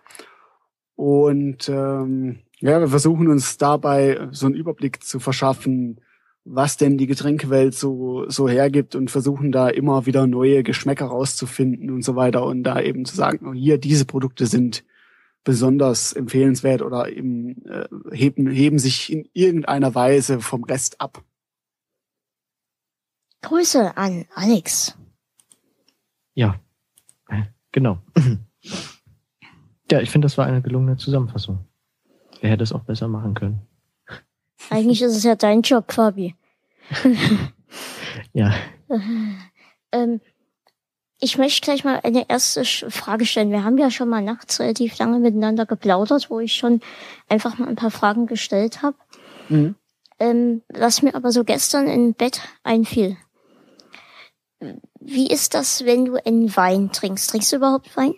Und 0.95 1.69
ähm, 1.69 2.41
ja, 2.61 2.78
wir 2.78 2.89
versuchen 2.89 3.28
uns 3.28 3.57
dabei 3.57 4.28
so 4.32 4.47
einen 4.47 4.55
Überblick 4.55 5.03
zu 5.03 5.19
verschaffen, 5.19 6.01
was 6.45 6.77
denn 6.77 6.99
die 6.99 7.07
Getränkewelt 7.07 7.74
so, 7.74 8.28
so 8.28 8.49
hergibt 8.49 8.95
und 8.95 9.11
versuchen 9.11 9.53
da 9.53 9.69
immer 9.69 10.07
wieder 10.07 10.27
neue 10.27 10.62
Geschmäcker 10.62 11.07
rauszufinden 11.07 11.91
und 11.91 12.03
so 12.03 12.16
weiter 12.16 12.45
und 12.45 12.62
da 12.62 12.81
eben 12.81 13.05
zu 13.05 13.16
sagen, 13.16 13.47
oh, 13.49 13.53
hier, 13.53 13.78
diese 13.78 14.05
Produkte 14.05 14.47
sind 14.47 14.85
besonders 15.45 16.12
empfehlenswert 16.12 16.82
oder 16.82 17.11
eben, 17.11 17.65
äh, 17.66 17.89
heben, 18.12 18.51
heben 18.51 18.78
sich 18.78 19.12
in 19.12 19.28
irgendeiner 19.32 19.95
Weise 19.95 20.41
vom 20.41 20.65
Rest 20.65 21.01
ab. 21.01 21.23
Grüße 23.43 23.97
an 23.97 24.27
Alex. 24.35 24.99
Ja, 26.35 26.61
genau. 27.73 27.98
ja, 29.90 30.01
ich 30.01 30.11
finde, 30.11 30.27
das 30.27 30.39
war 30.39 30.47
eine 30.47 30.62
gelungene 30.62 30.97
Zusammenfassung. 30.97 31.66
Wer 32.40 32.51
hätte 32.51 32.62
es 32.62 32.73
auch 32.73 32.85
besser 32.85 33.09
machen 33.09 33.35
können? 33.35 33.61
Eigentlich 34.70 35.02
ist 35.02 35.16
es 35.16 35.24
ja 35.24 35.35
dein 35.35 35.62
Job, 35.62 35.93
Fabi. 35.93 36.35
ja. 38.32 38.55
Ähm, 39.93 40.20
ich 41.19 41.39
möchte 41.39 41.61
gleich 41.61 41.85
mal 41.85 42.01
eine 42.02 42.28
erste 42.28 42.65
Frage 42.65 43.27
stellen. 43.27 43.51
Wir 43.51 43.65
haben 43.65 43.78
ja 43.78 43.90
schon 43.90 44.09
mal 44.09 44.23
nachts 44.23 44.59
relativ 44.61 44.98
lange 44.98 45.19
miteinander 45.19 45.66
geplaudert, 45.66 46.31
wo 46.31 46.40
ich 46.40 46.55
schon 46.55 46.81
einfach 47.28 47.59
mal 47.59 47.69
ein 47.69 47.77
paar 47.77 47.90
Fragen 47.90 48.27
gestellt 48.27 48.82
habe. 48.82 48.97
Mhm. 49.48 49.74
Ähm, 50.19 50.62
was 50.69 51.02
mir 51.02 51.15
aber 51.15 51.32
so 51.32 51.44
gestern 51.44 51.89
im 51.89 52.15
Bett 52.15 52.40
einfiel. 52.62 53.16
Wie 55.01 55.27
ist 55.27 55.55
das, 55.55 55.85
wenn 55.85 56.05
du 56.05 56.24
einen 56.24 56.55
Wein 56.56 56.93
trinkst? 56.93 57.31
Trinkst 57.31 57.52
du 57.52 57.56
überhaupt 57.56 57.97
Wein? 57.97 58.14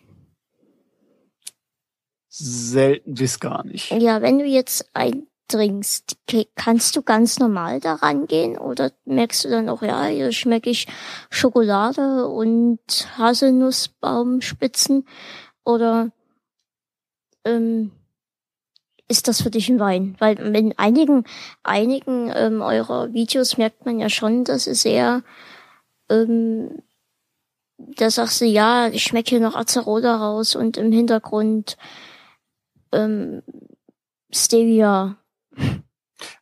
Selten 2.28 3.14
bis 3.14 3.40
gar 3.40 3.64
nicht. 3.64 3.90
Ja, 3.92 4.20
wenn 4.22 4.38
du 4.38 4.44
jetzt 4.44 4.88
ein 4.94 5.26
trinkst, 5.52 6.16
kannst 6.54 6.96
du 6.96 7.02
ganz 7.02 7.38
normal 7.38 7.78
daran 7.80 8.26
gehen 8.26 8.56
oder 8.56 8.90
merkst 9.04 9.44
du 9.44 9.50
dann 9.50 9.68
auch, 9.68 9.82
ja, 9.82 10.06
hier 10.06 10.32
schmecke 10.32 10.70
ich 10.70 10.86
Schokolade 11.30 12.26
und 12.26 12.80
Haselnussbaumspitzen 13.18 15.06
oder 15.64 16.10
ähm, 17.44 17.92
ist 19.08 19.28
das 19.28 19.42
für 19.42 19.50
dich 19.50 19.68
ein 19.68 19.78
Wein? 19.78 20.16
Weil 20.18 20.38
in 20.38 20.78
einigen, 20.78 21.24
einigen 21.62 22.32
ähm, 22.34 22.62
eurer 22.62 23.12
Videos 23.12 23.58
merkt 23.58 23.84
man 23.84 24.00
ja 24.00 24.08
schon, 24.08 24.44
dass 24.44 24.66
es 24.66 24.82
sehr, 24.82 25.22
ähm, 26.12 26.82
da 27.78 28.10
sagst 28.10 28.40
du, 28.40 28.44
ja, 28.44 28.88
ich 28.88 29.02
schmecke 29.02 29.30
hier 29.30 29.40
noch 29.40 29.56
Acerola 29.56 30.16
raus 30.16 30.54
und 30.54 30.76
im 30.76 30.92
Hintergrund 30.92 31.76
ähm, 32.92 33.42
Stevia 34.30 35.16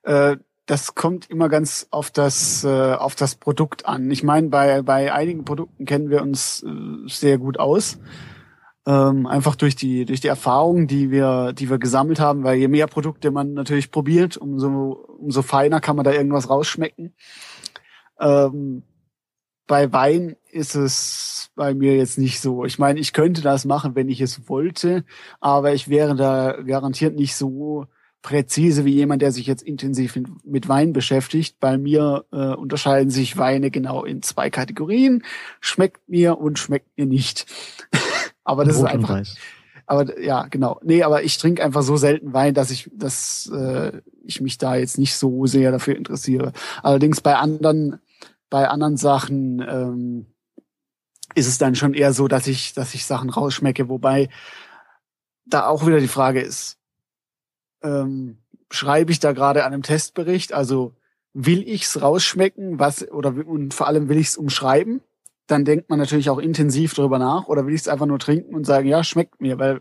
äh, 0.02 0.36
das 0.66 0.94
kommt 0.94 1.28
immer 1.28 1.48
ganz 1.48 1.88
auf 1.90 2.10
das 2.10 2.62
äh, 2.62 2.92
auf 2.94 3.16
das 3.16 3.34
Produkt 3.34 3.86
an. 3.86 4.10
Ich 4.10 4.22
meine, 4.22 4.48
bei 4.48 4.82
bei 4.82 5.12
einigen 5.12 5.44
Produkten 5.44 5.84
kennen 5.84 6.10
wir 6.10 6.22
uns 6.22 6.62
äh, 6.62 7.09
sehr 7.09 7.38
gut 7.38 7.59
aus, 7.59 7.98
ähm, 8.86 9.26
einfach 9.26 9.56
durch 9.56 9.74
die 9.74 10.05
durch 10.05 10.20
die 10.20 10.28
Erfahrungen, 10.28 10.86
die 10.86 11.10
wir 11.10 11.52
die 11.52 11.68
wir 11.70 11.78
gesammelt 11.78 12.20
haben. 12.20 12.44
Weil 12.44 12.59
je 12.59 12.68
mehr 12.68 12.86
Produkte 12.86 13.32
man 13.32 13.52
natürlich 13.52 13.90
probiert, 13.90 14.36
umso 14.36 14.92
umso 15.18 15.42
feiner 15.42 15.80
kann 15.80 15.97
man 15.97 16.05
da 16.05 16.12
irgendwas 16.12 16.48
rausschmecken. 16.48 17.14
Ähm, 18.20 18.84
bei 19.70 19.92
Wein 19.92 20.34
ist 20.51 20.74
es 20.74 21.52
bei 21.55 21.74
mir 21.74 21.94
jetzt 21.94 22.18
nicht 22.18 22.40
so. 22.40 22.64
Ich 22.64 22.80
meine, 22.80 22.98
ich 22.98 23.12
könnte 23.12 23.40
das 23.40 23.64
machen, 23.64 23.94
wenn 23.94 24.09
ich 24.09 24.20
es 24.20 24.48
wollte, 24.48 25.05
aber 25.38 25.72
ich 25.74 25.88
wäre 25.88 26.16
da 26.16 26.60
garantiert 26.60 27.14
nicht 27.14 27.36
so 27.36 27.86
präzise 28.20 28.84
wie 28.84 28.94
jemand, 28.94 29.22
der 29.22 29.30
sich 29.30 29.47
jetzt 29.47 29.62
intensiv 29.62 30.18
mit 30.42 30.68
Wein 30.68 30.92
beschäftigt. 30.92 31.60
Bei 31.60 31.78
mir 31.78 32.24
äh, 32.32 32.52
unterscheiden 32.52 33.10
sich 33.10 33.38
Weine 33.38 33.70
genau 33.70 34.02
in 34.02 34.22
zwei 34.22 34.51
Kategorien. 34.51 35.22
Schmeckt 35.60 36.09
mir 36.09 36.38
und 36.38 36.59
schmeckt 36.59 36.98
mir 36.98 37.06
nicht. 37.06 37.47
aber 38.42 38.64
das 38.64 38.76
Rot 38.76 38.86
ist 38.86 38.92
einfach. 38.92 39.22
Aber 39.86 40.20
ja, 40.20 40.48
genau. 40.48 40.80
Nee, 40.82 41.05
aber 41.05 41.22
ich 41.22 41.38
trinke 41.38 41.62
einfach 41.62 41.82
so 41.82 41.97
selten 41.97 42.32
Wein, 42.32 42.55
dass 42.55 42.72
ich, 42.72 42.90
dass 42.92 43.48
äh, 43.55 44.02
ich 44.24 44.40
mich 44.40 44.59
da 44.59 44.74
jetzt 44.74 44.98
nicht 44.98 45.14
so 45.14 45.47
sehr 45.47 45.70
dafür 45.70 45.94
interessiere. 45.94 46.55
Allerdings 46.82 47.20
bei 47.20 47.36
anderen, 47.36 48.01
bei 48.51 48.68
anderen 48.68 48.97
Sachen 48.97 49.60
ähm, 49.66 50.27
ist 51.35 51.47
es 51.47 51.59
dann 51.59 51.77
schon 51.77 51.94
eher 51.94 52.12
so, 52.12 52.28
dass 52.28 52.47
ich, 52.47 52.74
dass 52.74 52.94
ich 52.94 53.06
Sachen 53.06 53.31
rausschmecke, 53.31 53.89
wobei 53.89 54.28
da 55.47 55.66
auch 55.66 55.86
wieder 55.86 56.01
die 56.01 56.09
Frage 56.09 56.40
ist, 56.40 56.78
ähm, 57.82 58.39
schreibe 58.70 59.12
ich 59.12 59.20
da 59.20 59.32
gerade 59.32 59.64
an 59.64 59.72
einem 59.72 59.82
Testbericht, 59.82 60.52
also 60.52 60.94
will 61.32 61.66
ich's 61.66 62.02
rausschmecken, 62.02 62.78
was 62.78 63.09
oder 63.10 63.31
und 63.47 63.72
vor 63.72 63.86
allem 63.86 64.09
will 64.09 64.18
ich's 64.18 64.36
umschreiben, 64.36 65.01
dann 65.47 65.64
denkt 65.64 65.89
man 65.89 65.98
natürlich 65.98 66.31
auch 66.31 66.39
intensiv 66.39 66.94
darüber 66.94 67.18
nach 67.18 67.47
oder 67.47 67.66
will 67.66 67.74
ich's 67.74 67.89
einfach 67.89 68.06
nur 68.06 68.18
trinken 68.18 68.55
und 68.55 68.64
sagen, 68.64 68.89
ja, 68.89 69.02
schmeckt 69.05 69.40
mir, 69.40 69.59
weil 69.59 69.81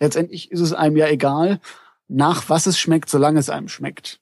letztendlich 0.00 0.50
ist 0.50 0.60
es 0.60 0.72
einem 0.72 0.96
ja 0.96 1.08
egal, 1.08 1.60
nach 2.08 2.48
was 2.48 2.66
es 2.66 2.78
schmeckt, 2.78 3.08
solange 3.08 3.38
es 3.38 3.50
einem 3.50 3.68
schmeckt. 3.68 4.20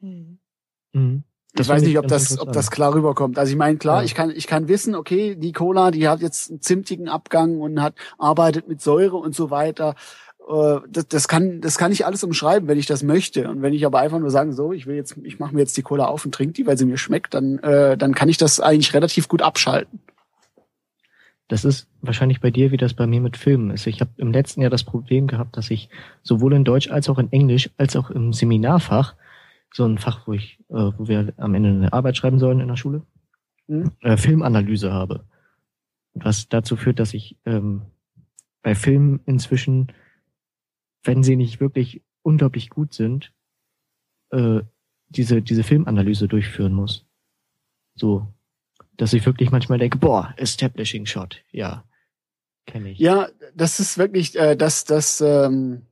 Hm. 0.00 0.38
Mhm. 0.92 1.24
Ich 1.60 1.68
weiß 1.68 1.82
nicht, 1.82 1.98
ob 1.98 2.08
das, 2.08 2.38
ob 2.38 2.52
das 2.52 2.70
klar 2.70 2.94
rüberkommt. 2.94 3.38
Also 3.38 3.50
ich 3.50 3.58
meine, 3.58 3.78
klar, 3.78 3.98
ja. 3.98 4.04
ich 4.04 4.14
kann, 4.14 4.30
ich 4.30 4.46
kann 4.46 4.68
wissen, 4.68 4.94
okay, 4.94 5.34
die 5.34 5.52
Cola, 5.52 5.90
die 5.90 6.08
hat 6.08 6.20
jetzt 6.20 6.50
einen 6.50 6.60
zimtigen 6.60 7.08
Abgang 7.08 7.60
und 7.60 7.80
hat, 7.82 7.94
arbeitet 8.18 8.68
mit 8.68 8.80
Säure 8.80 9.16
und 9.16 9.34
so 9.34 9.50
weiter. 9.50 9.94
Äh, 10.48 10.80
das, 10.88 11.08
das 11.08 11.28
kann 11.28 11.60
das 11.60 11.78
kann 11.78 11.92
ich 11.92 12.06
alles 12.06 12.24
umschreiben, 12.24 12.68
wenn 12.68 12.78
ich 12.78 12.86
das 12.86 13.02
möchte. 13.02 13.48
Und 13.50 13.62
wenn 13.62 13.74
ich 13.74 13.84
aber 13.84 13.98
einfach 13.98 14.18
nur 14.18 14.30
sagen, 14.30 14.52
so, 14.52 14.72
ich 14.72 14.86
will 14.86 14.96
jetzt, 14.96 15.16
ich 15.22 15.38
mache 15.38 15.54
mir 15.54 15.60
jetzt 15.60 15.76
die 15.76 15.82
Cola 15.82 16.06
auf 16.06 16.24
und 16.24 16.34
trinke 16.34 16.54
die, 16.54 16.66
weil 16.66 16.78
sie 16.78 16.86
mir 16.86 16.98
schmeckt, 16.98 17.34
dann 17.34 17.58
äh, 17.58 17.96
dann 17.96 18.14
kann 18.14 18.28
ich 18.28 18.38
das 18.38 18.60
eigentlich 18.60 18.94
relativ 18.94 19.28
gut 19.28 19.42
abschalten. 19.42 20.00
Das 21.48 21.64
ist 21.64 21.86
wahrscheinlich 22.02 22.40
bei 22.40 22.50
dir, 22.50 22.70
wie 22.72 22.76
das 22.76 22.92
bei 22.92 23.06
mir 23.06 23.22
mit 23.22 23.38
Filmen 23.38 23.70
ist. 23.70 23.86
Ich 23.86 24.02
habe 24.02 24.10
im 24.18 24.32
letzten 24.32 24.60
Jahr 24.60 24.70
das 24.70 24.84
Problem 24.84 25.26
gehabt, 25.26 25.56
dass 25.56 25.70
ich 25.70 25.88
sowohl 26.22 26.52
in 26.52 26.64
Deutsch 26.64 26.90
als 26.90 27.08
auch 27.08 27.18
in 27.18 27.32
Englisch 27.32 27.70
als 27.78 27.96
auch 27.96 28.10
im 28.10 28.34
Seminarfach, 28.34 29.14
so 29.72 29.84
ein 29.84 29.98
Fach, 29.98 30.26
wo 30.26 30.32
ich, 30.32 30.58
äh, 30.70 30.92
wo 30.96 31.08
wir 31.08 31.32
am 31.36 31.54
Ende 31.54 31.70
eine 31.70 31.92
Arbeit 31.92 32.16
schreiben 32.16 32.38
sollen 32.38 32.60
in 32.60 32.68
der 32.68 32.76
Schule, 32.76 33.02
mhm. 33.66 33.92
äh, 34.00 34.16
Filmanalyse 34.16 34.92
habe. 34.92 35.24
Was 36.14 36.48
dazu 36.48 36.76
führt, 36.76 36.98
dass 36.98 37.14
ich 37.14 37.38
ähm, 37.44 37.82
bei 38.62 38.74
Filmen 38.74 39.20
inzwischen 39.26 39.92
wenn 41.04 41.22
sie 41.22 41.36
nicht 41.36 41.60
wirklich 41.60 42.02
unglaublich 42.22 42.70
gut 42.70 42.92
sind, 42.92 43.32
äh, 44.30 44.60
diese, 45.08 45.42
diese 45.42 45.64
Filmanalyse 45.64 46.28
durchführen 46.28 46.74
muss. 46.74 47.06
So, 47.94 48.26
dass 48.96 49.12
ich 49.12 49.24
wirklich 49.24 49.50
manchmal 49.50 49.78
denke, 49.78 49.98
boah, 49.98 50.34
Establishing 50.36 51.06
Shot, 51.06 51.42
ja, 51.50 51.84
kenne 52.66 52.90
ich. 52.90 52.98
Ja, 52.98 53.28
das 53.54 53.80
ist 53.80 53.98
wirklich, 53.98 54.38
äh, 54.38 54.56
das, 54.56 54.84
das, 54.84 55.20
ähm, 55.20 55.86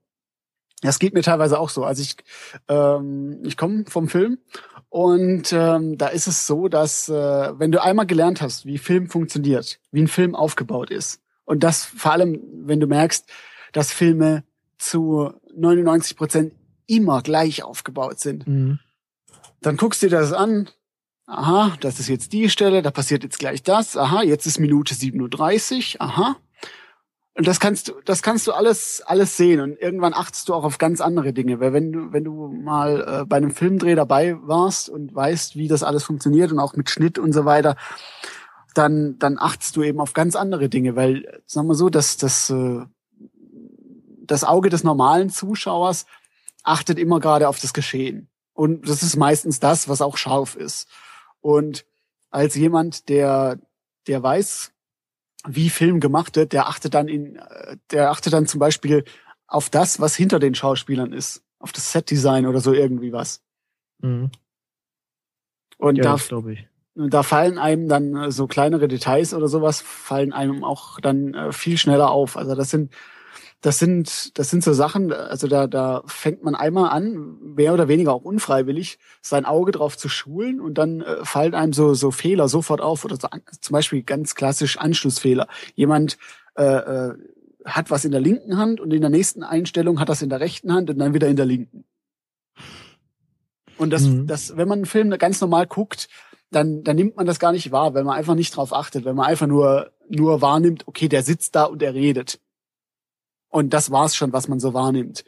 das 0.82 0.98
geht 0.98 1.14
mir 1.14 1.22
teilweise 1.22 1.58
auch 1.58 1.70
so. 1.70 1.84
Also 1.84 2.02
ich, 2.02 2.16
ähm, 2.68 3.40
ich 3.44 3.56
komme 3.56 3.84
vom 3.88 4.08
Film 4.08 4.38
und 4.88 5.52
ähm, 5.52 5.98
da 5.98 6.08
ist 6.08 6.26
es 6.26 6.46
so, 6.46 6.68
dass 6.68 7.08
äh, 7.08 7.58
wenn 7.58 7.72
du 7.72 7.82
einmal 7.82 8.06
gelernt 8.06 8.42
hast, 8.42 8.66
wie 8.66 8.78
Film 8.78 9.08
funktioniert, 9.08 9.80
wie 9.90 10.02
ein 10.02 10.08
Film 10.08 10.34
aufgebaut 10.34 10.90
ist 10.90 11.22
und 11.44 11.62
das 11.62 11.84
vor 11.84 12.12
allem, 12.12 12.40
wenn 12.64 12.80
du 12.80 12.86
merkst, 12.86 13.26
dass 13.72 13.92
Filme 13.92 14.44
zu 14.78 15.32
99 15.54 16.16
Prozent 16.16 16.52
immer 16.86 17.22
gleich 17.22 17.62
aufgebaut 17.62 18.20
sind. 18.20 18.46
Mhm. 18.46 18.78
Dann 19.60 19.76
guckst 19.76 20.02
du 20.02 20.08
dir 20.08 20.18
das 20.18 20.32
an. 20.32 20.68
Aha, 21.26 21.76
das 21.80 21.98
ist 21.98 22.08
jetzt 22.08 22.32
die 22.32 22.48
Stelle, 22.48 22.82
da 22.82 22.92
passiert 22.92 23.24
jetzt 23.24 23.38
gleich 23.38 23.62
das. 23.62 23.96
Aha, 23.96 24.22
jetzt 24.22 24.46
ist 24.46 24.60
Minute 24.60 24.94
37. 24.94 26.00
Aha. 26.00 26.36
Und 27.36 27.46
das 27.46 27.60
kannst 27.60 27.88
du, 27.88 27.92
das 28.06 28.22
kannst 28.22 28.46
du 28.46 28.52
alles, 28.52 29.02
alles 29.04 29.36
sehen. 29.36 29.60
Und 29.60 29.78
irgendwann 29.78 30.14
achtest 30.14 30.48
du 30.48 30.54
auch 30.54 30.64
auf 30.64 30.78
ganz 30.78 31.02
andere 31.02 31.34
Dinge. 31.34 31.60
Weil 31.60 31.74
wenn 31.74 31.92
du, 31.92 32.12
wenn 32.12 32.24
du 32.24 32.48
mal 32.48 33.20
äh, 33.22 33.24
bei 33.26 33.36
einem 33.36 33.50
Filmdreh 33.50 33.94
dabei 33.94 34.36
warst 34.40 34.88
und 34.88 35.14
weißt, 35.14 35.54
wie 35.54 35.68
das 35.68 35.82
alles 35.82 36.04
funktioniert 36.04 36.50
und 36.50 36.58
auch 36.58 36.74
mit 36.76 36.88
Schnitt 36.88 37.18
und 37.18 37.34
so 37.34 37.44
weiter, 37.44 37.76
dann, 38.72 39.18
dann 39.18 39.36
achtest 39.38 39.76
du 39.76 39.82
eben 39.82 40.00
auf 40.00 40.14
ganz 40.14 40.34
andere 40.34 40.70
Dinge. 40.70 40.96
Weil, 40.96 41.42
sagen 41.44 41.68
wir 41.68 41.74
so, 41.74 41.90
dass 41.90 42.16
das, 42.16 42.48
äh, 42.48 42.86
das 44.22 44.42
Auge 44.42 44.70
des 44.70 44.82
normalen 44.82 45.28
Zuschauers 45.28 46.06
achtet 46.62 46.98
immer 46.98 47.20
gerade 47.20 47.48
auf 47.48 47.60
das 47.60 47.74
Geschehen. 47.74 48.30
Und 48.54 48.88
das 48.88 49.02
ist 49.02 49.16
meistens 49.16 49.60
das, 49.60 49.90
was 49.90 50.00
auch 50.00 50.16
scharf 50.16 50.56
ist. 50.56 50.88
Und 51.42 51.84
als 52.30 52.54
jemand, 52.54 53.10
der, 53.10 53.58
der 54.06 54.22
weiß, 54.22 54.72
wie 55.46 55.70
Film 55.70 56.00
gemacht 56.00 56.36
wird, 56.36 56.52
der 56.52 56.68
achtet 56.68 56.94
dann 56.94 57.08
in, 57.08 57.40
der 57.90 58.10
achtet 58.10 58.32
dann 58.32 58.46
zum 58.46 58.60
Beispiel 58.60 59.04
auf 59.46 59.70
das, 59.70 60.00
was 60.00 60.16
hinter 60.16 60.38
den 60.38 60.54
Schauspielern 60.54 61.12
ist, 61.12 61.42
auf 61.58 61.72
das 61.72 61.92
Setdesign 61.92 62.46
oder 62.46 62.60
so 62.60 62.72
irgendwie 62.72 63.12
was. 63.12 63.42
Mhm. 64.00 64.30
Und 65.78 65.96
ja, 65.96 66.16
da, 66.16 67.08
da 67.08 67.22
fallen 67.22 67.58
einem 67.58 67.88
dann 67.88 68.30
so 68.30 68.46
kleinere 68.46 68.88
Details 68.88 69.34
oder 69.34 69.48
sowas, 69.48 69.80
fallen 69.82 70.32
einem 70.32 70.64
auch 70.64 71.00
dann 71.00 71.34
äh, 71.34 71.52
viel 71.52 71.78
schneller 71.78 72.10
auf. 72.10 72.36
Also 72.36 72.54
das 72.54 72.70
sind 72.70 72.92
das 73.62 73.78
sind, 73.78 74.38
das 74.38 74.50
sind 74.50 74.62
so 74.62 74.72
Sachen, 74.72 75.12
also 75.12 75.48
da, 75.48 75.66
da 75.66 76.02
fängt 76.06 76.44
man 76.44 76.54
einmal 76.54 76.90
an, 76.90 77.38
mehr 77.40 77.72
oder 77.72 77.88
weniger 77.88 78.12
auch 78.12 78.22
unfreiwillig, 78.22 78.98
sein 79.22 79.44
Auge 79.44 79.72
drauf 79.72 79.96
zu 79.96 80.08
schulen 80.08 80.60
und 80.60 80.74
dann 80.74 81.00
äh, 81.00 81.24
fallen 81.24 81.54
einem 81.54 81.72
so, 81.72 81.94
so 81.94 82.10
Fehler 82.10 82.48
sofort 82.48 82.80
auf 82.80 83.04
oder 83.04 83.16
so, 83.16 83.28
zum 83.60 83.72
Beispiel 83.72 84.02
ganz 84.02 84.34
klassisch 84.34 84.78
Anschlussfehler. 84.78 85.48
Jemand 85.74 86.18
äh, 86.56 86.64
äh, 86.64 87.14
hat 87.64 87.90
was 87.90 88.04
in 88.04 88.12
der 88.12 88.20
linken 88.20 88.56
Hand 88.56 88.80
und 88.80 88.92
in 88.92 89.00
der 89.00 89.10
nächsten 89.10 89.42
Einstellung 89.42 89.98
hat 90.00 90.08
das 90.08 90.22
in 90.22 90.28
der 90.28 90.40
rechten 90.40 90.72
Hand 90.72 90.90
und 90.90 90.98
dann 90.98 91.14
wieder 91.14 91.28
in 91.28 91.36
der 91.36 91.46
linken. 91.46 91.84
Und 93.78 93.90
das, 93.90 94.02
mhm. 94.02 94.26
das, 94.26 94.56
wenn 94.56 94.68
man 94.68 94.78
einen 94.78 94.86
Film 94.86 95.10
ganz 95.18 95.40
normal 95.40 95.66
guckt, 95.66 96.08
dann, 96.50 96.84
dann 96.84 96.96
nimmt 96.96 97.16
man 97.16 97.26
das 97.26 97.38
gar 97.38 97.52
nicht 97.52 97.72
wahr, 97.72 97.94
wenn 97.94 98.06
man 98.06 98.16
einfach 98.16 98.34
nicht 98.34 98.56
drauf 98.56 98.72
achtet, 98.72 99.04
wenn 99.04 99.16
man 99.16 99.26
einfach 99.26 99.46
nur, 99.46 99.90
nur 100.08 100.40
wahrnimmt, 100.40 100.86
okay, 100.86 101.08
der 101.08 101.22
sitzt 101.22 101.56
da 101.56 101.64
und 101.64 101.82
er 101.82 101.94
redet. 101.94 102.40
Und 103.56 103.72
das 103.72 103.90
war's 103.90 104.14
schon, 104.14 104.34
was 104.34 104.48
man 104.48 104.60
so 104.60 104.74
wahrnimmt. 104.74 105.24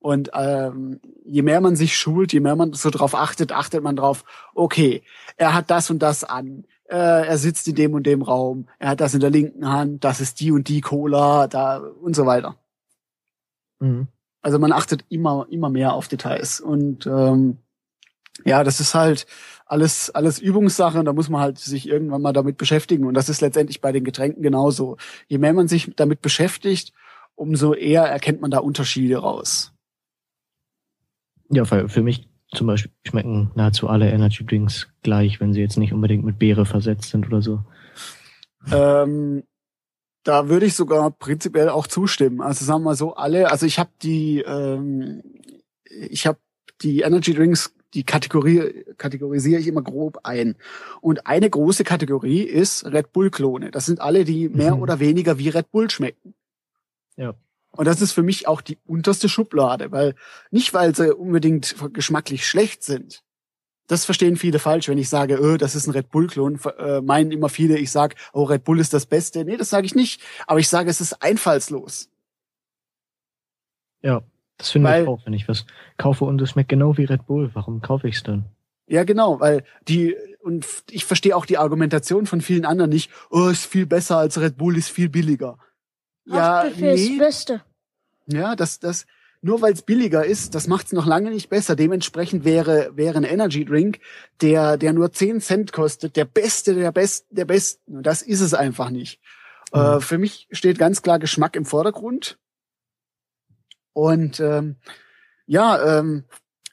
Und 0.00 0.32
ähm, 0.34 1.00
je 1.24 1.40
mehr 1.40 1.62
man 1.62 1.76
sich 1.76 1.96
schult, 1.96 2.30
je 2.30 2.40
mehr 2.40 2.54
man 2.54 2.74
so 2.74 2.90
drauf 2.90 3.14
achtet, 3.14 3.52
achtet 3.52 3.82
man 3.82 3.96
drauf, 3.96 4.26
okay, 4.54 5.02
er 5.38 5.54
hat 5.54 5.70
das 5.70 5.88
und 5.88 6.00
das 6.00 6.22
an, 6.22 6.66
äh, 6.90 7.26
er 7.26 7.38
sitzt 7.38 7.66
in 7.68 7.76
dem 7.76 7.94
und 7.94 8.04
dem 8.04 8.20
Raum, 8.20 8.68
er 8.78 8.90
hat 8.90 9.00
das 9.00 9.14
in 9.14 9.20
der 9.20 9.30
linken 9.30 9.66
Hand, 9.66 10.04
das 10.04 10.20
ist 10.20 10.40
die 10.40 10.52
und 10.52 10.68
die 10.68 10.82
Cola, 10.82 11.46
da 11.46 11.78
und 11.78 12.14
so 12.14 12.26
weiter. 12.26 12.58
Mhm. 13.78 14.08
Also 14.42 14.58
man 14.58 14.72
achtet 14.72 15.06
immer, 15.08 15.46
immer 15.48 15.70
mehr 15.70 15.94
auf 15.94 16.06
Details. 16.06 16.60
Und 16.60 17.06
ähm, 17.06 17.56
ja, 18.44 18.62
das 18.62 18.80
ist 18.80 18.94
halt 18.94 19.26
alles, 19.64 20.10
alles 20.10 20.38
Übungssache 20.38 20.98
und 20.98 21.06
da 21.06 21.14
muss 21.14 21.30
man 21.30 21.40
halt 21.40 21.58
sich 21.58 21.88
irgendwann 21.88 22.20
mal 22.20 22.34
damit 22.34 22.58
beschäftigen. 22.58 23.06
Und 23.06 23.14
das 23.14 23.30
ist 23.30 23.40
letztendlich 23.40 23.80
bei 23.80 23.90
den 23.90 24.04
Getränken 24.04 24.42
genauso. 24.42 24.98
Je 25.28 25.38
mehr 25.38 25.54
man 25.54 25.66
sich 25.66 25.94
damit 25.96 26.20
beschäftigt, 26.20 26.92
umso 27.40 27.72
eher 27.72 28.04
erkennt 28.04 28.42
man 28.42 28.50
da 28.50 28.58
Unterschiede 28.58 29.16
raus. 29.16 29.72
Ja, 31.48 31.64
für, 31.64 31.88
für 31.88 32.02
mich 32.02 32.28
zum 32.52 32.66
Beispiel 32.66 32.92
schmecken 33.06 33.50
nahezu 33.54 33.88
alle 33.88 34.10
Energy 34.10 34.44
Drinks 34.44 34.88
gleich, 35.02 35.40
wenn 35.40 35.54
sie 35.54 35.60
jetzt 35.60 35.78
nicht 35.78 35.94
unbedingt 35.94 36.24
mit 36.24 36.38
Beere 36.38 36.66
versetzt 36.66 37.10
sind 37.10 37.26
oder 37.26 37.40
so. 37.40 37.64
Ähm, 38.70 39.44
da 40.22 40.50
würde 40.50 40.66
ich 40.66 40.74
sogar 40.74 41.10
prinzipiell 41.12 41.70
auch 41.70 41.86
zustimmen. 41.86 42.42
Also 42.42 42.64
sagen 42.64 42.82
wir 42.82 42.90
mal 42.90 42.94
so, 42.94 43.14
alle, 43.14 43.50
also 43.50 43.64
ich 43.64 43.78
habe 43.78 43.90
die, 44.02 44.40
ähm, 44.40 45.22
ich 45.84 46.26
habe 46.26 46.38
die 46.82 47.00
Energy 47.00 47.32
Drinks, 47.32 47.74
die 47.94 48.04
Kategorie 48.04 48.84
kategorisiere 48.98 49.60
ich 49.60 49.66
immer 49.66 49.82
grob 49.82 50.20
ein. 50.24 50.56
Und 51.00 51.26
eine 51.26 51.48
große 51.48 51.84
Kategorie 51.84 52.42
ist 52.42 52.84
Red 52.84 53.12
Bull 53.12 53.30
Klone. 53.30 53.70
Das 53.70 53.86
sind 53.86 54.00
alle, 54.00 54.24
die 54.24 54.50
mehr 54.50 54.76
mhm. 54.76 54.82
oder 54.82 55.00
weniger 55.00 55.38
wie 55.38 55.48
Red 55.48 55.70
Bull 55.70 55.88
schmecken. 55.90 56.34
Ja. 57.16 57.34
Und 57.72 57.86
das 57.86 58.02
ist 58.02 58.12
für 58.12 58.22
mich 58.22 58.48
auch 58.48 58.60
die 58.60 58.78
unterste 58.86 59.28
Schublade, 59.28 59.92
weil 59.92 60.14
nicht, 60.50 60.74
weil 60.74 60.94
sie 60.94 61.14
unbedingt 61.14 61.76
geschmacklich 61.92 62.46
schlecht 62.46 62.82
sind. 62.82 63.22
Das 63.86 64.04
verstehen 64.04 64.36
viele 64.36 64.60
falsch, 64.60 64.88
wenn 64.88 64.98
ich 64.98 65.08
sage, 65.08 65.40
oh, 65.40 65.56
das 65.56 65.74
ist 65.74 65.86
ein 65.86 65.92
Red 65.92 66.10
Bull-Klon. 66.10 66.60
Äh, 66.78 67.00
meinen 67.00 67.32
immer 67.32 67.48
viele, 67.48 67.76
ich 67.76 67.90
sage, 67.90 68.14
oh, 68.32 68.44
Red 68.44 68.64
Bull 68.64 68.78
ist 68.78 68.92
das 68.92 69.06
Beste. 69.06 69.44
Nee, 69.44 69.56
das 69.56 69.70
sage 69.70 69.84
ich 69.84 69.96
nicht. 69.96 70.22
Aber 70.46 70.60
ich 70.60 70.68
sage, 70.68 70.88
es 70.90 71.00
ist 71.00 71.22
einfallslos. 71.22 72.08
Ja, 74.02 74.22
das 74.58 74.70
finde 74.70 75.02
ich 75.02 75.08
auch, 75.08 75.26
wenn 75.26 75.32
ich 75.32 75.48
was 75.48 75.66
kaufe 75.96 76.24
und 76.24 76.40
es 76.40 76.50
schmeckt 76.50 76.68
genau 76.68 76.96
wie 76.98 77.04
Red 77.04 77.26
Bull. 77.26 77.50
Warum 77.54 77.80
kaufe 77.80 78.06
ich 78.06 78.16
es 78.16 78.22
dann? 78.22 78.46
Ja, 78.86 79.04
genau, 79.04 79.40
weil 79.40 79.64
die, 79.88 80.16
und 80.42 80.66
ich 80.90 81.04
verstehe 81.04 81.36
auch 81.36 81.46
die 81.46 81.58
Argumentation 81.58 82.26
von 82.26 82.40
vielen 82.40 82.64
anderen 82.64 82.90
nicht, 82.90 83.10
oh, 83.30 83.48
ist 83.48 83.66
viel 83.66 83.86
besser 83.86 84.18
als 84.18 84.40
Red 84.40 84.56
Bull, 84.56 84.76
ist 84.76 84.90
viel 84.90 85.08
billiger. 85.08 85.58
Ja, 86.24 86.64
nee. 86.76 87.18
Beste. 87.18 87.62
Ja, 88.26 88.54
das, 88.54 88.78
das, 88.78 89.06
nur 89.42 89.62
weil 89.62 89.72
es 89.72 89.82
billiger 89.82 90.24
ist, 90.24 90.54
das 90.54 90.66
macht 90.66 90.86
es 90.86 90.92
noch 90.92 91.06
lange 91.06 91.30
nicht 91.30 91.48
besser. 91.48 91.74
Dementsprechend 91.74 92.44
wäre, 92.44 92.90
wäre 92.94 93.16
ein 93.16 93.24
Energy 93.24 93.64
Drink, 93.64 93.98
der, 94.42 94.76
der 94.76 94.92
nur 94.92 95.12
10 95.12 95.40
Cent 95.40 95.72
kostet, 95.72 96.16
der 96.16 96.26
beste, 96.26 96.74
der 96.74 96.92
besten, 96.92 97.34
der 97.34 97.46
besten. 97.46 98.02
Das 98.02 98.22
ist 98.22 98.40
es 98.40 98.52
einfach 98.54 98.90
nicht. 98.90 99.20
Mhm. 99.72 99.80
Äh, 99.80 100.00
für 100.00 100.18
mich 100.18 100.46
steht 100.50 100.78
ganz 100.78 101.02
klar 101.02 101.18
Geschmack 101.18 101.56
im 101.56 101.64
Vordergrund. 101.64 102.38
Und 103.92 104.40
ähm, 104.40 104.76
ja, 105.46 105.98
ähm, 105.98 106.24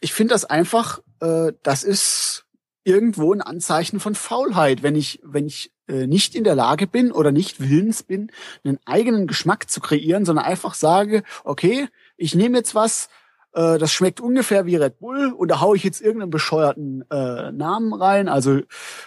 ich 0.02 0.14
finde 0.14 0.34
das 0.34 0.46
einfach, 0.46 1.02
äh, 1.22 1.54
das 1.64 1.84
ist 1.84 2.46
irgendwo 2.84 3.34
ein 3.34 3.42
Anzeichen 3.42 4.00
von 4.00 4.14
Faulheit, 4.14 4.84
wenn 4.84 4.96
ich, 4.96 5.20
wenn 5.24 5.48
ich 5.48 5.72
äh, 5.72 5.77
nicht 5.88 6.36
in 6.36 6.44
der 6.44 6.56
Lage 6.56 6.88
bin 6.88 7.12
oder 7.12 7.32
nicht 7.32 7.62
willens 7.62 8.04
bin, 8.04 8.32
einen 8.64 8.80
eigenen 8.86 9.28
Geschmack 9.28 9.70
zu 9.70 9.80
kreieren, 9.80 10.26
sondern 10.26 10.46
einfach 10.46 10.74
sage, 10.74 11.24
okay, 11.44 11.88
ich 12.18 12.36
nehme 12.36 12.58
jetzt 12.58 12.76
was, 12.76 13.10
äh, 13.54 13.78
das 13.78 13.92
schmeckt 13.92 14.20
ungefähr 14.20 14.66
wie 14.66 14.76
Red 14.76 15.00
Bull 15.00 15.34
und 15.34 15.50
da 15.50 15.62
haue 15.62 15.76
ich 15.76 15.84
jetzt 15.84 16.02
irgendeinen 16.02 16.32
bescheuerten 16.32 17.04
äh, 17.10 17.52
Namen 17.52 17.94
rein, 17.94 18.28
also 18.30 18.62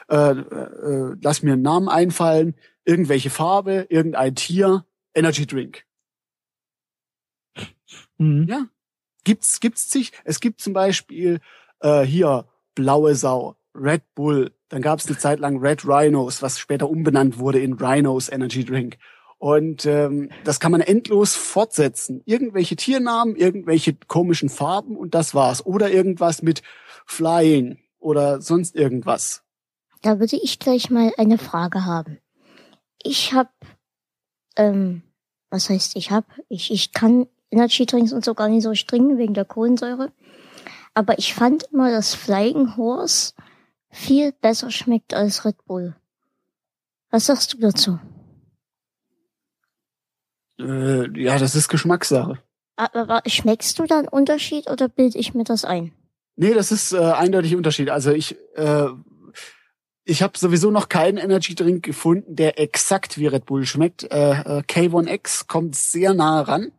äh, 0.08 0.30
äh, 0.30 1.16
lass 1.22 1.42
mir 1.42 1.52
einen 1.52 1.62
Namen 1.62 1.88
einfallen, 1.88 2.54
irgendwelche 2.84 3.30
Farbe, 3.30 3.86
irgendein 3.88 4.34
Tier, 4.34 4.84
Energy 5.14 5.46
Drink. 5.46 5.84
Mhm. 8.18 8.46
Ja, 8.48 8.66
gibt's 9.24 9.60
gibt's 9.60 9.90
sich. 9.90 10.12
Es 10.24 10.40
gibt 10.40 10.60
zum 10.60 10.72
Beispiel 10.72 11.40
äh, 11.80 12.02
hier 12.02 12.46
blaue 12.74 13.14
Sau, 13.14 13.56
Red 13.74 14.02
Bull, 14.14 14.52
dann 14.68 14.82
gab 14.82 14.98
es 14.98 15.06
eine 15.06 15.18
Zeit 15.18 15.40
lang 15.40 15.58
Red 15.58 15.86
Rhinos, 15.86 16.42
was 16.42 16.58
später 16.58 16.88
umbenannt 16.88 17.38
wurde 17.38 17.60
in 17.60 17.74
Rhinos 17.74 18.28
Energy 18.28 18.64
Drink. 18.64 18.98
Und 19.38 19.86
ähm, 19.86 20.30
das 20.44 20.60
kann 20.60 20.70
man 20.70 20.82
endlos 20.82 21.34
fortsetzen. 21.34 22.20
Irgendwelche 22.26 22.76
Tiernamen, 22.76 23.36
irgendwelche 23.36 23.94
komischen 23.94 24.50
Farben 24.50 24.96
und 24.96 25.14
das 25.14 25.34
war's. 25.34 25.64
Oder 25.64 25.90
irgendwas 25.90 26.42
mit 26.42 26.62
Flying 27.06 27.78
oder 27.98 28.42
sonst 28.42 28.76
irgendwas. 28.76 29.42
Da 30.02 30.20
würde 30.20 30.36
ich 30.36 30.58
gleich 30.58 30.90
mal 30.90 31.12
eine 31.16 31.38
Frage 31.38 31.86
haben. 31.86 32.18
Ich 33.02 33.32
habe, 33.32 33.50
ähm, 34.56 35.02
was 35.48 35.70
heißt 35.70 35.96
ich 35.96 36.10
habe? 36.10 36.26
Ich, 36.48 36.70
ich 36.70 36.92
kann 36.92 37.26
Energy 37.50 37.86
Drinks 37.86 38.12
und 38.12 38.24
so 38.24 38.34
gar 38.34 38.48
nicht 38.48 38.62
so 38.62 38.72
trinken 38.74 39.16
wegen 39.16 39.34
der 39.34 39.46
Kohlensäure. 39.46 40.12
Aber 40.92 41.18
ich 41.18 41.32
fand 41.32 41.64
immer 41.72 41.90
das 41.90 42.14
Flying 42.14 42.76
Horse 42.76 43.32
viel 43.90 44.32
besser 44.32 44.70
schmeckt 44.70 45.14
als 45.14 45.44
Red 45.44 45.64
Bull. 45.66 45.96
Was 47.10 47.26
sagst 47.26 47.52
du 47.52 47.58
dazu? 47.58 47.98
Äh, 50.58 51.20
ja, 51.20 51.38
das 51.38 51.54
ist 51.54 51.68
Geschmackssache. 51.68 52.38
Aber 52.76 53.22
schmeckst 53.26 53.78
du 53.78 53.84
da 53.84 53.98
einen 53.98 54.08
Unterschied 54.08 54.70
oder 54.70 54.88
bilde 54.88 55.18
ich 55.18 55.34
mir 55.34 55.44
das 55.44 55.64
ein? 55.64 55.92
Nee, 56.36 56.54
das 56.54 56.72
ist 56.72 56.92
äh, 56.92 56.98
eindeutig 56.98 57.54
Unterschied. 57.54 57.90
Also 57.90 58.12
ich, 58.12 58.36
äh, 58.54 58.86
ich 60.04 60.22
habe 60.22 60.38
sowieso 60.38 60.70
noch 60.70 60.88
keinen 60.88 61.18
Energy 61.18 61.54
Drink 61.54 61.84
gefunden, 61.84 62.36
der 62.36 62.58
exakt 62.58 63.18
wie 63.18 63.26
Red 63.26 63.44
Bull 63.44 63.66
schmeckt. 63.66 64.04
Äh, 64.04 64.30
äh, 64.30 64.62
K1X 64.62 65.46
kommt 65.46 65.76
sehr 65.76 66.14
nah 66.14 66.40
ran. 66.40 66.72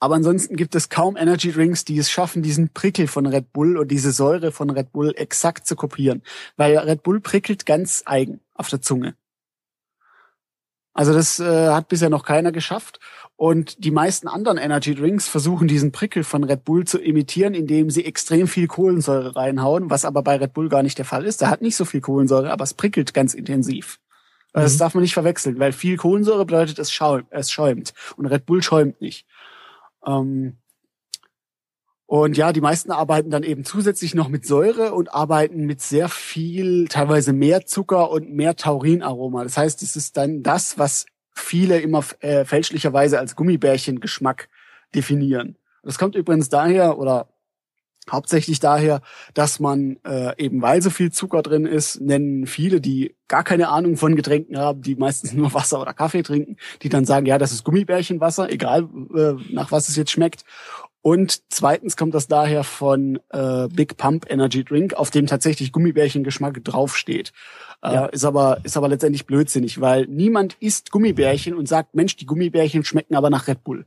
Aber 0.00 0.14
ansonsten 0.14 0.56
gibt 0.56 0.74
es 0.74 0.88
kaum 0.88 1.16
Energy 1.16 1.52
Drinks, 1.52 1.84
die 1.84 1.98
es 1.98 2.10
schaffen, 2.10 2.42
diesen 2.42 2.68
Prickel 2.70 3.08
von 3.08 3.26
Red 3.26 3.52
Bull 3.52 3.76
und 3.76 3.88
diese 3.88 4.12
Säure 4.12 4.52
von 4.52 4.70
Red 4.70 4.92
Bull 4.92 5.12
exakt 5.16 5.66
zu 5.66 5.74
kopieren. 5.74 6.22
Weil 6.56 6.78
Red 6.78 7.02
Bull 7.02 7.20
prickelt 7.20 7.66
ganz 7.66 8.02
eigen 8.06 8.40
auf 8.54 8.68
der 8.68 8.80
Zunge. 8.80 9.16
Also 10.92 11.12
das 11.12 11.38
äh, 11.38 11.68
hat 11.68 11.88
bisher 11.88 12.10
noch 12.10 12.24
keiner 12.24 12.52
geschafft. 12.52 12.98
Und 13.36 13.84
die 13.84 13.92
meisten 13.92 14.26
anderen 14.26 14.58
Energy 14.58 14.96
Drinks 14.96 15.28
versuchen 15.28 15.68
diesen 15.68 15.92
Prickel 15.92 16.24
von 16.24 16.42
Red 16.42 16.64
Bull 16.64 16.86
zu 16.86 16.98
imitieren, 16.98 17.54
indem 17.54 17.88
sie 17.88 18.04
extrem 18.04 18.48
viel 18.48 18.66
Kohlensäure 18.66 19.36
reinhauen, 19.36 19.90
was 19.90 20.04
aber 20.04 20.22
bei 20.22 20.36
Red 20.36 20.54
Bull 20.54 20.68
gar 20.68 20.82
nicht 20.82 20.98
der 20.98 21.04
Fall 21.04 21.24
ist. 21.24 21.40
Der 21.40 21.50
hat 21.50 21.62
nicht 21.62 21.76
so 21.76 21.84
viel 21.84 22.00
Kohlensäure, 22.00 22.50
aber 22.50 22.64
es 22.64 22.74
prickelt 22.74 23.14
ganz 23.14 23.34
intensiv. 23.34 24.00
Mhm. 24.54 24.62
Das 24.62 24.76
darf 24.76 24.94
man 24.94 25.02
nicht 25.02 25.14
verwechseln, 25.14 25.60
weil 25.60 25.70
viel 25.70 25.96
Kohlensäure 25.96 26.44
bedeutet, 26.44 26.80
es, 26.80 26.90
schäumt. 26.90 27.28
Es 27.30 27.52
schäumt. 27.52 27.94
Und 28.16 28.26
Red 28.26 28.44
Bull 28.44 28.60
schäumt 28.60 29.00
nicht. 29.00 29.24
Ähm, 30.08 30.56
und 32.06 32.38
ja, 32.38 32.52
die 32.54 32.62
meisten 32.62 32.90
arbeiten 32.90 33.30
dann 33.30 33.42
eben 33.42 33.64
zusätzlich 33.64 34.14
noch 34.14 34.30
mit 34.30 34.46
Säure 34.46 34.94
und 34.94 35.12
arbeiten 35.12 35.66
mit 35.66 35.82
sehr 35.82 36.08
viel, 36.08 36.88
teilweise 36.88 37.34
mehr 37.34 37.66
Zucker 37.66 38.10
und 38.10 38.32
mehr 38.32 38.56
Taurinaroma. 38.56 39.44
Das 39.44 39.58
heißt, 39.58 39.82
es 39.82 39.94
ist 39.94 40.16
dann 40.16 40.42
das, 40.42 40.78
was 40.78 41.04
viele 41.34 41.78
immer 41.80 42.02
äh, 42.20 42.46
fälschlicherweise 42.46 43.18
als 43.18 43.36
Gummibärchengeschmack 43.36 44.48
definieren. 44.94 45.56
Das 45.82 45.98
kommt 45.98 46.14
übrigens 46.14 46.48
daher 46.48 46.98
oder 46.98 47.28
hauptsächlich 48.10 48.60
daher, 48.60 49.00
dass 49.34 49.60
man 49.60 49.98
äh, 50.04 50.32
eben 50.42 50.62
weil 50.62 50.82
so 50.82 50.90
viel 50.90 51.12
Zucker 51.12 51.42
drin 51.42 51.66
ist, 51.66 52.00
nennen 52.00 52.46
viele, 52.46 52.80
die 52.80 53.14
gar 53.28 53.44
keine 53.44 53.68
Ahnung 53.68 53.96
von 53.96 54.16
Getränken 54.16 54.58
haben, 54.58 54.82
die 54.82 54.96
meistens 54.96 55.32
nur 55.34 55.52
Wasser 55.54 55.80
oder 55.80 55.94
Kaffee 55.94 56.22
trinken, 56.22 56.56
die 56.82 56.88
dann 56.88 57.04
sagen, 57.04 57.26
ja, 57.26 57.38
das 57.38 57.52
ist 57.52 57.64
Gummibärchenwasser, 57.64 58.50
egal 58.50 58.88
äh, 59.14 59.34
nach 59.52 59.72
was 59.72 59.88
es 59.88 59.96
jetzt 59.96 60.10
schmeckt. 60.10 60.44
Und 61.00 61.42
zweitens 61.48 61.96
kommt 61.96 62.14
das 62.14 62.26
daher 62.26 62.64
von 62.64 63.20
äh, 63.30 63.68
Big 63.68 63.96
Pump 63.96 64.26
Energy 64.28 64.64
Drink, 64.64 64.94
auf 64.94 65.10
dem 65.10 65.26
tatsächlich 65.26 65.72
Gummibärchengeschmack 65.72 66.62
draufsteht. 66.64 67.32
Äh, 67.82 67.94
ja. 67.94 68.06
Ist 68.06 68.24
aber 68.24 68.58
ist 68.64 68.76
aber 68.76 68.88
letztendlich 68.88 69.24
blödsinnig, 69.24 69.80
weil 69.80 70.06
niemand 70.06 70.56
isst 70.60 70.90
Gummibärchen 70.90 71.54
und 71.54 71.68
sagt, 71.68 71.94
Mensch, 71.94 72.16
die 72.16 72.26
Gummibärchen 72.26 72.84
schmecken 72.84 73.14
aber 73.14 73.30
nach 73.30 73.46
Red 73.46 73.62
Bull. 73.62 73.86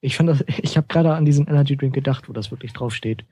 Ich 0.00 0.16
fand 0.16 0.28
das, 0.28 0.44
ich 0.62 0.76
habe 0.76 0.86
gerade 0.88 1.14
an 1.14 1.24
diesen 1.24 1.46
Energy 1.46 1.76
Drink 1.76 1.94
gedacht, 1.94 2.28
wo 2.28 2.32
das 2.32 2.50
wirklich 2.50 2.72
draufsteht. 2.72 3.24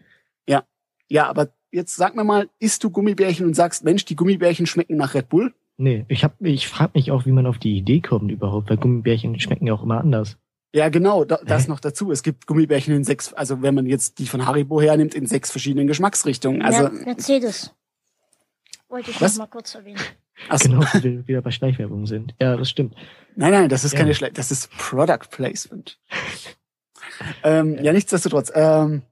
Ja, 0.48 0.64
ja, 1.08 1.26
aber 1.28 1.52
jetzt 1.70 1.96
sag 1.96 2.14
mir 2.14 2.24
mal, 2.24 2.48
isst 2.58 2.84
du 2.84 2.90
Gummibärchen 2.90 3.46
und 3.46 3.54
sagst, 3.54 3.84
Mensch, 3.84 4.04
die 4.04 4.16
Gummibärchen 4.16 4.66
schmecken 4.66 4.96
nach 4.96 5.14
Red 5.14 5.28
Bull? 5.28 5.54
Nee, 5.78 6.04
ich 6.08 6.22
hab, 6.22 6.40
ich 6.40 6.68
frage 6.68 6.92
mich 6.94 7.10
auch, 7.10 7.26
wie 7.26 7.32
man 7.32 7.46
auf 7.46 7.58
die 7.58 7.76
Idee 7.76 8.00
kommt 8.00 8.30
überhaupt, 8.30 8.70
weil 8.70 8.76
Gummibärchen 8.76 9.38
schmecken 9.40 9.66
ja 9.66 9.74
auch 9.74 9.82
immer 9.82 9.98
anders. 9.98 10.36
Ja, 10.74 10.88
genau, 10.88 11.24
da, 11.24 11.38
das 11.44 11.68
noch 11.68 11.80
dazu. 11.80 12.10
Es 12.10 12.22
gibt 12.22 12.46
Gummibärchen 12.46 12.94
in 12.94 13.04
sechs, 13.04 13.32
also 13.34 13.60
wenn 13.60 13.74
man 13.74 13.86
jetzt 13.86 14.18
die 14.18 14.26
von 14.26 14.46
Haribo 14.46 14.80
hernimmt, 14.80 15.14
in 15.14 15.26
sechs 15.26 15.50
verschiedenen 15.50 15.86
Geschmacksrichtungen. 15.86 16.62
Also, 16.62 16.84
Mer 16.84 17.04
Mercedes. 17.04 17.74
Wollte 18.88 19.10
ich 19.10 19.20
Was? 19.20 19.36
noch 19.36 19.46
mal 19.46 19.50
kurz 19.50 19.74
erwähnen. 19.74 20.00
Achso. 20.48 20.68
Genau, 20.68 20.82
wie 20.94 21.02
wir 21.02 21.28
wieder 21.28 21.42
bei 21.42 21.50
Schleichwerbung 21.50 22.06
sind. 22.06 22.34
Ja, 22.40 22.56
das 22.56 22.68
stimmt. 22.70 22.94
Nein, 23.36 23.52
nein, 23.52 23.68
das 23.68 23.84
ist 23.84 23.92
Ja. 23.92 24.00
keine 24.00 24.14
Schle 24.14 24.32
das 24.32 24.50
ist 24.50 24.70
Product 24.76 25.28
Placement. 25.30 25.98
ähm, 27.44 27.78
ja, 27.82 27.92
nichtsdestotrotz. 27.92 28.50
Ähm, 28.54 29.02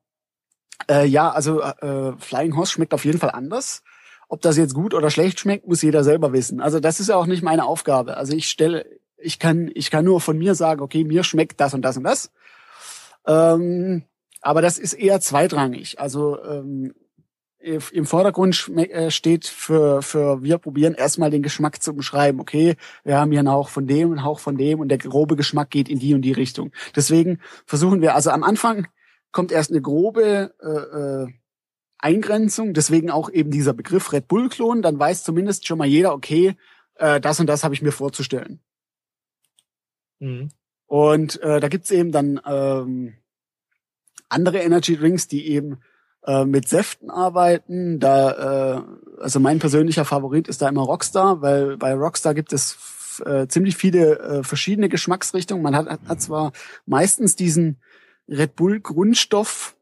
äh, 0.90 1.06
ja, 1.06 1.30
also 1.30 1.60
äh, 1.62 2.12
Flying 2.18 2.56
Horse 2.56 2.72
schmeckt 2.72 2.94
auf 2.94 3.04
jeden 3.04 3.18
Fall 3.18 3.30
anders. 3.30 3.82
Ob 4.28 4.40
das 4.42 4.56
jetzt 4.56 4.74
gut 4.74 4.94
oder 4.94 5.10
schlecht 5.10 5.40
schmeckt, 5.40 5.66
muss 5.66 5.82
jeder 5.82 6.04
selber 6.04 6.32
wissen. 6.32 6.60
Also 6.60 6.78
das 6.80 7.00
ist 7.00 7.08
ja 7.08 7.16
auch 7.16 7.26
nicht 7.26 7.42
meine 7.42 7.64
Aufgabe. 7.64 8.16
Also 8.16 8.32
ich 8.34 8.48
stelle, 8.48 8.86
ich 9.18 9.38
kann, 9.38 9.70
ich 9.74 9.90
kann 9.90 10.04
nur 10.04 10.20
von 10.20 10.38
mir 10.38 10.54
sagen, 10.54 10.80
okay, 10.80 11.04
mir 11.04 11.24
schmeckt 11.24 11.60
das 11.60 11.74
und 11.74 11.82
das 11.82 11.96
und 11.96 12.04
das. 12.04 12.30
Ähm, 13.26 14.04
aber 14.40 14.62
das 14.62 14.78
ist 14.78 14.94
eher 14.94 15.20
zweitrangig. 15.20 16.00
Also 16.00 16.42
ähm, 16.44 16.94
im 17.60 18.06
Vordergrund 18.06 18.68
äh, 18.76 19.10
steht 19.10 19.46
für, 19.46 20.00
für 20.02 20.42
wir 20.42 20.56
probieren 20.58 20.94
erstmal 20.94 21.30
den 21.30 21.42
Geschmack 21.42 21.82
zu 21.82 21.94
beschreiben. 21.94 22.40
Okay, 22.40 22.76
wir 23.04 23.18
haben 23.18 23.30
hier 23.30 23.40
einen 23.40 23.50
Hauch 23.50 23.68
von 23.68 23.86
dem, 23.86 24.10
einen 24.10 24.24
Hauch 24.24 24.40
von 24.40 24.56
dem 24.56 24.80
und 24.80 24.88
der 24.88 24.98
grobe 24.98 25.36
Geschmack 25.36 25.70
geht 25.70 25.88
in 25.88 25.98
die 25.98 26.14
und 26.14 26.22
die 26.22 26.32
Richtung. 26.32 26.72
Deswegen 26.96 27.38
versuchen 27.66 28.00
wir, 28.00 28.14
also 28.14 28.30
am 28.30 28.42
Anfang 28.42 28.88
kommt 29.30 29.52
erst 29.52 29.70
eine 29.70 29.82
grobe 29.82 30.54
äh, 30.62 30.68
äh, 30.68 31.28
Eingrenzung, 31.98 32.72
deswegen 32.72 33.10
auch 33.10 33.30
eben 33.30 33.50
dieser 33.50 33.74
Begriff 33.74 34.12
Red 34.12 34.26
Bull 34.26 34.48
Klon, 34.48 34.80
dann 34.80 34.98
weiß 34.98 35.22
zumindest 35.22 35.66
schon 35.66 35.78
mal 35.78 35.86
jeder, 35.86 36.14
okay, 36.14 36.56
äh, 36.94 37.20
das 37.20 37.40
und 37.40 37.46
das 37.46 37.62
habe 37.62 37.74
ich 37.74 37.82
mir 37.82 37.92
vorzustellen. 37.92 38.60
Mhm. 40.18 40.48
Und 40.86 41.40
äh, 41.42 41.60
da 41.60 41.68
gibt's 41.68 41.90
eben 41.90 42.10
dann 42.10 42.40
ähm, 42.46 43.14
andere 44.30 44.58
Energy 44.58 44.96
Drinks, 44.96 45.28
die 45.28 45.48
eben 45.48 45.78
äh, 46.26 46.44
mit 46.44 46.68
Säften 46.68 47.10
arbeiten. 47.10 47.98
Da, 48.00 48.78
äh, 48.78 48.82
also 49.20 49.40
mein 49.40 49.58
persönlicher 49.58 50.04
Favorit 50.04 50.48
ist 50.48 50.62
da 50.62 50.68
immer 50.68 50.82
Rockstar, 50.82 51.42
weil 51.42 51.76
bei 51.76 51.94
Rockstar 51.94 52.34
gibt 52.34 52.52
es 52.52 53.20
äh, 53.24 53.46
ziemlich 53.46 53.76
viele 53.76 54.18
äh, 54.18 54.42
verschiedene 54.42 54.88
Geschmacksrichtungen. 54.88 55.62
Man 55.62 55.76
hat, 55.76 55.88
hat, 55.88 56.00
hat 56.06 56.20
zwar 56.20 56.52
meistens 56.86 57.36
diesen 57.36 57.80
Red 58.28 58.56
Bull 58.56 58.80
Grundstoff, 58.80 59.76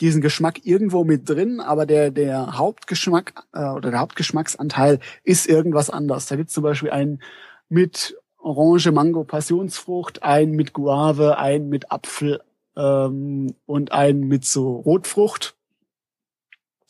diesen 0.00 0.20
Geschmack 0.20 0.66
irgendwo 0.66 1.04
mit 1.04 1.28
drin, 1.28 1.60
aber 1.60 1.86
der 1.86 2.10
der 2.10 2.58
Hauptgeschmack 2.58 3.44
äh, 3.52 3.68
oder 3.68 3.90
der 3.90 4.00
Hauptgeschmacksanteil 4.00 4.98
ist 5.22 5.46
irgendwas 5.48 5.90
anders. 5.90 6.26
Da 6.26 6.36
gibt's 6.36 6.52
zum 6.52 6.64
Beispiel 6.64 6.90
einen 6.90 7.22
mit 7.68 8.16
Orange, 8.38 8.92
Mango, 8.92 9.24
Passionsfrucht, 9.24 10.22
einen 10.22 10.52
mit 10.52 10.72
Guave, 10.72 11.38
einen 11.38 11.68
mit 11.68 11.90
Apfel 11.90 12.42
ähm, 12.76 13.54
und 13.66 13.92
einen 13.92 14.28
mit 14.28 14.44
so 14.44 14.76
Rotfrucht. 14.76 15.56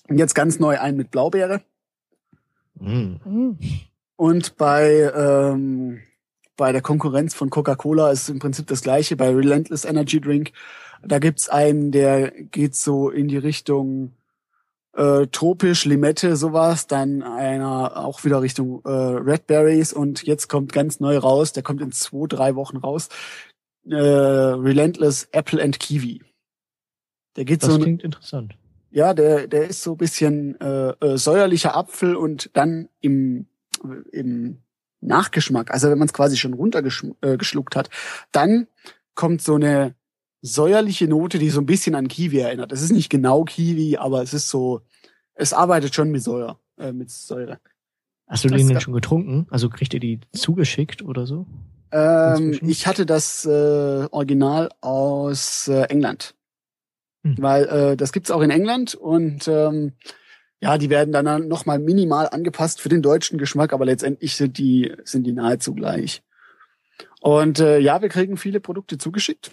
Und 0.09 0.19
jetzt 0.19 0.35
ganz 0.35 0.59
neu 0.59 0.79
einen 0.79 0.97
mit 0.97 1.11
Blaubeere. 1.11 1.63
Hm. 2.79 3.59
Und 4.17 4.57
bei, 4.57 5.13
ähm, 5.15 6.01
bei 6.57 6.73
der 6.73 6.83
Konkurrenz 6.83 7.35
von 7.35 7.51
Coca-Cola 7.51 8.11
ist 8.11 8.29
im 8.29 8.39
Prinzip 8.39 8.67
das 8.67 8.83
gleiche. 8.83 9.17
Bei 9.17 9.31
Relentless 9.31 9.85
Energy 9.85 10.21
Drink, 10.21 10.53
da 11.03 11.19
gibt's 11.19 11.49
einen, 11.49 11.91
der 11.91 12.31
geht 12.31 12.75
so 12.75 13.11
in 13.11 13.29
die 13.29 13.39
Richtung 13.39 14.13
äh, 14.93 15.27
tropisch, 15.29 15.85
Limette, 15.85 16.37
sowas. 16.37 16.87
Dann 16.87 17.23
einer 17.23 17.97
auch 17.97 18.25
wieder 18.25 18.43
Richtung 18.43 18.83
äh, 18.85 18.91
Red 18.91 19.47
Berries. 19.47 19.93
Und 19.93 20.23
jetzt 20.23 20.49
kommt 20.49 20.73
ganz 20.73 21.01
neu 21.01 21.19
raus, 21.19 21.53
der 21.53 21.63
kommt 21.63 21.81
in 21.81 21.93
zwei, 21.93 22.27
drei 22.29 22.55
Wochen 22.55 22.77
raus. 22.77 23.09
Äh, 23.87 23.97
Relentless 23.97 25.29
Apple 25.33 25.63
and 25.63 25.79
Kiwi. 25.81 26.23
Der 27.37 27.45
geht 27.45 27.63
Das 27.63 27.71
so 27.71 27.79
klingt 27.79 28.05
interessant. 28.05 28.55
Ja, 28.95 29.13
der, 29.13 29.49
der 29.49 29.69
ist 29.69 29.83
so 29.83 29.93
ein 29.93 29.97
bisschen 29.97 30.59
äh, 30.61 30.91
äh, 30.91 31.19
säuerlicher 31.19 31.77
Apfel 31.77 32.15
und 32.15 32.51
dann 32.53 32.89
im, 33.01 33.47
im 34.13 34.59
Nachgeschmack, 35.01 35.73
also 35.73 35.91
wenn 35.91 35.99
man 35.99 36.07
es 36.07 36.15
quasi 36.15 36.37
schon 36.37 36.55
runtergeschluckt 36.55 37.75
äh, 37.75 37.79
hat, 37.79 37.91
dann 38.31 38.69
kommt 39.17 39.43
so 39.43 39.57
eine 39.57 39.97
säuerliche 40.43 41.09
Note, 41.09 41.41
die 41.41 41.51
so 41.51 41.61
ein 41.61 41.67
bisschen 41.67 41.97
an 41.97 42.07
Kiwi 42.07 42.39
erinnert. 42.39 42.71
Es 42.71 42.83
ist 42.83 42.93
nicht 42.93 43.11
genau 43.11 43.43
Kiwi, 43.43 43.97
aber 43.97 44.23
es 44.23 44.33
ist 44.33 44.49
so, 44.49 44.83
es 45.35 45.53
arbeitet 45.53 45.93
schon 45.93 46.13
mit 46.13 46.23
Säure, 46.23 46.59
äh, 46.79 46.93
mit 46.93 47.11
Säure. 47.11 47.59
Hast 48.29 48.45
du 48.45 48.49
den 48.49 48.69
denn 48.69 48.81
schon 48.81 48.95
getrunken? 48.95 49.49
Also 49.51 49.71
kriegt 49.71 49.93
ihr 49.93 50.01
die 50.01 50.21
zugeschickt 50.33 51.03
oder 51.03 51.27
so? 51.27 51.47
Ähm, 51.91 52.61
ich 52.63 52.87
hatte 52.87 53.07
das 53.07 53.45
äh, 53.45 54.07
Original 54.13 54.71
aus 54.81 55.67
äh, 55.67 55.83
England. 55.89 56.37
Hm. 57.25 57.37
Weil 57.39 57.65
äh, 57.65 57.97
das 57.97 58.13
gibt's 58.13 58.31
auch 58.31 58.43
in 58.43 58.51
England 58.51 58.95
und 58.95 59.49
ähm, 59.49 59.95
ja, 60.61 60.79
die 60.79 60.89
werden 60.89 61.13
dann 61.13 61.49
nochmal 61.49 61.79
minimal 61.79 62.29
angepasst 62.29 62.81
für 62.81 62.89
den 62.89 63.03
deutschen 63.03 63.39
Geschmack, 63.39 63.73
aber 63.73 63.85
letztendlich 63.85 64.37
sind 64.37 64.57
die, 64.57 64.95
sind 65.05 65.25
die 65.25 65.33
nahezu 65.33 65.75
gleich. 65.75 66.23
Und 67.21 67.59
äh, 67.59 67.79
ja, 67.79 68.01
wir 68.01 68.09
kriegen 68.09 68.37
viele 68.37 68.61
Produkte 68.61 68.97
zugeschickt, 68.99 69.53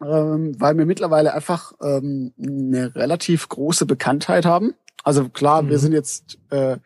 ähm, 0.00 0.54
weil 0.58 0.76
wir 0.78 0.86
mittlerweile 0.86 1.34
einfach 1.34 1.72
ähm, 1.82 2.32
eine 2.40 2.94
relativ 2.94 3.48
große 3.48 3.86
Bekanntheit 3.86 4.44
haben. 4.44 4.74
Also 5.04 5.28
klar, 5.28 5.62
Mhm. 5.62 5.68
wir 5.70 5.78
sind 5.78 5.92
jetzt 5.92 6.38
äh, 6.50 6.78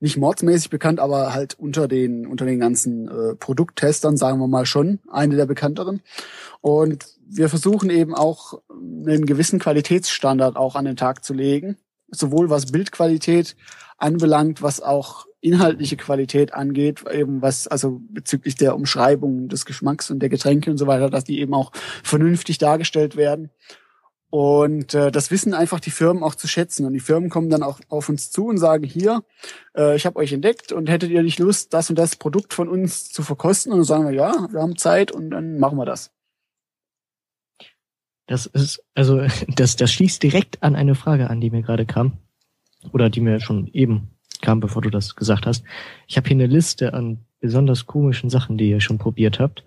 nicht 0.00 0.16
mordsmäßig 0.18 0.70
bekannt, 0.70 1.00
aber 1.00 1.32
halt 1.32 1.58
unter 1.58 1.88
den 1.88 2.26
unter 2.26 2.44
den 2.44 2.60
ganzen 2.60 3.08
äh, 3.08 3.34
Produkttestern 3.34 4.16
sagen 4.16 4.38
wir 4.38 4.48
mal 4.48 4.66
schon 4.66 5.00
eine 5.10 5.36
der 5.36 5.46
bekannteren. 5.46 6.02
Und 6.60 7.06
wir 7.28 7.48
versuchen 7.48 7.90
eben 7.90 8.14
auch 8.14 8.60
einen 8.70 9.26
gewissen 9.26 9.58
Qualitätsstandard 9.58 10.56
auch 10.56 10.76
an 10.76 10.84
den 10.84 10.96
Tag 10.96 11.24
zu 11.24 11.34
legen, 11.34 11.76
sowohl 12.08 12.50
was 12.50 12.72
Bildqualität 12.72 13.56
anbelangt, 13.98 14.62
was 14.62 14.80
auch 14.80 15.26
inhaltliche 15.40 15.96
Qualität 15.96 16.54
angeht, 16.54 17.04
eben 17.10 17.42
was 17.42 17.68
also 17.68 18.00
bezüglich 18.10 18.56
der 18.56 18.74
Umschreibung 18.74 19.48
des 19.48 19.64
Geschmacks 19.64 20.10
und 20.10 20.20
der 20.20 20.28
Getränke 20.28 20.70
und 20.70 20.78
so 20.78 20.86
weiter, 20.86 21.10
dass 21.10 21.24
die 21.24 21.40
eben 21.40 21.54
auch 21.54 21.72
vernünftig 22.02 22.58
dargestellt 22.58 23.16
werden. 23.16 23.50
Und 24.28 24.92
äh, 24.94 25.12
das 25.12 25.30
wissen 25.30 25.54
einfach 25.54 25.78
die 25.78 25.90
Firmen 25.90 26.22
auch 26.22 26.34
zu 26.34 26.48
schätzen. 26.48 26.84
Und 26.84 26.92
die 26.92 27.00
Firmen 27.00 27.30
kommen 27.30 27.48
dann 27.48 27.62
auch 27.62 27.80
auf 27.88 28.08
uns 28.08 28.30
zu 28.30 28.46
und 28.46 28.58
sagen, 28.58 28.84
hier, 28.84 29.22
äh, 29.76 29.94
ich 29.94 30.04
habe 30.04 30.16
euch 30.16 30.32
entdeckt 30.32 30.72
und 30.72 30.88
hättet 30.88 31.10
ihr 31.10 31.22
nicht 31.22 31.38
Lust, 31.38 31.72
das 31.72 31.90
und 31.90 31.98
das 31.98 32.16
Produkt 32.16 32.52
von 32.52 32.68
uns 32.68 33.10
zu 33.10 33.22
verkosten? 33.22 33.72
Und 33.72 33.78
dann 33.78 33.84
sagen 33.84 34.04
wir, 34.04 34.14
ja, 34.14 34.48
wir 34.50 34.60
haben 34.60 34.76
Zeit 34.76 35.12
und 35.12 35.30
dann 35.30 35.58
machen 35.58 35.78
wir 35.78 35.86
das. 35.86 36.15
Das 38.26 38.46
ist, 38.46 38.82
also, 38.94 39.26
das, 39.48 39.76
das 39.76 39.92
schließt 39.92 40.22
direkt 40.22 40.62
an 40.62 40.74
eine 40.76 40.94
Frage 40.94 41.30
an, 41.30 41.40
die 41.40 41.50
mir 41.50 41.62
gerade 41.62 41.86
kam. 41.86 42.18
Oder 42.92 43.10
die 43.10 43.20
mir 43.20 43.40
schon 43.40 43.66
eben 43.68 44.10
kam, 44.42 44.60
bevor 44.60 44.82
du 44.82 44.90
das 44.90 45.16
gesagt 45.16 45.46
hast. 45.46 45.64
Ich 46.06 46.16
habe 46.16 46.28
hier 46.28 46.36
eine 46.36 46.46
Liste 46.46 46.94
an 46.94 47.18
besonders 47.40 47.86
komischen 47.86 48.30
Sachen, 48.30 48.58
die 48.58 48.70
ihr 48.70 48.80
schon 48.80 48.98
probiert 48.98 49.40
habt, 49.40 49.64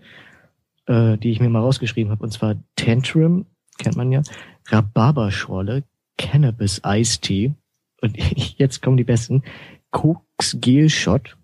äh, 0.86 1.18
die 1.18 1.32
ich 1.32 1.40
mir 1.40 1.50
mal 1.50 1.60
rausgeschrieben 1.62 2.12
habe. 2.12 2.24
Und 2.24 2.32
zwar 2.32 2.56
Tantrum, 2.76 3.46
kennt 3.78 3.96
man 3.96 4.12
ja, 4.12 4.22
Rhabarberschorle, 4.68 5.84
Cannabis 6.18 6.84
Eistee 6.84 7.54
und 8.02 8.18
jetzt 8.58 8.82
kommen 8.82 8.98
die 8.98 9.04
besten, 9.04 9.44
Koks 9.92 10.58
Gel 10.60 10.90
Shot, 10.90 11.38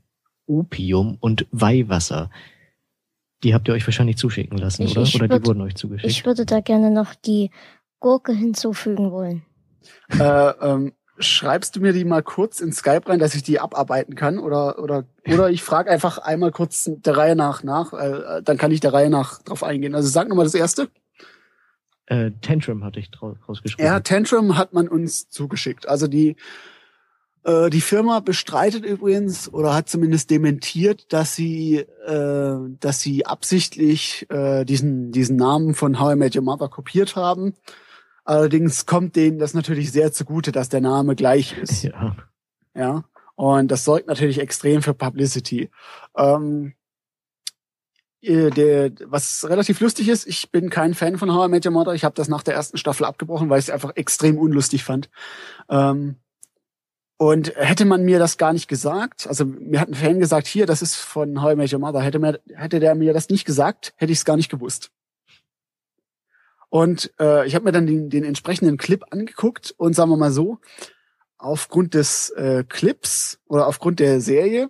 Opium 0.45 1.17
und 1.19 1.47
Weihwasser. 1.51 2.29
Die 3.43 3.53
habt 3.53 3.67
ihr 3.67 3.73
euch 3.73 3.85
wahrscheinlich 3.85 4.17
zuschicken 4.17 4.57
lassen, 4.57 4.83
Ich- 4.83 4.91
oder? 4.91 5.01
ich 5.03 5.15
oder 5.15 5.27
die 5.27 5.35
würd- 5.35 5.45
wurden 5.47 5.61
euch 5.61 5.75
zugeschickt? 5.75 6.11
Ich 6.11 6.25
würde 6.25 6.45
da 6.45 6.61
gerne 6.61 6.91
noch 6.91 7.13
die 7.15 7.51
Gurke 7.99 8.33
hinzufügen 8.33 9.11
wollen. 9.11 9.43
äh, 10.19 10.49
ähm, 10.61 10.93
schreibst 11.19 11.75
du 11.75 11.79
mir 11.79 11.93
die 11.93 12.05
mal 12.05 12.23
kurz 12.23 12.59
in 12.59 12.71
Skype 12.73 13.07
rein, 13.07 13.19
dass 13.19 13.35
ich 13.35 13.43
die 13.43 13.59
abarbeiten 13.59 14.15
kann? 14.15 14.39
Oder, 14.39 14.79
oder, 14.79 15.05
oder 15.31 15.49
ich 15.49 15.61
frage 15.63 15.89
einfach 15.91 16.17
einmal 16.17 16.51
kurz 16.51 16.89
der 16.93 17.15
Reihe 17.17 17.35
nach 17.35 17.63
nach, 17.63 17.93
äh, 17.93 18.41
dann 18.43 18.57
kann 18.57 18.71
ich 18.71 18.79
der 18.79 18.93
Reihe 18.93 19.09
nach 19.09 19.41
drauf 19.43 19.63
eingehen. 19.63 19.95
Also 19.95 20.09
sag 20.09 20.27
nochmal 20.27 20.45
das 20.45 20.55
erste. 20.55 20.89
Äh, 22.07 22.31
Tantrum 22.41 22.83
hatte 22.83 22.99
ich 22.99 23.09
rausgeschrieben. 23.21 23.85
Ja, 23.85 23.99
Tantrum 23.99 24.57
hat 24.57 24.73
man 24.73 24.87
uns 24.87 25.29
zugeschickt. 25.29 25.87
Also 25.87 26.07
die, 26.07 26.35
äh, 27.45 27.69
die 27.69 27.81
Firma 27.81 28.19
bestreitet 28.19 28.83
übrigens 28.83 29.51
oder 29.53 29.75
hat 29.75 29.87
zumindest 29.87 30.31
dementiert, 30.31 31.13
dass 31.13 31.35
sie, 31.35 31.77
äh, 31.77 32.55
dass 32.79 33.01
sie 33.01 33.25
absichtlich 33.25 34.25
äh, 34.29 34.65
diesen, 34.65 35.11
diesen 35.11 35.37
Namen 35.37 35.75
von 35.75 35.99
How 35.99 36.13
I 36.13 36.15
Met 36.15 36.35
Your 36.35 36.41
Mother 36.41 36.67
kopiert 36.67 37.15
haben. 37.15 37.53
Allerdings 38.23 38.87
kommt 38.87 39.15
denen 39.15 39.37
das 39.37 39.53
natürlich 39.53 39.91
sehr 39.91 40.11
zugute, 40.11 40.51
dass 40.51 40.69
der 40.69 40.81
Name 40.81 41.15
gleich 41.15 41.55
ist. 41.57 41.83
ja. 41.83 42.15
Ja. 42.73 43.05
Und 43.35 43.69
das 43.69 43.83
sorgt 43.83 44.07
natürlich 44.07 44.39
extrem 44.39 44.81
für 44.81 44.93
Publicity. 44.93 45.69
Ähm, 46.17 46.73
äh, 48.21 48.49
der, 48.49 48.91
was 49.05 49.47
relativ 49.47 49.79
lustig 49.81 50.09
ist, 50.09 50.25
ich 50.25 50.51
bin 50.51 50.69
kein 50.69 50.93
Fan 50.95 51.17
von 51.17 51.33
How 51.33 51.47
I 51.47 51.51
Met 51.51 51.65
Your 51.65 51.73
Mother. 51.73 51.93
Ich 51.93 52.03
habe 52.03 52.15
das 52.15 52.27
nach 52.27 52.43
der 52.43 52.55
ersten 52.55 52.77
Staffel 52.77 53.05
abgebrochen, 53.05 53.49
weil 53.49 53.59
ich 53.59 53.65
es 53.65 53.69
einfach 53.69 53.95
extrem 53.95 54.37
unlustig 54.37 54.83
fand. 54.83 55.09
Ähm, 55.69 56.15
Und 57.17 57.55
hätte 57.55 57.85
man 57.85 58.03
mir 58.03 58.19
das 58.19 58.37
gar 58.37 58.51
nicht 58.51 58.67
gesagt, 58.67 59.25
also 59.27 59.45
mir 59.45 59.79
hat 59.79 59.87
ein 59.87 59.93
Fan 59.93 60.19
gesagt, 60.19 60.47
hier, 60.47 60.65
das 60.65 60.81
ist 60.81 60.95
von 60.95 61.41
How 61.41 61.53
I 61.53 61.55
Met 61.55 61.71
Your 61.71 61.79
Mother, 61.79 62.01
hätte, 62.01 62.19
mir, 62.19 62.41
hätte 62.53 62.79
der 62.81 62.93
mir 62.93 63.13
das 63.13 63.29
nicht 63.29 63.45
gesagt, 63.45 63.93
hätte 63.95 64.11
ich 64.11 64.19
es 64.19 64.25
gar 64.25 64.35
nicht 64.35 64.49
gewusst. 64.49 64.91
Und 66.69 67.13
äh, 67.21 67.47
ich 67.47 67.55
habe 67.55 67.63
mir 67.63 67.71
dann 67.71 67.87
den, 67.87 68.09
den 68.09 68.25
entsprechenden 68.25 68.77
Clip 68.77 69.01
angeguckt 69.11 69.73
und 69.77 69.95
sagen 69.95 70.09
wir 70.09 70.17
mal 70.17 70.31
so, 70.31 70.59
aufgrund 71.37 71.93
des 71.93 72.31
äh, 72.31 72.65
Clips 72.67 73.39
oder 73.45 73.67
aufgrund 73.67 74.01
der 74.01 74.19
Serie 74.19 74.69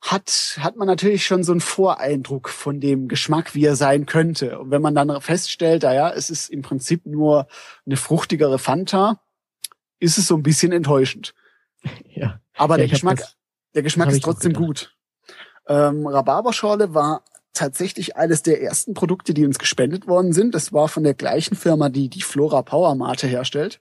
hat, 0.00 0.58
hat 0.58 0.76
man 0.76 0.88
natürlich 0.88 1.24
schon 1.24 1.44
so 1.44 1.52
einen 1.52 1.60
Voreindruck 1.60 2.48
von 2.48 2.80
dem 2.80 3.06
Geschmack, 3.06 3.54
wie 3.54 3.64
er 3.64 3.76
sein 3.76 4.06
könnte. 4.06 4.58
Und 4.58 4.70
wenn 4.70 4.82
man 4.82 4.94
dann 4.94 5.20
feststellt, 5.20 5.82
naja, 5.82 6.10
es 6.10 6.30
ist 6.30 6.48
im 6.48 6.62
Prinzip 6.62 7.06
nur 7.06 7.46
eine 7.86 7.96
fruchtigere 7.96 8.58
Fanta, 8.58 9.20
ist 10.00 10.18
es 10.18 10.26
so 10.26 10.34
ein 10.34 10.42
bisschen 10.42 10.72
enttäuschend. 10.72 11.34
Ja. 12.14 12.40
Aber 12.56 12.74
Ja, 12.74 12.78
der 12.78 12.88
Geschmack, 12.88 13.18
das- 13.18 13.36
der 13.74 13.82
Geschmack 13.82 14.10
ist 14.10 14.22
trotzdem 14.22 14.52
gut. 14.52 14.94
Ähm, 15.66 16.06
Rhabarberschorle 16.06 16.92
war 16.94 17.24
tatsächlich 17.52 18.16
eines 18.16 18.42
der 18.42 18.60
ersten 18.62 18.94
Produkte, 18.94 19.32
die 19.34 19.44
uns 19.44 19.58
gespendet 19.58 20.06
worden 20.06 20.32
sind. 20.32 20.54
Das 20.54 20.72
war 20.72 20.88
von 20.88 21.02
der 21.04 21.14
gleichen 21.14 21.54
Firma, 21.56 21.88
die 21.88 22.08
die 22.08 22.22
Flora 22.22 22.62
Power 22.62 22.94
Mate 22.94 23.26
herstellt. 23.26 23.80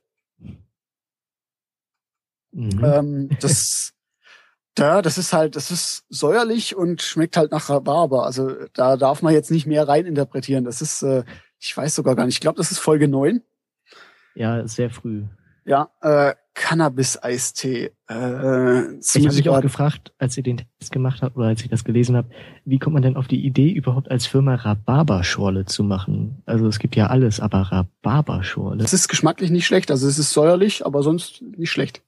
Mhm. 2.52 2.84
Ähm, 2.84 3.30
das, 3.40 3.94
da, 4.76 5.02
das 5.02 5.18
ist 5.18 5.34
halt, 5.34 5.56
das 5.56 5.72
ist 5.72 6.06
säuerlich 6.10 6.76
und 6.76 7.02
schmeckt 7.02 7.38
halt 7.38 7.52
nach 7.52 7.70
Rhabarber. 7.70 8.26
Also 8.26 8.52
da 8.74 8.98
darf 8.98 9.22
man 9.22 9.34
jetzt 9.34 9.52
nicht 9.52 9.66
mehr 9.66 9.88
reininterpretieren. 9.88 10.66
Das 10.66 10.82
ist, 10.82 11.02
äh, 11.04 11.24
ich 11.60 11.76
weiß 11.76 11.96
sogar 11.96 12.16
gar 12.16 12.26
nicht. 12.26 12.36
Ich 12.36 12.42
glaube, 12.42 12.58
das 12.58 12.72
ist 12.72 12.80
Folge 12.80 13.08
9. 13.08 13.42
ja, 14.36 14.68
sehr 14.68 14.90
früh. 14.90 15.26
Ja, 15.66 15.92
äh, 16.02 16.34
Cannabis-Eistee. 16.60 17.92
Äh, 18.10 19.00
Ich 19.00 19.16
habe 19.16 19.34
mich 19.34 19.48
auch 19.50 19.62
gefragt, 19.62 20.12
als 20.18 20.36
ihr 20.36 20.44
den 20.44 20.58
Test 20.58 20.92
gemacht 20.92 21.22
habt 21.22 21.38
oder 21.38 21.48
als 21.48 21.62
ich 21.64 21.70
das 21.70 21.86
gelesen 21.86 22.18
habe, 22.18 22.30
wie 22.66 22.80
kommt 22.80 22.96
man 22.96 23.02
denn 23.02 23.16
auf 23.16 23.30
die 23.30 23.46
Idee, 23.46 23.72
überhaupt 23.72 24.12
als 24.12 24.26
Firma 24.26 24.56
Rhabarberschorle 24.56 25.64
zu 25.66 25.86
machen? 25.86 26.44
Also 26.46 26.68
es 26.68 26.80
gibt 26.80 26.98
ja 26.98 27.08
alles, 27.08 27.40
aber 27.40 27.72
Rhabarberschorle. 27.72 28.82
Das 28.82 28.94
ist 28.94 29.08
geschmacklich 29.08 29.52
nicht 29.52 29.66
schlecht. 29.66 29.90
Also 29.90 30.06
es 30.06 30.20
ist 30.20 30.32
säuerlich, 30.32 30.86
aber 30.86 31.02
sonst 31.02 31.42
nicht 31.42 31.72
schlecht. 31.72 32.02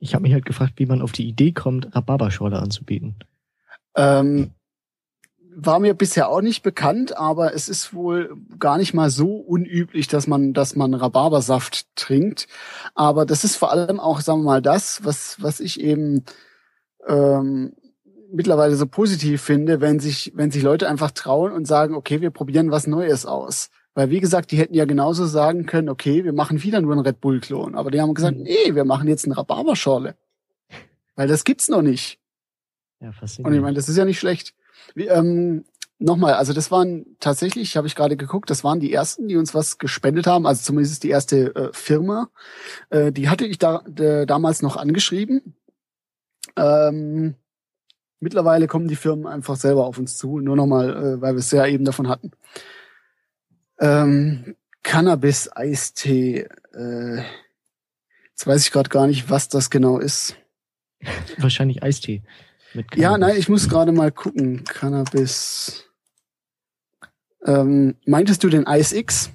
Ich 0.00 0.14
habe 0.14 0.22
mich 0.22 0.32
halt 0.32 0.46
gefragt, 0.46 0.74
wie 0.76 0.86
man 0.86 1.00
auf 1.00 1.12
die 1.12 1.28
Idee 1.28 1.52
kommt, 1.52 1.94
Rhabarberschorle 1.94 2.58
anzubieten. 2.58 3.14
Ähm, 3.96 4.50
war 5.54 5.78
mir 5.78 5.94
bisher 5.94 6.28
auch 6.28 6.40
nicht 6.40 6.62
bekannt, 6.62 7.16
aber 7.16 7.54
es 7.54 7.68
ist 7.68 7.92
wohl 7.94 8.34
gar 8.58 8.78
nicht 8.78 8.94
mal 8.94 9.10
so 9.10 9.36
unüblich, 9.36 10.08
dass 10.08 10.26
man, 10.26 10.52
dass 10.54 10.76
man 10.76 10.94
Rhabarbersaft 10.94 11.94
trinkt. 11.94 12.46
Aber 12.94 13.26
das 13.26 13.44
ist 13.44 13.56
vor 13.56 13.70
allem 13.70 14.00
auch, 14.00 14.20
sagen 14.20 14.40
wir 14.40 14.44
mal, 14.44 14.62
das, 14.62 15.04
was, 15.04 15.36
was 15.42 15.60
ich 15.60 15.80
eben 15.80 16.24
ähm, 17.06 17.74
mittlerweile 18.32 18.76
so 18.76 18.86
positiv 18.86 19.42
finde, 19.42 19.80
wenn 19.80 20.00
sich, 20.00 20.32
wenn 20.34 20.50
sich 20.50 20.62
Leute 20.62 20.88
einfach 20.88 21.10
trauen 21.10 21.52
und 21.52 21.66
sagen, 21.66 21.94
okay, 21.94 22.20
wir 22.20 22.30
probieren 22.30 22.70
was 22.70 22.86
Neues 22.86 23.26
aus. 23.26 23.68
Weil 23.94 24.08
wie 24.08 24.20
gesagt, 24.20 24.52
die 24.52 24.56
hätten 24.56 24.74
ja 24.74 24.86
genauso 24.86 25.26
sagen 25.26 25.66
können, 25.66 25.90
okay, 25.90 26.24
wir 26.24 26.32
machen 26.32 26.62
wieder 26.62 26.80
nur 26.80 26.92
einen 26.92 27.02
Red 27.02 27.20
Bull-Klon. 27.20 27.74
Aber 27.74 27.90
die 27.90 28.00
haben 28.00 28.14
gesagt, 28.14 28.38
Mhm. 28.38 28.44
nee, 28.44 28.74
wir 28.74 28.84
machen 28.84 29.06
jetzt 29.06 29.26
eine 29.26 29.36
Rhabarberschorle. 29.36 30.16
Weil 31.14 31.28
das 31.28 31.44
gibt's 31.44 31.68
noch 31.68 31.82
nicht. 31.82 32.18
Ja, 33.00 33.10
Und 33.42 33.52
ich 33.52 33.60
meine, 33.60 33.74
das 33.74 33.88
ist 33.88 33.96
ja 33.98 34.06
nicht 34.06 34.18
schlecht. 34.18 34.54
Wie, 34.94 35.06
ähm, 35.06 35.64
Nochmal, 36.02 36.34
also 36.34 36.52
das 36.52 36.72
waren 36.72 37.06
tatsächlich, 37.20 37.76
habe 37.76 37.86
ich 37.86 37.94
gerade 37.94 38.16
geguckt, 38.16 38.50
das 38.50 38.64
waren 38.64 38.80
die 38.80 38.92
ersten, 38.92 39.28
die 39.28 39.36
uns 39.36 39.54
was 39.54 39.78
gespendet 39.78 40.26
haben, 40.26 40.48
also 40.48 40.60
zumindest 40.60 41.04
die 41.04 41.10
erste 41.10 41.54
äh, 41.54 41.70
Firma. 41.72 42.28
Äh, 42.90 43.12
die 43.12 43.28
hatte 43.28 43.46
ich 43.46 43.58
da 43.58 43.84
damals 43.86 44.62
noch 44.62 44.76
angeschrieben. 44.76 45.54
Ähm, 46.56 47.36
mittlerweile 48.18 48.66
kommen 48.66 48.88
die 48.88 48.96
Firmen 48.96 49.28
einfach 49.28 49.54
selber 49.54 49.86
auf 49.86 49.96
uns 49.96 50.16
zu, 50.16 50.40
nur 50.40 50.56
nochmal, 50.56 50.90
äh, 50.90 51.20
weil 51.20 51.34
wir 51.34 51.38
es 51.38 51.52
ja 51.52 51.66
eben 51.66 51.84
davon 51.84 52.08
hatten. 52.08 52.32
Ähm, 53.78 54.56
Cannabis-Eistee. 54.82 56.48
Äh, 56.74 57.22
jetzt 58.30 58.44
weiß 58.44 58.66
ich 58.66 58.72
gerade 58.72 58.90
gar 58.90 59.06
nicht, 59.06 59.30
was 59.30 59.48
das 59.48 59.70
genau 59.70 59.98
ist. 60.00 60.34
Wahrscheinlich 61.38 61.84
Eistee. 61.84 62.22
Ja, 62.94 63.18
nein, 63.18 63.36
ich 63.38 63.48
muss 63.48 63.68
gerade 63.68 63.92
mal 63.92 64.12
gucken. 64.12 64.64
Cannabis. 64.64 65.84
Ähm, 67.44 67.96
meintest 68.06 68.44
du 68.44 68.48
den 68.48 68.64
Ice 68.66 68.96
X? 68.96 69.30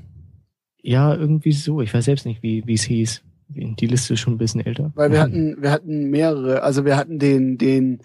Ja, 0.82 1.14
irgendwie 1.14 1.52
so. 1.52 1.82
Ich 1.82 1.94
weiß 1.94 2.06
selbst 2.06 2.26
nicht, 2.26 2.42
wie 2.44 2.66
wie 2.66 2.74
es 2.74 2.84
hieß. 2.84 3.22
Die 3.50 3.88
Liste 3.88 4.14
ist 4.14 4.20
schon 4.20 4.34
ein 4.34 4.38
bisschen 4.38 4.66
älter. 4.66 4.92
Weil 4.96 5.12
wir 5.12 5.22
hatten, 5.22 5.62
wir 5.62 5.72
hatten 5.72 6.10
mehrere. 6.10 6.64
Also 6.64 6.84
wir 6.84 6.98
hatten 6.98 7.18
den, 7.18 7.58
den, 7.58 8.02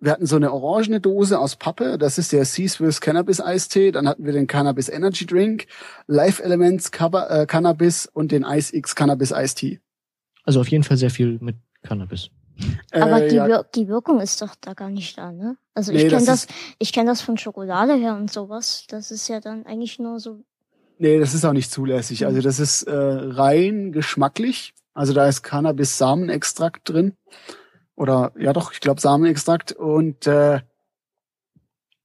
wir 0.00 0.12
hatten 0.12 0.26
so 0.26 0.36
eine 0.36 0.52
orangene 0.52 1.00
Dose 1.00 1.38
aus 1.38 1.56
Pappe. 1.56 1.96
Das 1.96 2.18
ist 2.18 2.32
der 2.32 2.44
Seaswiss 2.44 3.00
Cannabis 3.00 3.40
Eistee. 3.40 3.90
Dann 3.90 4.06
hatten 4.06 4.24
wir 4.24 4.32
den 4.32 4.46
Cannabis 4.46 4.88
Energy 4.88 5.24
Drink, 5.24 5.66
Life 6.06 6.42
Elements 6.42 6.90
äh, 6.90 7.46
Cannabis 7.46 8.06
und 8.06 8.32
den 8.32 8.44
Ice 8.44 8.76
X 8.76 8.94
Cannabis 8.94 9.32
Eistee. 9.32 9.80
Also 10.44 10.60
auf 10.60 10.68
jeden 10.68 10.84
Fall 10.84 10.98
sehr 10.98 11.10
viel 11.10 11.38
mit 11.40 11.56
Cannabis. 11.82 12.30
Aber 12.92 13.22
Äh, 13.22 13.28
die, 13.28 13.36
ja, 13.36 13.46
Wir 13.46 13.66
die 13.74 13.88
Wirkung 13.88 14.20
ist 14.20 14.40
doch 14.42 14.54
da 14.60 14.74
gar 14.74 14.90
nicht 14.90 15.18
da, 15.18 15.32
ne? 15.32 15.56
Also 15.74 15.92
Nee, 15.92 16.04
ich 16.04 16.08
kenne 16.08 16.26
das 16.26 16.46
das, 16.46 16.56
ich 16.78 16.92
kenne 16.92 17.10
das 17.10 17.20
von 17.20 17.38
Schokolade 17.38 17.94
her 17.94 18.14
und 18.16 18.32
sowas. 18.32 18.84
Das 18.88 19.10
ist 19.10 19.28
ja 19.28 19.40
dann 19.40 19.66
eigentlich 19.66 19.98
nur 19.98 20.20
so. 20.20 20.44
Nee, 20.98 21.18
das 21.18 21.34
ist 21.34 21.44
auch 21.44 21.52
nicht 21.52 21.70
zulässig. 21.70 22.26
Also 22.26 22.40
das 22.40 22.60
ist 22.60 22.82
äh, 22.84 22.92
rein 22.94 23.92
geschmacklich. 23.92 24.74
Also 24.94 25.12
da 25.12 25.26
ist 25.26 25.42
Cannabis-Samenextrakt 25.42 26.88
drin. 26.88 27.16
Oder 27.96 28.32
ja 28.38 28.52
doch, 28.52 28.72
ich 28.72 28.80
glaube 28.80 29.00
Samenextrakt. 29.00 29.72
Und 29.72 30.26
äh, 30.26 30.60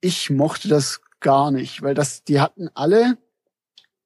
ich 0.01 0.29
mochte 0.29 0.67
das 0.67 1.01
gar 1.19 1.51
nicht, 1.51 1.81
weil 1.81 1.95
das, 1.95 2.23
die 2.23 2.39
hatten 2.39 2.69
alle 2.73 3.17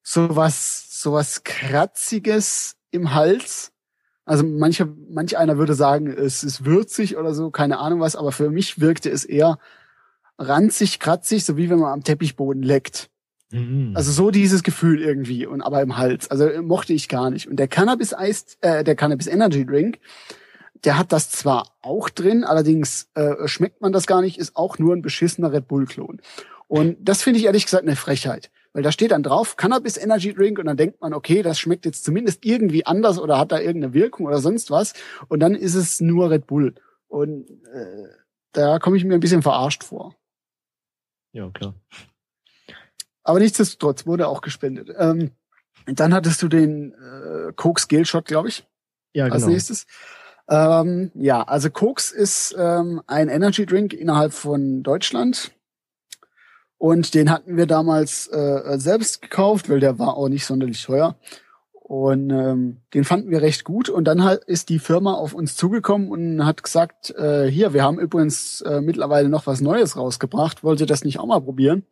sowas, 0.03 0.87
sowas 1.01 1.43
Kratziges 1.43 2.77
im 2.91 3.13
Hals. 3.13 3.70
Also 4.25 4.43
manche, 4.43 4.87
manch 5.09 5.37
einer 5.37 5.57
würde 5.57 5.73
sagen, 5.73 6.07
es 6.07 6.43
ist 6.43 6.65
würzig 6.65 7.17
oder 7.17 7.33
so, 7.33 7.49
keine 7.49 7.79
Ahnung 7.79 7.99
was, 7.99 8.15
aber 8.15 8.31
für 8.31 8.49
mich 8.49 8.79
wirkte 8.79 9.09
es 9.09 9.25
eher 9.25 9.57
ranzig, 10.37 10.99
kratzig, 10.99 11.43
so 11.43 11.57
wie 11.57 11.69
wenn 11.69 11.79
man 11.79 11.91
am 11.91 12.03
Teppichboden 12.03 12.63
leckt. 12.63 13.09
Mhm. 13.51 13.91
Also 13.95 14.11
so 14.11 14.31
dieses 14.31 14.63
Gefühl 14.63 15.01
irgendwie 15.01 15.45
und 15.45 15.61
aber 15.61 15.81
im 15.81 15.97
Hals. 15.97 16.29
Also 16.31 16.49
mochte 16.61 16.93
ich 16.93 17.09
gar 17.09 17.29
nicht. 17.29 17.47
Und 17.47 17.57
der 17.57 17.67
Cannabis 17.67 18.13
Eis, 18.13 18.57
äh, 18.61 18.83
der 18.83 18.95
Cannabis 18.95 19.27
Energy 19.27 19.65
Drink, 19.65 19.99
der 20.83 20.97
hat 20.97 21.11
das 21.11 21.29
zwar 21.29 21.75
auch 21.81 22.09
drin, 22.09 22.43
allerdings 22.43 23.09
äh, 23.13 23.47
schmeckt 23.47 23.81
man 23.81 23.91
das 23.91 24.07
gar 24.07 24.21
nicht, 24.21 24.37
ist 24.37 24.55
auch 24.55 24.79
nur 24.79 24.95
ein 24.95 25.01
beschissener 25.01 25.51
Red 25.51 25.67
Bull 25.67 25.85
Klon. 25.85 26.21
Und 26.67 26.97
das 27.01 27.21
finde 27.21 27.39
ich 27.39 27.45
ehrlich 27.45 27.65
gesagt 27.65 27.83
eine 27.83 27.95
Frechheit, 27.95 28.49
weil 28.73 28.83
da 28.83 28.91
steht 28.91 29.11
dann 29.11 29.23
drauf 29.23 29.55
Cannabis 29.55 29.97
Energy 29.97 30.33
Drink 30.33 30.59
und 30.59 30.65
dann 30.65 30.77
denkt 30.77 31.01
man, 31.01 31.13
okay, 31.13 31.41
das 31.41 31.59
schmeckt 31.59 31.85
jetzt 31.85 32.03
zumindest 32.03 32.45
irgendwie 32.45 32.85
anders 32.85 33.19
oder 33.19 33.37
hat 33.37 33.51
da 33.51 33.59
irgendeine 33.59 33.93
Wirkung 33.93 34.25
oder 34.25 34.39
sonst 34.39 34.71
was 34.71 34.93
und 35.27 35.39
dann 35.39 35.55
ist 35.55 35.75
es 35.75 35.99
nur 36.01 36.29
Red 36.29 36.47
Bull 36.47 36.75
und 37.07 37.49
äh, 37.73 38.07
da 38.53 38.79
komme 38.79 38.97
ich 38.97 39.03
mir 39.03 39.13
ein 39.13 39.19
bisschen 39.19 39.41
verarscht 39.41 39.83
vor. 39.83 40.15
ja, 41.33 41.49
klar. 41.49 41.73
Aber 43.23 43.39
nichtsdestotrotz 43.39 44.05
wurde 44.07 44.27
auch 44.27 44.41
gespendet. 44.41 44.91
Ähm, 44.97 45.31
dann 45.85 46.13
hattest 46.13 46.41
du 46.41 46.47
den 46.47 46.93
äh, 46.93 47.53
Koks 47.55 47.87
Gel 47.87 48.05
Shot, 48.05 48.25
glaube 48.25 48.49
ich, 48.49 48.65
Ja, 49.13 49.25
als 49.25 49.43
genau. 49.43 49.47
nächstes. 49.49 49.85
Ähm, 50.49 51.11
ja, 51.13 51.43
also 51.43 51.69
Koks 51.69 52.11
ist 52.11 52.55
ähm, 52.57 53.01
ein 53.07 53.29
Energy 53.29 53.65
Drink 53.65 53.93
innerhalb 53.93 54.33
von 54.33 54.83
Deutschland. 54.83 55.51
Und 56.81 57.13
den 57.13 57.29
hatten 57.29 57.57
wir 57.57 57.67
damals 57.67 58.25
äh, 58.29 58.79
selbst 58.79 59.21
gekauft, 59.21 59.69
weil 59.69 59.79
der 59.79 59.99
war 59.99 60.17
auch 60.17 60.29
nicht 60.29 60.47
sonderlich 60.47 60.83
teuer. 60.83 61.15
Und 61.73 62.31
ähm, 62.31 62.81
den 62.95 63.03
fanden 63.03 63.29
wir 63.29 63.43
recht 63.43 63.65
gut. 63.65 63.87
Und 63.87 64.05
dann 64.05 64.23
halt 64.23 64.45
ist 64.45 64.69
die 64.69 64.79
Firma 64.79 65.13
auf 65.13 65.35
uns 65.35 65.55
zugekommen 65.55 66.09
und 66.09 66.43
hat 66.43 66.63
gesagt, 66.63 67.11
äh, 67.11 67.45
hier, 67.45 67.75
wir 67.75 67.83
haben 67.83 67.99
übrigens 67.99 68.61
äh, 68.61 68.81
mittlerweile 68.81 69.29
noch 69.29 69.45
was 69.45 69.61
Neues 69.61 69.95
rausgebracht. 69.95 70.63
Wollt 70.63 70.79
ihr 70.79 70.87
das 70.87 71.03
nicht 71.03 71.19
auch 71.19 71.27
mal 71.27 71.39
probieren? 71.39 71.85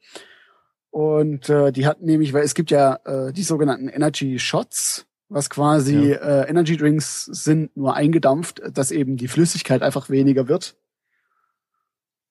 Und 0.89 1.49
äh, 1.49 1.71
die 1.71 1.85
hatten 1.85 2.05
nämlich, 2.05 2.33
weil 2.33 2.43
es 2.43 2.55
gibt 2.55 2.71
ja 2.71 2.97
äh, 3.05 3.31
die 3.31 3.43
sogenannten 3.43 3.89
Energy 3.89 4.39
Shots, 4.39 5.05
was 5.27 5.51
quasi 5.51 6.13
äh, 6.13 6.49
Energy 6.49 6.77
Drinks 6.77 7.25
sind, 7.25 7.77
nur 7.77 7.93
eingedampft, 7.93 8.59
dass 8.73 8.89
eben 8.89 9.17
die 9.17 9.27
Flüssigkeit 9.27 9.83
einfach 9.83 10.09
weniger 10.09 10.47
wird. 10.47 10.75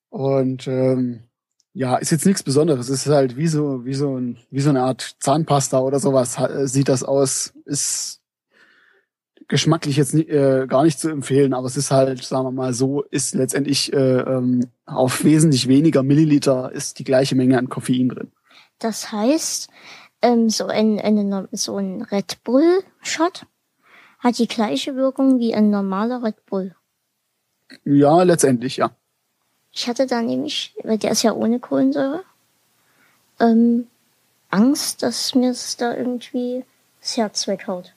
Und 0.09 0.67
ähm, 0.67 1.28
ja, 1.79 1.95
ist 1.95 2.11
jetzt 2.11 2.27
nichts 2.27 2.43
Besonderes. 2.43 2.89
Es 2.89 3.07
ist 3.07 3.13
halt 3.13 3.37
wie 3.37 3.47
so, 3.47 3.85
wie 3.85 3.95
so, 3.95 4.19
ein, 4.19 4.37
wie 4.51 4.61
so 4.61 4.71
eine 4.71 4.83
Art 4.83 5.15
Zahnpasta 5.21 5.79
oder 5.79 6.01
sowas 6.01 6.37
äh, 6.37 6.67
sieht 6.67 6.89
das 6.89 7.05
aus. 7.05 7.53
Ist 7.67 8.21
geschmacklich 9.47 9.97
jetzt 9.97 10.13
äh, 10.13 10.67
gar 10.67 10.83
nicht 10.83 10.99
zu 10.99 11.09
empfehlen, 11.09 11.55
aber 11.55 11.69
es 11.69 11.77
ist 11.77 11.93
halt, 11.93 12.25
sagen 12.25 12.47
wir 12.47 12.51
mal 12.51 12.75
so, 12.75 13.05
ist 13.05 13.37
letztendlich 13.37 13.93
äh, 13.93 13.97
ähm, 13.97 14.69
auf 14.87 15.23
wesentlich 15.23 15.69
weniger 15.69 16.03
Milliliter 16.03 16.73
ist 16.73 16.99
die 16.99 17.05
gleiche 17.05 17.37
Menge 17.37 17.57
an 17.57 17.69
Koffein 17.69 18.09
drin. 18.09 18.33
Das 18.81 19.13
heißt, 19.13 19.69
ähm, 20.21 20.51
so 20.51 20.67
ein, 20.67 20.99
eine, 20.99 21.49
so 21.53 21.77
ein 21.77 22.03
Red 22.03 22.43
Bull 22.43 22.83
Shot 23.03 23.47
hat 24.19 24.41
die 24.41 24.49
gleiche 24.49 24.97
Wirkung 24.97 25.39
wie 25.39 25.55
ein 25.55 25.71
normaler 25.71 26.25
Red 26.25 26.45
Bull. 26.45 26.75
Ja, 27.85 28.25
letztendlich, 28.25 28.79
ja. 28.79 28.91
Ich 29.79 29.87
hatte 29.87 30.09
da 30.09 30.21
nämlich, 30.21 30.75
weil 30.83 30.99
der 30.99 31.13
ist 31.13 31.23
ja 31.23 31.33
ohne 31.33 31.61
Kohlensäure, 31.61 32.25
ähm, 33.39 33.87
Angst, 34.51 35.05
dass 35.05 35.37
mir 35.37 35.53
es 35.53 35.77
da 35.77 35.95
irgendwie 35.97 36.65
das 37.01 37.17
Herz 37.17 37.47
weghaut. 37.47 37.95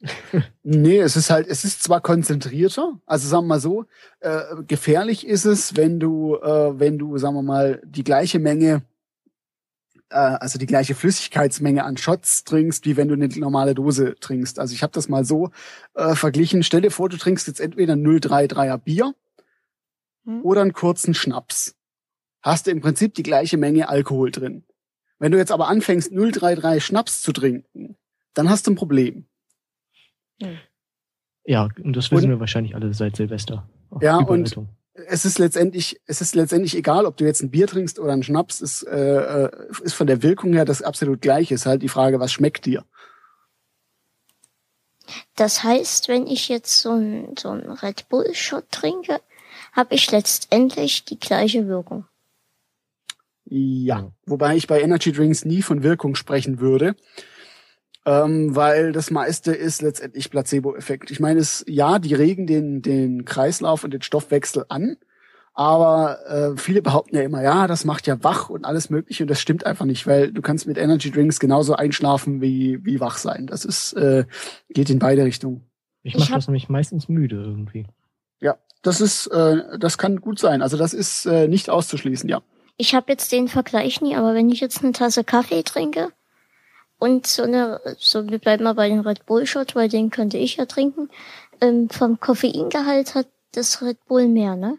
Nee, 0.62 0.98
es 0.98 1.16
ist 1.16 1.28
halt, 1.28 1.46
es 1.46 1.64
ist 1.64 1.82
zwar 1.82 2.00
konzentrierter, 2.00 2.98
also 3.04 3.28
sagen 3.28 3.44
wir 3.44 3.48
mal 3.48 3.60
so, 3.60 3.84
äh, 4.20 4.40
gefährlich 4.66 5.26
ist 5.26 5.44
es, 5.44 5.76
wenn 5.76 5.98
du, 5.98 6.36
äh, 6.36 6.78
wenn 6.78 6.98
du, 6.98 7.18
sagen 7.18 7.34
wir 7.34 7.42
mal, 7.42 7.82
die 7.84 8.04
gleiche 8.04 8.38
Menge, 8.38 8.82
äh, 10.08 10.16
also 10.16 10.58
die 10.58 10.66
gleiche 10.66 10.94
Flüssigkeitsmenge 10.94 11.84
an 11.84 11.96
Shots 11.98 12.44
trinkst, 12.44 12.86
wie 12.86 12.96
wenn 12.96 13.08
du 13.08 13.14
eine 13.14 13.28
normale 13.28 13.74
Dose 13.74 14.14
trinkst. 14.20 14.58
Also 14.58 14.72
ich 14.74 14.82
habe 14.82 14.92
das 14.92 15.08
mal 15.08 15.24
so 15.24 15.50
äh, 15.94 16.14
verglichen. 16.14 16.62
Stell 16.62 16.82
dir 16.82 16.90
vor, 16.90 17.08
du 17.08 17.16
trinkst 17.18 17.46
jetzt 17.46 17.60
entweder 17.60 17.94
033er 17.94 18.78
Bier 18.78 19.14
Hm? 20.28 20.42
oder 20.44 20.60
einen 20.60 20.74
kurzen 20.74 21.14
Schnaps. 21.14 21.74
Hast 22.42 22.66
du 22.66 22.70
im 22.70 22.82
Prinzip 22.82 23.14
die 23.14 23.22
gleiche 23.22 23.56
Menge 23.56 23.88
Alkohol 23.88 24.30
drin. 24.30 24.64
Wenn 25.18 25.32
du 25.32 25.38
jetzt 25.38 25.50
aber 25.50 25.68
anfängst, 25.68 26.12
033 26.12 26.84
Schnaps 26.84 27.22
zu 27.22 27.32
trinken, 27.32 27.96
dann 28.34 28.50
hast 28.50 28.66
du 28.66 28.72
ein 28.72 28.76
Problem. 28.76 29.26
Ja, 31.44 31.68
und 31.82 31.96
das 31.96 32.10
wissen 32.10 32.24
Und- 32.26 32.30
wir 32.30 32.40
wahrscheinlich 32.40 32.74
alle 32.74 32.92
seit 32.92 33.16
Silvester. 33.16 33.68
Auf 33.90 34.02
Ja, 34.02 34.18
und- 34.18 34.54
es 35.06 35.24
ist 35.24 35.38
letztendlich, 35.38 36.00
es 36.06 36.20
ist 36.20 36.34
letztendlich 36.34 36.76
egal, 36.76 37.06
ob 37.06 37.16
du 37.16 37.24
jetzt 37.24 37.40
ein 37.42 37.50
Bier 37.50 37.66
trinkst 37.66 37.98
oder 37.98 38.12
einen 38.12 38.22
Schnaps, 38.22 38.60
ist, 38.60 38.82
äh, 38.82 39.46
äh, 39.46 39.50
ist 39.82 39.94
von 39.94 40.06
der 40.06 40.22
Wirkung 40.22 40.52
her 40.52 40.64
das 40.66 40.82
absolut 40.82 41.22
gleiche. 41.22 41.54
Ist 41.54 41.66
halt 41.66 41.82
die 41.82 41.88
Frage, 41.88 42.20
was 42.20 42.32
schmeckt 42.32 42.66
dir? 42.66 42.84
Das 45.36 45.64
heißt, 45.64 46.08
wenn 46.08 46.26
ich 46.26 46.48
jetzt 46.48 46.80
so 46.80 46.92
ein, 46.92 47.34
so 47.38 47.48
ein 47.50 47.60
Red 47.70 48.08
Bull 48.08 48.34
Shot 48.34 48.70
trinke, 48.70 49.20
habe 49.72 49.94
ich 49.94 50.10
letztendlich 50.10 51.04
die 51.04 51.18
gleiche 51.18 51.66
Wirkung. 51.66 52.04
Ja, 53.50 54.12
wobei 54.26 54.56
ich 54.56 54.66
bei 54.66 54.80
Energy 54.82 55.10
Drinks 55.10 55.44
nie 55.44 55.62
von 55.62 55.82
Wirkung 55.82 56.14
sprechen 56.14 56.60
würde, 56.60 56.96
ähm, 58.04 58.54
weil 58.54 58.92
das 58.92 59.10
meiste 59.10 59.52
ist 59.52 59.80
letztendlich 59.80 60.30
Placebo-Effekt. 60.30 61.10
Ich 61.10 61.18
meine, 61.18 61.40
es 61.40 61.64
ja, 61.66 61.98
die 61.98 62.14
regen 62.14 62.46
den 62.46 62.82
den 62.82 63.24
Kreislauf 63.24 63.84
und 63.84 63.94
den 63.94 64.02
Stoffwechsel 64.02 64.66
an, 64.68 64.98
aber 65.54 66.18
äh, 66.26 66.56
viele 66.58 66.82
behaupten 66.82 67.16
ja 67.16 67.22
immer, 67.22 67.42
ja, 67.42 67.66
das 67.66 67.86
macht 67.86 68.06
ja 68.06 68.22
wach 68.22 68.50
und 68.50 68.66
alles 68.66 68.90
Mögliche 68.90 69.24
und 69.24 69.28
das 69.28 69.40
stimmt 69.40 69.64
einfach 69.64 69.86
nicht, 69.86 70.06
weil 70.06 70.30
du 70.30 70.42
kannst 70.42 70.66
mit 70.66 70.76
Energy 70.76 71.10
Drinks 71.10 71.40
genauso 71.40 71.74
einschlafen 71.74 72.42
wie 72.42 72.84
wie 72.84 73.00
wach 73.00 73.16
sein. 73.16 73.46
Das 73.46 73.64
ist 73.64 73.94
äh, 73.94 74.26
geht 74.68 74.90
in 74.90 74.98
beide 74.98 75.24
Richtungen. 75.24 75.62
Ich 76.02 76.18
mache 76.18 76.32
das 76.32 76.48
nämlich 76.48 76.68
meistens 76.68 77.08
müde 77.08 77.36
irgendwie. 77.36 77.86
Das 78.82 79.00
ist 79.00 79.26
äh, 79.28 79.78
das 79.78 79.98
kann 79.98 80.20
gut 80.20 80.38
sein. 80.38 80.62
Also 80.62 80.76
das 80.76 80.94
ist 80.94 81.26
äh, 81.26 81.48
nicht 81.48 81.70
auszuschließen, 81.70 82.28
ja. 82.28 82.42
Ich 82.76 82.94
habe 82.94 83.10
jetzt 83.10 83.32
den 83.32 83.48
Vergleich 83.48 84.00
nie, 84.00 84.14
aber 84.14 84.34
wenn 84.34 84.50
ich 84.50 84.60
jetzt 84.60 84.82
eine 84.82 84.92
Tasse 84.92 85.24
Kaffee 85.24 85.64
trinke 85.64 86.12
und 86.98 87.26
so 87.26 87.42
eine, 87.42 87.80
so 87.98 88.28
wir 88.28 88.38
bleiben 88.38 88.64
mal 88.64 88.74
bei 88.74 88.88
den 88.88 89.00
Red 89.00 89.26
Bull 89.26 89.46
Shot, 89.46 89.74
weil 89.74 89.88
den 89.88 90.10
könnte 90.10 90.38
ich 90.38 90.56
ja 90.56 90.66
trinken, 90.66 91.10
ähm, 91.60 91.90
vom 91.90 92.20
Koffeingehalt 92.20 93.16
hat 93.16 93.26
das 93.52 93.82
Red 93.82 94.04
Bull 94.06 94.28
mehr, 94.28 94.54
ne? 94.54 94.78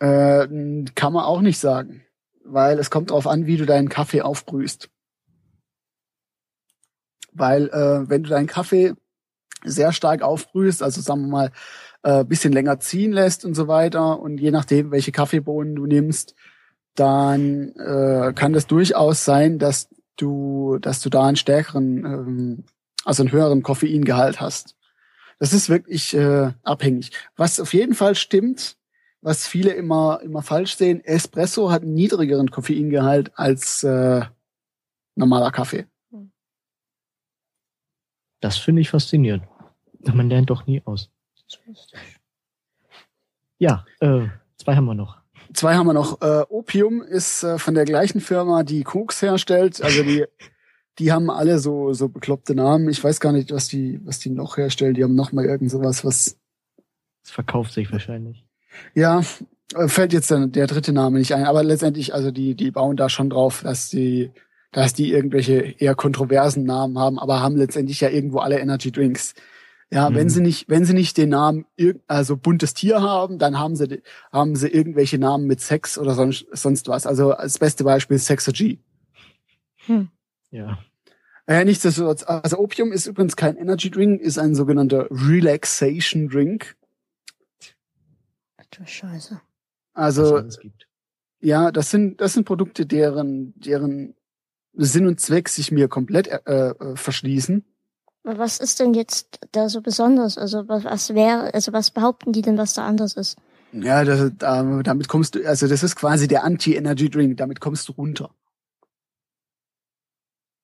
Äh, 0.00 0.84
kann 0.94 1.12
man 1.12 1.24
auch 1.24 1.40
nicht 1.40 1.58
sagen, 1.58 2.04
weil 2.44 2.78
es 2.78 2.90
kommt 2.90 3.10
darauf 3.10 3.26
an, 3.26 3.46
wie 3.46 3.56
du 3.56 3.66
deinen 3.66 3.88
Kaffee 3.88 4.22
aufbrühst. 4.22 4.90
Weil 7.32 7.68
äh, 7.68 8.08
wenn 8.08 8.22
du 8.22 8.30
deinen 8.30 8.46
Kaffee 8.46 8.94
sehr 9.64 9.92
stark 9.92 10.22
aufbrühst, 10.22 10.82
also 10.82 11.00
sagen 11.00 11.22
wir 11.22 11.28
mal 11.28 11.52
äh, 12.02 12.24
bisschen 12.24 12.52
länger 12.52 12.80
ziehen 12.80 13.12
lässt 13.12 13.44
und 13.44 13.54
so 13.54 13.68
weiter 13.68 14.20
und 14.20 14.38
je 14.38 14.50
nachdem, 14.50 14.90
welche 14.90 15.12
Kaffeebohnen 15.12 15.74
du 15.74 15.86
nimmst, 15.86 16.34
dann 16.94 17.72
äh, 17.76 18.32
kann 18.34 18.52
das 18.52 18.66
durchaus 18.66 19.24
sein, 19.24 19.58
dass 19.58 19.88
du, 20.16 20.78
dass 20.80 21.00
du 21.00 21.10
da 21.10 21.26
einen 21.26 21.36
stärkeren, 21.36 22.04
ähm, 22.04 22.64
also 23.04 23.22
einen 23.22 23.32
höheren 23.32 23.62
Koffeingehalt 23.62 24.40
hast. 24.40 24.76
Das 25.38 25.52
ist 25.52 25.70
wirklich 25.70 26.14
äh, 26.14 26.52
abhängig. 26.62 27.12
Was 27.36 27.60
auf 27.60 27.72
jeden 27.72 27.94
Fall 27.94 28.14
stimmt, 28.14 28.76
was 29.22 29.46
viele 29.46 29.72
immer 29.72 30.20
immer 30.22 30.42
falsch 30.42 30.76
sehen, 30.76 31.02
Espresso 31.04 31.70
hat 31.70 31.82
einen 31.82 31.94
niedrigeren 31.94 32.50
Koffeingehalt 32.50 33.32
als 33.38 33.82
äh, 33.84 34.22
normaler 35.14 35.50
Kaffee. 35.50 35.86
Das 38.40 38.56
finde 38.56 38.80
ich 38.80 38.90
faszinierend. 38.90 39.44
Man 40.00 40.30
lernt 40.30 40.48
doch 40.50 40.66
nie 40.66 40.82
aus. 40.84 41.10
Ja, 43.58 43.84
äh, 44.00 44.26
zwei 44.56 44.76
haben 44.76 44.86
wir 44.86 44.94
noch. 44.94 45.18
Zwei 45.52 45.74
haben 45.74 45.86
wir 45.86 45.92
noch. 45.92 46.20
Äh, 46.22 46.44
Opium 46.48 47.02
ist 47.02 47.42
äh, 47.42 47.58
von 47.58 47.74
der 47.74 47.84
gleichen 47.84 48.20
Firma, 48.20 48.62
die 48.62 48.84
Koks 48.84 49.20
herstellt. 49.20 49.82
Also 49.82 50.02
die 50.02 50.24
die 50.98 51.12
haben 51.12 51.30
alle 51.30 51.58
so 51.58 51.92
so 51.92 52.08
bekloppte 52.08 52.54
Namen. 52.54 52.88
Ich 52.88 53.02
weiß 53.02 53.20
gar 53.20 53.32
nicht, 53.32 53.52
was 53.52 53.68
die 53.68 54.00
was 54.04 54.18
die 54.18 54.30
noch 54.30 54.56
herstellen. 54.56 54.94
Die 54.94 55.02
haben 55.02 55.14
noch 55.14 55.32
mal 55.32 55.44
irgend 55.44 55.70
sowas, 55.70 56.04
was 56.04 56.38
Es 57.24 57.30
verkauft 57.30 57.72
sich 57.72 57.90
wahrscheinlich. 57.92 58.44
ja 58.94 59.22
äh, 59.74 59.88
fällt 59.88 60.12
jetzt 60.12 60.30
dann 60.30 60.52
der 60.52 60.66
dritte 60.66 60.92
Name 60.92 61.18
nicht 61.18 61.34
ein. 61.34 61.44
Aber 61.44 61.62
letztendlich, 61.62 62.14
also 62.14 62.30
die 62.30 62.54
die 62.54 62.70
bauen 62.70 62.96
da 62.96 63.08
schon 63.08 63.30
drauf, 63.30 63.62
dass 63.62 63.90
die 63.90 64.30
dass 64.72 64.94
die 64.94 65.12
irgendwelche 65.12 65.74
eher 65.78 65.96
kontroversen 65.96 66.64
Namen 66.64 66.98
haben, 66.98 67.18
aber 67.18 67.42
haben 67.42 67.56
letztendlich 67.56 68.00
ja 68.00 68.08
irgendwo 68.08 68.38
alle 68.38 68.60
Energy 68.60 68.92
Drinks. 68.92 69.34
Ja, 69.92 70.08
Mhm. 70.08 70.14
wenn 70.14 70.28
sie 70.30 70.40
nicht, 70.40 70.68
wenn 70.68 70.84
sie 70.84 70.94
nicht 70.94 71.16
den 71.16 71.30
Namen 71.30 71.66
also 72.06 72.36
buntes 72.36 72.74
Tier 72.74 73.02
haben, 73.02 73.38
dann 73.38 73.58
haben 73.58 73.74
sie 73.74 74.02
haben 74.32 74.54
sie 74.54 74.68
irgendwelche 74.68 75.18
Namen 75.18 75.46
mit 75.46 75.60
Sex 75.60 75.98
oder 75.98 76.14
sonst 76.14 76.46
sonst 76.52 76.86
was. 76.88 77.06
Also 77.06 77.32
als 77.32 77.58
beste 77.58 77.82
Beispiel 77.82 78.18
Sexergy. 78.18 78.78
Hm. 79.86 80.08
Ja. 80.52 80.78
Äh, 81.46 81.64
nichtsdestotrotz, 81.64 82.22
also 82.24 82.58
Opium 82.58 82.92
ist 82.92 83.06
übrigens 83.06 83.34
kein 83.34 83.56
Energy 83.56 83.90
Drink, 83.90 84.20
ist 84.20 84.38
ein 84.38 84.54
sogenannter 84.54 85.08
Relaxation 85.10 86.28
Drink. 86.28 86.76
Du 88.70 88.86
Scheiße. 88.86 89.40
Also 89.94 90.42
ja, 91.40 91.72
das 91.72 91.90
sind 91.90 92.20
das 92.20 92.34
sind 92.34 92.44
Produkte, 92.44 92.86
deren 92.86 93.54
deren 93.58 94.14
Sinn 94.74 95.08
und 95.08 95.20
Zweck 95.20 95.48
sich 95.48 95.72
mir 95.72 95.88
komplett 95.88 96.28
äh, 96.28 96.68
äh, 96.70 96.96
verschließen. 96.96 97.64
Was 98.22 98.58
ist 98.58 98.80
denn 98.80 98.92
jetzt 98.94 99.38
da 99.52 99.68
so 99.68 99.80
besonders? 99.80 100.36
Also 100.36 100.68
was, 100.68 101.14
wäre, 101.14 101.54
also 101.54 101.72
was 101.72 101.90
behaupten 101.90 102.32
die 102.32 102.42
denn, 102.42 102.58
was 102.58 102.74
da 102.74 102.86
anders 102.86 103.14
ist? 103.14 103.38
Ja, 103.72 104.04
das, 104.04 104.32
da, 104.38 104.82
damit 104.82 105.08
kommst 105.08 105.34
du, 105.36 105.46
also 105.46 105.68
das 105.68 105.82
ist 105.82 105.96
quasi 105.96 106.28
der 106.28 106.44
Anti-Energy-Drink, 106.44 107.36
damit 107.36 107.60
kommst 107.60 107.88
du 107.88 107.92
runter. 107.92 108.30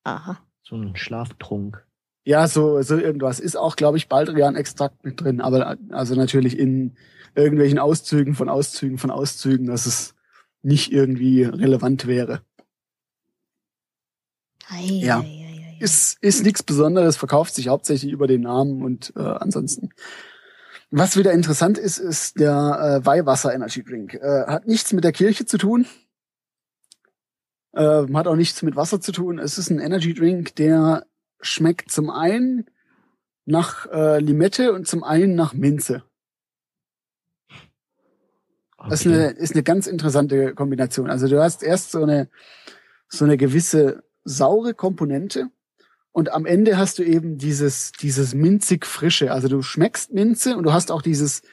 Aha. 0.03 0.37
So 0.63 0.75
ein 0.75 0.95
Schlaftrunk. 0.95 1.83
Ja, 2.25 2.47
so, 2.47 2.81
so 2.81 2.97
irgendwas. 2.97 3.39
Ist 3.39 3.55
auch, 3.55 3.75
glaube 3.77 3.97
ich, 3.97 4.09
Baldrian-Extrakt 4.09 5.03
mit 5.05 5.21
drin, 5.21 5.39
aber 5.39 5.77
also 5.91 6.13
natürlich 6.15 6.59
in 6.59 6.95
irgendwelchen 7.35 7.79
Auszügen 7.79 8.35
von 8.35 8.49
Auszügen 8.49 8.97
von 8.97 9.11
Auszügen, 9.11 9.67
dass 9.67 9.85
es 9.85 10.13
nicht 10.61 10.91
irgendwie 10.91 11.43
relevant 11.43 12.05
wäre. 12.07 12.41
Ei, 14.69 14.83
Ja. 14.83 15.19
ei, 15.21 15.23
ei, 15.23 15.43
ei. 15.43 15.46
Ist, 15.79 16.17
ist 16.21 16.43
nichts 16.43 16.63
Besonderes, 16.63 17.17
verkauft 17.17 17.55
sich 17.55 17.67
hauptsächlich 17.67 18.11
über 18.11 18.27
den 18.27 18.41
Namen 18.41 18.83
und 18.83 19.13
äh, 19.15 19.19
ansonsten. 19.21 19.89
Was 20.89 21.17
wieder 21.17 21.33
interessant 21.33 21.77
ist, 21.77 21.97
ist 21.97 22.39
der 22.39 22.99
äh, 23.01 23.05
Weihwasser 23.05 23.53
Energy 23.53 23.83
Drink. 23.83 24.13
Äh, 24.13 24.45
hat 24.47 24.67
nichts 24.67 24.93
mit 24.93 25.03
der 25.03 25.11
Kirche 25.11 25.45
zu 25.45 25.57
tun. 25.57 25.85
Äh, 27.73 28.05
hat 28.13 28.27
auch 28.27 28.35
nichts 28.35 28.61
mit 28.63 28.75
Wasser 28.75 29.01
zu 29.01 29.11
tun. 29.11 29.37
Es 29.37 29.57
ist 29.57 29.69
ein 29.69 29.79
Energy 29.79 30.13
Drink, 30.13 30.55
der 30.55 31.05
schmeckt 31.41 31.91
zum 31.91 32.09
einen 32.09 32.69
nach 33.45 33.85
äh, 33.91 34.19
Limette 34.19 34.73
und 34.73 34.87
zum 34.87 35.03
einen 35.03 35.35
nach 35.35 35.53
Minze. 35.53 36.03
Das 38.89 39.01
ist 39.01 39.07
Okay. 39.07 39.15
eine, 39.15 39.29
ist 39.31 39.53
eine 39.53 39.63
ganz 39.63 39.87
interessante 39.87 40.53
Kombination. 40.53 41.09
Also 41.09 41.27
du 41.27 41.41
hast 41.41 41.63
erst 41.63 41.91
so 41.91 42.03
eine, 42.03 42.29
so 43.09 43.25
eine 43.25 43.35
gewisse 43.35 44.03
saure 44.23 44.73
Komponente 44.73 45.49
und 46.17 46.31
am 46.31 46.47
Ende 46.47 46.79
hast 46.79 46.97
du 46.97 47.03
eben 47.03 47.37
dieses, 47.37 47.91
dieses 47.91 48.33
minzig 48.33 48.87
frische. 48.87 49.31
Also 49.31 49.49
du 49.49 49.61
schmeckst 49.61 50.11
Minze 50.11 50.57
und 50.57 50.63
du 50.63 50.73
hast 50.73 50.91
auch 50.91 51.03
dieses, 51.03 51.43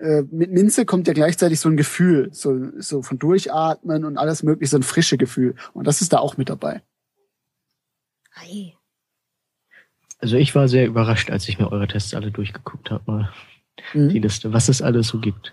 äh, 0.00 0.22
mit 0.30 0.52
Minze 0.52 0.86
kommt 0.86 1.08
ja 1.08 1.12
gleichzeitig 1.12 1.58
so 1.58 1.68
ein 1.68 1.76
Gefühl, 1.76 2.28
so, 2.30 2.70
so 2.78 3.02
von 3.02 3.18
Durchatmen 3.18 4.04
und 4.04 4.16
alles 4.16 4.44
mögliche, 4.44 4.70
so 4.70 4.76
ein 4.76 4.84
frische 4.84 5.18
Gefühl. 5.18 5.56
Und 5.72 5.88
das 5.88 6.02
ist 6.02 6.12
da 6.12 6.18
auch 6.18 6.36
mit 6.36 6.50
dabei. 6.50 6.82
Ei. 8.36 8.76
Also 10.20 10.36
ich 10.36 10.54
war 10.54 10.68
sehr 10.68 10.86
überrascht, 10.86 11.28
als 11.28 11.48
ich 11.48 11.58
mir 11.58 11.72
eure 11.72 11.88
Tests 11.88 12.14
alle 12.14 12.30
durchgeguckt 12.30 12.92
habe, 12.92 13.02
mal 13.10 13.32
die 13.92 13.98
Mhm. 13.98 14.22
Liste, 14.22 14.52
was 14.52 14.68
es 14.68 14.80
alles 14.80 15.08
so 15.08 15.18
gibt. 15.18 15.52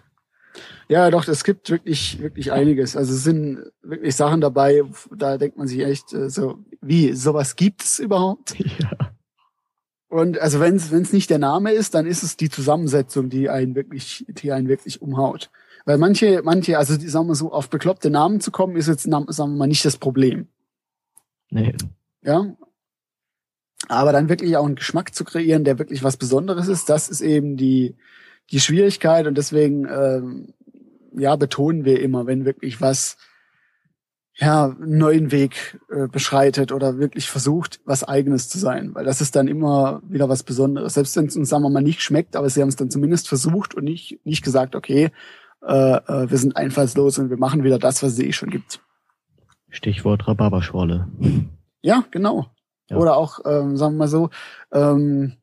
Ja, 0.89 1.09
doch, 1.09 1.27
es 1.27 1.43
gibt 1.43 1.71
wirklich, 1.71 2.19
wirklich 2.21 2.51
einiges. 2.51 2.95
Also 2.95 3.13
es 3.13 3.23
sind 3.23 3.63
wirklich 3.81 4.15
Sachen 4.15 4.41
dabei, 4.41 4.83
da 5.15 5.39
denkt 5.39 5.57
man 5.57 5.67
sich 5.67 5.79
echt 5.79 6.13
äh, 6.13 6.29
so, 6.29 6.63
wie, 6.83 7.13
sowas 7.13 7.55
gibt 7.55 7.83
es 7.83 7.99
überhaupt? 7.99 8.55
ja. 8.79 9.13
Und 10.09 10.37
also 10.37 10.59
wenn 10.59 10.75
es 10.75 11.11
nicht 11.11 11.31
der 11.31 11.39
Name 11.39 11.71
ist, 11.71 11.95
dann 11.95 12.05
ist 12.05 12.21
es 12.21 12.37
die 12.37 12.49
Zusammensetzung, 12.49 13.29
die 13.29 13.49
einen 13.49 13.73
wirklich, 13.73 14.25
die 14.27 14.51
einen 14.51 14.67
wirklich 14.67 15.01
umhaut. 15.01 15.49
Weil 15.85 15.97
manche, 15.97 16.41
manche, 16.43 16.77
also 16.77 16.97
die, 16.97 17.09
sagen 17.09 17.27
wir 17.27 17.35
so, 17.35 17.51
auf 17.51 17.69
bekloppte 17.69 18.11
Namen 18.11 18.39
zu 18.39 18.51
kommen, 18.51 18.75
ist 18.75 18.87
jetzt, 18.87 19.03
sagen 19.03 19.27
wir 19.27 19.47
mal, 19.47 19.67
nicht 19.67 19.83
das 19.85 19.97
Problem. 19.97 20.47
Nee. 21.49 21.73
Ja. 22.21 22.55
Aber 23.89 24.11
dann 24.11 24.29
wirklich 24.29 24.55
auch 24.55 24.65
einen 24.65 24.75
Geschmack 24.75 25.15
zu 25.15 25.23
kreieren, 25.25 25.63
der 25.63 25.79
wirklich 25.79 26.03
was 26.03 26.17
Besonderes 26.17 26.67
ist, 26.67 26.89
das 26.89 27.09
ist 27.09 27.21
eben 27.21 27.57
die, 27.57 27.95
die 28.51 28.59
Schwierigkeit 28.59 29.27
und 29.27 29.37
deswegen, 29.37 29.87
ähm, 29.89 30.53
ja, 31.15 31.35
betonen 31.35 31.85
wir 31.85 32.01
immer, 32.01 32.27
wenn 32.27 32.45
wirklich 32.45 32.81
was, 32.81 33.17
ja, 34.35 34.65
einen 34.65 34.97
neuen 34.97 35.31
Weg 35.31 35.79
äh, 35.89 36.07
beschreitet 36.07 36.71
oder 36.71 36.97
wirklich 36.97 37.29
versucht, 37.29 37.79
was 37.85 38.03
eigenes 38.03 38.49
zu 38.49 38.57
sein. 38.57 38.95
Weil 38.95 39.05
das 39.05 39.21
ist 39.21 39.35
dann 39.35 39.47
immer 39.47 40.01
wieder 40.07 40.27
was 40.27 40.43
Besonderes. 40.43 40.95
Selbst 40.95 41.15
wenn 41.15 41.27
es 41.27 41.35
uns, 41.35 41.49
sagen 41.49 41.63
wir 41.63 41.69
mal, 41.69 41.83
nicht 41.83 42.01
schmeckt, 42.01 42.35
aber 42.35 42.49
sie 42.49 42.61
haben 42.61 42.69
es 42.69 42.75
dann 42.75 42.89
zumindest 42.89 43.27
versucht 43.27 43.75
und 43.75 43.83
nicht, 43.83 44.19
nicht 44.25 44.43
gesagt, 44.43 44.75
okay, 44.75 45.11
äh, 45.61 45.95
äh, 45.95 46.29
wir 46.29 46.37
sind 46.37 46.57
einfallslos 46.57 47.19
und 47.19 47.29
wir 47.29 47.37
machen 47.37 47.63
wieder 47.63 47.77
das, 47.77 48.01
was 48.01 48.13
es 48.13 48.19
eh 48.19 48.33
schon 48.33 48.49
gibt. 48.49 48.81
Stichwort 49.69 50.27
Rhabarberschorle. 50.27 51.07
Ja, 51.81 52.03
genau. 52.11 52.47
Ja. 52.89 52.97
Oder 52.97 53.17
auch, 53.17 53.39
ähm, 53.45 53.77
sagen 53.77 53.95
wir 53.95 53.99
mal 53.99 54.07
so, 54.07 54.29
ähm, 54.71 55.33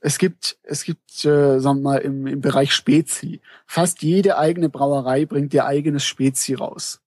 es 0.00 0.18
gibt, 0.18 0.56
es 0.62 0.84
gibt, 0.84 1.24
äh, 1.24 1.60
sagen 1.60 1.78
wir 1.78 1.82
mal, 1.82 1.98
im, 1.98 2.26
im 2.26 2.40
Bereich 2.40 2.72
Spezi. 2.72 3.42
Fast 3.66 4.02
jede 4.02 4.38
eigene 4.38 4.70
Brauerei 4.70 5.26
bringt 5.26 5.52
ihr 5.52 5.66
eigenes 5.66 6.04
Spezi 6.04 6.54
raus. 6.54 7.02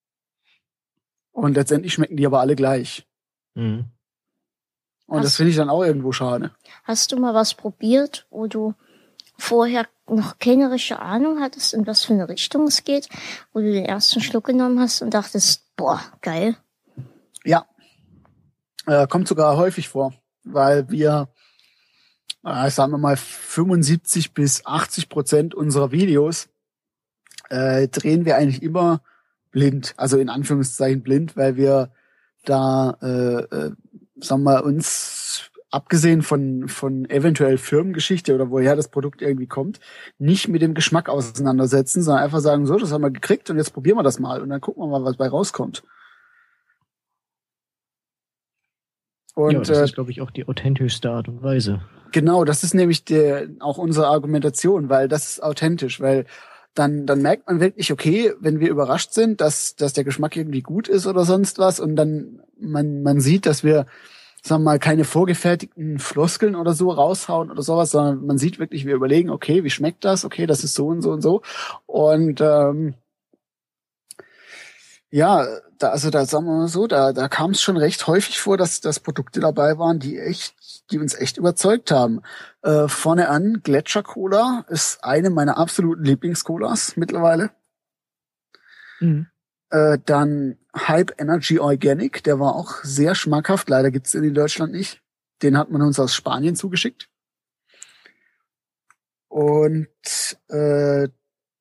Und 1.33 1.55
letztendlich 1.55 1.93
schmecken 1.93 2.15
die 2.15 2.25
aber 2.25 2.39
alle 2.39 2.55
gleich. 2.55 3.05
Mhm. 3.55 3.85
Und 5.07 5.17
hast, 5.17 5.25
das 5.25 5.35
finde 5.35 5.49
ich 5.49 5.57
dann 5.57 5.69
auch 5.69 5.83
irgendwo 5.83 6.11
schade. 6.11 6.51
Hast 6.83 7.11
du 7.11 7.19
mal 7.19 7.33
was 7.33 7.53
probiert, 7.53 8.25
wo 8.29 8.47
du 8.47 8.73
vorher 9.37 9.87
noch 10.07 10.37
keine 10.37 10.71
richtige 10.71 10.99
Ahnung 10.99 11.41
hattest, 11.41 11.73
in 11.73 11.85
was 11.87 12.05
für 12.05 12.13
eine 12.13 12.29
Richtung 12.29 12.67
es 12.67 12.83
geht, 12.83 13.09
wo 13.51 13.59
du 13.59 13.71
den 13.71 13.85
ersten 13.85 14.21
Schluck 14.21 14.45
genommen 14.45 14.79
hast 14.79 15.01
und 15.01 15.13
dachtest, 15.13 15.75
boah, 15.75 16.01
geil. 16.21 16.55
Ja. 17.43 17.65
Äh, 18.85 19.07
kommt 19.07 19.27
sogar 19.27 19.57
häufig 19.57 19.89
vor, 19.89 20.13
weil 20.43 20.89
wir, 20.89 21.29
äh, 22.43 22.69
sagen 22.69 22.91
wir 22.91 22.97
mal, 22.97 23.17
75 23.17 24.33
bis 24.33 24.65
80 24.65 25.09
Prozent 25.09 25.55
unserer 25.55 25.91
Videos 25.91 26.49
äh, 27.49 27.87
drehen 27.87 28.25
wir 28.25 28.37
eigentlich 28.37 28.61
immer 28.61 29.01
blind, 29.53 29.93
also 29.95 30.17
in 30.17 30.27
Anführungszeichen 30.27 31.01
blind, 31.01 31.37
weil 31.37 31.55
wir 31.55 31.91
da, 32.43 32.97
äh, 33.01 33.43
äh, 33.55 33.71
sagen 34.17 34.43
wir 34.43 34.65
uns 34.65 35.49
abgesehen 35.71 36.21
von, 36.21 36.67
von 36.67 37.09
eventuell 37.09 37.57
Firmengeschichte 37.57 38.35
oder 38.35 38.51
woher 38.51 38.75
das 38.75 38.89
Produkt 38.89 39.21
irgendwie 39.21 39.47
kommt, 39.47 39.79
nicht 40.19 40.49
mit 40.49 40.61
dem 40.61 40.73
Geschmack 40.73 41.07
auseinandersetzen, 41.07 42.03
sondern 42.03 42.23
einfach 42.23 42.41
sagen, 42.41 42.65
so, 42.65 42.77
das 42.77 42.91
haben 42.91 43.01
wir 43.01 43.09
gekriegt 43.11 43.49
und 43.49 43.57
jetzt 43.57 43.73
probieren 43.73 43.97
wir 43.97 44.03
das 44.03 44.19
mal 44.19 44.41
und 44.41 44.49
dann 44.49 44.61
gucken 44.61 44.83
wir 44.83 44.87
mal, 44.87 45.05
was 45.05 45.17
bei 45.17 45.27
rauskommt. 45.27 45.83
Und, 49.35 49.53
ja, 49.53 49.59
das 49.59 49.79
äh, 49.79 49.83
ist, 49.85 49.95
glaube 49.95 50.11
ich, 50.11 50.21
auch 50.21 50.29
die 50.29 50.47
authentischste 50.47 51.09
Art 51.09 51.27
und 51.27 51.41
Weise. 51.41 51.81
Genau, 52.11 52.43
das 52.43 52.63
ist 52.63 52.75
nämlich 52.75 53.05
der, 53.05 53.47
auch 53.59 53.79
unsere 53.79 54.07
Argumentation, 54.07 54.89
weil 54.89 55.07
das 55.07 55.27
ist 55.27 55.43
authentisch, 55.43 55.99
weil 55.99 56.25
dann, 56.73 57.05
dann 57.05 57.21
merkt 57.21 57.47
man 57.47 57.59
wirklich, 57.59 57.91
okay, 57.91 58.33
wenn 58.39 58.59
wir 58.59 58.69
überrascht 58.69 59.13
sind, 59.13 59.41
dass, 59.41 59.75
dass 59.75 59.93
der 59.93 60.03
Geschmack 60.03 60.35
irgendwie 60.35 60.61
gut 60.61 60.87
ist 60.87 61.05
oder 61.05 61.25
sonst 61.25 61.59
was 61.59 61.79
und 61.79 61.95
dann 61.95 62.41
man, 62.59 63.03
man 63.03 63.19
sieht, 63.19 63.45
dass 63.45 63.63
wir, 63.63 63.85
sagen 64.41 64.63
wir 64.63 64.71
mal, 64.71 64.79
keine 64.79 65.03
vorgefertigten 65.03 65.99
Floskeln 65.99 66.55
oder 66.55 66.73
so 66.73 66.91
raushauen 66.91 67.51
oder 67.51 67.61
sowas, 67.61 67.91
sondern 67.91 68.25
man 68.25 68.37
sieht 68.37 68.59
wirklich, 68.59 68.85
wir 68.85 68.95
überlegen, 68.95 69.29
okay, 69.29 69.63
wie 69.63 69.69
schmeckt 69.69 70.05
das? 70.05 70.25
Okay, 70.25 70.45
das 70.47 70.63
ist 70.63 70.73
so 70.73 70.87
und 70.87 71.01
so 71.01 71.11
und 71.11 71.21
so. 71.21 71.41
Und 71.85 72.41
ähm, 72.41 72.95
ja, 75.13 75.45
da, 75.77 75.89
also 75.89 76.09
da 76.09 76.25
sagen 76.25 76.47
wir 76.47 76.57
mal 76.57 76.67
so, 76.67 76.87
da, 76.87 77.13
da 77.13 77.27
kam 77.27 77.51
es 77.51 77.61
schon 77.61 77.77
recht 77.77 78.07
häufig 78.07 78.39
vor, 78.39 78.57
dass, 78.57 78.81
dass 78.81 78.99
Produkte 78.99 79.39
dabei 79.39 79.77
waren, 79.77 79.99
die 79.99 80.17
echt 80.17 80.55
die 80.89 80.97
uns 80.97 81.13
echt 81.13 81.37
überzeugt 81.37 81.91
haben. 81.91 82.23
Äh, 82.63 82.87
vorne 82.87 83.29
an, 83.29 83.61
Gletscher 83.63 84.01
Cola 84.01 84.65
ist 84.69 85.03
eine 85.03 85.29
meiner 85.29 85.57
absoluten 85.57 86.03
Lieblingscolas 86.03 86.97
mittlerweile. 86.97 87.51
Mhm. 88.99 89.27
Äh, 89.69 89.99
dann 90.03 90.57
Hype 90.75 91.13
Energy 91.19 91.59
Organic, 91.59 92.23
der 92.23 92.39
war 92.39 92.55
auch 92.55 92.83
sehr 92.83 93.13
schmackhaft. 93.13 93.69
Leider 93.69 93.91
gibt's 93.91 94.13
den 94.13 94.23
in 94.23 94.33
Deutschland 94.33 94.73
nicht. 94.73 95.03
Den 95.43 95.57
hat 95.59 95.69
man 95.69 95.83
uns 95.83 95.99
aus 95.99 96.15
Spanien 96.15 96.55
zugeschickt. 96.55 97.07
Und 99.27 99.87
äh, 100.49 101.07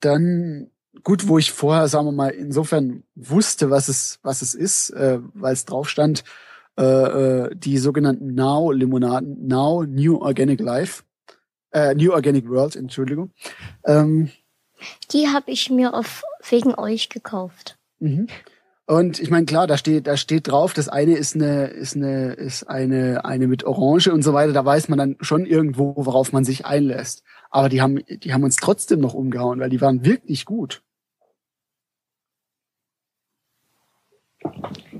dann 0.01 0.71
gut, 1.03 1.29
wo 1.29 1.39
ich 1.39 1.53
vorher, 1.53 1.89
sagen 1.89 2.07
wir 2.07 2.13
mal, 2.13 2.31
insofern 2.31 3.03
wusste, 3.15 3.71
was 3.71 3.89
es, 3.89 4.19
was 4.23 4.43
es 4.43 4.55
ist, 4.55 4.91
äh, 4.91 5.19
weil 5.35 5.53
es 5.53 5.65
drauf 5.65 5.89
stand, 5.89 6.25
äh, 6.79 6.85
äh, 6.85 7.57
die 7.57 7.79
sogenannten 7.79 8.35
Now-Limonaden, 8.35 9.47
Now 9.47 9.85
New 9.85 10.19
Organic 10.19 10.61
Life, 10.61 11.03
äh, 11.73 11.95
New 11.95 12.13
Organic 12.13 12.49
World, 12.49 12.77
Entschuldigung. 12.77 13.31
Ähm, 13.85 14.31
die 15.13 15.29
habe 15.29 15.51
ich 15.51 15.71
mir 15.71 15.95
auf, 15.95 16.23
wegen 16.49 16.75
euch 16.75 17.09
gekauft. 17.09 17.79
Mhm. 17.99 18.27
Und 18.87 19.21
ich 19.21 19.31
meine, 19.31 19.47
klar, 19.47 19.67
da 19.67 19.79
steht, 19.79 20.07
da 20.07 20.17
steht 20.17 20.49
drauf, 20.49 20.73
das 20.73 20.89
eine 20.89 21.15
ist 21.17 21.35
eine, 21.35 21.67
ist 21.67 21.95
eine, 21.95 22.33
ist 22.33 22.65
eine, 22.65 23.25
eine 23.25 23.47
mit 23.47 23.65
Orange 23.65 24.13
und 24.13 24.23
so 24.23 24.33
weiter. 24.33 24.53
Da 24.53 24.65
weiß 24.65 24.89
man 24.89 24.99
dann 24.99 25.17
schon 25.21 25.47
irgendwo, 25.47 25.95
worauf 25.97 26.33
man 26.33 26.45
sich 26.45 26.67
einlässt. 26.67 27.23
Aber 27.51 27.69
die 27.69 27.81
haben, 27.81 28.01
die 28.09 28.33
haben 28.33 28.45
uns 28.45 28.57
trotzdem 28.57 29.01
noch 29.01 29.15
umgehauen, 29.15 29.61
weil 29.61 29.71
die 29.71 29.81
waren 29.81 30.05
wirklich 30.05 30.45
gut. 30.45 30.83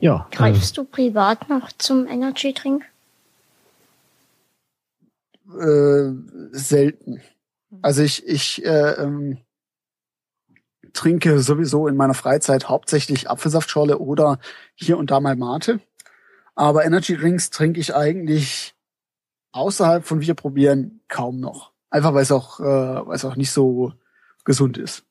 Ja. 0.01 0.27
Greifst 0.31 0.77
äh, 0.77 0.83
du 0.83 0.85
privat 0.85 1.49
noch 1.49 1.71
zum 1.79 2.07
Energy 2.07 2.53
Drink? 2.53 2.85
Äh, 5.59 6.13
selten. 6.53 7.21
Also 7.81 8.03
ich, 8.03 8.27
ich 8.27 8.65
äh, 8.65 8.93
ähm, 8.93 9.39
trinke 10.93 11.39
sowieso 11.39 11.87
in 11.89 11.97
meiner 11.97 12.15
Freizeit 12.15 12.69
hauptsächlich 12.69 13.31
Apfelsaftschorle 13.31 13.99
oder 13.99 14.39
hier 14.75 14.99
und 14.99 15.11
da 15.11 15.21
mal 15.21 15.37
Mate. 15.37 15.81
Aber 16.55 16.85
Energy 16.85 17.17
Drinks 17.17 17.51
trinke 17.51 17.81
ich 17.81 17.95
eigentlich 17.95 18.75
außerhalb 19.53 20.05
von 20.05 20.21
wir 20.21 20.35
probieren 20.35 21.01
kaum 21.09 21.41
noch. 21.41 21.73
Einfach 21.91 22.15
weil 22.15 22.23
es 22.23 22.33
auch, 22.33 22.61
äh, 22.61 22.65
weil 22.65 23.17
es 23.17 23.25
auch 23.25 23.37
nicht 23.37 23.51
so 23.51 23.93
gesund 24.45 24.79
ist. 24.79 25.05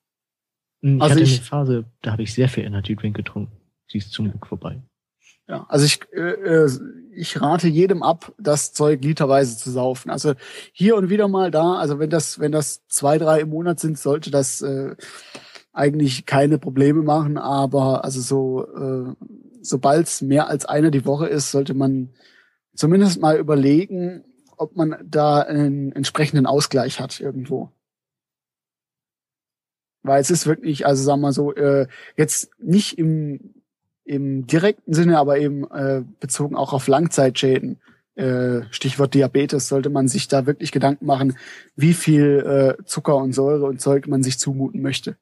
Hm, 0.81 0.97
ich 0.97 1.01
also 1.01 1.15
hatte 1.15 1.23
ich, 1.23 1.37
eine 1.37 1.45
Phase, 1.45 1.85
da 2.01 2.11
habe 2.11 2.23
ich 2.23 2.33
sehr 2.33 2.49
viel 2.49 2.63
Energy 2.63 2.95
Drink 2.95 3.15
getrunken. 3.15 3.60
Ist 3.93 4.11
zum 4.11 4.29
Glück 4.29 4.47
vorbei. 4.47 4.81
Ja, 5.47 5.65
also 5.67 5.85
ich, 5.85 5.99
äh, 6.13 6.19
äh, 6.19 6.69
ich 7.13 7.41
rate 7.41 7.67
jedem 7.67 8.03
ab, 8.03 8.33
das 8.37 8.71
Zeug 8.71 9.03
literweise 9.03 9.57
zu 9.57 9.69
saufen. 9.69 10.09
Also 10.09 10.33
hier 10.71 10.95
und 10.95 11.09
wieder 11.09 11.27
mal 11.27 11.51
da, 11.51 11.75
also 11.75 11.99
wenn 11.99 12.09
das, 12.09 12.39
wenn 12.39 12.53
das 12.53 12.87
zwei, 12.87 13.17
drei 13.17 13.41
im 13.41 13.49
Monat 13.49 13.79
sind, 13.79 13.99
sollte 13.99 14.31
das 14.31 14.61
äh, 14.61 14.95
eigentlich 15.73 16.25
keine 16.25 16.57
Probleme 16.57 17.01
machen, 17.01 17.37
aber 17.37 18.03
also 18.05 18.21
so, 18.21 18.65
äh, 18.65 19.13
sobald 19.61 20.07
es 20.07 20.21
mehr 20.21 20.47
als 20.47 20.65
eine 20.65 20.91
die 20.91 21.05
Woche 21.05 21.27
ist, 21.27 21.51
sollte 21.51 21.73
man 21.73 22.13
zumindest 22.73 23.19
mal 23.19 23.37
überlegen, 23.37 24.23
ob 24.57 24.75
man 24.75 24.97
da 25.05 25.41
einen 25.41 25.91
entsprechenden 25.91 26.45
Ausgleich 26.45 26.99
hat 26.99 27.19
irgendwo. 27.19 27.71
Weil 30.03 30.21
es 30.21 30.31
ist 30.31 30.47
wirklich, 30.47 30.85
also 30.85 31.03
sagen 31.03 31.21
wir 31.21 31.33
so, 31.33 31.53
äh, 31.53 31.87
jetzt 32.15 32.51
nicht 32.59 32.97
im 32.97 33.60
im 34.03 34.47
direkten 34.47 34.93
Sinne, 34.93 35.17
aber 35.17 35.37
eben 35.39 35.69
äh, 35.71 36.03
bezogen 36.19 36.55
auch 36.55 36.73
auf 36.73 36.87
Langzeitschäden, 36.87 37.79
äh, 38.15 38.61
Stichwort 38.71 39.13
Diabetes, 39.13 39.67
sollte 39.67 39.89
man 39.89 40.07
sich 40.07 40.27
da 40.27 40.45
wirklich 40.45 40.71
Gedanken 40.71 41.05
machen, 41.05 41.37
wie 41.75 41.93
viel 41.93 42.77
äh, 42.79 42.83
Zucker 42.85 43.15
und 43.15 43.33
Säure 43.33 43.65
und 43.65 43.79
Zeug 43.79 44.07
man 44.07 44.23
sich 44.23 44.39
zumuten 44.39 44.81
möchte. 44.81 45.17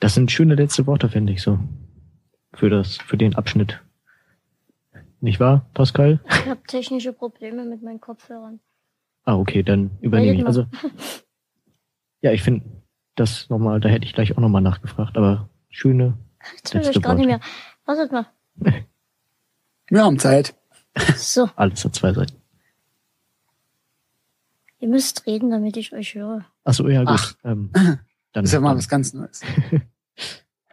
Das 0.00 0.14
sind 0.14 0.30
schöne 0.30 0.54
letzte 0.54 0.86
Worte, 0.86 1.08
finde 1.08 1.32
ich 1.32 1.42
so. 1.42 1.58
Für 2.52 2.68
das, 2.68 2.98
für 2.98 3.16
den 3.16 3.34
Abschnitt. 3.34 3.82
Nicht 5.20 5.40
wahr, 5.40 5.68
Pascal? 5.72 6.20
Ich 6.28 6.46
habe 6.46 6.62
technische 6.66 7.12
Probleme 7.12 7.64
mit 7.64 7.82
meinen 7.82 8.00
Kopfhörern. 8.00 8.60
Ah, 9.24 9.36
okay, 9.36 9.62
dann 9.62 9.90
übernehme 10.00 10.38
ich. 10.38 10.46
Also, 10.46 10.66
ja, 12.20 12.32
ich 12.32 12.42
finde 12.42 12.64
das 13.14 13.48
nochmal, 13.48 13.80
da 13.80 13.88
hätte 13.88 14.04
ich 14.04 14.12
gleich 14.12 14.32
auch 14.36 14.40
nochmal 14.40 14.62
nachgefragt, 14.62 15.16
aber 15.16 15.48
schöne. 15.76 16.16
Jetzt 16.56 16.74
will 16.74 16.88
ich 16.88 17.02
gar 17.02 17.14
nicht 17.14 17.26
mehr. 17.26 17.40
Wartet 17.84 18.12
mal. 18.12 18.26
Wir 19.88 20.02
haben 20.02 20.18
Zeit. 20.18 20.54
So. 21.16 21.48
Alles 21.56 21.84
hat 21.84 21.94
zwei 21.94 22.12
Seiten. 22.12 22.40
Ihr 24.78 24.88
müsst 24.88 25.26
reden, 25.26 25.50
damit 25.50 25.76
ich 25.76 25.92
euch 25.92 26.14
höre. 26.14 26.44
Ach 26.64 26.74
so, 26.74 26.88
ja, 26.88 27.00
gut. 27.00 27.08
Ach, 27.10 27.34
ähm, 27.44 27.70
dann, 28.32 28.44
ist 28.44 28.52
ja 28.52 28.60
mal 28.60 28.76
was 28.76 28.88
ganz 28.88 29.12
Neues. 29.12 29.42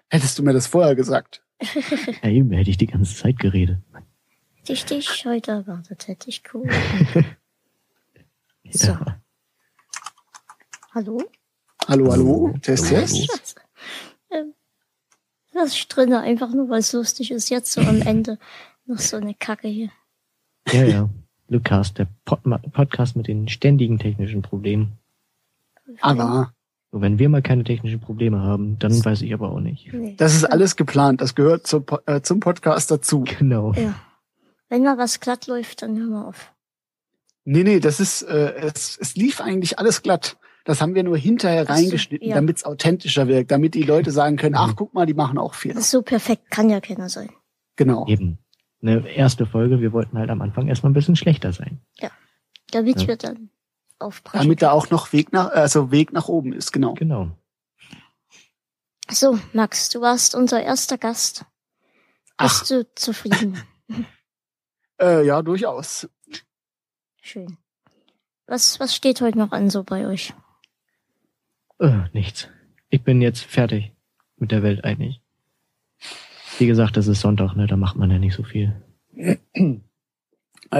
Hättest 0.09 0.37
du 0.37 0.43
mir 0.43 0.53
das 0.53 0.67
vorher 0.67 0.95
gesagt? 0.95 1.41
ja, 2.21 2.29
eben, 2.29 2.51
hätte 2.51 2.69
ich 2.69 2.77
die 2.77 2.87
ganze 2.87 3.15
Zeit 3.15 3.39
geredet. 3.39 3.79
die 4.67 4.73
ich 4.73 4.85
dich 4.85 5.25
heute 5.25 5.51
erwartet 5.51 6.07
hätte. 6.07 6.29
Ich 6.29 6.43
cool. 6.53 6.69
So. 8.71 8.97
Hallo? 10.93 11.21
Hallo, 11.87 12.11
hallo, 12.11 12.55
Test, 12.61 12.89
Test. 12.89 13.55
Ähm, 14.29 14.53
lass 15.53 15.73
ich 15.73 15.87
drinne, 15.87 16.21
einfach 16.21 16.53
nur, 16.53 16.69
weil 16.69 16.79
es 16.79 16.93
lustig 16.93 17.31
ist. 17.31 17.49
Jetzt 17.49 17.71
so 17.71 17.81
am 17.81 18.01
Ende 18.01 18.37
noch 18.85 18.99
so 18.99 19.17
eine 19.17 19.33
Kacke 19.33 19.67
hier. 19.67 19.89
Ja, 20.71 20.83
ja. 20.83 21.09
Lukas, 21.47 21.93
der 21.93 22.07
Pod 22.25 22.39
Podcast 22.71 23.15
mit 23.15 23.27
den 23.27 23.47
ständigen 23.47 23.99
technischen 23.99 24.41
Problemen. 24.41 24.97
Aber 25.99 26.53
Und 26.91 27.01
wenn 27.01 27.19
wir 27.19 27.29
mal 27.29 27.41
keine 27.41 27.63
technischen 27.63 27.99
Probleme 27.99 28.39
haben, 28.41 28.79
dann 28.79 29.03
weiß 29.03 29.21
ich 29.21 29.33
aber 29.33 29.51
auch 29.51 29.59
nicht. 29.59 29.91
Nee. 29.93 30.15
das 30.17 30.35
ist 30.35 30.45
alles 30.45 30.75
geplant. 30.75 31.21
Das 31.21 31.35
gehört 31.35 31.67
zum, 31.67 31.85
äh, 32.05 32.21
zum 32.21 32.39
Podcast 32.39 32.89
dazu. 32.89 33.23
Genau. 33.39 33.73
Ja. 33.73 33.95
Wenn 34.69 34.83
mal 34.83 34.97
was 34.97 35.19
glatt 35.19 35.47
läuft, 35.47 35.81
dann 35.81 35.97
hören 35.97 36.09
wir 36.09 36.27
auf. 36.27 36.51
Nee, 37.45 37.63
nee, 37.63 37.79
das 37.79 37.99
ist, 37.99 38.23
äh, 38.23 38.53
es, 38.55 38.97
es 38.97 39.15
lief 39.15 39.41
eigentlich 39.41 39.77
alles 39.77 40.01
glatt. 40.01 40.37
Das 40.65 40.81
haben 40.81 40.95
wir 40.95 41.03
nur 41.03 41.17
hinterher 41.17 41.65
Ach 41.67 41.75
so, 41.75 41.81
reingeschnitten, 41.83 42.29
ja. 42.29 42.35
damit 42.35 42.57
es 42.57 42.63
authentischer 42.63 43.27
wirkt, 43.27 43.51
damit 43.51 43.73
die 43.73 43.83
Leute 43.83 44.11
sagen 44.11 44.37
können, 44.37 44.53
Mhm. 44.55 44.61
ach, 44.61 44.73
guck 44.75 44.93
mal, 44.93 45.05
die 45.05 45.13
machen 45.13 45.37
auch 45.37 45.53
Fehler. 45.55 45.81
So 45.81 46.01
perfekt 46.01 46.49
kann 46.51 46.69
ja 46.69 46.79
keiner 46.79 47.09
sein. 47.09 47.29
Genau. 47.75 48.05
Eben. 48.07 48.37
Eine 48.81 49.07
erste 49.09 49.45
Folge, 49.45 49.79
wir 49.81 49.91
wollten 49.93 50.17
halt 50.17 50.29
am 50.29 50.41
Anfang 50.41 50.67
erstmal 50.67 50.91
ein 50.91 50.93
bisschen 50.93 51.15
schlechter 51.15 51.51
sein. 51.53 51.81
Damit 52.71 53.01
Ja. 53.01 53.07
wir 53.07 53.17
dann 53.17 53.49
aufbrechen. 53.99 54.41
Damit 54.45 54.61
da 54.61 54.71
auch 54.71 54.89
noch 54.89 55.13
Weg 55.13 55.31
nach, 55.31 55.51
also 55.51 55.91
Weg 55.91 56.11
nach 56.11 56.27
oben 56.27 56.53
ist, 56.53 56.71
genau. 56.71 56.93
Genau. 56.95 57.31
So, 59.09 59.37
Max, 59.53 59.89
du 59.89 60.01
warst 60.01 60.33
unser 60.33 60.61
erster 60.63 60.97
Gast. 60.97 61.45
Ach, 62.37 62.59
Bist 62.61 62.71
du 62.71 62.93
zufrieden? 62.95 63.61
äh, 65.01 65.25
ja, 65.25 65.41
durchaus. 65.41 66.09
Schön. 67.21 67.57
Was, 68.47 68.79
was 68.79 68.95
steht 68.95 69.21
heute 69.21 69.37
noch 69.37 69.51
an 69.51 69.69
so 69.69 69.83
bei 69.83 70.07
euch? 70.07 70.33
Äh, 71.79 72.03
nichts. 72.13 72.49
Ich 72.89 73.03
bin 73.03 73.21
jetzt 73.21 73.43
fertig 73.43 73.91
mit 74.37 74.51
der 74.51 74.63
Welt 74.63 74.83
eigentlich. 74.83 75.21
Wie 76.59 76.67
gesagt, 76.67 76.97
das 76.97 77.07
ist 77.07 77.21
Sonntag, 77.21 77.55
ne? 77.55 77.67
Da 77.67 77.75
macht 77.75 77.95
man 77.95 78.11
ja 78.11 78.19
nicht 78.19 78.35
so 78.35 78.43
viel. 78.43 78.73
Äh, 79.15 79.37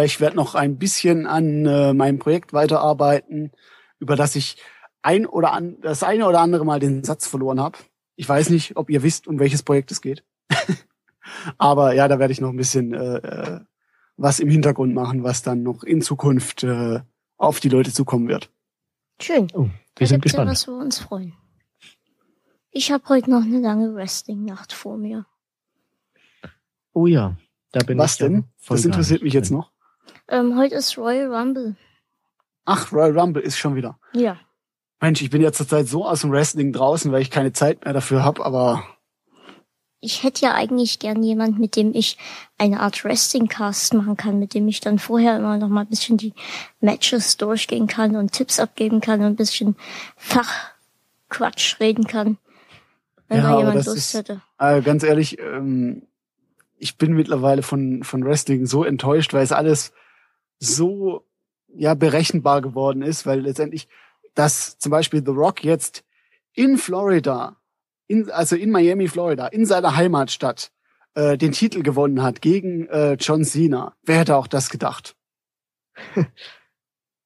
Ich 0.06 0.20
werde 0.20 0.36
noch 0.36 0.56
ein 0.56 0.78
bisschen 0.78 1.28
an 1.28 1.66
äh, 1.66 1.94
meinem 1.94 2.20
Projekt 2.20 2.54
weiterarbeiten, 2.54 3.52
über 4.00 4.16
das 4.16 4.36
ich 4.36 4.58
ein 5.02 5.26
oder 5.26 5.52
an, 5.54 5.78
das 5.82 6.04
eine 6.04 6.28
oder 6.28 6.40
andere 6.40 6.66
Mal 6.66 6.80
den 6.80 7.04
Satz 7.04 7.28
verloren 7.28 7.60
habe. 7.60 7.78
Ich 8.16 8.28
weiß 8.28 8.50
nicht, 8.50 8.78
ob 8.78 8.90
ihr 8.90 9.04
wisst, 9.04 9.28
um 9.28 9.40
welches 9.40 9.64
Projekt 9.64 9.92
es 9.92 10.02
geht. 10.02 10.24
Aber 11.58 11.94
ja, 11.94 12.08
da 12.08 12.20
werde 12.20 12.32
ich 12.32 12.42
noch 12.42 12.50
ein 12.50 12.58
bisschen 12.58 12.94
äh, 12.94 13.18
äh, 13.18 13.60
was 14.18 14.40
im 14.40 14.50
Hintergrund 14.50 14.94
machen, 14.94 15.24
was 15.24 15.42
dann 15.42 15.64
noch 15.64 15.84
in 15.84 16.02
Zukunft 16.02 16.64
äh, 16.64 17.00
auf 17.38 17.60
die 17.60 17.70
Leute 17.70 17.92
zukommen 17.92 18.28
wird. 18.28 18.52
Schön. 19.22 19.48
Oh, 19.54 19.64
Da 19.96 20.00
wir 20.02 20.08
sind 20.08 20.22
gibt's 20.22 20.36
ja 20.38 20.44
gespannt. 20.44 20.52
was, 20.52 20.68
wo 20.68 20.72
wir 20.74 20.84
uns 20.84 21.00
freuen. 21.00 21.34
Ich 22.72 22.92
habe 22.92 23.08
heute 23.10 23.30
noch 23.30 23.44
eine 23.44 23.60
lange 23.60 23.94
Wrestling-Nacht 23.94 24.74
vor 24.74 24.98
mir. 24.98 25.26
Oh 26.94 27.08
ja, 27.08 27.36
da 27.72 27.84
bin 27.84 27.98
was 27.98 28.16
ich 28.16 28.20
ja 28.22 28.28
denn? 28.30 28.46
voll 28.58 28.78
Das 28.78 28.86
interessiert 28.86 29.24
mich 29.24 29.34
jetzt 29.34 29.52
noch. 29.52 29.72
Ähm, 30.28 30.58
heute 30.58 30.76
ist 30.76 30.98
Royal 30.98 31.34
Rumble. 31.34 31.76
Ach, 32.66 32.92
Royal 32.92 33.18
Rumble 33.18 33.42
ist 33.44 33.58
schon 33.58 33.76
wieder. 33.76 34.00
Ja. 34.14 34.38
Mensch, 35.02 35.22
ich 35.22 35.30
bin 35.30 35.42
ja 35.42 35.52
zurzeit 35.52 35.88
so 35.88 36.06
aus 36.08 36.22
dem 36.22 36.32
Wrestling 36.32 36.72
draußen, 36.72 37.12
weil 37.12 37.22
ich 37.22 37.30
keine 37.32 37.52
Zeit 37.54 37.84
mehr 37.84 37.94
dafür 37.94 38.24
habe, 38.24 38.46
aber 38.46 38.84
Ich 40.06 40.22
hätte 40.24 40.42
ja 40.42 40.54
eigentlich 40.54 41.00
gern 41.00 41.24
jemand, 41.24 41.60
mit 41.60 41.78
dem 41.78 41.96
ich 41.96 42.18
eine 42.58 42.82
Art 42.82 43.06
Wrestling-Cast 43.06 43.94
machen 43.94 44.18
kann, 44.18 44.38
mit 44.38 44.54
dem 44.54 44.68
ich 44.68 44.82
dann 44.82 45.00
vorher 45.00 45.38
immer 45.38 45.58
noch 45.58 45.70
mal 45.70 45.82
ein 45.82 45.88
bisschen 45.88 46.18
die 46.18 46.34
Matches 46.82 47.38
durchgehen 47.38 47.88
kann 47.88 48.18
und 48.18 48.34
Tipps 48.34 48.60
abgeben 48.60 49.00
kann 49.00 49.22
und 49.22 49.28
ein 49.28 49.36
bisschen 49.38 49.78
Fachquatsch 50.18 51.80
reden 51.80 52.06
kann. 52.06 52.38
Wenn 53.30 53.38
Ja, 53.38 53.52
da 53.54 53.58
jemand 53.60 53.76
Lust 53.86 53.96
ist- 53.98 54.14
hätte. 54.14 54.42
Äh, 54.60 54.82
ganz 54.82 55.04
ehrlich, 55.04 55.40
ähm, 55.40 56.04
ich 56.78 56.98
bin 56.98 57.14
mittlerweile 57.14 57.64
von, 57.64 58.04
von 58.04 58.26
Wrestling 58.26 58.66
so 58.66 58.84
enttäuscht, 58.84 59.34
weil 59.34 59.44
es 59.44 59.54
alles 59.54 59.94
so 60.60 61.26
ja 61.74 61.94
berechenbar 61.94 62.62
geworden 62.62 63.02
ist, 63.04 63.26
weil 63.26 63.40
letztendlich, 63.40 63.88
dass 64.36 64.78
zum 64.80 64.92
Beispiel 64.92 65.24
The 65.26 65.32
Rock 65.32 65.64
jetzt 65.64 66.04
in 66.54 66.78
Florida, 66.78 67.56
in, 68.08 68.30
also 68.32 68.56
in 68.56 68.72
Miami, 68.72 69.08
Florida, 69.08 69.48
in 69.48 69.66
seiner 69.66 69.96
Heimatstadt, 69.96 70.72
äh, 71.16 71.38
den 71.38 71.52
Titel 71.52 71.84
gewonnen 71.84 72.22
hat 72.24 72.42
gegen 72.42 72.88
äh, 72.88 73.14
John 73.14 73.44
Cena. 73.44 73.96
Wer 74.04 74.20
hätte 74.20 74.36
auch 74.36 74.48
das 74.48 74.70
gedacht? 74.70 75.16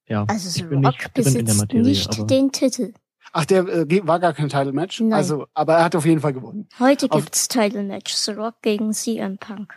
Ja, 0.10 0.24
Also 0.30 0.48
ich 0.48 0.54
The 0.56 0.64
bin 0.64 0.86
Rock 0.86 0.94
nicht 0.96 1.18
drin 1.18 1.26
in 1.26 1.34
der 1.34 1.42
besitzt 1.54 1.58
Materie, 1.60 1.84
nicht 1.84 2.10
aber 2.18 2.28
den 2.28 2.52
Titel. 2.54 2.94
Ach, 3.34 3.44
der 3.46 3.68
äh, 3.68 4.08
war 4.08 4.20
gar 4.22 4.34
kein 4.34 4.48
Title-Match. 4.48 5.02
Nein. 5.02 5.12
Also, 5.14 5.48
aber 5.54 5.76
er 5.76 5.84
hat 5.84 5.96
auf 5.98 6.06
jeden 6.06 6.22
Fall 6.22 6.32
gewonnen. 6.32 6.70
Heute 6.80 7.12
Auf- 7.12 7.20
gibt's 7.26 7.50
Title 7.50 7.84
Match 7.84 8.14
The 8.14 8.32
Rock 8.32 8.62
gegen 8.62 8.94
CM 8.94 9.38
Punk. 9.38 9.74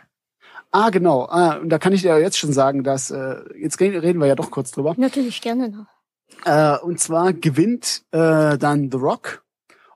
Ah, 0.71 0.89
genau. 0.89 1.25
Ah, 1.25 1.57
und 1.57 1.67
da 1.67 1.77
kann 1.79 1.91
ich 1.91 2.01
dir 2.03 2.17
jetzt 2.17 2.37
schon 2.37 2.53
sagen, 2.53 2.83
dass 2.85 3.11
äh, 3.11 3.41
jetzt 3.59 3.81
reden 3.81 3.99
reden 3.99 4.19
wir 4.21 4.27
ja 4.27 4.35
doch 4.35 4.51
kurz 4.51 4.71
drüber. 4.71 4.93
Natürlich 4.97 5.41
gerne 5.41 5.67
noch. 5.67 5.87
Äh, 6.45 6.77
und 6.81 6.97
zwar 7.01 7.33
gewinnt 7.33 8.03
äh, 8.11 8.57
dann 8.57 8.89
The 8.89 8.97
Rock. 8.97 9.43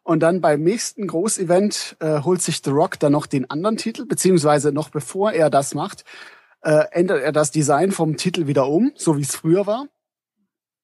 Und 0.06 0.19
dann 0.19 0.40
beim 0.40 0.61
nächsten 0.61 1.07
Großevent 1.07 1.98
äh, 1.99 2.22
holt 2.22 2.40
sich 2.40 2.61
The 2.64 2.69
Rock 2.69 2.99
dann 2.99 3.11
noch 3.11 3.26
den 3.26 3.49
anderen 3.49 3.76
Titel, 3.76 4.06
beziehungsweise 4.06 4.72
noch 4.72 4.90
bevor 4.90 5.32
er 5.32 5.49
das 5.49 5.73
macht, 5.73 6.06
äh, 6.61 6.86
ändert 6.91 7.23
er 7.23 7.32
das 7.32 7.49
Design 7.49 7.91
vom 7.91 8.15
Titel 8.15 8.45
wieder 8.45 8.68
um, 8.68 8.91
so 8.95 9.18
wie 9.18 9.23
es 9.23 9.36
früher 9.36 9.65
war. 9.65 9.88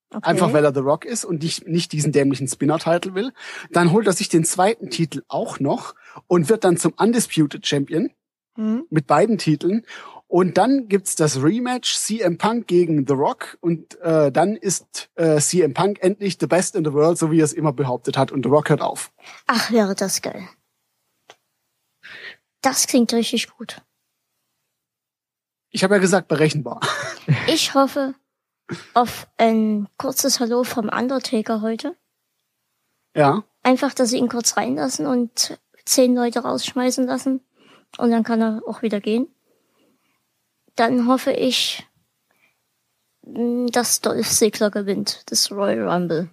Okay. 0.10 0.28
Einfach 0.28 0.54
weil 0.54 0.66
er 0.66 0.74
The 0.74 0.80
Rock 0.80 1.06
ist 1.06 1.24
und 1.24 1.44
nicht, 1.44 1.68
nicht 1.68 1.92
diesen 1.92 2.12
dämlichen 2.12 2.48
Spinner-Titel 2.48 3.14
will. 3.14 3.32
Dann 3.70 3.92
holt 3.92 4.08
er 4.08 4.14
sich 4.14 4.28
den 4.28 4.44
zweiten 4.44 4.90
Titel 4.90 5.22
auch 5.28 5.60
noch 5.60 5.94
und 6.26 6.50
wird 6.50 6.64
dann 6.64 6.78
zum 6.78 6.94
Undisputed 6.98 7.66
Champion 7.66 8.10
Hm? 8.56 8.86
mit 8.90 9.08
beiden 9.08 9.38
Titeln. 9.38 9.86
Und 10.32 10.58
dann 10.58 10.88
gibt's 10.88 11.16
das 11.16 11.44
Rematch 11.44 11.94
CM 11.98 12.38
Punk 12.38 12.66
gegen 12.66 13.06
The 13.06 13.14
Rock 13.16 13.58
und 13.60 14.00
äh, 14.00 14.32
dann 14.32 14.56
ist 14.56 15.10
äh, 15.16 15.42
CM 15.42 15.74
Punk 15.74 16.02
endlich 16.02 16.38
the 16.40 16.48
best 16.48 16.74
in 16.78 16.86
the 16.86 16.94
world, 16.94 17.18
so 17.18 17.32
wie 17.32 17.42
er 17.42 17.44
es 17.44 17.52
immer 17.52 17.74
behauptet 17.74 18.18
hat. 18.18 18.32
Und 18.32 18.46
The 18.46 18.50
Rock 18.50 18.70
hört 18.70 18.80
auf. 18.80 19.12
Ach, 19.48 19.72
wäre 19.72 19.94
das 19.94 20.22
geil. 20.22 20.48
Das 22.62 22.88
klingt 22.88 23.12
richtig 23.12 23.50
gut. 23.50 23.82
Ich 25.70 25.84
habe 25.84 25.96
ja 25.96 26.00
gesagt, 26.00 26.30
berechenbar. 26.30 26.80
Ich 27.48 27.74
hoffe 27.74 28.16
auf 28.94 29.28
ein 29.36 29.90
kurzes 29.98 30.40
Hallo 30.40 30.64
vom 30.64 30.88
Undertaker 30.88 31.62
heute. 31.62 31.98
ja, 33.14 33.44
Einfach, 33.64 33.94
dass 33.94 34.12
sie 34.12 34.18
ihn 34.18 34.30
kurz 34.30 34.56
reinlassen 34.56 35.08
und 35.08 35.60
zehn 35.84 36.16
Leute 36.16 36.40
rausschmeißen 36.40 37.06
lassen. 37.06 37.42
Und 37.98 38.12
dann 38.12 38.24
kann 38.24 38.42
er 38.42 38.62
auch 38.66 38.82
wieder 38.82 39.02
gehen. 39.02 39.28
Dann 40.76 41.08
hoffe 41.08 41.32
ich, 41.32 41.88
mh, 43.24 43.70
dass 43.72 44.02
Dolph 44.02 44.30
Ziggler 44.30 44.72
gewinnt, 44.72 45.24
das 45.28 45.52
Royal 45.52 45.88
Rumble. 45.88 46.30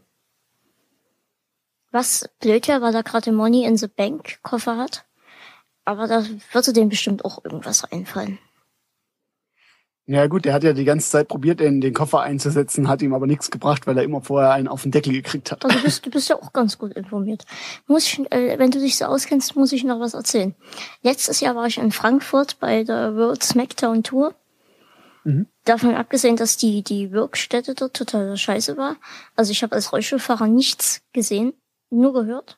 Was 1.91 2.29
blöd 2.41 2.69
wäre, 2.69 2.83
weil 2.83 2.95
er 2.95 3.03
gerade 3.03 3.33
Money 3.33 3.65
in 3.65 3.77
the 3.77 3.89
Bank 3.89 4.43
Koffer 4.43 4.77
hat. 4.77 5.05
Aber 5.85 6.07
da 6.07 6.25
würde 6.53 6.73
dem 6.73 6.91
bestimmt 6.91 7.25
auch 7.25 7.45
irgendwas 7.45 7.85
einfallen. 7.85 8.39
Ja 10.09 10.27
gut, 10.27 10.47
der 10.47 10.55
hat 10.55 10.65
ja 10.65 10.73
die 10.73 10.85
ganze 10.87 11.11
Zeit 11.11 11.29
probiert, 11.29 11.61
den, 11.61 11.83
den 11.83 11.93
Koffer 11.93 12.23
einzusetzen, 12.23 12.89
hat 12.89 13.03
ihm 13.03 13.13
aber 13.13 13.27
nichts 13.27 13.51
gebracht, 13.51 13.87
weil 13.87 13.99
er 13.99 14.05
immer 14.05 14.23
vorher 14.23 14.53
einen 14.53 14.67
auf 14.67 14.83
den 14.83 14.91
Deckel 14.91 15.13
gekriegt 15.13 15.53
hat. 15.53 15.63
Also 15.65 15.77
du 15.77 15.85
bist, 15.85 16.07
du 16.07 16.11
bist 16.11 16.31
ja 16.31 16.37
auch 16.37 16.55
ganz 16.55 16.79
gut 16.79 16.95
informiert. 16.95 17.45
Muss 17.87 18.07
ich, 18.07 18.19
äh, 18.33 18.59
wenn 18.59 18.71
du 18.71 18.79
dich 18.81 18.97
so 18.97 19.05
auskennst, 19.05 19.55
muss 19.55 19.71
ich 19.73 19.85
noch 19.85 20.01
was 20.01 20.15
erzählen. 20.15 20.55
Letztes 21.03 21.41
Jahr 21.41 21.55
war 21.55 21.67
ich 21.67 21.77
in 21.77 21.93
Frankfurt 21.93 22.59
bei 22.59 22.85
der 22.85 23.17
World 23.17 23.43
Smackdown 23.43 24.03
Tour. 24.03 24.35
Mhm. 25.25 25.47
Davon 25.65 25.95
abgesehen, 25.95 26.37
dass 26.37 26.57
die, 26.57 26.83
die 26.83 27.13
Wirkstätte 27.13 27.75
dort 27.75 27.95
total 27.95 28.35
scheiße 28.35 28.79
war. 28.79 28.97
Also 29.37 29.53
ich 29.53 29.63
habe 29.63 29.75
als 29.75 29.93
Rollstuhlfahrer 29.93 30.47
nichts 30.47 31.03
gesehen, 31.13 31.53
nur 31.91 32.15
gehört. 32.15 32.58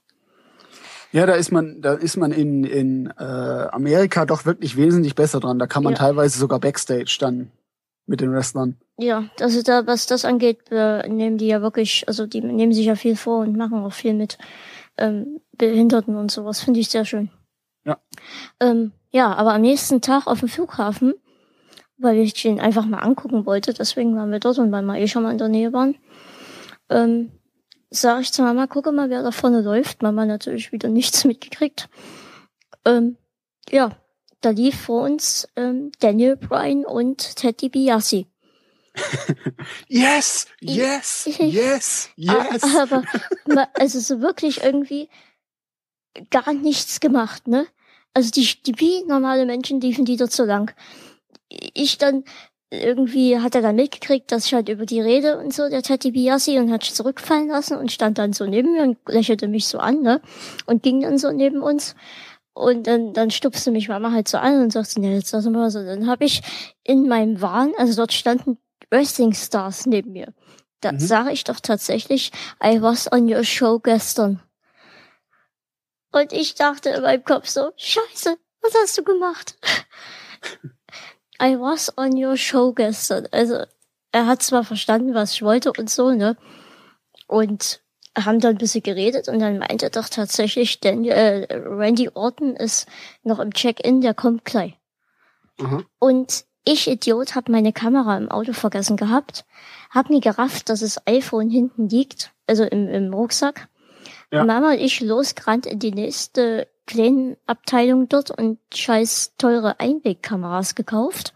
Ja, 1.13 1.27
da 1.27 1.35
ist 1.35 1.51
man, 1.51 1.81
da 1.83 1.95
ist 1.95 2.17
man 2.17 2.31
in, 2.33 2.65
in 2.65 3.07
äh, 3.19 3.23
Amerika 3.23 4.27
doch 4.27 4.47
wirklich 4.47 4.77
wesentlich 4.77 5.15
besser 5.15 5.41
dran. 5.41 5.59
Da 5.59 5.67
kann 5.67 5.83
man 5.83 5.95
Ja. 5.95 5.99
teilweise 5.99 6.39
sogar 6.39 6.61
Backstage 6.61 7.17
dann 7.21 7.51
mit 8.07 8.21
den 8.21 8.33
Wrestlern. 8.33 8.77
Ja, 8.99 9.25
also 9.41 9.63
da, 9.63 9.87
was 9.87 10.07
das 10.07 10.25
angeht, 10.25 10.71
äh, 10.71 11.09
nehmen 11.09 11.39
die 11.39 11.47
ja 11.47 11.63
wirklich, 11.63 12.05
also 12.07 12.27
die 12.27 12.41
nehmen 12.41 12.73
sich 12.73 12.87
ja 12.87 12.95
viel 12.95 13.17
vor 13.17 13.41
und 13.41 13.57
machen 13.57 13.79
auch 13.83 13.93
viel 13.93 14.15
mit 14.15 14.39
ähm, 14.99 15.41
Behinderten 15.57 16.17
und 16.17 16.31
sowas. 16.31 16.61
Finde 16.61 16.81
ich 16.81 16.89
sehr 16.91 17.05
schön. 17.05 17.31
Ja. 17.85 17.99
Ähm, 18.61 18.93
ja, 19.11 19.33
aber 19.35 19.55
am 19.55 19.63
nächsten 19.63 20.01
Tag 20.01 20.27
auf 20.27 20.41
dem 20.41 20.49
Flughafen, 20.49 21.15
weil 21.99 22.19
ich 22.19 22.35
den 22.35 22.61
einfach 22.61 22.87
mal 22.87 22.99
angucken 22.99 23.47
wollte, 23.47 23.75
deswegen 23.75 24.17
waren 24.17 24.31
wir 24.31 24.39
dort 24.41 24.59
und 24.59 24.71
weil 24.71 24.83
wir 24.83 24.97
eh 24.99 25.09
schon 25.09 25.23
mal 25.23 25.33
in 25.33 25.39
der 25.39 25.49
Nähe 25.49 25.73
waren, 25.73 25.97
ähm, 26.89 27.31
sag 27.91 28.21
ich 28.23 28.33
zu 28.33 28.43
Mama, 28.43 28.67
gucke 28.67 28.93
mal, 28.93 29.11
wer 29.11 29.23
da 29.23 29.33
vorne 29.33 29.61
läuft. 29.61 30.03
Mama 30.03 30.25
natürlich 30.25 30.73
wieder 30.73 30.89
nichts 30.89 31.25
mitgekriegt. 31.25 31.89
Ähm, 32.85 33.17
ja, 33.71 33.97
da 34.41 34.51
lief 34.51 34.81
vor 34.81 35.03
uns 35.03 35.49
ähm, 35.57 35.93
Daniel 36.01 36.37
Bryan 36.37 36.85
und 36.85 37.37
Ted 37.37 37.61
DiBiase. 37.61 38.27
Yes, 39.89 40.47
yes, 40.61 41.29
yes, 41.39 42.11
yes. 42.17 42.65
Aber 42.77 43.05
also 43.75 44.01
so 44.01 44.21
wirklich 44.21 44.63
irgendwie 44.63 45.09
gar 46.31 46.53
nichts 46.53 47.01
gemacht, 47.01 47.47
ne? 47.47 47.67
Also 48.15 48.31
die, 48.31 48.61
die 48.63 48.79
wie 48.81 49.05
normale 49.05 49.47
Menschen 49.47 49.81
liefen 49.81 50.05
die 50.05 50.17
dort 50.17 50.33
so 50.33 50.45
lang. 50.45 50.75
Ich 51.49 51.99
dann 51.99 52.25
irgendwie 52.71 53.39
hat 53.39 53.55
er 53.55 53.63
dann 53.63 53.77
mitgekriegt, 53.77 54.31
dass 54.31 54.47
ich 54.47 54.55
halt 54.55 54.69
über 54.69 54.87
die 54.87 55.01
rede 55.01 55.39
und 55.39 55.53
so, 55.53 55.69
der 55.69 55.83
Teddy 55.83 56.13
Biassi, 56.13 56.59
und 56.59 56.73
hat 56.73 56.85
sich 56.85 56.95
zurückfallen 56.95 57.49
lassen 57.49 57.77
und 57.77 57.91
stand 57.91 58.19
dann 58.19 58.33
so 58.33 58.47
neben 58.47 58.73
mir 58.73 58.83
und 58.83 58.99
lächelte 59.09 59.49
mich 59.49 59.67
so 59.67 59.79
an, 59.79 60.03
ne? 60.03 60.21
Und 60.67 60.83
ging 60.83 61.01
dann 61.01 61.19
so 61.19 61.33
neben 61.33 61.63
uns. 61.63 61.97
Und 62.53 62.87
dann, 62.87 63.13
dann 63.13 63.31
stupste 63.31 63.71
mich 63.71 63.89
Mama 63.89 64.13
halt 64.13 64.29
so 64.29 64.39
an 64.39 64.61
und 64.63 64.73
sagte, 64.73 65.01
ne, 65.01 65.15
jetzt 65.15 65.33
lass 65.33 65.47
mal 65.47 65.71
so. 65.71 65.85
Dann 65.85 66.07
habe 66.07 66.25
ich 66.25 66.43
in 66.85 67.09
meinem 67.09 67.41
Wahn, 67.41 67.73
also 67.77 67.97
dort 67.97 68.13
standen 68.13 68.59
Wrestling 68.91 69.35
Stars 69.35 69.87
neben 69.87 70.13
mir. 70.13 70.33
Da 70.81 70.93
mhm. 70.93 70.99
sage 70.99 71.33
ich 71.33 71.45
doch 71.45 71.61
tatsächlich, 71.61 72.33
I 72.63 72.83
was 72.83 73.11
on 73.11 73.33
your 73.33 73.45
show 73.45 73.79
gestern. 73.79 74.41
Und 76.13 76.33
ich 76.33 76.55
dachte 76.55 76.91
in 76.91 77.03
meinem 77.03 77.25
Kopf 77.25 77.49
so, 77.49 77.71
scheiße, 77.77 78.37
was 78.63 78.75
hast 78.75 78.99
du 78.99 79.05
gemacht? 79.05 79.57
I 81.41 81.59
was 81.59 81.97
on 81.97 82.23
your 82.23 82.37
show 82.37 82.73
gestern. 82.73 83.27
Also, 83.31 83.65
er 84.13 84.27
hat 84.27 84.43
zwar 84.43 84.65
verstanden, 84.65 85.15
was 85.15 85.33
ich 85.33 85.43
wollte 85.43 85.73
und 85.73 85.89
so, 85.89 86.11
ne? 86.11 86.37
Und 87.27 87.81
haben 88.19 88.41
dann 88.41 88.57
ein 88.57 88.59
bisschen 88.59 88.83
geredet 88.83 89.29
und 89.29 89.39
dann 89.39 89.59
meinte 89.59 89.87
er 89.87 89.91
doch 89.91 90.09
tatsächlich, 90.09 90.81
denn 90.81 91.05
äh, 91.05 91.47
Randy 91.51 92.11
Orton 92.13 92.57
ist 92.57 92.89
noch 93.23 93.39
im 93.39 93.55
Check-in, 93.55 94.01
der 94.01 94.15
kommt 94.15 94.45
gleich. 94.45 94.75
Mhm. 95.59 95.87
Und 95.99 96.45
ich, 96.65 96.89
Idiot, 96.89 97.35
habe 97.37 97.53
meine 97.53 97.73
Kamera 97.73 98.17
im 98.17 98.31
Auto 98.31 98.53
vergessen 98.53 98.97
gehabt, 98.97 99.45
hab 99.91 100.11
nie 100.11 100.21
gerafft, 100.21 100.69
dass 100.69 100.81
das 100.81 101.07
iPhone 101.07 101.51
hinten 101.51 101.89
liegt, 101.89 102.33
also 102.47 102.65
im, 102.65 102.89
im 102.89 103.15
Rucksack. 103.15 103.69
Ja. 104.33 104.45
Mama 104.45 104.73
und 104.73 104.81
ich 104.81 105.01
losgerannt 105.01 105.67
in 105.67 105.79
die 105.79 105.93
nächste 105.93 106.69
kleine 106.91 107.37
Abteilung 107.47 108.09
dort 108.09 108.31
und 108.31 108.59
scheiß 108.75 109.35
teure 109.39 109.79
Einwegkameras 109.79 110.75
gekauft. 110.75 111.35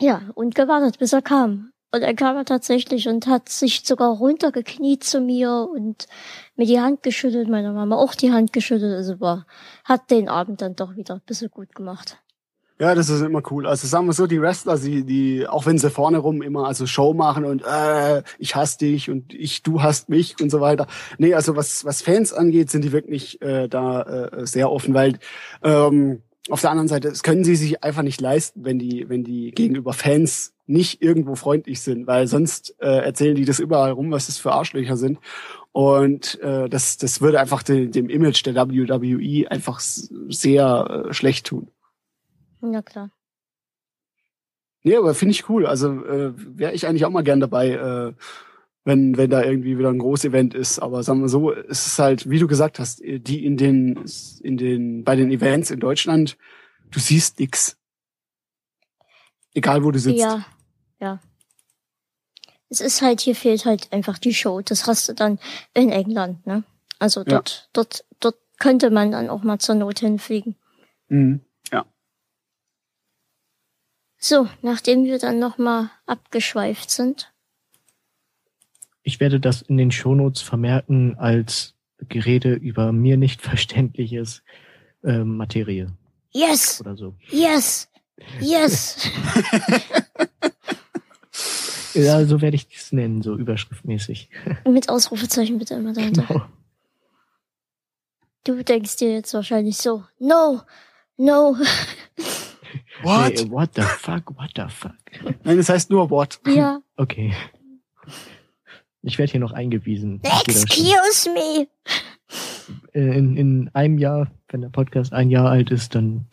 Ja, 0.00 0.22
und 0.34 0.54
gewartet, 0.54 0.98
bis 0.98 1.12
er 1.12 1.22
kam. 1.22 1.70
Und 1.92 2.00
dann 2.00 2.16
kam 2.16 2.36
er 2.36 2.44
tatsächlich 2.44 3.06
und 3.06 3.28
hat 3.28 3.48
sich 3.48 3.86
sogar 3.86 4.10
runtergekniet 4.10 5.04
zu 5.04 5.20
mir 5.20 5.68
und 5.72 6.08
mir 6.56 6.66
die 6.66 6.80
Hand 6.80 7.04
geschüttelt, 7.04 7.48
meiner 7.48 7.72
Mama 7.72 7.96
auch 7.96 8.16
die 8.16 8.32
Hand 8.32 8.52
geschüttelt. 8.52 8.96
Also 8.96 9.20
war, 9.20 9.46
hat 9.84 10.10
den 10.10 10.28
Abend 10.28 10.60
dann 10.60 10.74
doch 10.74 10.96
wieder 10.96 11.14
ein 11.14 11.22
bisschen 11.24 11.50
gut 11.50 11.72
gemacht. 11.72 12.18
Ja, 12.80 12.96
das 12.96 13.08
ist 13.08 13.20
immer 13.20 13.42
cool. 13.52 13.68
Also 13.68 13.86
sagen 13.86 14.06
wir 14.06 14.12
so, 14.12 14.26
die 14.26 14.40
Wrestler, 14.40 14.76
die, 14.76 15.04
die, 15.04 15.46
auch 15.46 15.64
wenn 15.64 15.78
sie 15.78 15.90
vorne 15.90 16.18
rum 16.18 16.42
immer 16.42 16.66
also 16.66 16.86
Show 16.86 17.14
machen 17.14 17.44
und 17.44 17.62
äh, 17.62 18.22
ich 18.38 18.56
hasse 18.56 18.78
dich 18.78 19.10
und 19.10 19.32
ich, 19.32 19.62
du 19.62 19.80
hast 19.82 20.08
mich 20.08 20.34
und 20.42 20.50
so 20.50 20.60
weiter. 20.60 20.88
Nee, 21.18 21.34
also 21.34 21.54
was, 21.54 21.84
was 21.84 22.02
Fans 22.02 22.32
angeht, 22.32 22.70
sind 22.70 22.82
die 22.82 22.90
wirklich 22.90 23.40
äh, 23.42 23.68
da 23.68 24.02
äh, 24.02 24.46
sehr 24.46 24.72
offen, 24.72 24.92
weil 24.92 25.20
ähm, 25.62 26.22
auf 26.50 26.60
der 26.60 26.70
anderen 26.70 26.88
Seite, 26.88 27.08
das 27.08 27.22
können 27.22 27.44
sie 27.44 27.56
sich 27.56 27.84
einfach 27.84 28.02
nicht 28.02 28.20
leisten, 28.20 28.64
wenn 28.64 28.78
die, 28.78 29.08
wenn 29.08 29.22
die 29.22 29.52
gegenüber 29.52 29.92
Fans 29.92 30.52
nicht 30.66 31.00
irgendwo 31.00 31.36
freundlich 31.36 31.80
sind, 31.80 32.06
weil 32.06 32.26
sonst 32.26 32.74
äh, 32.80 33.04
erzählen 33.04 33.36
die 33.36 33.44
das 33.44 33.60
überall 33.60 33.92
rum, 33.92 34.10
was 34.10 34.26
das 34.26 34.38
für 34.38 34.52
Arschlöcher 34.52 34.96
sind. 34.96 35.18
Und 35.72 36.40
äh, 36.40 36.68
das, 36.68 36.96
das 36.96 37.20
würde 37.20 37.40
einfach 37.40 37.62
de, 37.62 37.86
dem 37.86 38.08
Image 38.08 38.44
der 38.44 38.54
WWE 38.56 39.50
einfach 39.50 39.80
sehr 39.80 41.06
äh, 41.08 41.14
schlecht 41.14 41.46
tun. 41.46 41.68
Ja, 42.72 42.82
klar. 42.82 43.10
Nee, 44.82 44.96
aber 44.96 45.14
finde 45.14 45.32
ich 45.32 45.48
cool. 45.48 45.66
Also 45.66 46.04
äh, 46.04 46.32
wäre 46.36 46.72
ich 46.72 46.86
eigentlich 46.86 47.04
auch 47.04 47.10
mal 47.10 47.24
gern 47.24 47.40
dabei, 47.40 47.70
äh, 47.70 48.12
wenn, 48.84 49.16
wenn 49.16 49.30
da 49.30 49.42
irgendwie 49.42 49.78
wieder 49.78 49.88
ein 49.88 49.98
Großevent 49.98 50.54
ist. 50.54 50.78
Aber 50.78 51.02
sagen 51.02 51.22
wir 51.22 51.28
so, 51.28 51.52
es 51.52 51.86
ist 51.86 51.98
halt, 51.98 52.28
wie 52.28 52.38
du 52.38 52.46
gesagt 52.46 52.78
hast, 52.78 53.00
die 53.00 53.44
in 53.44 53.56
den, 53.56 54.04
in 54.42 54.58
den, 54.58 55.04
bei 55.04 55.16
den 55.16 55.30
Events 55.30 55.70
in 55.70 55.80
Deutschland, 55.80 56.36
du 56.90 57.00
siehst 57.00 57.40
nix. 57.40 57.78
Egal 59.54 59.84
wo 59.84 59.90
du 59.90 59.98
sitzt. 59.98 60.18
Ja, 60.18 60.44
ja. 61.00 61.20
Es 62.68 62.80
ist 62.80 63.00
halt, 63.00 63.20
hier 63.20 63.36
fehlt 63.36 63.64
halt 63.64 63.90
einfach 63.92 64.18
die 64.18 64.34
Show. 64.34 64.60
Das 64.60 64.86
hast 64.86 65.08
du 65.08 65.14
dann 65.14 65.38
in 65.72 65.90
England, 65.90 66.46
ne? 66.46 66.64
Also 66.98 67.24
dort, 67.24 67.50
ja. 67.50 67.68
dort, 67.72 68.04
dort 68.20 68.36
könnte 68.58 68.90
man 68.90 69.12
dann 69.12 69.30
auch 69.30 69.42
mal 69.42 69.58
zur 69.58 69.76
Not 69.76 70.00
hinfliegen. 70.00 70.56
Mhm. 71.08 71.40
So, 74.26 74.48
nachdem 74.62 75.04
wir 75.04 75.18
dann 75.18 75.38
nochmal 75.38 75.90
abgeschweift 76.06 76.90
sind. 76.90 77.30
Ich 79.02 79.20
werde 79.20 79.38
das 79.38 79.60
in 79.60 79.76
den 79.76 79.90
Shownotes 79.90 80.40
vermerken 80.40 81.18
als 81.18 81.74
Gerede 82.08 82.54
über 82.54 82.90
mir 82.92 83.18
nicht 83.18 83.42
verständliches 83.42 84.42
äh, 85.02 85.18
Materie. 85.18 85.92
Yes! 86.30 86.80
Oder 86.80 86.96
so. 86.96 87.14
Yes! 87.28 87.90
Yes! 88.40 88.96
ja, 91.92 92.24
so 92.24 92.40
werde 92.40 92.54
ich 92.54 92.66
das 92.68 92.92
nennen, 92.92 93.20
so 93.20 93.36
überschriftmäßig. 93.36 94.30
Mit 94.66 94.88
Ausrufezeichen 94.88 95.58
bitte 95.58 95.74
immer 95.74 95.92
dahinter. 95.92 96.24
Genau. 96.26 96.46
Du 98.44 98.64
denkst 98.64 98.96
dir 98.96 99.12
jetzt 99.12 99.34
wahrscheinlich 99.34 99.76
so, 99.76 100.02
no, 100.18 100.62
no. 101.18 101.58
What? 103.02 103.34
Nee, 103.34 103.50
what 103.50 103.70
the 103.74 103.82
fuck? 103.82 104.36
What 104.36 104.50
the 104.56 104.68
fuck? 104.68 104.94
Nein, 105.44 105.56
das 105.56 105.68
heißt 105.68 105.90
nur 105.90 106.10
what. 106.10 106.40
Ja. 106.46 106.80
Okay. 106.96 107.34
Ich 109.02 109.18
werde 109.18 109.32
hier 109.32 109.40
noch 109.40 109.52
eingewiesen. 109.52 110.20
Excuse 110.22 111.30
me. 111.30 111.68
Äh, 112.92 113.18
in, 113.18 113.36
in 113.36 113.70
einem 113.74 113.98
Jahr, 113.98 114.30
wenn 114.48 114.62
der 114.62 114.70
Podcast 114.70 115.12
ein 115.12 115.30
Jahr 115.30 115.50
alt 115.50 115.70
ist, 115.70 115.94
dann 115.94 116.26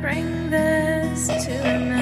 bring 0.00 0.50
this 0.50 1.26
to 1.26 1.52
an. 1.52 1.95